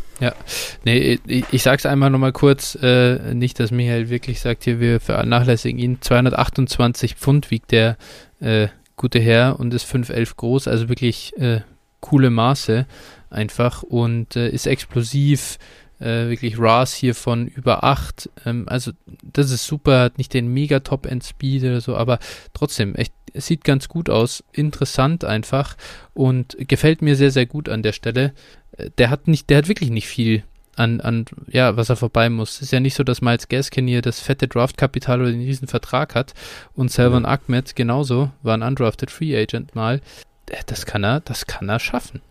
Nee, 0.86 1.20
ich, 1.28 1.46
ich 1.52 1.64
sag's 1.64 1.86
einmal 1.86 2.10
nochmal 2.10 2.32
kurz, 2.32 2.78
äh, 2.82 3.34
nicht, 3.34 3.60
dass 3.60 3.72
Michael 3.72 4.10
wirklich 4.10 4.40
sagt, 4.40 4.64
hier, 4.64 4.80
wir 4.80 5.00
vernachlässigen 5.00 5.80
ihn. 5.80 5.98
228 6.02 7.16
Pfund 7.16 7.52
wiegt 7.52 7.72
der 7.72 7.98
äh, 8.40 8.68
gute 8.96 9.20
Herr 9.20 9.60
und 9.60 9.74
ist 9.74 9.86
5'11 9.86 10.36
groß, 10.38 10.68
also 10.68 10.88
wirklich 10.88 11.36
äh, 11.38 11.62
coole 12.00 12.30
Maße 12.30 12.86
einfach 13.30 13.84
und 13.84 14.36
äh, 14.36 14.50
ist 14.50 14.68
explosiv, 14.68 15.58
äh, 16.04 16.30
wirklich 16.30 16.60
RAS 16.60 16.94
hier 16.94 17.16
von 17.16 17.48
über 17.48 17.84
8. 17.84 18.30
Ähm, 18.46 18.66
also 18.68 18.92
das 19.24 19.52
ist 19.52 19.66
super, 19.66 20.02
hat 20.02 20.18
nicht 20.18 20.34
den 20.34 20.48
mega 20.48 20.80
Top-End-Speed 20.82 21.64
oder 21.64 21.82
so, 21.82 21.96
aber 21.96 22.20
trotzdem, 22.54 22.96
echt, 22.96 23.14
es 23.34 23.48
sieht 23.48 23.64
ganz 23.64 23.88
gut 23.88 24.10
aus, 24.10 24.44
interessant 24.52 25.24
einfach 25.26 25.76
und 26.14 26.56
gefällt 26.60 27.02
mir 27.02 27.16
sehr, 27.16 27.32
sehr 27.32 27.46
gut 27.46 27.70
an 27.70 27.82
der 27.84 27.94
Stelle. 27.94 28.34
Äh, 28.78 28.90
Der 28.98 29.10
hat 29.10 29.28
nicht, 29.28 29.50
der 29.50 29.60
hat 29.60 29.68
wirklich 29.68 29.90
nicht 29.90 30.08
viel 30.08 30.44
an, 30.76 31.02
an, 31.02 31.26
ja, 31.48 31.78
was 31.78 31.90
er 31.90 31.96
vorbei 31.96 32.30
muss. 32.30 32.60
Ist 32.62 32.72
ja 32.72 32.80
nicht 32.80 32.96
so, 32.96 33.04
dass 33.04 33.22
Miles 33.22 33.48
Gaskin 33.48 33.88
hier 33.88 34.02
das 34.02 34.20
fette 34.20 34.48
Draftkapital 34.48 35.22
oder 35.22 35.32
den 35.32 35.42
riesen 35.42 35.68
Vertrag 35.68 36.16
hat 36.16 36.34
und 36.74 36.92
Selvon 36.92 37.26
Ahmed 37.28 37.76
genauso, 37.76 38.32
war 38.42 38.56
ein 38.58 38.64
undrafted 38.64 39.12
Free 39.12 39.36
Agent 39.40 39.76
mal. 39.76 40.02
Äh, 40.50 40.58
Das 40.66 40.86
kann 40.88 41.04
er, 41.04 41.20
das 41.22 41.46
kann 41.48 41.70
er 41.70 41.80
schaffen. 41.80 42.22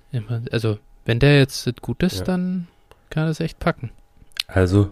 Also, 0.50 0.78
wenn 1.06 1.18
der 1.20 1.38
jetzt 1.38 1.70
gut 1.82 2.02
ist, 2.02 2.18
Ja. 2.18 2.24
dann 2.24 2.66
kann 3.12 3.28
es 3.28 3.40
echt 3.40 3.58
packen. 3.58 3.90
Also, 4.48 4.88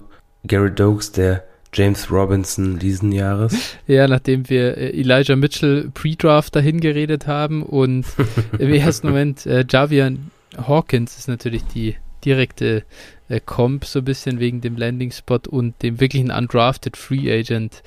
Garrett 0.47 0.79
Dokes, 0.79 1.13
der 1.13 1.45
James 1.73 2.11
Robinson 2.11 2.79
diesen 2.79 3.13
Jahres. 3.13 3.77
Ja, 3.87 4.07
nachdem 4.09 4.49
wir 4.49 4.77
äh, 4.77 4.91
Elijah 5.01 5.37
Mitchell 5.37 5.91
Pre-Draft 5.93 6.55
dahin 6.55 6.81
geredet 6.81 7.27
haben 7.27 7.63
und 7.63 8.05
im 8.59 8.73
ersten 8.73 9.09
Moment 9.09 9.47
äh, 9.47 9.65
Javian 9.69 10.31
Hawkins 10.57 11.19
ist 11.19 11.29
natürlich 11.29 11.65
die 11.65 11.97
direkte 12.25 12.85
äh, 13.29 13.41
Comp, 13.41 13.85
so 13.85 14.01
ein 14.01 14.05
bisschen 14.05 14.39
wegen 14.41 14.61
dem 14.61 14.77
Landing-Spot 14.77 15.41
und 15.49 15.81
dem 15.83 16.01
wirklichen 16.01 16.31
undrafted 16.31 16.97
Free 16.97 17.33
Agent 17.33 17.83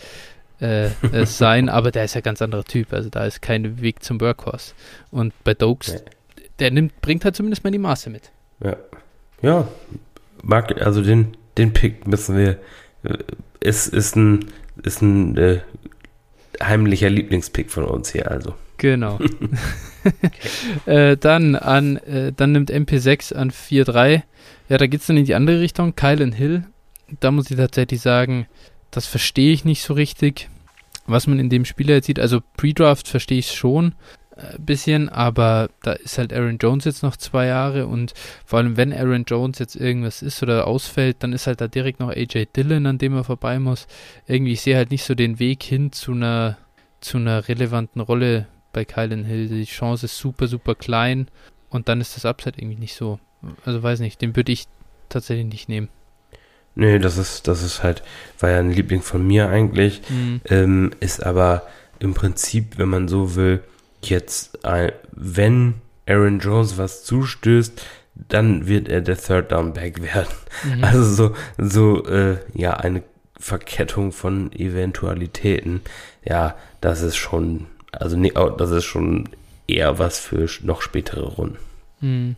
äh, 0.61 0.85
äh, 0.87 0.91
sein, 1.25 1.69
aber 1.69 1.91
der 1.91 2.05
ist 2.05 2.15
ja 2.15 2.21
ganz 2.21 2.41
anderer 2.41 2.63
Typ, 2.63 2.91
also 2.93 3.09
da 3.09 3.25
ist 3.25 3.41
kein 3.41 3.81
Weg 3.81 4.03
zum 4.03 4.19
Workhorse. 4.21 4.73
Und 5.11 5.33
bei 5.43 5.53
Dokes, 5.53 5.93
Nee. 5.93 5.99
der 6.59 6.71
nimmt, 6.71 6.99
bringt 7.01 7.25
halt 7.25 7.35
zumindest 7.35 7.63
mal 7.63 7.71
die 7.71 7.79
Maße 7.79 8.09
mit. 8.09 8.31
Ja. 8.63 8.77
Ja, 9.41 9.67
mag, 10.43 10.79
also 10.81 11.01
den, 11.01 11.35
den 11.57 11.73
Pick 11.73 12.05
müssen 12.05 12.37
wir, 12.37 12.59
äh, 13.03 13.17
ist, 13.59 13.87
ist 13.87 14.15
ein, 14.15 14.45
ist 14.83 15.01
ein 15.01 15.37
äh, 15.37 15.61
heimlicher 16.61 17.09
Lieblingspick 17.09 17.71
von 17.71 17.85
uns 17.85 18.11
hier, 18.11 18.29
also. 18.29 18.53
Genau. 18.77 19.19
äh, 20.85 21.17
dann 21.17 21.55
an, 21.55 21.97
äh, 21.97 22.33
dann 22.35 22.51
nimmt 22.51 22.71
MP6 22.71 23.33
an 23.33 23.51
4-3. 23.51 24.23
Ja, 24.69 24.77
da 24.77 24.87
geht 24.87 25.01
es 25.01 25.07
dann 25.07 25.17
in 25.17 25.25
die 25.25 25.35
andere 25.35 25.59
Richtung. 25.59 25.95
Kylan 25.95 26.31
Hill. 26.31 26.65
Da 27.19 27.31
muss 27.31 27.51
ich 27.51 27.57
tatsächlich 27.57 28.01
sagen, 28.01 28.47
das 28.91 29.05
verstehe 29.05 29.53
ich 29.53 29.65
nicht 29.65 29.83
so 29.83 29.93
richtig, 29.93 30.49
was 31.05 31.27
man 31.27 31.39
in 31.39 31.49
dem 31.49 31.65
Spieler 31.65 31.95
jetzt 31.95 32.07
sieht. 32.07 32.19
Also 32.19 32.41
Pre-Draft 32.57 33.07
verstehe 33.07 33.39
ich 33.39 33.51
schon 33.51 33.95
bisschen, 34.57 35.09
aber 35.09 35.69
da 35.83 35.93
ist 35.93 36.17
halt 36.17 36.33
Aaron 36.33 36.57
Jones 36.57 36.85
jetzt 36.85 37.03
noch 37.03 37.17
zwei 37.17 37.47
Jahre 37.47 37.87
und 37.87 38.13
vor 38.45 38.59
allem, 38.59 38.77
wenn 38.77 38.93
Aaron 38.93 39.25
Jones 39.25 39.59
jetzt 39.59 39.75
irgendwas 39.75 40.21
ist 40.21 40.41
oder 40.41 40.67
ausfällt, 40.67 41.17
dann 41.19 41.33
ist 41.33 41.47
halt 41.47 41.61
da 41.61 41.67
direkt 41.67 41.99
noch 41.99 42.09
AJ 42.09 42.47
Dillon, 42.55 42.85
an 42.85 42.97
dem 42.97 43.15
er 43.15 43.23
vorbei 43.23 43.59
muss. 43.59 43.87
Irgendwie, 44.27 44.53
ich 44.53 44.61
sehe 44.61 44.75
halt 44.75 44.91
nicht 44.91 45.03
so 45.03 45.13
den 45.13 45.39
Weg 45.39 45.63
hin 45.63 45.91
zu 45.91 46.13
einer, 46.13 46.57
zu 46.99 47.17
einer 47.17 47.47
relevanten 47.47 48.01
Rolle 48.01 48.47
bei 48.71 48.85
Kylan 48.85 49.23
Hill. 49.23 49.47
Die 49.47 49.65
Chance 49.65 50.05
ist 50.07 50.17
super, 50.17 50.47
super 50.47 50.75
klein 50.75 51.27
und 51.69 51.87
dann 51.87 52.01
ist 52.01 52.15
das 52.15 52.25
Upside 52.25 52.57
irgendwie 52.57 52.79
nicht 52.79 52.95
so. 52.95 53.19
Also 53.65 53.83
weiß 53.83 53.99
nicht, 53.99 54.21
den 54.21 54.35
würde 54.35 54.51
ich 54.51 54.65
tatsächlich 55.09 55.45
nicht 55.47 55.69
nehmen. 55.69 55.89
Nee, 56.75 56.97
das 56.97 57.17
ist, 57.17 57.47
das 57.47 57.61
ist 57.61 57.83
halt, 57.83 58.01
war 58.39 58.49
ja 58.49 58.57
ein 58.57 58.71
Liebling 58.71 59.03
von 59.03 59.25
mir 59.25 59.49
eigentlich, 59.49 60.01
mhm. 60.09 60.41
ähm, 60.45 60.91
ist 61.01 61.23
aber 61.23 61.67
im 61.99 62.15
Prinzip, 62.15 62.79
wenn 62.79 62.89
man 62.89 63.07
so 63.07 63.35
will, 63.35 63.61
jetzt, 64.09 64.59
wenn 65.11 65.75
Aaron 66.07 66.39
Jones 66.39 66.77
was 66.77 67.03
zustößt, 67.03 67.81
dann 68.15 68.67
wird 68.67 68.87
er 68.89 69.01
der 69.01 69.17
Third 69.17 69.51
Down 69.51 69.73
Back 69.73 70.01
werden. 70.13 70.33
Mhm. 70.63 70.83
Also 70.83 71.03
so, 71.03 71.35
so, 71.57 72.05
äh, 72.05 72.37
ja, 72.53 72.73
eine 72.73 73.03
Verkettung 73.39 74.11
von 74.11 74.51
Eventualitäten. 74.53 75.81
Ja, 76.23 76.55
das 76.81 77.01
ist 77.01 77.17
schon, 77.17 77.67
also 77.91 78.15
nee, 78.15 78.31
das 78.57 78.71
ist 78.71 78.85
schon 78.85 79.29
eher 79.67 79.99
was 79.99 80.19
für 80.19 80.47
noch 80.61 80.81
spätere 80.81 81.25
Runden. 81.25 81.57
Mhm. 81.99 82.35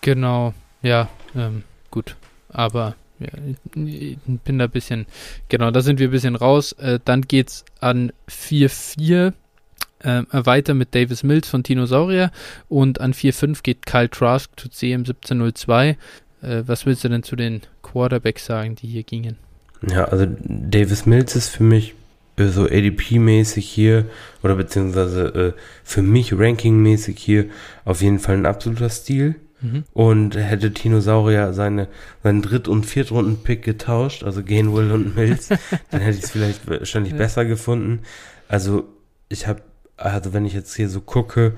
Genau, 0.00 0.54
ja, 0.82 1.08
ähm, 1.34 1.62
gut. 1.90 2.16
Aber 2.48 2.96
ja, 3.18 3.28
ich 3.74 4.18
bin 4.44 4.58
da 4.58 4.64
ein 4.64 4.70
bisschen, 4.70 5.06
genau, 5.48 5.70
da 5.70 5.80
sind 5.80 5.98
wir 5.98 6.08
ein 6.08 6.12
bisschen 6.12 6.36
raus. 6.36 6.72
Äh, 6.72 7.00
dann 7.04 7.22
geht's 7.22 7.64
an 7.80 8.12
4-4 8.28 9.32
äh, 10.06 10.22
weiter 10.30 10.74
mit 10.74 10.94
Davis 10.94 11.22
Mills 11.22 11.48
von 11.48 11.62
Dinosaurier 11.62 12.30
und 12.68 13.00
an 13.00 13.12
4-5 13.12 13.62
geht 13.62 13.86
Kyle 13.86 14.08
Trask 14.08 14.50
zu 14.56 14.68
CM 14.68 15.00
1702. 15.00 15.96
Äh, 16.42 16.62
was 16.66 16.86
willst 16.86 17.04
du 17.04 17.08
denn 17.08 17.22
zu 17.22 17.36
den 17.36 17.62
Quarterbacks 17.82 18.46
sagen, 18.46 18.76
die 18.76 18.86
hier 18.86 19.02
gingen? 19.02 19.36
Ja, 19.88 20.04
also 20.06 20.26
Davis 20.28 21.06
Mills 21.06 21.36
ist 21.36 21.48
für 21.48 21.64
mich 21.64 21.94
äh, 22.36 22.46
so 22.46 22.64
ADP-mäßig 22.64 23.66
hier 23.66 24.06
oder 24.42 24.54
beziehungsweise 24.54 25.54
äh, 25.56 25.60
für 25.84 26.02
mich 26.02 26.32
Ranking-mäßig 26.32 27.18
hier 27.18 27.46
auf 27.84 28.02
jeden 28.02 28.18
Fall 28.18 28.36
ein 28.36 28.46
absoluter 28.46 28.88
Stil. 28.88 29.36
Mhm. 29.62 29.84
Und 29.94 30.36
hätte 30.36 30.70
Dinosaurier 30.70 31.54
seine, 31.54 31.88
seinen 32.22 32.42
Dritt- 32.42 32.68
und 32.68 32.84
Viertrunden-Pick 32.84 33.62
getauscht, 33.62 34.22
also 34.22 34.42
Gainwell 34.42 34.92
und 34.92 35.16
Mills, 35.16 35.48
dann 35.90 36.02
hätte 36.02 36.18
ich 36.18 36.24
es 36.24 36.30
vielleicht 36.30 36.68
wahrscheinlich 36.68 37.12
ja. 37.12 37.18
besser 37.18 37.46
gefunden. 37.46 38.00
Also 38.48 38.84
ich 39.30 39.46
habe 39.46 39.62
also 39.96 40.32
wenn 40.32 40.44
ich 40.44 40.52
jetzt 40.52 40.74
hier 40.74 40.88
so 40.88 41.00
gucke, 41.00 41.54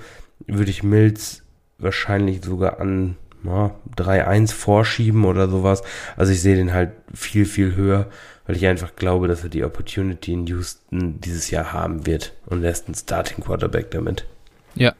würde 0.47 0.70
ich 0.70 0.82
Mills 0.82 1.43
wahrscheinlich 1.78 2.45
sogar 2.45 2.80
an 2.80 3.16
ja, 3.45 3.74
3-1 3.97 4.53
vorschieben 4.53 5.24
oder 5.24 5.49
sowas. 5.49 5.82
Also 6.16 6.32
ich 6.32 6.43
sehe 6.43 6.57
den 6.57 6.72
halt 6.72 6.93
viel, 7.14 7.47
viel 7.47 7.76
höher, 7.76 8.09
weil 8.47 8.57
ich 8.57 8.66
einfach 8.66 8.97
glaube, 8.97 9.28
dass 9.28 9.45
er 9.45 9.49
die 9.49 9.64
Opportunity 9.64 10.32
in 10.32 10.47
Houston 10.47 11.20
dieses 11.20 11.51
Jahr 11.51 11.72
haben 11.72 12.07
wird 12.07 12.34
und 12.47 12.64
er 12.64 12.70
ist 12.70 12.89
ein 12.89 12.95
Starting 12.95 13.45
Quarterback 13.45 13.91
damit. 13.91 14.26
Ja, 14.74 14.95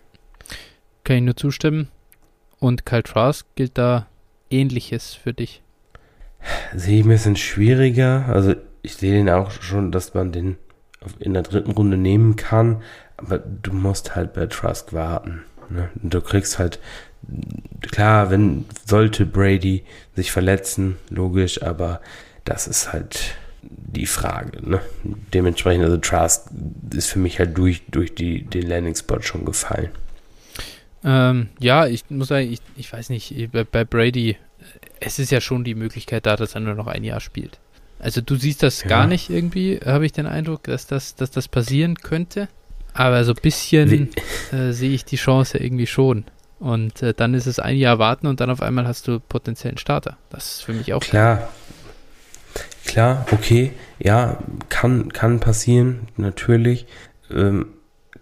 kann 1.05 1.17
ich 1.17 1.23
nur 1.23 1.37
zustimmen. 1.37 1.89
Und 2.61 2.85
Kyle 2.85 3.03
Trask 3.03 3.47
gilt 3.55 3.79
da 3.79 4.07
ähnliches 4.51 5.15
für 5.15 5.33
dich? 5.33 5.63
Sehe 6.75 7.01
ich 7.01 7.07
ein 7.07 7.09
bisschen 7.09 7.37
schwieriger. 7.37 8.27
Also 8.29 8.55
ich 8.83 8.97
sehe 8.97 9.13
den 9.13 9.29
auch 9.31 9.51
schon, 9.51 9.93
dass 9.93 10.15
man 10.15 10.33
den 10.33 10.57
in 11.21 11.35
der 11.35 11.43
dritten 11.43 11.71
Runde 11.71 11.97
nehmen 11.97 12.37
kann, 12.37 12.83
aber 13.19 13.39
du 13.39 13.73
musst 13.73 14.17
halt 14.17 14.33
bei 14.33 14.47
Trask 14.47 14.93
warten. 14.93 15.43
Ne? 15.69 15.91
Du 15.97 16.21
kriegst 16.21 16.59
halt, 16.59 16.79
klar, 17.83 18.31
wenn 18.31 18.65
sollte 18.87 19.27
Brady 19.27 19.85
sich 20.17 20.33
verletzen, 20.33 20.97
logisch, 21.11 21.63
aber 21.63 22.01
das 22.45 22.67
ist 22.67 22.93
halt 22.93 23.35
die 23.63 24.07
Frage. 24.07 24.67
Ne? 24.69 24.81
Dementsprechend, 25.35 25.85
also 25.85 25.99
Trask 25.99 26.47
ist 26.95 27.11
für 27.11 27.19
mich 27.19 27.39
halt 27.39 27.59
durch, 27.59 27.83
durch 27.89 28.15
die, 28.15 28.45
den 28.45 28.67
Landing-Spot 28.67 29.21
schon 29.21 29.45
gefallen. 29.45 29.91
Ähm, 31.05 31.49
ja, 31.59 31.87
ich 31.87 32.09
muss 32.09 32.29
sagen, 32.29 32.51
ich, 32.51 32.61
ich 32.77 32.93
weiß 32.93 33.11
nicht, 33.11 33.51
bei, 33.53 33.65
bei 33.65 33.85
Brady, 33.85 34.37
es 35.01 35.19
ist 35.19 35.31
ja 35.31 35.41
schon 35.41 35.65
die 35.65 35.75
Möglichkeit 35.75 36.27
da, 36.27 36.37
dass 36.37 36.55
er 36.55 36.61
nur 36.61 36.75
noch 36.75 36.87
ein 36.87 37.05
Jahr 37.05 37.21
spielt. 37.21 37.59
Also 37.99 38.21
du 38.21 38.37
siehst 38.37 38.63
das 38.63 38.83
ja. 38.83 38.89
gar 38.89 39.07
nicht 39.07 39.29
irgendwie, 39.29 39.81
habe 39.85 40.07
ich 40.07 40.13
den 40.13 40.27
Eindruck, 40.27 40.65
dass 40.65 40.87
das, 40.87 41.17
dass 41.17 41.31
das 41.31 41.49
passieren 41.49 41.97
könnte. 41.97 42.49
Aber 42.99 43.23
so 43.23 43.31
ein 43.31 43.41
bisschen 43.41 44.11
äh, 44.51 44.73
sehe 44.73 44.91
ich 44.91 45.05
die 45.05 45.17
Chance 45.17 45.57
irgendwie 45.57 45.87
schon. 45.87 46.25
Und 46.59 47.01
äh, 47.01 47.15
dann 47.15 47.33
ist 47.33 47.47
es 47.47 47.61
ein 47.61 47.77
Jahr 47.77 48.01
warten 48.01 48.27
und 48.27 48.41
dann 48.41 48.51
auf 48.51 48.61
einmal 48.61 48.89
hast 48.89 49.07
du 49.07 49.21
potenziellen 49.21 49.79
Starter. 49.79 50.17
Das 50.31 50.55
ist 50.55 50.65
für 50.65 50.73
mich 50.73 50.93
auch 50.93 51.01
klar. 51.01 51.49
Klar, 52.85 53.25
okay, 53.31 53.71
ja, 54.01 54.39
kann, 54.69 55.13
kann 55.13 55.39
passieren, 55.39 56.09
natürlich. 56.17 56.87
Ähm, 57.31 57.67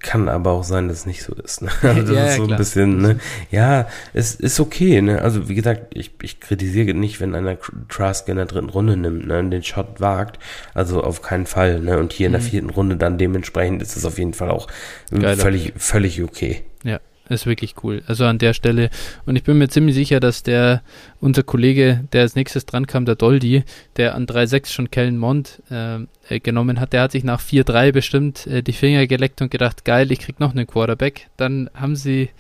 kann 0.07 0.29
aber 0.29 0.53
auch 0.53 0.65
sein, 0.65 0.89
dass 0.89 1.01
es 1.01 1.07
nicht 1.07 1.23
so 1.23 1.35
ist. 1.35 1.63
Ne? 1.63 1.69
Also 1.83 2.15
das 2.15 2.17
ja, 2.17 2.27
ist 2.27 2.37
so 2.37 2.45
klar. 2.45 2.57
ein 2.57 2.59
bisschen, 2.59 2.99
ne? 2.99 3.19
Ja, 3.51 3.89
es 4.15 4.35
ist 4.35 4.61
okay, 4.61 5.03
ne? 5.03 5.21
Also 5.21 5.49
wie 5.49 5.55
gesagt, 5.55 5.97
ich, 5.97 6.13
ich 6.23 6.41
kritisiere 6.41 6.95
nicht, 6.95 7.21
wenn 7.21 7.35
einer 7.35 7.59
Trask 7.89 8.29
in 8.29 8.37
der 8.37 8.47
dritten 8.47 8.69
Runde 8.69 8.97
nimmt, 8.97 9.27
ne? 9.27 9.41
Und 9.41 9.51
den 9.51 9.63
Shot 9.63 10.01
wagt. 10.01 10.39
Also 10.75 11.03
auf 11.03 11.23
keinen 11.23 11.47
Fall, 11.47 11.81
ne? 11.81 11.99
Und 11.99 12.13
hier 12.13 12.27
in 12.27 12.33
der 12.33 12.41
mhm. 12.41 12.47
vierten 12.47 12.71
Runde 12.71 12.97
dann 12.97 13.19
dementsprechend 13.19 13.83
ist 13.83 13.97
es 13.97 14.05
auf 14.05 14.19
jeden 14.19 14.35
Fall 14.35 14.51
auch 14.51 14.69
Geiler. 15.11 15.37
völlig, 15.37 15.73
völlig 15.77 16.23
okay. 16.23 16.63
Ja, 16.85 17.01
ist 17.29 17.47
wirklich 17.47 17.75
cool. 17.83 18.03
Also 18.07 18.25
an 18.25 18.39
der 18.39 18.53
Stelle. 18.53 18.91
Und 19.25 19.37
ich 19.37 19.43
bin 19.43 19.59
mir 19.59 19.69
ziemlich 19.69 19.95
sicher, 19.95 20.21
dass 20.21 20.43
der, 20.43 20.83
unser 21.21 21.43
Kollege, 21.43 22.05
der 22.13 22.23
als 22.23 22.37
nächstes 22.37 22.67
dran 22.67 22.87
kam, 22.87 23.05
der 23.05 23.17
Doldi, 23.17 23.65
der 23.97 24.15
an 24.15 24.27
3.6 24.27 24.73
schon 24.73 24.91
Kellen 24.91 25.19
Mond 25.19 25.63
äh, 25.71 25.99
äh, 26.29 26.41
genommen 26.41 26.81
hat, 26.81 26.93
der 26.93 27.03
hat 27.03 27.13
sich 27.13 27.25
nach 27.25 27.41
4-3 27.41 27.93
bestimmt 27.93 28.47
äh, 28.47 28.63
die 28.63 28.73
Finger 28.73 29.07
geleckt 29.07 29.43
und 29.43 29.51
gedacht, 29.51 29.85
geil, 29.85 30.13
ich 30.13 30.21
krieg 30.21 30.41
noch 30.41 30.53
einen 30.53 30.67
Quarterback. 30.67 31.29
Dann 31.37 31.71
haben 31.75 31.97
sie, 31.97 32.31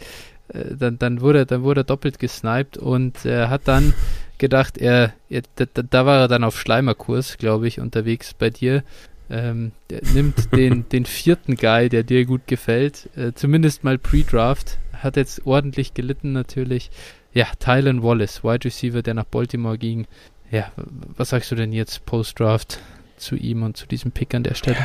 äh, 0.48 0.76
dann, 0.78 0.98
dann 0.98 1.20
wurde, 1.20 1.46
dann 1.46 1.62
wurde 1.62 1.80
er 1.80 1.84
doppelt 1.84 2.18
gesniped 2.18 2.78
und 2.78 3.24
er 3.24 3.50
hat 3.50 3.62
dann 3.64 3.94
gedacht, 4.38 4.78
er, 4.78 5.12
er 5.28 5.42
da, 5.56 5.64
da, 5.66 6.06
war 6.06 6.20
er 6.20 6.28
dann 6.28 6.44
auf 6.44 6.58
Schleimerkurs, 6.58 7.38
glaube 7.38 7.68
ich, 7.68 7.80
unterwegs 7.80 8.34
bei 8.34 8.50
dir. 8.50 8.82
Ähm, 9.28 9.72
nimmt 10.14 10.52
den, 10.52 10.88
den 10.92 11.04
vierten 11.04 11.56
Guy, 11.56 11.88
der 11.88 12.04
dir 12.04 12.24
gut 12.24 12.46
gefällt, 12.46 13.08
äh, 13.16 13.32
zumindest 13.34 13.82
mal 13.82 13.98
Pre-Draft, 13.98 14.78
hat 14.92 15.16
jetzt 15.16 15.46
ordentlich 15.46 15.94
gelitten 15.94 16.32
natürlich. 16.32 16.90
Ja, 17.32 17.46
Tylen 17.58 18.02
Wallace, 18.02 18.44
Wide 18.44 18.64
Receiver, 18.64 19.02
der 19.02 19.14
nach 19.14 19.24
Baltimore 19.24 19.76
ging. 19.76 20.06
Ja, 20.50 20.72
was 21.16 21.30
sagst 21.30 21.50
du 21.50 21.54
denn 21.54 21.72
jetzt 21.72 22.06
Post-Draft 22.06 22.78
zu 23.16 23.34
ihm 23.36 23.62
und 23.62 23.76
zu 23.76 23.86
diesem 23.86 24.12
Pick 24.12 24.34
an 24.34 24.44
der 24.44 24.54
Stelle? 24.54 24.78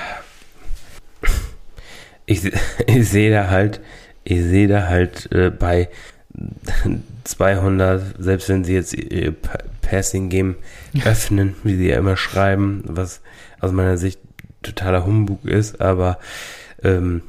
Ich, 2.26 2.44
ich 2.88 3.10
sehe 3.10 3.32
da 3.32 3.50
halt, 3.50 3.80
ich 4.24 4.42
sehe 4.42 4.68
da 4.68 4.88
halt 4.88 5.32
äh, 5.32 5.52
bei 5.52 5.90
200, 7.24 8.16
selbst 8.18 8.50
wenn 8.50 8.64
sie 8.64 8.74
jetzt 8.74 8.94
ihr 8.94 9.36
Passing 9.82 10.30
Game 10.30 10.56
öffnen, 11.06 11.56
wie 11.64 11.76
sie 11.76 11.90
ja 11.90 11.98
immer 11.98 12.18
schreiben, 12.18 12.84
was 12.86 13.22
aus 13.60 13.72
meiner 13.72 13.98
Sicht 13.98 14.20
totaler 14.64 15.06
Humbug 15.06 15.46
ist, 15.46 15.82
aber 15.82 16.20
ähm, 16.84 17.22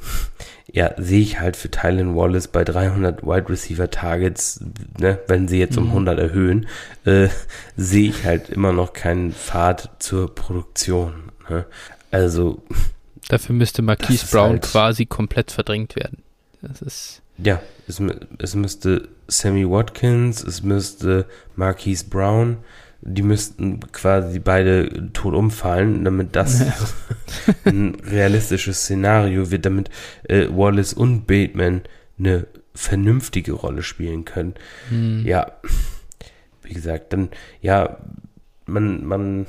ja, 0.73 0.95
sehe 0.97 1.21
ich 1.21 1.39
halt 1.39 1.57
für 1.57 1.71
Tylen 1.71 2.17
Wallace 2.17 2.49
bei 2.49 2.65
300 2.65 3.23
Wide 3.23 3.49
Receiver 3.51 3.91
Targets, 3.91 4.65
ne, 4.99 5.19
wenn 5.29 5.47
sie 5.47 5.59
jetzt 5.59 5.77
um 5.77 5.89
100 5.89 6.17
mhm. 6.17 6.23
erhöhen, 6.23 6.67
äh, 7.05 7.29
sehe 7.77 8.09
ich 8.09 8.25
halt 8.25 8.49
immer 8.49 8.73
noch 8.73 8.95
keinen 8.95 9.33
Pfad 9.33 9.91
zur 9.99 10.35
Produktion. 10.35 11.31
Ne? 11.51 11.67
Also. 12.11 12.63
Dafür 13.29 13.55
müsste 13.55 13.83
Marquise 13.83 14.27
Brown 14.31 14.53
halt, 14.53 14.63
quasi 14.63 15.05
komplett 15.05 15.51
verdrängt 15.51 15.95
werden. 15.95 16.23
Das 16.63 16.81
ist. 16.81 17.23
Ja, 17.39 17.61
es, 17.87 18.01
es 18.39 18.55
müsste 18.55 19.09
Sammy 19.29 19.69
Watkins, 19.69 20.43
es 20.43 20.63
müsste 20.63 21.27
Marquise 21.57 22.07
Brown, 22.09 22.59
die 23.05 23.23
müssten 23.23 23.81
quasi 23.93 24.39
beide 24.39 25.13
tot 25.13 25.35
umfallen, 25.35 26.05
damit 26.05 26.37
das 26.37 26.65
ein 27.65 27.97
realistisches 27.97 28.83
Szenario 28.83 29.51
wird, 29.51 29.67
damit 29.67 29.91
äh, 30.29 30.47
Wallace 30.49 30.95
und 30.95 31.27
Bateman 31.27 31.83
eine 32.19 32.47
vernünftige 32.75 33.53
Rolle 33.53 33.83
spielen 33.83 34.25
können. 34.25 34.55
Hm. 34.89 35.27
Ja, 35.27 35.53
wie 36.63 36.73
gesagt, 36.73 37.13
dann, 37.13 37.31
ja, 37.61 37.99
man, 38.67 39.05
man, 39.05 39.47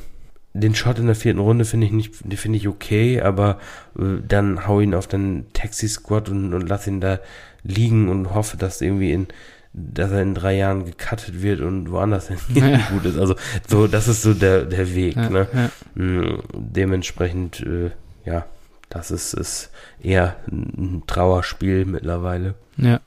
den 0.53 0.73
Shot 0.73 0.97
in 0.97 1.05
der 1.05 1.15
vierten 1.15 1.39
Runde 1.39 1.65
finde 1.65 1.85
ich 1.85 1.93
nicht, 1.93 2.15
finde 2.15 2.57
ich 2.57 2.67
okay, 2.67 3.21
aber 3.21 3.59
äh, 3.97 4.19
dann 4.27 4.67
hau 4.67 4.79
ihn 4.79 4.95
auf 4.95 5.07
den 5.07 5.45
Taxi-Squad 5.53 6.29
und, 6.29 6.55
und 6.55 6.67
lass 6.67 6.87
ihn 6.87 7.01
da 7.01 7.19
liegen 7.63 8.09
und 8.09 8.33
hoffe, 8.33 8.57
dass 8.57 8.81
irgendwie 8.81 9.13
in 9.13 9.27
dass 9.73 10.11
er 10.11 10.21
in 10.21 10.35
drei 10.35 10.55
Jahren 10.55 10.85
gecuttet 10.85 11.41
wird 11.41 11.61
und 11.61 11.91
woanders 11.91 12.27
hin 12.27 12.37
ja. 12.53 12.77
gut 12.91 13.05
ist. 13.05 13.17
Also 13.17 13.35
so, 13.67 13.87
das 13.87 14.07
ist 14.07 14.21
so 14.21 14.33
der, 14.33 14.65
der 14.65 14.93
Weg. 14.93 15.15
Ja, 15.15 15.29
ne? 15.29 15.47
Ja. 15.53 16.01
Mm, 16.01 16.43
dementsprechend, 16.53 17.61
äh, 17.61 17.89
ja, 18.25 18.45
das 18.89 19.09
ist, 19.09 19.33
ist 19.33 19.71
eher 20.01 20.35
ein 20.51 21.03
Trauerspiel 21.07 21.85
mittlerweile. 21.85 22.53
Ja. 22.77 22.99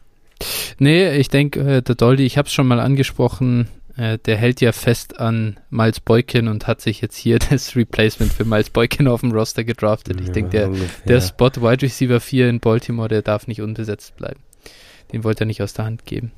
Nee, 0.79 1.17
ich 1.17 1.29
denke, 1.29 1.61
äh, 1.61 1.83
der 1.83 1.95
Dolly, 1.95 2.27
ich 2.27 2.37
habe 2.37 2.47
es 2.47 2.53
schon 2.53 2.67
mal 2.67 2.81
angesprochen, 2.81 3.69
äh, 3.97 4.19
der 4.19 4.37
hält 4.37 4.61
ja 4.61 4.73
fest 4.73 5.21
an 5.21 5.59
Miles 5.71 6.01
Boykin 6.01 6.49
und 6.49 6.67
hat 6.67 6.81
sich 6.81 7.01
jetzt 7.01 7.17
hier 7.17 7.39
das 7.51 7.77
Replacement 7.77 8.33
für 8.33 8.45
Miles 8.45 8.71
Boykin 8.71 9.07
auf 9.07 9.21
dem 9.21 9.31
Roster 9.31 9.63
gedraftet. 9.63 10.21
Ich 10.21 10.33
denke, 10.33 10.51
der, 10.51 10.71
der 11.07 11.21
Spot 11.21 11.51
Wide 11.57 11.83
Receiver 11.83 12.19
4 12.19 12.49
in 12.49 12.59
Baltimore, 12.61 13.09
der 13.09 13.23
darf 13.23 13.47
nicht 13.47 13.63
unbesetzt 13.63 14.17
bleiben. 14.17 14.41
Den 15.13 15.23
wollte 15.23 15.45
er 15.45 15.47
nicht 15.47 15.63
aus 15.63 15.73
der 15.73 15.85
Hand 15.85 16.05
geben. 16.05 16.33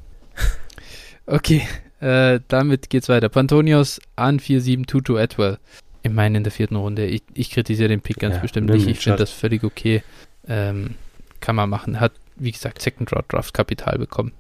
Okay, 1.27 1.67
Äh, 2.01 2.41
damit 2.47 2.91
geht's 2.91 3.09
weiter. 3.09 3.29
Pantonios 3.29 4.01
an 4.15 4.39
4-7 4.39 4.87
Tutu 4.87 5.17
Atwell. 5.17 5.59
Ich 6.03 6.13
meine 6.13 6.39
in 6.39 6.45
der 6.45 6.53
vierten 6.53 6.77
Runde. 6.77 7.07
Ich, 7.07 7.23
ich 7.35 7.51
kritisiere 7.51 7.89
den 7.89 8.01
Pick 8.01 8.21
ganz 8.21 8.37
ja, 8.37 8.41
bestimmt 8.41 8.71
nicht. 8.71 8.87
Ich 8.87 9.01
finde 9.01 9.19
das 9.19 9.31
völlig 9.31 9.65
okay. 9.65 10.03
Ähm, 10.47 10.95
kann 11.41 11.57
man 11.57 11.69
machen. 11.69 11.99
Hat, 11.99 12.13
wie 12.37 12.53
gesagt, 12.53 12.81
Second 12.81 13.13
Round 13.13 13.33
Draft 13.33 13.53
Kapital 13.53 13.99
bekommen. 13.99 14.33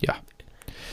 Ja. 0.00 0.14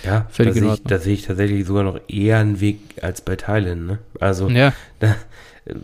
Ja, 0.03 0.27
völlig 0.31 0.55
da 0.55 0.59
sehe, 0.59 0.73
ich, 0.73 0.83
da 0.83 0.97
sehe 0.97 1.13
ich 1.13 1.21
tatsächlich 1.23 1.65
sogar 1.65 1.83
noch 1.83 1.99
eher 2.07 2.39
einen 2.39 2.59
Weg 2.59 2.79
als 3.01 3.21
bei 3.21 3.35
Thailand. 3.35 3.85
Ne? 3.85 3.99
Also, 4.19 4.49
ja. 4.49 4.73
da, 4.99 5.15
äh, 5.65 5.75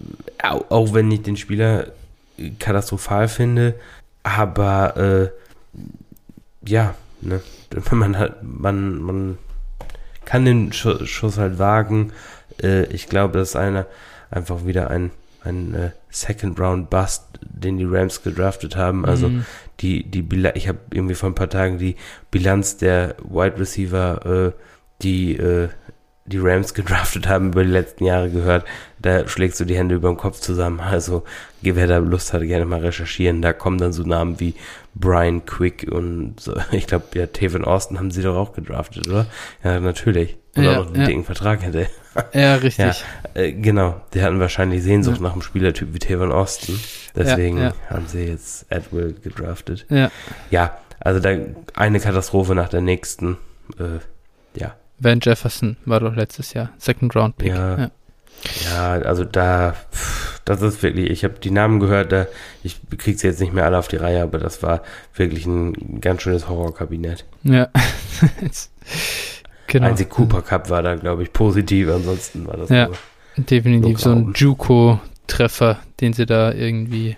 auch 0.41 0.93
wenn 0.93 1.11
ich 1.11 1.22
den 1.22 1.38
Spieler 1.38 1.91
katastrophal 2.57 3.27
finde, 3.27 3.76
aber 4.23 5.31
äh, 5.77 6.69
ja, 6.69 6.95
ne, 7.22 7.41
man 7.91 8.18
hat, 8.18 8.43
man, 8.43 9.02
man 9.02 9.38
kann 10.26 10.45
den 10.45 10.73
Schuss, 10.73 11.07
Schuss 11.10 11.38
halt 11.38 11.60
wagen. 11.60 12.11
Äh, 12.61 12.85
ich 12.85 13.07
glaube, 13.07 13.39
das 13.39 13.49
ist 13.49 13.56
einer 13.56 13.85
einfach 14.30 14.65
wieder 14.65 14.89
ein, 14.89 15.11
ein 15.43 15.73
äh, 15.73 15.91
Second 16.10 16.60
Round 16.60 16.89
Bust, 16.89 17.23
den 17.41 17.77
die 17.77 17.85
Rams 17.85 18.23
gedraftet 18.23 18.76
haben. 18.76 19.06
Also 19.06 19.30
mhm. 19.30 19.45
die, 19.80 20.03
die 20.03 20.22
Bilanz, 20.22 20.56
ich 20.56 20.68
habe 20.68 20.80
irgendwie 20.91 21.15
vor 21.15 21.30
ein 21.30 21.35
paar 21.35 21.49
Tagen 21.49 21.77
die 21.77 21.95
Bilanz 22.30 22.77
der 22.77 23.15
Wide 23.23 23.60
Receiver, 23.60 24.26
äh, 24.26 24.52
die 25.02 25.35
äh, 25.35 25.69
die 26.31 26.39
Rams 26.39 26.73
gedraftet 26.73 27.27
haben 27.27 27.49
über 27.49 27.63
die 27.63 27.69
letzten 27.69 28.05
Jahre 28.05 28.29
gehört, 28.29 28.65
da 28.99 29.27
schlägst 29.27 29.59
du 29.59 29.65
die 29.65 29.77
Hände 29.77 29.95
über 29.95 30.09
dem 30.09 30.17
Kopf 30.17 30.39
zusammen. 30.39 30.81
Also, 30.91 31.23
wer 31.61 31.87
da 31.87 31.97
Lust 31.97 32.33
hat, 32.33 32.41
gerne 32.41 32.65
mal 32.65 32.81
recherchieren. 32.81 33.41
Da 33.41 33.53
kommen 33.53 33.77
dann 33.77 33.93
so 33.93 34.03
Namen 34.03 34.39
wie 34.39 34.55
Brian 34.93 35.45
Quick 35.45 35.87
und 35.89 36.39
so. 36.39 36.53
Ich 36.71 36.87
glaube, 36.87 37.05
ja, 37.13 37.27
Tevin 37.27 37.63
Austin 37.63 37.97
haben 37.97 38.11
sie 38.11 38.21
doch 38.21 38.35
auch 38.35 38.53
gedraftet, 38.53 39.07
oder? 39.07 39.27
Ja, 39.63 39.79
natürlich. 39.79 40.37
Und 40.55 40.63
ja, 40.63 40.71
auch 40.71 40.85
noch 40.85 40.87
einen 40.87 41.01
ja. 41.01 41.07
dicken 41.07 41.23
Vertrag 41.23 41.61
hätte. 41.63 41.87
Ja, 42.33 42.55
richtig. 42.55 43.05
Ja, 43.33 43.41
äh, 43.41 43.53
genau. 43.53 44.01
Die 44.13 44.21
hatten 44.21 44.41
wahrscheinlich 44.41 44.83
Sehnsucht 44.83 45.15
ja. 45.15 45.23
nach 45.23 45.31
einem 45.31 45.41
Spielertyp 45.41 45.93
wie 45.93 45.99
Tevin 45.99 46.33
Austin. 46.33 46.77
Deswegen 47.15 47.71
haben 47.89 48.07
sie 48.07 48.25
jetzt 48.25 48.65
Edwill 48.69 49.15
gedraftet. 49.23 49.85
Ja. 49.87 50.11
Ja, 50.49 50.77
also 50.99 51.21
da 51.21 51.37
eine 51.73 52.01
Katastrophe 52.01 52.53
nach 52.53 52.67
der 52.67 52.81
nächsten. 52.81 53.37
Äh, 53.79 53.99
ja. 54.59 54.75
Van 55.02 55.19
Jefferson 55.22 55.78
war 55.86 55.99
doch 55.99 56.15
letztes 56.15 56.53
Jahr 56.53 56.69
Second 56.78 57.15
Round 57.15 57.38
Pick. 57.38 57.49
Ja, 57.49 57.78
ja. 57.78 57.91
ja 58.72 58.91
also 59.02 59.23
da, 59.23 59.76
das 60.45 60.61
ist 60.61 60.84
wirklich, 60.84 61.10
ich 61.10 61.23
habe 61.23 61.36
die 61.40 61.52
Namen 61.52 61.80
gehört, 61.80 62.11
da, 62.11 62.28
ich 62.64 62.80
kriege 62.98 63.18
sie 63.18 63.28
jetzt 63.28 63.40
nicht 63.40 63.52
mehr 63.52 63.65
alle 63.65 63.80
auf 63.80 63.88
die 63.88 63.95
Reihe, 63.98 64.22
aber 64.22 64.38
das 64.38 64.61
war 64.61 64.84
wirklich 65.15 65.45
ein 65.48 65.99
ganz 66.02 66.22
schönes 66.22 66.48
Horrorkabinett. 66.48 67.26
Ja. 67.44 67.69
genau. 69.68 69.88
Einzig 69.88 70.10
Cooper 70.10 70.44
Cup 70.44 70.69
war 70.69 70.84
da, 70.84 70.95
glaube 70.95 71.23
ich, 71.23 71.34
positiv, 71.34 71.90
ansonsten 71.90 72.45
war 72.45 72.57
das 72.57 72.69
ja, 72.69 72.90
definitiv 73.38 73.99
so 73.99 74.11
ein 74.11 74.34
Juco-Treffer, 74.36 75.80
den 75.99 76.14
sie 76.14 76.28
da 76.28 76.53
irgendwie 76.53 77.18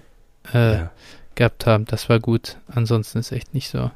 äh, 0.54 0.74
ja. 0.74 0.92
gehabt 1.36 1.66
haben. 1.66 1.86
Das 1.86 2.08
war 2.08 2.20
gut. 2.20 2.58
Ansonsten 2.68 3.20
ist 3.20 3.32
echt 3.32 3.54
nicht 3.54 3.70
so. 3.70 3.92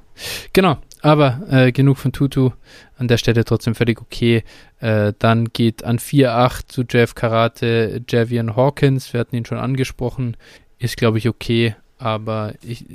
Genau, 0.53 0.77
aber 1.01 1.41
äh, 1.49 1.71
genug 1.71 1.97
von 1.97 2.11
Tutu. 2.11 2.51
An 2.97 3.07
der 3.07 3.17
Stelle 3.17 3.45
trotzdem 3.45 3.75
völlig 3.75 4.01
okay. 4.01 4.43
Äh, 4.79 5.13
dann 5.19 5.45
geht 5.53 5.83
an 5.83 5.99
4-8 5.99 6.67
zu 6.67 6.83
Jeff 6.89 7.15
Karate 7.15 8.01
Javian 8.09 8.55
Hawkins. 8.55 9.13
Wir 9.13 9.19
hatten 9.19 9.35
ihn 9.35 9.45
schon 9.45 9.59
angesprochen. 9.59 10.35
Ist, 10.79 10.97
glaube 10.97 11.17
ich, 11.17 11.29
okay. 11.29 11.75
Aber 11.99 12.53
ich, 12.61 12.85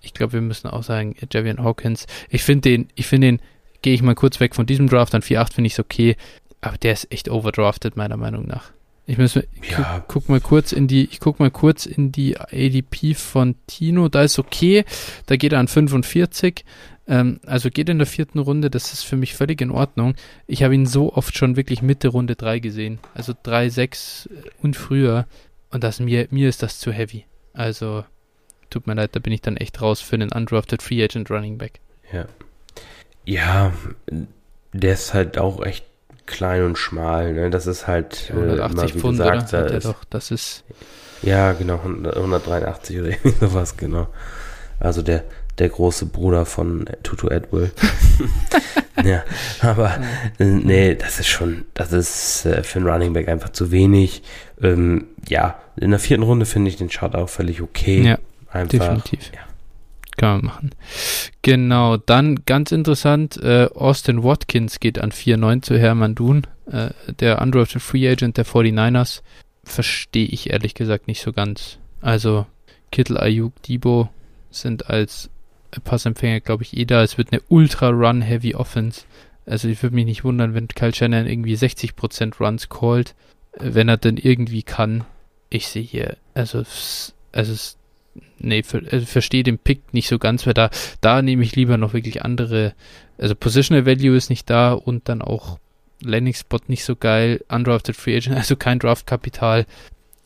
ich 0.00 0.12
glaube, 0.12 0.34
wir 0.34 0.40
müssen 0.40 0.68
auch 0.68 0.82
sagen, 0.82 1.14
Javian 1.32 1.62
Hawkins. 1.62 2.06
Ich 2.28 2.42
finde 2.42 2.70
den, 2.70 2.88
ich 2.94 3.06
finde 3.06 3.28
den, 3.28 3.40
gehe 3.82 3.94
ich 3.94 4.02
mal 4.02 4.14
kurz 4.14 4.40
weg 4.40 4.54
von 4.54 4.66
diesem 4.66 4.88
Draft. 4.88 5.14
An 5.14 5.22
4-8 5.22 5.54
finde 5.54 5.66
ich 5.68 5.74
es 5.74 5.80
okay. 5.80 6.16
Aber 6.60 6.78
der 6.78 6.92
ist 6.92 7.12
echt 7.12 7.28
overdrafted, 7.28 7.96
meiner 7.96 8.16
Meinung 8.16 8.46
nach. 8.46 8.72
Ich 9.06 9.18
muss 9.18 9.34
ja. 9.34 9.42
guck, 10.00 10.08
guck, 10.08 10.28
mal 10.30 10.40
kurz 10.40 10.72
in 10.72 10.88
die, 10.88 11.04
ich 11.04 11.20
guck 11.20 11.38
mal 11.38 11.50
kurz 11.50 11.84
in 11.84 12.10
die 12.10 12.38
ADP 12.38 13.14
von 13.14 13.54
Tino. 13.66 14.08
Da 14.08 14.22
ist 14.22 14.38
okay. 14.38 14.84
Da 15.26 15.36
geht 15.36 15.52
er 15.52 15.58
an 15.58 15.68
45. 15.68 16.64
Ähm, 17.06 17.40
also 17.44 17.70
geht 17.70 17.88
in 17.88 17.98
der 17.98 18.06
vierten 18.06 18.38
Runde, 18.38 18.70
das 18.70 18.92
ist 18.92 19.02
für 19.02 19.16
mich 19.16 19.34
völlig 19.34 19.60
in 19.60 19.70
Ordnung. 19.70 20.14
Ich 20.46 20.62
habe 20.62 20.74
ihn 20.74 20.86
so 20.86 21.12
oft 21.12 21.36
schon 21.36 21.56
wirklich 21.56 21.82
Mitte 21.82 22.08
Runde 22.08 22.36
3 22.36 22.58
gesehen. 22.60 22.98
Also 23.14 23.34
3, 23.42 23.68
6 23.68 24.28
und 24.62 24.76
früher. 24.76 25.26
Und 25.70 25.84
das, 25.84 26.00
mir, 26.00 26.28
mir 26.30 26.48
ist 26.48 26.62
das 26.62 26.78
zu 26.78 26.92
heavy. 26.92 27.26
Also 27.52 28.04
tut 28.70 28.86
mir 28.86 28.94
leid, 28.94 29.10
da 29.14 29.20
bin 29.20 29.32
ich 29.32 29.42
dann 29.42 29.56
echt 29.56 29.80
raus 29.82 30.00
für 30.00 30.14
einen 30.14 30.32
undrafted 30.32 30.82
Free 30.82 31.02
Agent 31.02 31.30
Running 31.30 31.58
Back. 31.58 31.80
Ja. 32.12 32.26
Ja, 33.24 33.72
der 34.72 34.92
ist 34.92 35.14
halt 35.14 35.38
auch 35.38 35.64
echt 35.64 35.84
klein 36.26 36.64
und 36.64 36.78
schmal. 36.78 37.32
Ne? 37.32 37.50
Das 37.50 37.66
ist 37.66 37.86
halt 37.86 38.30
180 38.30 38.82
äh, 38.96 38.98
Pfund, 38.98 39.18
gesagt, 39.18 39.52
oder? 39.52 39.66
Da 39.66 39.76
ist, 39.76 39.84
doch, 39.86 40.04
das 40.04 40.30
ist 40.30 40.64
ja 41.22 41.52
genau 41.52 41.80
183 41.82 43.00
oder 43.00 43.12
sowas 43.40 43.76
genau. 43.76 44.08
Also 44.80 45.02
der 45.02 45.24
der 45.58 45.68
große 45.68 46.06
Bruder 46.06 46.46
von 46.46 46.86
Tutu 47.02 47.28
Edwill. 47.28 47.70
ja, 49.04 49.22
aber 49.60 49.98
äh, 50.38 50.44
nee, 50.44 50.94
das 50.94 51.20
ist 51.20 51.28
schon, 51.28 51.64
das 51.74 51.92
ist 51.92 52.46
äh, 52.46 52.62
für 52.62 52.78
einen 52.78 52.88
Running 52.88 53.12
Back 53.12 53.28
einfach 53.28 53.50
zu 53.50 53.70
wenig. 53.70 54.22
Ähm, 54.60 55.06
ja, 55.28 55.58
in 55.76 55.90
der 55.90 56.00
vierten 56.00 56.22
Runde 56.22 56.46
finde 56.46 56.70
ich 56.70 56.76
den 56.76 56.88
Chart 56.88 57.14
auch 57.14 57.28
völlig 57.28 57.62
okay. 57.62 58.02
Ja, 58.02 58.18
einfach, 58.50 58.70
definitiv. 58.70 59.30
Ja. 59.34 59.40
Kann 60.16 60.36
man 60.36 60.44
machen. 60.44 60.70
Genau, 61.42 61.96
dann 61.96 62.44
ganz 62.46 62.70
interessant, 62.70 63.36
äh, 63.42 63.68
Austin 63.74 64.22
Watkins 64.22 64.78
geht 64.78 65.00
an 65.00 65.10
4-9 65.10 65.62
zu 65.62 65.78
Hermann 65.78 66.14
Dun, 66.14 66.46
äh, 66.70 66.90
der 67.20 67.42
undrafted 67.42 67.82
Free 67.82 68.08
Agent 68.08 68.36
der 68.36 68.46
49ers. 68.46 69.22
Verstehe 69.64 70.26
ich 70.26 70.50
ehrlich 70.50 70.74
gesagt 70.74 71.08
nicht 71.08 71.22
so 71.22 71.32
ganz. 71.32 71.78
Also 72.00 72.46
Kittel, 72.92 73.18
Ayuk, 73.18 73.60
Debo 73.62 74.08
sind 74.50 74.88
als 74.88 75.30
Passempfänger, 75.80 76.40
glaube 76.40 76.62
ich, 76.62 76.76
eh 76.76 76.84
da. 76.84 77.02
Es 77.02 77.18
wird 77.18 77.32
eine 77.32 77.42
ultra-run-heavy 77.48 78.54
Offense. 78.54 79.02
Also 79.46 79.68
ich 79.68 79.82
würde 79.82 79.94
mich 79.94 80.06
nicht 80.06 80.24
wundern, 80.24 80.54
wenn 80.54 80.68
Kyle 80.68 80.94
Shannon 80.94 81.26
irgendwie 81.26 81.54
60% 81.54 82.38
Runs 82.38 82.68
callt, 82.68 83.14
wenn 83.58 83.88
er 83.88 83.96
denn 83.96 84.16
irgendwie 84.16 84.62
kann. 84.62 85.04
Ich 85.50 85.68
sehe 85.68 85.82
hier, 85.82 86.16
also, 86.34 86.64
also 87.32 87.76
nee, 88.38 88.62
für, 88.62 88.82
also 88.90 89.06
verstehe 89.06 89.42
den 89.42 89.58
Pick 89.58 89.92
nicht 89.92 90.08
so 90.08 90.18
ganz, 90.18 90.46
weil 90.46 90.54
da, 90.54 90.70
da 91.00 91.22
nehme 91.22 91.42
ich 91.42 91.54
lieber 91.56 91.76
noch 91.76 91.92
wirklich 91.92 92.24
andere, 92.24 92.74
also 93.18 93.34
Positional 93.34 93.86
Value 93.86 94.16
ist 94.16 94.30
nicht 94.30 94.48
da 94.50 94.72
und 94.72 95.08
dann 95.08 95.22
auch 95.22 95.58
Landing 96.00 96.34
Spot 96.34 96.60
nicht 96.66 96.84
so 96.84 96.96
geil, 96.96 97.44
Undrafted 97.48 97.96
Free 97.96 98.16
Agent, 98.16 98.36
also 98.36 98.56
kein 98.56 98.78
Draftkapital. 98.78 99.66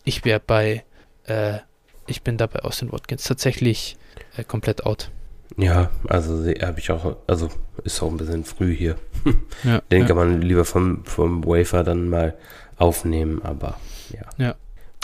Ich 0.04 0.24
wäre 0.24 0.40
bei, 0.40 0.84
äh, 1.24 1.58
ich 2.06 2.22
bin 2.22 2.36
da 2.36 2.46
bei 2.46 2.60
Austin 2.60 2.92
Watkins 2.92 3.24
tatsächlich 3.24 3.96
äh, 4.36 4.44
komplett 4.44 4.86
out. 4.86 5.10
Ja, 5.56 5.90
also 6.06 6.44
habe 6.60 6.78
ich 6.78 6.90
auch, 6.90 7.16
also 7.26 7.48
ist 7.84 8.02
auch 8.02 8.10
ein 8.10 8.16
bisschen 8.16 8.44
früh 8.44 8.74
hier. 8.74 8.96
Ja, 9.64 9.80
Den 9.90 10.02
ja. 10.02 10.06
kann 10.06 10.16
man 10.16 10.40
lieber 10.40 10.64
vom, 10.64 11.04
vom 11.04 11.44
Wafer 11.44 11.82
dann 11.82 12.08
mal 12.08 12.34
aufnehmen, 12.76 13.42
aber 13.42 13.76
ja. 14.12 14.44
Ja. 14.44 14.54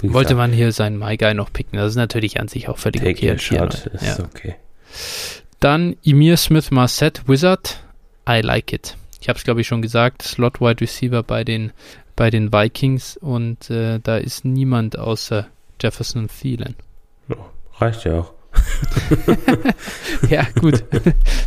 Wollte 0.03 0.37
man 0.37 0.53
hier 0.53 0.71
seinen 0.71 0.99
My 0.99 1.17
Guy 1.17 1.35
noch 1.35 1.53
picken, 1.53 1.79
das 1.79 1.91
ist 1.91 1.97
natürlich 1.97 2.39
an 2.39 2.47
sich 2.47 2.69
auch 2.69 2.79
völlig 2.79 3.03
Take 3.03 3.33
okay. 3.33 3.39
Shot 3.39 3.87
ist 3.87 4.19
ja. 4.19 4.25
okay. 4.25 4.55
Dann 5.59 5.97
Emir 6.05 6.37
Smith 6.37 6.71
Marset 6.71 7.27
Wizard, 7.27 7.83
I 8.29 8.41
like 8.43 8.73
it. 8.73 8.97
Ich 9.21 9.29
habe 9.29 9.39
es 9.39 9.45
glaube 9.45 9.63
ich 9.63 9.67
schon 9.67 9.83
gesagt, 9.83 10.23
Slot 10.23 10.61
Wide 10.61 10.81
Receiver 10.81 11.23
bei 11.23 11.43
den 11.43 11.73
bei 12.15 12.31
den 12.31 12.53
Vikings 12.53 13.17
und 13.17 13.71
äh, 13.71 13.99
da 14.01 14.19
ist 14.19 14.45
niemand 14.45 14.99
außer 14.99 15.49
Jefferson 15.81 16.29
Thielen. 16.29 16.77
Reicht 17.79 18.05
ja 18.05 18.21
auch. 18.21 18.34
ja, 20.29 20.47
gut. 20.61 20.85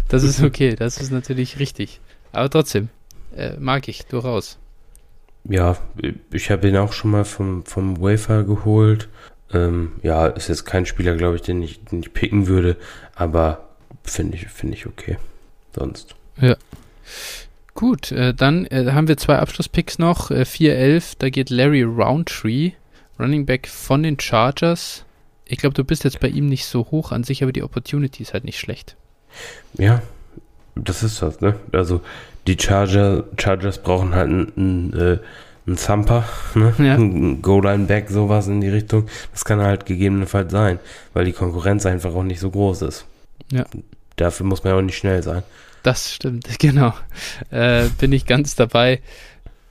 Das 0.09 0.23
ist 0.23 0.41
okay. 0.43 0.75
Das 0.75 0.99
ist 0.99 1.11
natürlich 1.11 1.59
richtig. 1.59 1.99
Aber 2.31 2.49
trotzdem, 2.49 2.89
äh, 3.35 3.53
mag 3.59 3.87
ich 3.87 4.05
durchaus. 4.05 4.57
Ja, 5.49 5.77
ich 6.31 6.51
habe 6.51 6.67
ihn 6.67 6.77
auch 6.77 6.93
schon 6.93 7.11
mal 7.11 7.25
vom, 7.25 7.65
vom 7.65 8.01
Wafer 8.01 8.43
geholt. 8.43 9.07
Ähm, 9.53 9.93
ja, 10.03 10.27
ist 10.27 10.49
jetzt 10.49 10.65
kein 10.65 10.85
Spieler, 10.85 11.15
glaube 11.15 11.37
ich, 11.37 11.41
den 11.41 11.61
ich, 11.61 11.83
den 11.85 12.01
ich 12.01 12.13
picken 12.13 12.47
würde, 12.47 12.75
aber 13.15 13.69
finde 14.03 14.35
ich, 14.35 14.47
finde 14.47 14.75
ich 14.75 14.85
okay. 14.85 15.17
Sonst. 15.73 16.15
Ja. 16.41 16.57
Gut, 17.73 18.11
äh, 18.11 18.33
dann 18.33 18.65
äh, 18.65 18.91
haben 18.91 19.07
wir 19.07 19.17
zwei 19.17 19.37
Abschlusspicks 19.37 19.99
noch. 19.99 20.31
Äh, 20.31 20.41
4-11, 20.41 21.15
da 21.19 21.29
geht 21.29 21.49
Larry 21.49 21.83
Roundtree, 21.83 22.71
Running 23.19 23.45
Back 23.45 23.67
von 23.67 24.03
den 24.03 24.19
Chargers 24.19 25.05
ich 25.49 25.57
glaube, 25.57 25.73
du 25.73 25.83
bist 25.83 26.03
jetzt 26.03 26.19
bei 26.19 26.27
ihm 26.27 26.47
nicht 26.47 26.65
so 26.65 26.87
hoch 26.91 27.11
an 27.11 27.23
sich, 27.23 27.43
aber 27.43 27.51
die 27.51 27.63
Opportunity 27.63 28.23
ist 28.23 28.33
halt 28.33 28.43
nicht 28.43 28.59
schlecht. 28.59 28.95
Ja, 29.77 30.01
das 30.75 31.03
ist 31.03 31.21
das, 31.21 31.41
ne? 31.41 31.55
Also 31.71 32.01
die 32.47 32.57
Charger, 32.59 33.25
Chargers 33.37 33.81
brauchen 33.81 34.15
halt 34.15 34.29
einen, 34.29 34.53
einen, 34.55 34.93
äh, 34.93 35.19
einen 35.65 35.75
Thumper, 35.77 36.23
ne? 36.55 36.73
Ja. 36.79 36.95
Ein 36.95 37.41
Goal-Line-Back, 37.41 38.09
sowas 38.09 38.47
in 38.47 38.61
die 38.61 38.69
Richtung. 38.69 39.07
Das 39.31 39.45
kann 39.45 39.59
halt 39.59 39.85
gegebenenfalls 39.85 40.51
sein, 40.51 40.79
weil 41.13 41.25
die 41.25 41.33
Konkurrenz 41.33 41.85
einfach 41.85 42.13
auch 42.13 42.23
nicht 42.23 42.39
so 42.39 42.49
groß 42.49 42.83
ist. 42.83 43.05
Ja. 43.51 43.65
Dafür 44.15 44.45
muss 44.45 44.63
man 44.63 44.73
ja 44.73 44.79
auch 44.79 44.83
nicht 44.83 44.97
schnell 44.97 45.21
sein. 45.23 45.43
Das 45.83 46.13
stimmt, 46.13 46.47
genau. 46.59 46.93
Äh, 47.49 47.87
bin 47.99 48.11
ich 48.11 48.25
ganz 48.25 48.55
dabei. 48.55 49.01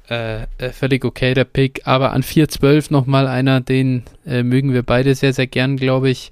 Äh, 0.09 0.43
äh 0.59 0.71
völlig 0.73 1.05
okay, 1.05 1.35
der 1.35 1.45
Pick. 1.45 1.87
Aber 1.87 2.13
an 2.13 2.23
4-12 2.23 2.93
nochmal 2.93 3.27
einer, 3.27 3.61
den 3.61 4.05
äh, 4.27 4.43
mögen 4.43 4.73
wir 4.73 4.83
beide 4.83 5.15
sehr, 5.15 5.33
sehr 5.33 5.47
gern, 5.47 5.77
glaube 5.77 6.11
ich. 6.11 6.31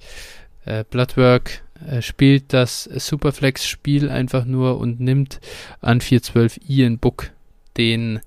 Äh, 0.64 0.84
Bloodwork 0.88 1.62
äh, 1.86 2.02
spielt 2.02 2.52
das 2.52 2.84
Superflex-Spiel 2.84 4.10
einfach 4.10 4.44
nur 4.44 4.78
und 4.78 5.00
nimmt 5.00 5.40
an 5.80 6.00
4-12 6.00 6.60
Ian 6.68 6.98
Book, 6.98 7.30
den 7.76 8.20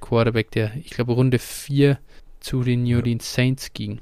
Quarterback, 0.00 0.50
der, 0.50 0.72
ich 0.76 0.90
glaube, 0.90 1.12
Runde 1.12 1.38
4 1.38 1.98
zu 2.40 2.62
den 2.62 2.84
New 2.84 2.96
Orleans 2.96 3.32
Saints 3.32 3.72
ging. 3.72 4.00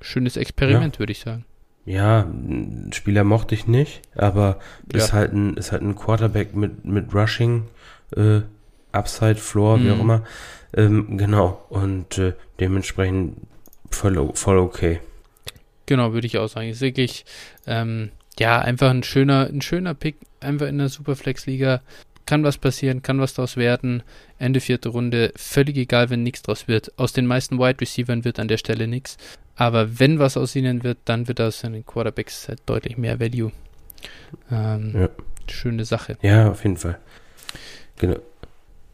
Schönes 0.00 0.36
Experiment, 0.36 0.96
ja. 0.96 0.98
würde 0.98 1.12
ich 1.12 1.20
sagen. 1.20 1.44
Ja, 1.86 2.26
Spieler 2.92 3.24
mochte 3.24 3.54
ich 3.54 3.66
nicht, 3.66 4.00
aber 4.14 4.58
ja. 4.90 4.98
ist 4.98 5.12
halt 5.12 5.32
ein, 5.32 5.56
ist 5.56 5.72
halt 5.72 5.82
ein 5.82 5.94
Quarterback 5.94 6.54
mit, 6.54 6.84
mit 6.84 7.14
Rushing, 7.14 7.64
äh, 8.16 8.40
Upside, 8.94 9.36
Floor, 9.36 9.78
mhm. 9.78 9.84
wie 9.84 9.90
auch 9.90 10.00
immer. 10.00 10.24
Ähm, 10.76 11.18
genau. 11.18 11.64
Und 11.68 12.18
äh, 12.18 12.34
dementsprechend 12.60 13.36
voll, 13.90 14.30
voll 14.34 14.58
okay. 14.58 15.00
Genau, 15.86 16.12
würde 16.12 16.26
ich 16.26 16.38
auch 16.38 16.48
sagen. 16.48 16.68
Ist 16.68 16.80
wirklich, 16.80 17.24
ähm, 17.66 18.10
ja, 18.38 18.58
einfach 18.58 18.90
ein 18.90 19.02
schöner, 19.02 19.48
ein 19.52 19.60
schöner 19.60 19.94
Pick, 19.94 20.16
einfach 20.40 20.66
in 20.66 20.78
der 20.78 20.88
Superflex-Liga. 20.88 21.80
Kann 22.26 22.42
was 22.42 22.56
passieren, 22.56 23.02
kann 23.02 23.20
was 23.20 23.34
draus 23.34 23.56
werden. 23.56 24.02
Ende 24.38 24.60
vierte 24.60 24.88
Runde, 24.88 25.32
völlig 25.36 25.76
egal, 25.76 26.08
wenn 26.08 26.22
nichts 26.22 26.42
draus 26.42 26.68
wird. 26.68 26.92
Aus 26.98 27.12
den 27.12 27.26
meisten 27.26 27.58
Wide 27.58 27.80
Receivers 27.80 28.24
wird 28.24 28.40
an 28.40 28.48
der 28.48 28.56
Stelle 28.56 28.88
nichts. 28.88 29.18
Aber 29.56 30.00
wenn 30.00 30.18
was 30.18 30.36
aus 30.36 30.56
ihnen 30.56 30.82
wird, 30.84 30.98
dann 31.04 31.28
wird 31.28 31.40
aus 31.40 31.60
den 31.60 31.84
Quarterbacks 31.84 32.48
halt 32.48 32.60
deutlich 32.66 32.96
mehr 32.96 33.20
Value. 33.20 33.52
Ähm, 34.50 34.92
ja. 34.94 35.08
Schöne 35.48 35.84
Sache. 35.84 36.16
Ja, 36.22 36.50
auf 36.50 36.62
jeden 36.64 36.78
Fall. 36.78 36.98
Genau. 37.98 38.16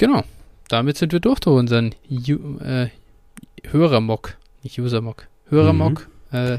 Genau. 0.00 0.24
Damit 0.68 0.96
sind 0.96 1.12
wir 1.12 1.20
durch 1.20 1.40
durch 1.40 1.58
unseren 1.58 1.94
äh, 2.10 2.86
Hörermock. 3.70 4.38
Nicht 4.62 4.78
User-Mock. 4.78 5.26
Hörermock. 5.50 6.08
Mhm. 6.30 6.38
Äh, 6.38 6.58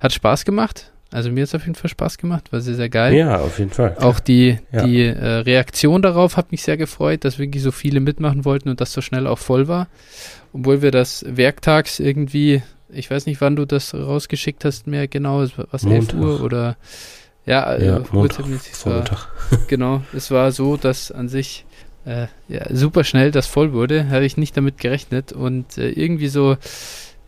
hat 0.00 0.12
Spaß 0.12 0.44
gemacht. 0.44 0.90
Also 1.12 1.30
mir 1.30 1.42
hat 1.42 1.48
es 1.48 1.54
auf 1.54 1.62
jeden 1.62 1.76
Fall 1.76 1.90
Spaß 1.90 2.18
gemacht, 2.18 2.52
war 2.52 2.60
sehr, 2.60 2.74
sehr 2.74 2.88
geil. 2.88 3.14
Ja, 3.14 3.38
auf 3.38 3.60
jeden 3.60 3.70
Fall. 3.70 3.96
Auch 4.00 4.18
die, 4.18 4.58
ja. 4.72 4.84
die 4.84 5.02
äh, 5.02 5.26
Reaktion 5.26 6.02
darauf 6.02 6.36
hat 6.36 6.50
mich 6.50 6.62
sehr 6.64 6.76
gefreut, 6.76 7.24
dass 7.24 7.38
wirklich 7.38 7.62
so 7.62 7.70
viele 7.70 8.00
mitmachen 8.00 8.44
wollten 8.44 8.68
und 8.68 8.80
das 8.80 8.92
so 8.92 9.00
schnell 9.00 9.28
auch 9.28 9.38
voll 9.38 9.68
war. 9.68 9.86
Obwohl 10.52 10.82
wir 10.82 10.90
das 10.90 11.24
werktags 11.28 12.00
irgendwie, 12.00 12.62
ich 12.88 13.08
weiß 13.12 13.26
nicht, 13.26 13.40
wann 13.40 13.54
du 13.54 13.64
das 13.64 13.94
rausgeschickt 13.94 14.64
hast, 14.64 14.88
mehr 14.88 15.06
genau, 15.06 15.46
was, 15.70 15.84
11 15.84 16.14
Uhr 16.14 16.42
oder 16.42 16.76
ja, 17.46 17.76
ja 17.78 17.98
äh, 17.98 18.02
Montag, 18.10 18.46
es 18.48 18.86
war, 18.86 19.04
genau, 19.68 20.02
es 20.12 20.32
war 20.32 20.50
so, 20.50 20.76
dass 20.76 21.12
an 21.12 21.28
sich 21.28 21.64
äh, 22.04 22.26
ja, 22.48 22.66
super 22.74 23.04
schnell 23.04 23.30
das 23.30 23.46
voll 23.46 23.72
wurde, 23.72 24.08
habe 24.10 24.24
ich 24.24 24.36
nicht 24.36 24.56
damit 24.56 24.78
gerechnet 24.78 25.32
und 25.32 25.78
äh, 25.78 25.90
irgendwie 25.90 26.28
so, 26.28 26.56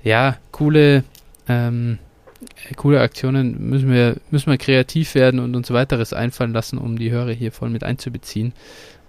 ja, 0.02 0.36
coole 0.50 1.04
ähm, 1.48 1.98
coole 2.76 3.00
Aktionen 3.00 3.68
müssen 3.70 3.90
wir, 3.90 4.16
müssen 4.30 4.50
wir 4.50 4.58
kreativ 4.58 5.14
werden 5.14 5.40
und 5.40 5.54
uns 5.54 5.70
weiteres 5.70 6.12
einfallen 6.12 6.52
lassen, 6.52 6.78
um 6.78 6.98
die 6.98 7.10
Hörer 7.10 7.32
hier 7.32 7.52
voll 7.52 7.70
mit 7.70 7.84
einzubeziehen. 7.84 8.52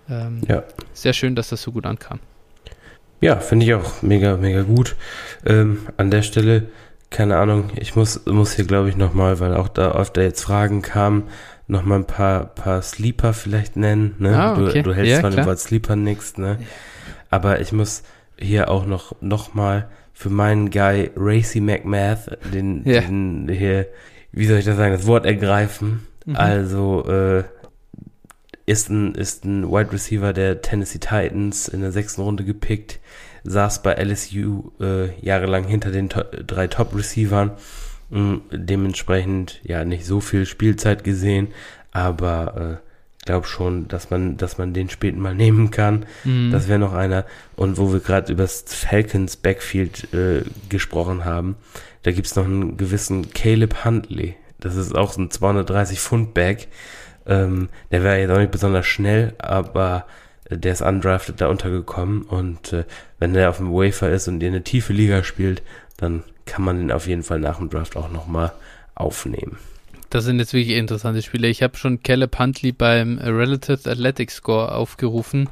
Ähm, 0.10 0.42
ja. 0.48 0.64
Sehr 0.94 1.14
schön, 1.14 1.36
dass 1.36 1.50
das 1.50 1.62
so 1.62 1.72
gut 1.72 1.86
ankam. 1.86 2.20
Ja, 3.22 3.38
finde 3.38 3.66
ich 3.66 3.74
auch 3.74 4.02
mega, 4.02 4.38
mega 4.38 4.62
gut. 4.62 4.96
Ähm, 5.46 5.80
an 5.98 6.12
der 6.12 6.22
Stelle, 6.22 6.70
keine 7.10 7.38
Ahnung, 7.38 7.72
ich 7.76 7.96
muss, 7.96 8.26
muss 8.26 8.54
hier 8.54 8.66
glaube 8.66 8.90
ich 8.90 8.98
nochmal, 8.98 9.40
weil 9.40 9.56
auch 9.56 9.70
da 9.70 9.94
öfter 9.94 10.22
jetzt 10.22 10.44
Fragen 10.44 10.82
kamen, 10.82 11.24
nochmal 11.68 12.00
ein 12.00 12.08
paar, 12.08 12.46
paar 12.46 12.82
Sleeper 12.82 13.34
vielleicht 13.34 13.76
nennen. 13.76 14.16
Ne? 14.20 14.38
Ah, 14.38 14.54
okay. 14.54 14.82
du, 14.82 14.90
du 14.90 14.96
hältst 14.96 15.12
ja, 15.12 15.20
zwar 15.20 15.32
dem 15.32 15.46
Wort 15.46 15.60
Sleeper 15.60 15.96
nichts, 15.96 16.38
ne? 16.38 16.60
aber 17.30 17.60
ich 17.60 17.72
muss 17.72 18.04
hier 18.38 18.70
auch 18.70 18.86
noch, 18.86 19.16
noch 19.22 19.54
mal 19.54 19.90
für 20.14 20.30
meinen 20.30 20.70
Guy 20.70 21.12
Racy 21.16 21.60
McMath, 21.60 22.38
den, 22.54 22.84
ja. 22.86 23.02
den 23.02 23.50
hier, 23.50 23.88
wie 24.32 24.48
soll 24.48 24.60
ich 24.60 24.66
das 24.66 24.78
sagen, 24.78 24.94
das 24.94 25.06
Wort 25.06 25.26
ergreifen. 25.26 26.08
Mhm. 26.26 26.36
Also 26.36 27.06
äh, 27.08 27.44
ist 28.66 28.90
ein, 28.90 29.14
ist 29.14 29.46
ein 29.46 29.70
Wide 29.70 29.92
Receiver 29.92 30.34
der 30.34 30.62
Tennessee 30.62 31.00
Titans 31.00 31.68
in 31.68 31.82
der 31.82 31.92
sechsten 31.92 32.22
Runde 32.22 32.46
gepickt, 32.46 33.00
saß 33.44 33.84
bei 33.84 33.94
LSU 33.94 34.72
äh, 34.80 35.14
jahrelang 35.20 35.66
hinter 35.66 35.92
den 35.92 36.10
to 36.10 36.24
drei 36.46 36.68
Top-Receivern, 36.68 37.52
dementsprechend 38.52 39.60
ja 39.64 39.84
nicht 39.84 40.06
so 40.06 40.22
viel 40.22 40.46
Spielzeit 40.46 41.04
gesehen, 41.04 41.50
aber 41.92 42.82
äh, 42.82 43.26
glaube 43.26 43.48
schon, 43.48 43.88
dass 43.88 44.10
man, 44.10 44.38
dass 44.38 44.58
man 44.58 44.74
den 44.74 44.90
späten 44.90 45.20
mal 45.20 45.36
nehmen 45.36 45.72
kann. 45.72 46.06
Mhm. 46.24 46.52
Das 46.52 46.68
wäre 46.68 46.80
noch 46.80 46.94
einer. 46.94 47.26
Und 47.56 47.78
wo 47.78 47.92
wir 47.92 48.00
gerade 48.00 48.32
über 48.32 48.44
das 48.44 48.64
Falcons 48.68 49.36
Backfield 49.36 50.14
äh, 50.14 50.44
gesprochen 50.70 51.26
haben, 51.26 51.56
da 52.04 52.12
gibt's 52.12 52.36
noch 52.36 52.46
einen 52.46 52.78
gewissen 52.78 53.34
Caleb 53.34 53.84
Huntley. 53.84 54.36
Das 54.60 54.76
ist 54.76 54.96
auch 54.96 55.12
so 55.12 55.22
ein 55.22 55.32
230 55.32 56.00
Pfund 56.00 56.34
Bag. 56.34 56.68
Ähm, 57.26 57.70
der 57.92 58.04
wäre 58.04 58.20
jetzt 58.20 58.32
auch 58.32 58.38
nicht 58.38 58.52
besonders 58.52 58.86
schnell, 58.86 59.34
aber 59.40 60.06
der 60.50 60.74
ist 60.74 60.82
undrafted 60.82 61.42
da 61.42 61.48
untergekommen 61.48 62.22
und 62.22 62.72
äh, 62.72 62.84
wenn 63.18 63.34
der 63.34 63.50
auf 63.50 63.58
dem 63.58 63.72
Wafer 63.72 64.12
ist 64.12 64.28
und 64.28 64.44
in 64.44 64.50
eine 64.50 64.64
tiefe 64.64 64.94
Liga 64.94 65.24
spielt, 65.24 65.64
dann 65.98 66.24
kann 66.46 66.64
man 66.64 66.78
den 66.78 66.92
auf 66.92 67.08
jeden 67.08 67.24
Fall 67.24 67.40
nach 67.40 67.58
dem 67.58 67.70
Draft 67.70 67.96
auch 67.96 68.12
nochmal 68.12 68.52
aufnehmen. 68.94 69.58
Das 70.10 70.24
sind 70.24 70.40
jetzt 70.40 70.54
wirklich 70.54 70.78
interessante 70.78 71.22
Spiele. 71.22 71.48
Ich 71.48 71.64
habe 71.64 71.78
schon 71.78 72.02
Caleb 72.02 72.40
Huntley 72.40 72.72
beim 72.72 73.18
Relative 73.18 73.90
Athletic 73.90 74.32
Score 74.32 74.74
aufgerufen. 74.74 75.50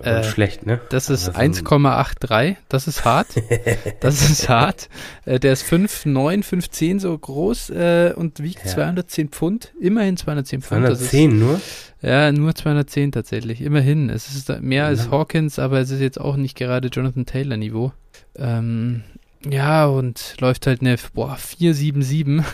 Äh, 0.00 0.24
schlecht, 0.24 0.66
ne? 0.66 0.80
Das 0.88 1.08
ist 1.08 1.36
1,83. 1.36 2.56
Das 2.68 2.88
ist 2.88 3.04
hart. 3.04 3.28
das 4.00 4.28
ist 4.28 4.48
hart. 4.48 4.88
Äh, 5.24 5.38
der 5.38 5.52
ist 5.52 5.64
5,9, 5.64 6.42
5,10 6.42 6.98
so 6.98 7.16
groß 7.16 7.70
äh, 7.70 8.12
und 8.16 8.42
wiegt 8.42 8.64
ja. 8.64 8.70
210 8.72 9.28
Pfund. 9.28 9.72
Immerhin 9.80 10.16
210 10.16 10.62
Pfund. 10.62 10.86
210 10.86 11.30
ist, 11.30 11.38
nur? 11.38 11.60
Ja, 12.02 12.32
nur 12.32 12.56
210 12.56 13.12
tatsächlich. 13.12 13.60
Immerhin. 13.60 14.10
Es 14.10 14.34
ist 14.34 14.48
mehr 14.60 14.82
ja. 14.82 14.88
als 14.88 15.12
Hawkins, 15.12 15.60
aber 15.60 15.78
es 15.78 15.90
ist 15.90 16.00
jetzt 16.00 16.20
auch 16.20 16.34
nicht 16.34 16.56
gerade 16.56 16.88
Jonathan 16.88 17.26
Taylor 17.26 17.56
Niveau. 17.56 17.92
Ähm, 18.36 19.04
ja, 19.50 19.86
und 19.86 20.36
läuft 20.40 20.66
halt 20.66 20.80
eine 20.80 20.96
boah, 21.12 21.36
477. 21.36 22.44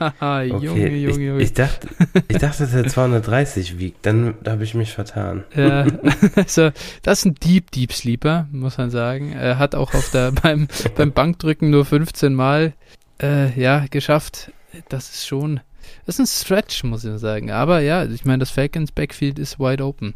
okay. 0.10 0.46
Junge, 0.46 0.96
Junge, 0.96 1.24
Junge. 1.24 1.36
Ich, 1.38 1.44
ich, 1.44 1.52
dachte, 1.54 1.88
ich 2.28 2.38
dachte, 2.38 2.64
dass 2.64 2.74
er 2.74 2.86
230 2.86 3.78
wiegt. 3.78 4.04
Dann 4.06 4.34
habe 4.46 4.64
ich 4.64 4.74
mich 4.74 4.92
vertan. 4.92 5.44
Ja, 5.54 5.86
also 6.36 6.70
das 7.02 7.20
ist 7.20 7.24
ein 7.24 7.34
Deep, 7.34 7.70
Deep 7.70 7.92
Sleeper, 7.92 8.48
muss 8.52 8.78
man 8.78 8.90
sagen. 8.90 9.32
Er 9.32 9.58
hat 9.58 9.74
auch 9.74 9.94
auf 9.94 10.10
der, 10.10 10.32
beim, 10.42 10.68
beim 10.96 11.12
Bankdrücken 11.12 11.70
nur 11.70 11.84
15 11.84 12.34
Mal 12.34 12.74
äh, 13.22 13.58
ja, 13.58 13.86
geschafft. 13.90 14.52
Das 14.88 15.10
ist 15.10 15.26
schon, 15.26 15.60
das 16.06 16.18
ist 16.18 16.20
ein 16.20 16.44
Stretch, 16.44 16.84
muss 16.84 17.04
ich 17.04 17.18
sagen. 17.18 17.50
Aber 17.50 17.80
ja, 17.80 18.04
ich 18.04 18.24
meine, 18.24 18.38
das 18.38 18.50
Falcons 18.50 18.92
Backfield 18.92 19.38
ist 19.38 19.58
wide 19.58 19.84
open. 19.84 20.14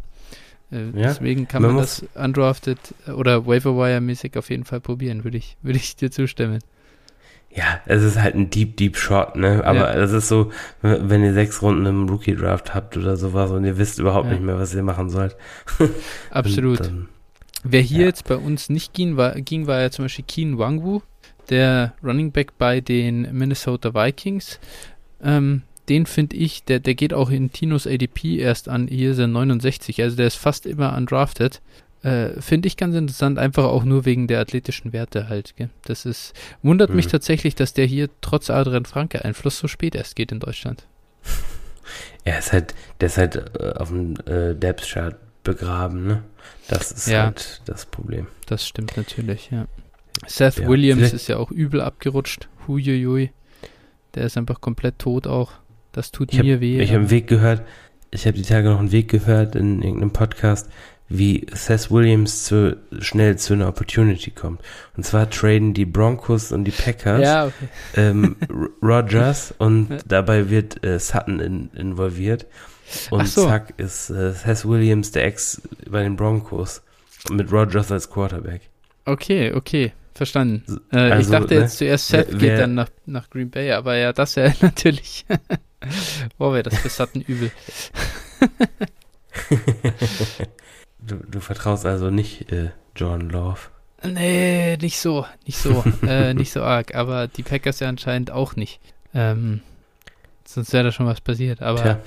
Äh, 0.71 0.87
ja, 0.87 1.09
deswegen 1.09 1.49
kann 1.49 1.63
man, 1.63 1.73
man 1.73 1.81
das 1.81 2.05
undrafted 2.15 2.79
oder 3.15 3.47
Waiver-Wire-mäßig 3.47 4.37
auf 4.37 4.51
jeden 4.51 4.65
Fall 4.65 4.81
probieren, 4.81 5.25
würde 5.25 5.39
ich, 5.39 5.57
würde 5.63 5.79
ich 5.79 5.97
dir 5.97 6.11
zustimmen. 6.11 6.61
Ja, 7.51 7.81
es 7.87 8.03
ist 8.03 8.21
halt 8.21 8.35
ein 8.35 8.51
Deep, 8.51 8.77
Deep 8.77 8.97
Shot, 8.97 9.37
ne? 9.37 9.65
Aber 9.65 9.97
es 9.97 10.13
ist 10.13 10.29
so, 10.29 10.53
wenn 10.83 11.25
ihr 11.25 11.33
sechs 11.33 11.63
Runden 11.63 11.87
im 11.87 12.09
Rookie-Draft 12.09 12.75
habt 12.75 12.97
oder 12.97 13.17
sowas 13.17 13.51
und 13.51 13.65
ihr 13.65 13.79
wisst 13.79 13.99
überhaupt 13.99 14.27
ja. 14.27 14.33
nicht 14.33 14.43
mehr, 14.43 14.59
was 14.59 14.75
ihr 14.75 14.83
machen 14.83 15.09
sollt. 15.09 15.37
Absolut. 16.31 16.81
Dann, 16.81 17.09
Wer 17.65 17.81
hier 17.81 18.01
ja. 18.01 18.07
jetzt 18.07 18.29
bei 18.29 18.37
uns 18.37 18.69
nicht 18.69 18.93
ging, 18.93 19.17
war, 19.17 19.35
ging, 19.41 19.67
war 19.67 19.81
ja 19.81 19.91
zum 19.91 20.05
Beispiel 20.05 20.25
Keen 20.29 20.59
Wangwu, 20.59 21.01
der 21.51 21.95
Running 22.05 22.33
Back 22.33 22.57
bei 22.59 22.81
den 22.81 23.23
Minnesota 23.37 23.95
Vikings. 23.95 24.61
Ähm, 25.23 25.63
den 25.89 26.07
finde 26.07 26.37
ich, 26.37 26.65
der, 26.65 26.81
der 26.81 26.95
geht 26.95 27.15
auch 27.15 27.31
in 27.31 27.53
Tinos 27.53 27.87
ADP 27.87 28.39
erst 28.39 28.69
an, 28.69 28.89
er 28.89 29.27
69, 29.27 30.03
also 30.03 30.17
der 30.17 30.27
ist 30.27 30.37
fast 30.37 30.67
immer 30.67 30.97
undrafted. 30.97 31.61
Äh, 32.03 32.41
finde 32.41 32.69
ich 32.69 32.77
ganz 32.77 32.95
interessant, 32.95 33.39
einfach 33.39 33.65
auch 33.65 33.83
nur 33.83 34.05
wegen 34.05 34.29
der 34.29 34.39
athletischen 34.41 34.93
Werte 34.93 35.29
halt. 35.29 35.57
Gell? 35.57 35.71
Das 35.85 36.07
ist, 36.07 36.33
wundert 36.63 36.91
mhm. 36.91 36.97
mich 36.97 37.09
tatsächlich, 37.09 37.57
dass 37.57 37.73
der 37.73 37.87
hier 37.87 38.09
trotz 38.21 38.51
Adrian 38.51 38.85
Franke 38.85 39.25
Einfluss 39.25 39.59
so 39.59 39.67
spät 39.67 39.95
erst 39.97 40.15
geht 40.15 40.33
in 40.33 40.41
Deutschland. 40.41 40.87
Er 42.25 42.41
ist 42.41 42.53
halt, 42.53 42.75
der 43.01 43.07
ist 43.07 43.17
halt 43.17 43.37
äh, 43.59 43.73
auf 43.73 43.89
dem 43.89 44.15
äh, 44.27 44.55
Depth-Chart 44.55 45.17
begraben, 45.43 46.07
ne? 46.07 46.23
Das 46.69 46.93
ist 46.93 47.09
ja, 47.09 47.25
halt 47.25 47.63
das 47.65 47.87
Problem. 47.87 48.27
Das 48.45 48.69
stimmt 48.69 48.99
natürlich, 48.99 49.51
ja. 49.51 49.67
Seth 50.27 50.59
ja, 50.59 50.69
Williams 50.69 51.15
ist 51.15 51.29
ja 51.29 51.39
auch 51.39 51.51
übel 51.51 51.81
abgerutscht. 51.81 52.49
Huiuiui. 52.67 53.33
Der 54.15 54.25
ist 54.25 54.37
einfach 54.37 54.61
komplett 54.61 54.99
tot 54.99 55.27
auch. 55.27 55.53
Das 55.93 56.11
tut 56.13 56.33
ich 56.33 56.43
mir 56.43 56.55
hab, 56.55 56.61
weh. 56.61 56.81
Ich 56.81 56.91
habe 56.91 57.01
einen 57.01 57.11
Weg 57.11 57.27
gehört, 57.27 57.63
ich 58.11 58.27
habe 58.27 58.37
die 58.37 58.43
Tage 58.43 58.69
noch 58.69 58.79
einen 58.79 58.93
Weg 58.93 59.09
gehört 59.09 59.55
in 59.57 59.83
irgendeinem 59.83 60.13
Podcast, 60.13 60.69
wie 61.11 61.47
Seth 61.53 61.91
Williams 61.91 62.45
zu, 62.45 62.77
schnell 63.01 63.37
zu 63.39 63.55
einer 63.55 63.69
Opportunity 63.69 64.31
kommt. 64.31 64.61
Und 64.97 65.05
zwar 65.05 65.31
traden 65.31 65.73
die 65.73 65.87
Broncos 65.87 66.53
und 66.53 66.65
die 66.65 66.71
Packers 66.71 67.23
ja, 67.23 67.47
okay. 67.47 67.69
ähm, 67.97 68.37
Rogers 68.83 69.55
und 69.57 69.89
dabei 70.07 70.51
wird 70.51 70.85
äh, 70.85 70.99
Sutton 70.99 71.41
in, 71.41 71.71
involviert. 71.75 72.47
Und 73.11 73.27
so. 73.29 73.47
zack 73.47 73.75
ist 73.79 74.11
äh, 74.11 74.33
Seth 74.33 74.67
Williams 74.67 75.11
der 75.13 75.25
Ex 75.25 75.63
bei 75.91 76.03
den 76.03 76.17
Broncos 76.17 76.83
mit 77.31 77.51
Rogers 77.53 77.91
als 77.91 78.11
Quarterback. 78.11 78.63
Okay, 79.07 79.53
okay, 79.55 79.93
verstanden. 80.15 80.81
Äh, 80.93 81.07
ich 81.09 81.13
Also, 81.15 81.33
dachte 81.33 81.55
ne, 81.55 81.61
jetzt 81.61 81.79
zuerst 81.79 82.09
Seth 82.09 82.29
wer- 82.33 82.39
geht 82.39 82.59
dann 82.59 82.75
nach, 82.75 82.89
nach 83.07 83.31
Green 83.31 83.49
Bay, 83.51 83.73
aber 83.73 83.97
ja, 83.97 84.13
das 84.13 84.37
wäre 84.37 84.55
natürlich. 84.61 85.25
Boah, 86.39 86.53
wäre 86.53 86.65
das 86.65 86.79
für 86.79 86.89
Sutton 86.89 87.23
übel. 87.23 87.51
Du, 91.01 91.17
du 91.17 91.41
vertraust 91.41 91.87
also 91.87 92.11
nicht 92.11 92.53
äh, 92.53 92.71
John 92.95 93.31
Love. 93.31 93.61
Nee, 94.05 94.77
nicht 94.77 94.99
so, 94.99 95.27
nicht 95.47 95.59
so, 95.59 95.83
äh, 96.07 96.35
nicht 96.35 96.53
so 96.53 96.63
arg, 96.63 96.95
aber 96.95 97.29
die 97.29 97.43
Packers 97.43 97.81
ja 97.81 97.89
anscheinend 97.89 98.31
auch 98.31 98.57
nicht. 98.57 98.81
Ähm, 99.15 99.61
sonst 100.45 100.73
wäre 100.73 100.85
da 100.85 100.93
schon 100.93 101.07
was 101.07 101.21
passiert, 101.21 101.63
aber 101.63 101.83
Tja. 101.83 102.01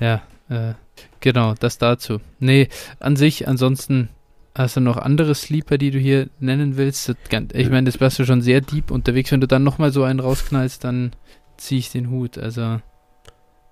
ja, 0.00 0.22
äh, 0.48 0.74
genau, 1.20 1.54
das 1.54 1.78
dazu. 1.78 2.20
Nee, 2.40 2.68
an 2.98 3.16
sich, 3.16 3.46
ansonsten 3.48 4.08
hast 4.54 4.76
du 4.76 4.80
noch 4.80 4.96
andere 4.96 5.34
Sleeper, 5.34 5.78
die 5.78 5.90
du 5.90 5.98
hier 5.98 6.28
nennen 6.40 6.76
willst? 6.76 7.14
Ich 7.52 7.70
meine, 7.70 7.84
das 7.84 8.00
warst 8.00 8.18
du 8.18 8.24
schon 8.24 8.42
sehr 8.42 8.60
deep 8.60 8.90
unterwegs. 8.90 9.30
Wenn 9.30 9.40
du 9.40 9.46
dann 9.46 9.62
nochmal 9.62 9.92
so 9.92 10.02
einen 10.02 10.20
rausknallst, 10.20 10.82
dann 10.84 11.12
ziehe 11.56 11.78
ich 11.78 11.92
den 11.92 12.10
Hut. 12.10 12.36
Also, 12.38 12.80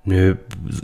Nö, 0.09 0.37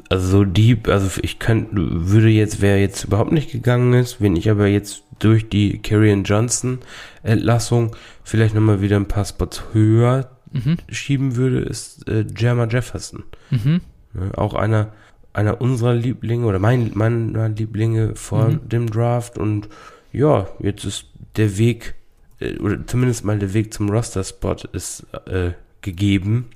also 0.08 0.26
so 0.28 0.44
deep, 0.44 0.88
also 0.88 1.20
ich 1.22 1.38
könnte, 1.38 1.70
würde 1.76 2.28
jetzt, 2.28 2.60
wer 2.60 2.80
jetzt 2.80 3.04
überhaupt 3.04 3.30
nicht 3.30 3.52
gegangen 3.52 3.92
ist, 3.94 4.20
wenn 4.20 4.34
ich 4.34 4.50
aber 4.50 4.66
jetzt 4.66 5.04
durch 5.20 5.48
die 5.48 5.78
Karrion 5.78 6.24
Johnson 6.24 6.80
Entlassung 7.22 7.94
vielleicht 8.24 8.54
nochmal 8.54 8.80
wieder 8.82 8.96
ein 8.96 9.06
paar 9.06 9.24
Spots 9.24 9.62
höher 9.72 10.28
mhm, 10.50 10.76
schieben 10.88 11.36
würde, 11.36 11.60
ist 11.60 12.08
äh, 12.08 12.24
Jerma 12.36 12.66
Jefferson. 12.66 13.22
mhm, 13.50 13.80
Ne? 14.14 14.30
Auch 14.36 14.54
einer, 14.54 14.92
einer 15.32 15.60
unserer 15.62 15.94
Lieblinge 15.94 16.44
oder 16.46 16.58
mein, 16.58 16.90
meiner 16.94 17.48
Lieblinge 17.48 18.14
vor 18.16 18.48
Mhm. 18.48 18.68
dem 18.68 18.90
Draft 18.90 19.38
und 19.38 19.68
ja, 20.12 20.48
jetzt 20.58 20.84
ist 20.84 21.06
der 21.36 21.56
Weg, 21.58 21.94
äh, 22.40 22.58
oder 22.58 22.84
zumindest 22.86 23.24
mal 23.24 23.38
der 23.38 23.54
Weg 23.54 23.72
zum 23.72 23.88
Roster-Spot 23.88 24.56
ist 24.72 25.06
äh, 25.26 25.52
gegeben. 25.80 26.46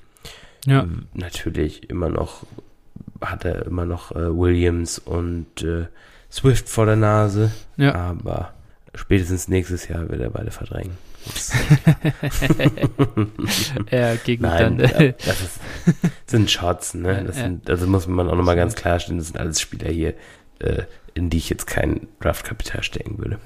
Ja, 0.67 0.83
Äh, 0.83 0.87
Natürlich 1.15 1.89
immer 1.89 2.09
noch 2.11 2.45
hat 3.23 3.45
er 3.47 3.65
immer 3.67 3.87
noch 3.87 4.13
äh, 4.13 4.37
Williams 4.37 4.99
und 4.99 5.63
äh, 5.63 5.87
Swift 6.31 6.69
vor 6.69 6.85
der 6.87 6.97
Nase, 6.97 7.51
ja. 7.79 7.95
aber 7.95 8.53
spätestens 8.95 9.49
nächstes 9.49 9.89
Jahr 9.89 10.09
wird 10.11 10.21
er 10.21 10.31
beide 10.31 10.51
verdrängen. 10.51 10.99
Das, 11.25 11.51
Er 13.91 14.17
gegen 14.25 14.43
nein, 14.43 14.79
dann. 14.79 14.89
ja, 14.91 15.13
das 15.13 15.41
ist, 15.43 15.61
sind 16.27 16.51
Shots, 16.51 16.95
ne? 16.95 17.25
Das 17.27 17.37
Ja. 17.37 17.45
sind, 17.45 17.69
also 17.71 17.87
muss 17.87 18.07
man 18.07 18.29
auch 18.29 18.37
nochmal 18.37 18.57
ganz 18.57 18.75
klarstellen, 18.75 19.19
das 19.19 19.29
sind 19.29 19.39
alles 19.39 19.61
Spieler 19.61 19.91
hier, 19.91 20.15
äh, 20.59 20.83
in 21.15 21.31
die 21.31 21.39
ich 21.39 21.49
jetzt 21.49 21.67
kein 21.67 22.09
Draftkapital 22.21 22.83
stecken 22.83 23.19
würde. 23.19 23.39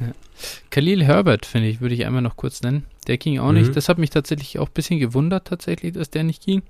Khalil 0.70 1.04
Herbert, 1.04 1.46
finde 1.46 1.68
ich, 1.68 1.80
würde 1.80 1.94
ich 1.94 2.04
einmal 2.04 2.22
noch 2.22 2.36
kurz 2.36 2.62
nennen. 2.62 2.84
Der 3.06 3.16
ging 3.18 3.38
auch 3.38 3.48
Mhm. 3.52 3.58
nicht. 3.58 3.76
Das 3.76 3.88
hat 3.88 3.98
mich 3.98 4.10
tatsächlich 4.10 4.58
auch 4.58 4.68
ein 4.68 4.74
bisschen 4.74 4.98
gewundert, 4.98 5.46
tatsächlich, 5.46 5.92
dass 5.92 6.10
der 6.10 6.24
nicht 6.24 6.44
ging. 6.44 6.62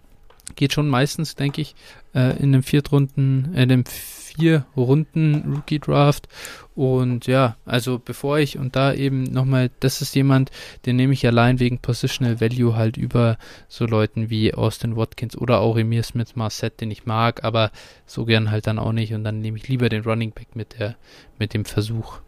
Geht 0.57 0.73
schon 0.73 0.89
meistens, 0.89 1.35
denke 1.35 1.61
ich, 1.61 1.75
äh, 2.15 2.37
in 2.39 2.55
einem 2.55 2.63
Viertrunden, 2.63 3.55
äh, 3.55 3.63
in 3.63 3.73
einem 3.73 3.85
vier 3.85 4.67
Runden 4.77 5.55
Rookie 5.55 5.79
Draft. 5.79 6.29
Und 6.75 7.27
ja, 7.27 7.57
also 7.65 7.99
bevor 7.99 8.39
ich 8.39 8.59
und 8.59 8.77
da 8.77 8.95
eben 8.95 9.25
nochmal, 9.25 9.71
das 9.81 10.01
ist 10.01 10.15
jemand, 10.15 10.51
den 10.87 10.97
nehme 10.97 11.13
ich 11.13 11.27
allein 11.27 11.61
wegen 11.61 11.79
Positional 11.79 12.41
Value 12.41 12.75
halt 12.75 12.97
über 12.97 13.37
so 13.69 13.87
Leuten 13.87 14.31
wie 14.31 14.55
Austin 14.55 14.97
Watkins 14.97 15.37
oder 15.37 15.61
auch 15.61 15.77
Emir 15.77 16.03
Smith 16.03 16.37
Marset, 16.37 16.81
den 16.81 16.91
ich 16.91 17.07
mag, 17.07 17.45
aber 17.45 17.71
so 18.07 18.25
gern 18.25 18.51
halt 18.51 18.67
dann 18.67 18.79
auch 18.79 18.93
nicht. 18.93 19.13
Und 19.13 19.25
dann 19.25 19.41
nehme 19.41 19.59
ich 19.59 19.69
lieber 19.69 19.89
den 19.89 20.05
Running 20.05 20.33
Back 20.33 20.57
mit 20.57 20.79
der, 20.79 20.97
mit 21.39 21.53
dem 21.53 21.65
Versuch. 21.65 22.21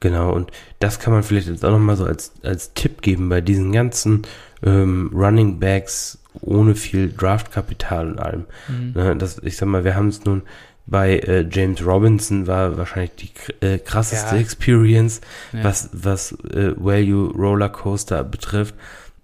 Genau, 0.00 0.32
und 0.32 0.50
das 0.78 0.98
kann 0.98 1.12
man 1.12 1.22
vielleicht 1.22 1.48
jetzt 1.48 1.64
auch 1.64 1.70
nochmal 1.70 1.96
so 1.96 2.04
als, 2.04 2.32
als 2.42 2.74
Tipp 2.74 3.02
geben 3.02 3.28
bei 3.28 3.40
diesen 3.40 3.72
ganzen 3.72 4.22
ähm, 4.62 5.10
Running 5.14 5.58
Backs 5.58 6.18
ohne 6.40 6.74
viel 6.74 7.12
Draftkapital 7.12 8.12
und 8.12 8.18
allem. 8.20 8.44
Mhm. 8.68 8.92
Ne, 8.94 9.16
das, 9.16 9.38
ich 9.42 9.56
sag 9.56 9.66
mal, 9.66 9.84
wir 9.84 9.96
haben 9.96 10.08
es 10.08 10.24
nun 10.24 10.42
bei 10.86 11.18
äh, 11.18 11.46
James 11.50 11.84
Robinson 11.84 12.46
war 12.46 12.78
wahrscheinlich 12.78 13.10
die 13.16 13.30
äh, 13.66 13.78
krasseste 13.78 14.36
Ja. 14.36 14.40
Experience, 14.40 15.20
Ja. 15.52 15.64
was, 15.64 15.90
was 15.92 16.32
äh, 16.52 16.72
Value 16.76 17.30
Rollercoaster 17.34 18.24
betrifft. 18.24 18.74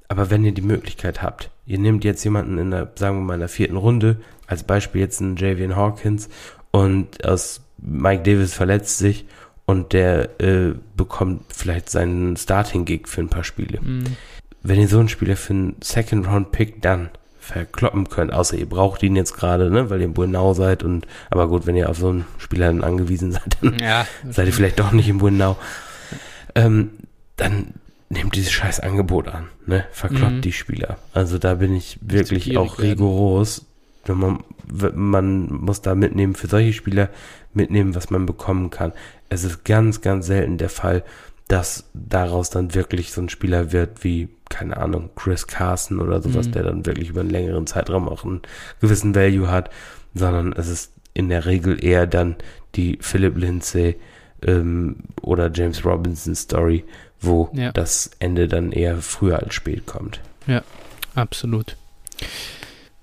Aber 0.08 0.28
wenn 0.30 0.44
ihr 0.44 0.52
die 0.52 0.60
Möglichkeit 0.60 1.22
habt, 1.22 1.50
ihr 1.66 1.78
nehmt 1.78 2.04
jetzt 2.04 2.22
jemanden 2.24 2.58
in 2.58 2.70
der, 2.70 2.92
sagen 2.96 3.16
wir 3.18 3.24
mal, 3.24 3.34
in 3.34 3.40
der 3.40 3.48
vierten 3.48 3.76
Runde, 3.78 4.18
als 4.46 4.62
Beispiel 4.64 5.00
jetzt 5.00 5.22
einen 5.22 5.36
Javian 5.36 5.74
Hawkins 5.74 6.28
und 6.70 7.24
aus 7.24 7.62
Mike 7.78 8.22
Davis 8.24 8.52
verletzt 8.52 8.98
sich 8.98 9.24
und 9.64 9.94
der 9.94 10.38
äh, 10.42 10.74
bekommt 10.96 11.44
vielleicht 11.48 11.88
seinen 11.88 12.36
Starting-Gig 12.36 13.08
für 13.08 13.22
ein 13.22 13.30
paar 13.30 13.44
Spiele. 13.44 13.80
Mhm. 13.80 14.04
Wenn 14.64 14.80
ihr 14.80 14.88
so 14.88 14.98
einen 14.98 15.08
Spieler 15.08 15.36
für 15.36 15.52
einen 15.52 15.76
Second-Round-Pick 15.82 16.82
dann 16.82 17.10
verkloppen 17.38 18.08
könnt, 18.08 18.32
außer 18.32 18.56
ihr 18.56 18.68
braucht 18.68 19.02
ihn 19.02 19.14
jetzt 19.14 19.34
gerade, 19.36 19.70
ne, 19.70 19.90
weil 19.90 20.00
ihr 20.00 20.06
in 20.06 20.14
Buenau 20.14 20.54
seid 20.54 20.82
und, 20.82 21.06
aber 21.30 21.46
gut, 21.48 21.66
wenn 21.66 21.76
ihr 21.76 21.90
auf 21.90 21.98
so 21.98 22.08
einen 22.08 22.24
Spieler 22.38 22.66
dann 22.68 22.82
angewiesen 22.82 23.32
seid, 23.32 23.58
dann 23.60 23.78
Ja, 23.78 24.06
seid 24.30 24.46
ihr 24.46 24.52
vielleicht 24.54 24.78
doch 24.80 24.92
nicht 24.92 25.08
in 25.08 25.18
Buenau, 25.18 25.56
ähm, 26.54 26.90
dann 27.36 27.74
nehmt 28.08 28.34
dieses 28.34 28.52
scheiß 28.52 28.80
Angebot 28.80 29.28
an, 29.28 29.48
ne, 29.66 29.84
verkloppt 29.92 30.32
Mhm. 30.36 30.40
die 30.40 30.52
Spieler. 30.52 30.96
Also 31.12 31.36
da 31.38 31.54
bin 31.54 31.74
ich 31.76 31.98
wirklich 32.00 32.56
auch 32.56 32.78
rigoros. 32.78 33.66
Wenn 34.06 34.18
Man, 34.18 34.38
man 34.94 35.46
muss 35.52 35.82
da 35.82 35.94
mitnehmen, 35.94 36.34
für 36.34 36.46
solche 36.46 36.72
Spieler 36.72 37.08
mitnehmen, 37.52 37.94
was 37.94 38.10
man 38.10 38.24
bekommen 38.26 38.70
kann. 38.70 38.92
Es 39.28 39.44
ist 39.44 39.64
ganz, 39.64 40.00
ganz 40.00 40.26
selten 40.26 40.58
der 40.58 40.68
Fall, 40.70 41.02
dass 41.48 41.84
daraus 41.94 42.50
dann 42.50 42.74
wirklich 42.74 43.12
so 43.12 43.20
ein 43.20 43.28
Spieler 43.28 43.72
wird 43.72 44.04
wie, 44.04 44.28
keine 44.54 44.76
Ahnung, 44.76 45.10
Chris 45.16 45.46
Carson 45.46 46.00
oder 46.00 46.22
sowas, 46.22 46.46
Mhm. 46.48 46.52
der 46.52 46.62
dann 46.62 46.86
wirklich 46.86 47.08
über 47.10 47.20
einen 47.20 47.30
längeren 47.30 47.66
Zeitraum 47.66 48.08
auch 48.08 48.24
einen 48.24 48.40
gewissen 48.80 49.14
Value 49.14 49.50
hat, 49.50 49.70
sondern 50.14 50.52
es 50.52 50.68
ist 50.68 50.92
in 51.12 51.28
der 51.28 51.44
Regel 51.46 51.82
eher 51.84 52.06
dann 52.06 52.36
die 52.76 52.98
Philip 53.00 53.36
Lindsay 53.36 53.96
ähm, 54.42 54.96
oder 55.22 55.50
James 55.52 55.84
Robinson 55.84 56.34
Story, 56.34 56.84
wo 57.20 57.50
Ja. 57.54 57.72
das 57.72 58.10
Ende 58.18 58.46
dann 58.48 58.72
eher 58.72 58.98
früher 58.98 59.38
als 59.42 59.54
spät 59.54 59.86
kommt. 59.86 60.20
absolut. 61.14 61.76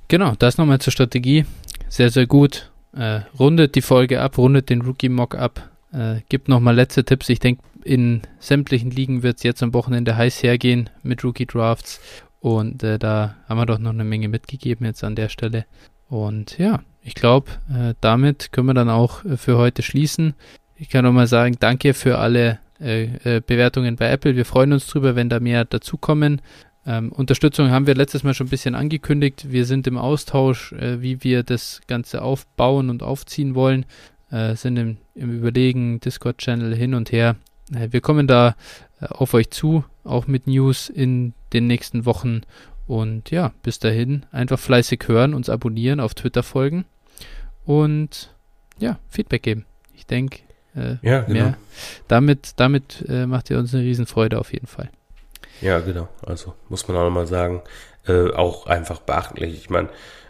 Genau, 0.08 0.34
das 0.38 0.58
nochmal 0.58 0.80
zur 0.80 0.92
Strategie. 0.92 1.46
Sehr, 1.90 2.10
sehr 2.10 2.28
gut. 2.28 2.70
Äh, 2.94 3.22
rundet 3.40 3.76
die 3.76 3.82
Folge 3.82 4.22
ab, 4.22 4.38
rundet 4.38 4.70
den 4.70 4.82
Rookie-Mock 4.82 5.36
ab. 5.36 5.70
Äh, 5.94 6.18
gibt 6.30 6.50
nochmal 6.50 6.76
letzte 6.76 7.04
Tipps. 7.06 7.30
Ich 7.30 7.40
denke, 7.40 7.64
in 7.84 8.22
sämtlichen 8.40 8.92
Ligen 8.92 9.24
wird 9.24 9.38
es 9.38 9.44
jetzt 9.44 9.64
am 9.64 9.74
Wochenende 9.74 10.16
heiß 10.16 10.44
hergehen 10.44 10.90
mit 11.04 11.24
Rookie-Drafts. 11.24 12.00
Und 12.40 12.84
äh, 12.84 12.98
da 12.98 13.36
haben 13.48 13.58
wir 13.60 13.66
doch 13.66 13.80
noch 13.80 13.92
eine 13.92 14.04
Menge 14.04 14.28
mitgegeben 14.28 14.86
jetzt 14.86 15.04
an 15.04 15.16
der 15.16 15.30
Stelle. 15.30 15.66
Und 16.10 16.58
ja, 16.58 16.82
ich 17.02 17.16
glaube, 17.16 17.52
äh, 17.72 17.94
damit 18.02 18.52
können 18.52 18.68
wir 18.68 18.74
dann 18.74 18.90
auch 18.90 19.24
äh, 19.26 19.38
für 19.38 19.58
heute 19.58 19.82
schließen. 19.82 20.34
Ich 20.76 20.90
kann 20.90 21.06
nochmal 21.06 21.28
sagen, 21.28 21.58
danke 21.60 21.94
für 21.94 22.18
alle 22.18 22.60
äh, 22.80 23.04
äh, 23.24 23.42
Bewertungen 23.46 23.96
bei 23.96 24.10
Apple. 24.10 24.36
Wir 24.36 24.46
freuen 24.46 24.74
uns 24.74 24.88
drüber, 24.88 25.16
wenn 25.16 25.30
da 25.30 25.40
mehr 25.40 25.66
dazukommen. 25.66 26.42
Ähm, 26.86 27.12
Unterstützung 27.12 27.70
haben 27.70 27.86
wir 27.86 27.94
letztes 27.94 28.24
Mal 28.24 28.34
schon 28.34 28.48
ein 28.48 28.52
bisschen 28.52 28.74
angekündigt. 28.74 29.52
Wir 29.52 29.66
sind 29.66 29.86
im 29.86 29.98
Austausch, 29.98 30.74
äh, 30.74 31.02
wie 31.02 31.24
wir 31.24 31.44
das 31.44 31.82
Ganze 31.88 32.24
aufbauen 32.24 32.90
und 32.90 33.04
aufziehen 33.04 33.56
wollen. 33.56 33.86
Sind 34.54 34.78
im, 34.78 34.96
im 35.14 35.30
Überlegen, 35.30 36.00
Discord-Channel 36.00 36.74
hin 36.74 36.94
und 36.94 37.12
her. 37.12 37.36
Äh, 37.74 37.88
wir 37.92 38.02
kommen 38.02 38.28
da 38.28 38.56
äh, 39.02 39.06
auf 39.08 39.34
euch 39.34 39.50
zu, 39.52 39.84
auch 40.04 40.28
mit 40.28 40.48
News 40.48 40.90
in 40.90 41.34
den 41.54 41.68
nächsten 41.68 42.06
Wochen. 42.06 42.42
Und 42.88 43.32
ja, 43.32 43.54
bis 43.64 43.80
dahin 43.80 44.26
einfach 44.32 44.60
fleißig 44.60 45.04
hören, 45.08 45.34
uns 45.34 45.50
abonnieren, 45.50 46.00
auf 46.00 46.14
Twitter 46.14 46.44
folgen 46.44 46.86
und 47.66 48.34
ja, 48.80 49.00
Feedback 49.10 49.44
geben. 49.44 49.66
Ich 49.96 50.06
denke, 50.06 50.40
äh, 50.76 50.96
Ja, 51.02 51.22
genau. 51.22 51.34
mehr. 51.46 51.58
damit, 52.08 52.54
damit 52.58 53.06
äh, 53.08 53.26
macht 53.28 53.50
ihr 53.50 53.60
uns 53.60 53.74
eine 53.74 53.84
Riesenfreude 53.84 54.40
auf 54.40 54.52
jeden 54.52 54.68
Fall. 54.68 54.90
Ja, 55.62 55.80
genau. 55.80 56.10
Also 56.26 56.54
muss 56.70 56.88
man 56.88 56.98
auch 56.98 57.04
nochmal 57.04 57.28
sagen, 57.28 57.62
äh, 58.08 58.32
auch 58.32 58.66
einfach 58.66 59.00
beachtlich. 59.02 59.54
Ich 59.54 59.70
meine, 59.70 59.90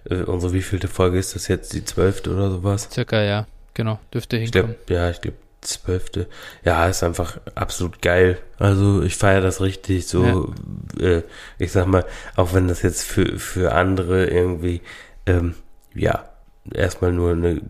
äh, 0.09 0.15
unsere 0.23 0.53
wievielte 0.53 0.89
Folge 0.89 1.18
ist 1.18 1.35
das 1.35 1.47
jetzt? 1.47 1.73
Die 1.73 1.85
zwölfte 1.85 2.31
oder 2.34 2.51
sowas? 2.51 2.89
Circa, 2.91 3.23
ja, 3.23 3.47
genau, 3.73 3.99
dürfte 4.13 4.38
Ich 4.38 4.51
hinkommen. 4.51 4.76
glaube, 4.85 4.93
ja, 5.01 5.09
ich 5.09 5.22
glaube 5.22 5.38
zwölfte. 5.61 6.27
Ja, 6.63 6.88
ist 6.88 7.03
einfach 7.03 7.38
absolut 7.55 8.01
geil. 8.01 8.38
Also 8.57 9.01
ich 9.03 9.15
feiere 9.15 9.41
das 9.41 9.61
richtig. 9.61 10.07
So, 10.07 10.53
äh, 10.99 11.21
ich 11.59 11.71
sag 11.71 11.88
mal, 11.88 12.05
auch 12.35 12.53
wenn 12.53 12.67
das 12.67 12.81
jetzt 12.81 13.03
für 13.03 13.38
für 13.39 13.73
andere 13.73 14.25
irgendwie, 14.25 14.81
ähm, 15.25 15.55
ja, 15.93 16.25
erstmal 16.73 17.11
nur 17.11 17.31
eine 17.31 17.61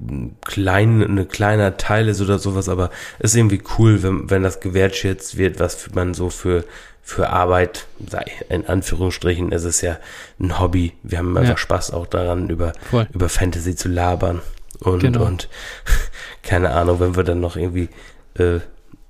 kleine, 0.46 1.06
eine 1.06 1.26
kleiner 1.26 1.78
Teil 1.78 2.08
ist 2.08 2.22
oder 2.22 2.40
sowas, 2.40 2.68
aber 2.70 2.90
es 3.20 3.32
ist 3.32 3.38
irgendwie 3.38 3.62
cool, 3.78 4.04
wenn, 4.04 4.30
wenn 4.30 4.44
das 4.44 4.60
gewertschätzt 4.60 5.38
wird, 5.38 5.60
was 5.60 5.92
man 5.94 6.14
so 6.14 6.30
für 6.30 6.64
für 7.04 7.30
Arbeit, 7.30 7.88
sei 8.10 8.24
in 8.50 8.68
Anführungsstrichen, 8.68 9.52
es 9.52 9.64
ist 9.64 9.82
ja 9.82 9.98
ein 10.40 10.60
Hobby. 10.60 10.94
Wir 11.04 11.18
haben 11.18 11.36
einfach 11.36 11.52
Ja. 11.54 11.58
Spaß 11.58 11.92
auch 11.92 12.06
daran, 12.06 12.50
über 12.50 12.74
Voll. 12.90 13.08
über 13.12 13.28
Fantasy 13.28 13.76
zu 13.76 13.90
labern. 13.90 14.42
Und, 14.82 15.00
genau. 15.00 15.26
und 15.26 15.48
keine 16.44 16.72
Ahnung, 16.72 17.00
wenn 17.00 17.16
wir 17.16 17.24
dann 17.24 17.40
noch 17.40 17.56
irgendwie 17.56 17.90
äh, 18.36 18.60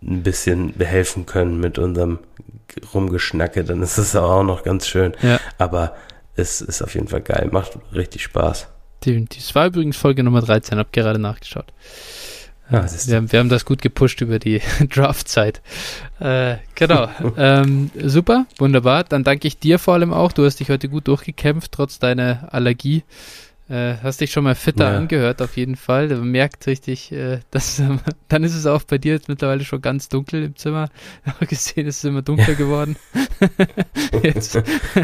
ein 0.04 0.24
bisschen 0.24 0.74
behelfen 0.78 1.26
können 1.26 1.60
mit 1.60 1.80
unserem 1.80 2.20
Rumgeschnacke, 2.94 3.64
dann 3.64 3.82
ist 3.82 3.98
es 3.98 4.16
auch 4.16 4.44
noch 4.44 4.64
ganz 4.64 4.88
schön. 4.88 5.14
Ja. 5.22 5.40
Aber 5.58 5.96
es 6.36 6.62
ist 6.62 6.82
auf 6.82 6.94
jeden 6.94 7.08
Fall 7.08 7.22
geil, 7.22 7.50
macht 7.52 7.78
richtig 7.94 8.24
Spaß. 8.24 8.68
Das 9.02 9.56
war 9.56 9.68
übrigens 9.68 9.98
Folge 9.98 10.24
Nummer 10.24 10.42
13, 10.42 10.78
hab 10.78 10.94
gerade 10.94 11.20
nachgeschaut. 11.20 11.74
Ja, 12.70 12.86
wir, 12.86 13.16
haben, 13.18 13.32
wir 13.32 13.40
haben 13.40 13.50
das 13.50 13.66
gut 13.66 13.82
gepusht 13.82 14.22
über 14.22 14.40
die 14.40 14.62
Draftzeit. 14.90 15.62
Äh, 16.20 16.58
genau. 16.76 17.10
ähm, 17.38 17.92
super, 18.02 18.46
wunderbar. 18.60 19.04
Dann 19.04 19.24
danke 19.24 19.48
ich 19.48 19.60
dir 19.60 19.78
vor 19.78 19.96
allem 19.96 20.14
auch. 20.14 20.32
Du 20.32 20.46
hast 20.46 20.60
dich 20.60 20.70
heute 20.70 20.88
gut 20.88 21.08
durchgekämpft, 21.08 21.72
trotz 21.74 22.00
deiner 22.00 22.48
Allergie. 22.54 23.04
Äh, 23.72 23.96
hast 24.04 24.20
dich 24.20 24.32
schon 24.32 24.44
mal 24.44 24.56
fitter 24.56 24.92
ja. 24.92 24.98
angehört, 24.98 25.42
auf 25.42 25.56
jeden 25.56 25.78
Fall. 25.78 26.10
Man 26.10 26.32
merkt 26.32 26.68
richtig, 26.68 27.10
äh, 27.14 27.40
dass 27.52 27.80
äh, 27.80 27.88
dann 28.28 28.44
ist 28.44 28.54
es 28.54 28.66
auch 28.66 28.84
bei 28.84 28.98
dir 28.98 29.14
jetzt 29.14 29.30
mittlerweile 29.30 29.64
schon 29.64 29.82
ganz 29.82 30.10
dunkel 30.10 30.44
im 30.44 30.58
Zimmer. 30.58 30.90
Habe 31.26 31.48
gesehen, 31.48 31.88
es 31.88 32.00
ist 32.00 32.04
immer 32.04 32.22
dunkler 32.22 32.56
geworden. 32.56 32.98
jetzt. 34.24 34.62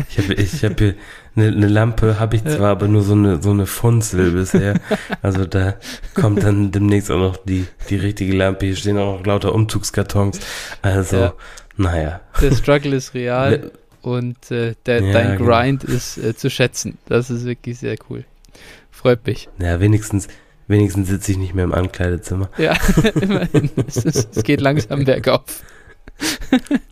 Ich 0.10 0.18
habe 0.18 0.34
ich 0.34 0.66
hab 0.66 0.78
hier 0.80 0.96
eine, 1.38 1.48
eine 1.48 1.68
Lampe, 1.68 2.20
habe 2.20 2.36
ich 2.36 2.44
zwar, 2.44 2.72
aber 2.72 2.90
nur 2.90 3.04
so 3.04 3.14
eine, 3.14 3.42
so 3.42 3.52
eine 3.52 3.68
Funzel 3.68 4.32
bisher. 4.32 4.82
Also 5.22 5.46
da 5.46 5.76
kommt 6.14 6.44
dann 6.44 6.74
demnächst 6.74 7.10
auch 7.10 7.20
noch 7.20 7.38
die, 7.38 7.68
die 7.90 7.96
richtige 7.96 8.36
Lampe. 8.36 8.66
Hier 8.66 8.76
stehen 8.76 8.98
auch 8.98 9.20
noch 9.20 9.26
lauter 9.26 9.56
Umzugskartons. 9.56 10.42
Also, 10.82 11.18
ja. 11.18 11.34
naja. 11.78 12.20
Der 12.42 12.52
Struggle 12.52 12.98
ist 12.98 13.14
real. 13.14 13.72
Und 14.02 14.52
äh, 14.52 14.76
der, 14.86 15.02
ja, 15.02 15.14
dein 15.14 15.38
genau. 15.38 15.52
Grind 15.52 15.86
ist 15.86 16.18
äh, 16.18 16.36
zu 16.36 16.50
schätzen. 16.50 16.98
Das 17.08 17.30
ist 17.30 17.46
wirklich 17.46 17.80
sehr 17.80 17.96
cool. 18.10 18.26
Freut 18.98 19.28
mich. 19.28 19.48
Ja, 19.60 19.80
wenigstens, 19.80 20.28
wenigstens 20.68 21.08
sitze 21.08 21.32
ich 21.32 21.38
nicht 21.38 21.54
mehr 21.54 21.66
im 21.66 21.74
Ankleidezimmer. 21.74 22.50
Ja, 22.58 22.76
immerhin. 23.22 23.70
es, 23.86 23.98
ist, 23.98 24.36
es, 24.36 24.44
geht 24.44 24.60
langsam 24.60 25.06
bergauf. 25.06 25.64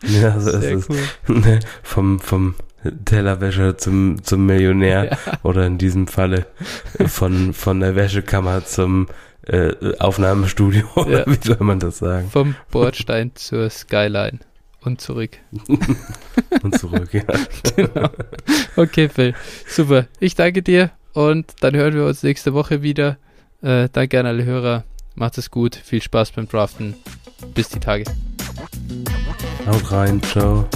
ja, 0.02 0.38
so 0.38 0.56
Sehr 0.60 0.76
ist 0.76 0.88
cool. 0.88 0.98
es. 1.24 1.28
Ne, 1.28 1.58
vom, 1.82 2.20
vom 2.20 2.54
Tellerwäscher 3.04 3.76
zum, 3.76 4.22
zum 4.22 4.46
Millionär 4.46 5.10
ja. 5.10 5.18
oder 5.42 5.66
in 5.66 5.78
diesem 5.78 6.06
Falle 6.06 6.46
von, 7.08 7.52
von 7.52 7.80
der 7.80 7.96
Wäschekammer 7.96 8.64
zum 8.64 9.08
äh, 9.42 9.72
Aufnahmestudio 9.98 10.86
ja. 11.08 11.24
wie 11.26 11.38
soll 11.42 11.58
man 11.58 11.80
das 11.80 11.98
sagen? 11.98 12.30
Vom 12.30 12.54
Bordstein 12.70 13.32
zur 13.34 13.68
Skyline 13.68 14.38
und 14.82 15.00
zurück. 15.00 15.38
und 16.62 16.78
zurück, 16.78 17.12
ja. 17.12 17.24
genau. 17.74 18.10
Okay, 18.76 19.08
Phil. 19.08 19.34
Super. 19.66 20.06
Ich 20.20 20.36
danke 20.36 20.62
dir 20.62 20.92
und 21.16 21.54
dann 21.60 21.74
hören 21.74 21.94
wir 21.94 22.04
uns 22.04 22.22
nächste 22.22 22.52
Woche 22.52 22.82
wieder. 22.82 23.16
Äh, 23.62 23.88
danke 23.90 24.20
an 24.20 24.26
alle 24.26 24.44
Hörer. 24.44 24.84
Macht 25.14 25.38
es 25.38 25.50
gut. 25.50 25.74
Viel 25.74 26.02
Spaß 26.02 26.32
beim 26.32 26.46
Draften. 26.46 26.94
Bis 27.54 27.70
die 27.70 27.80
Tage. 27.80 28.04
Haut 29.66 29.90
rein. 29.92 30.22
Ciao. 30.22 30.68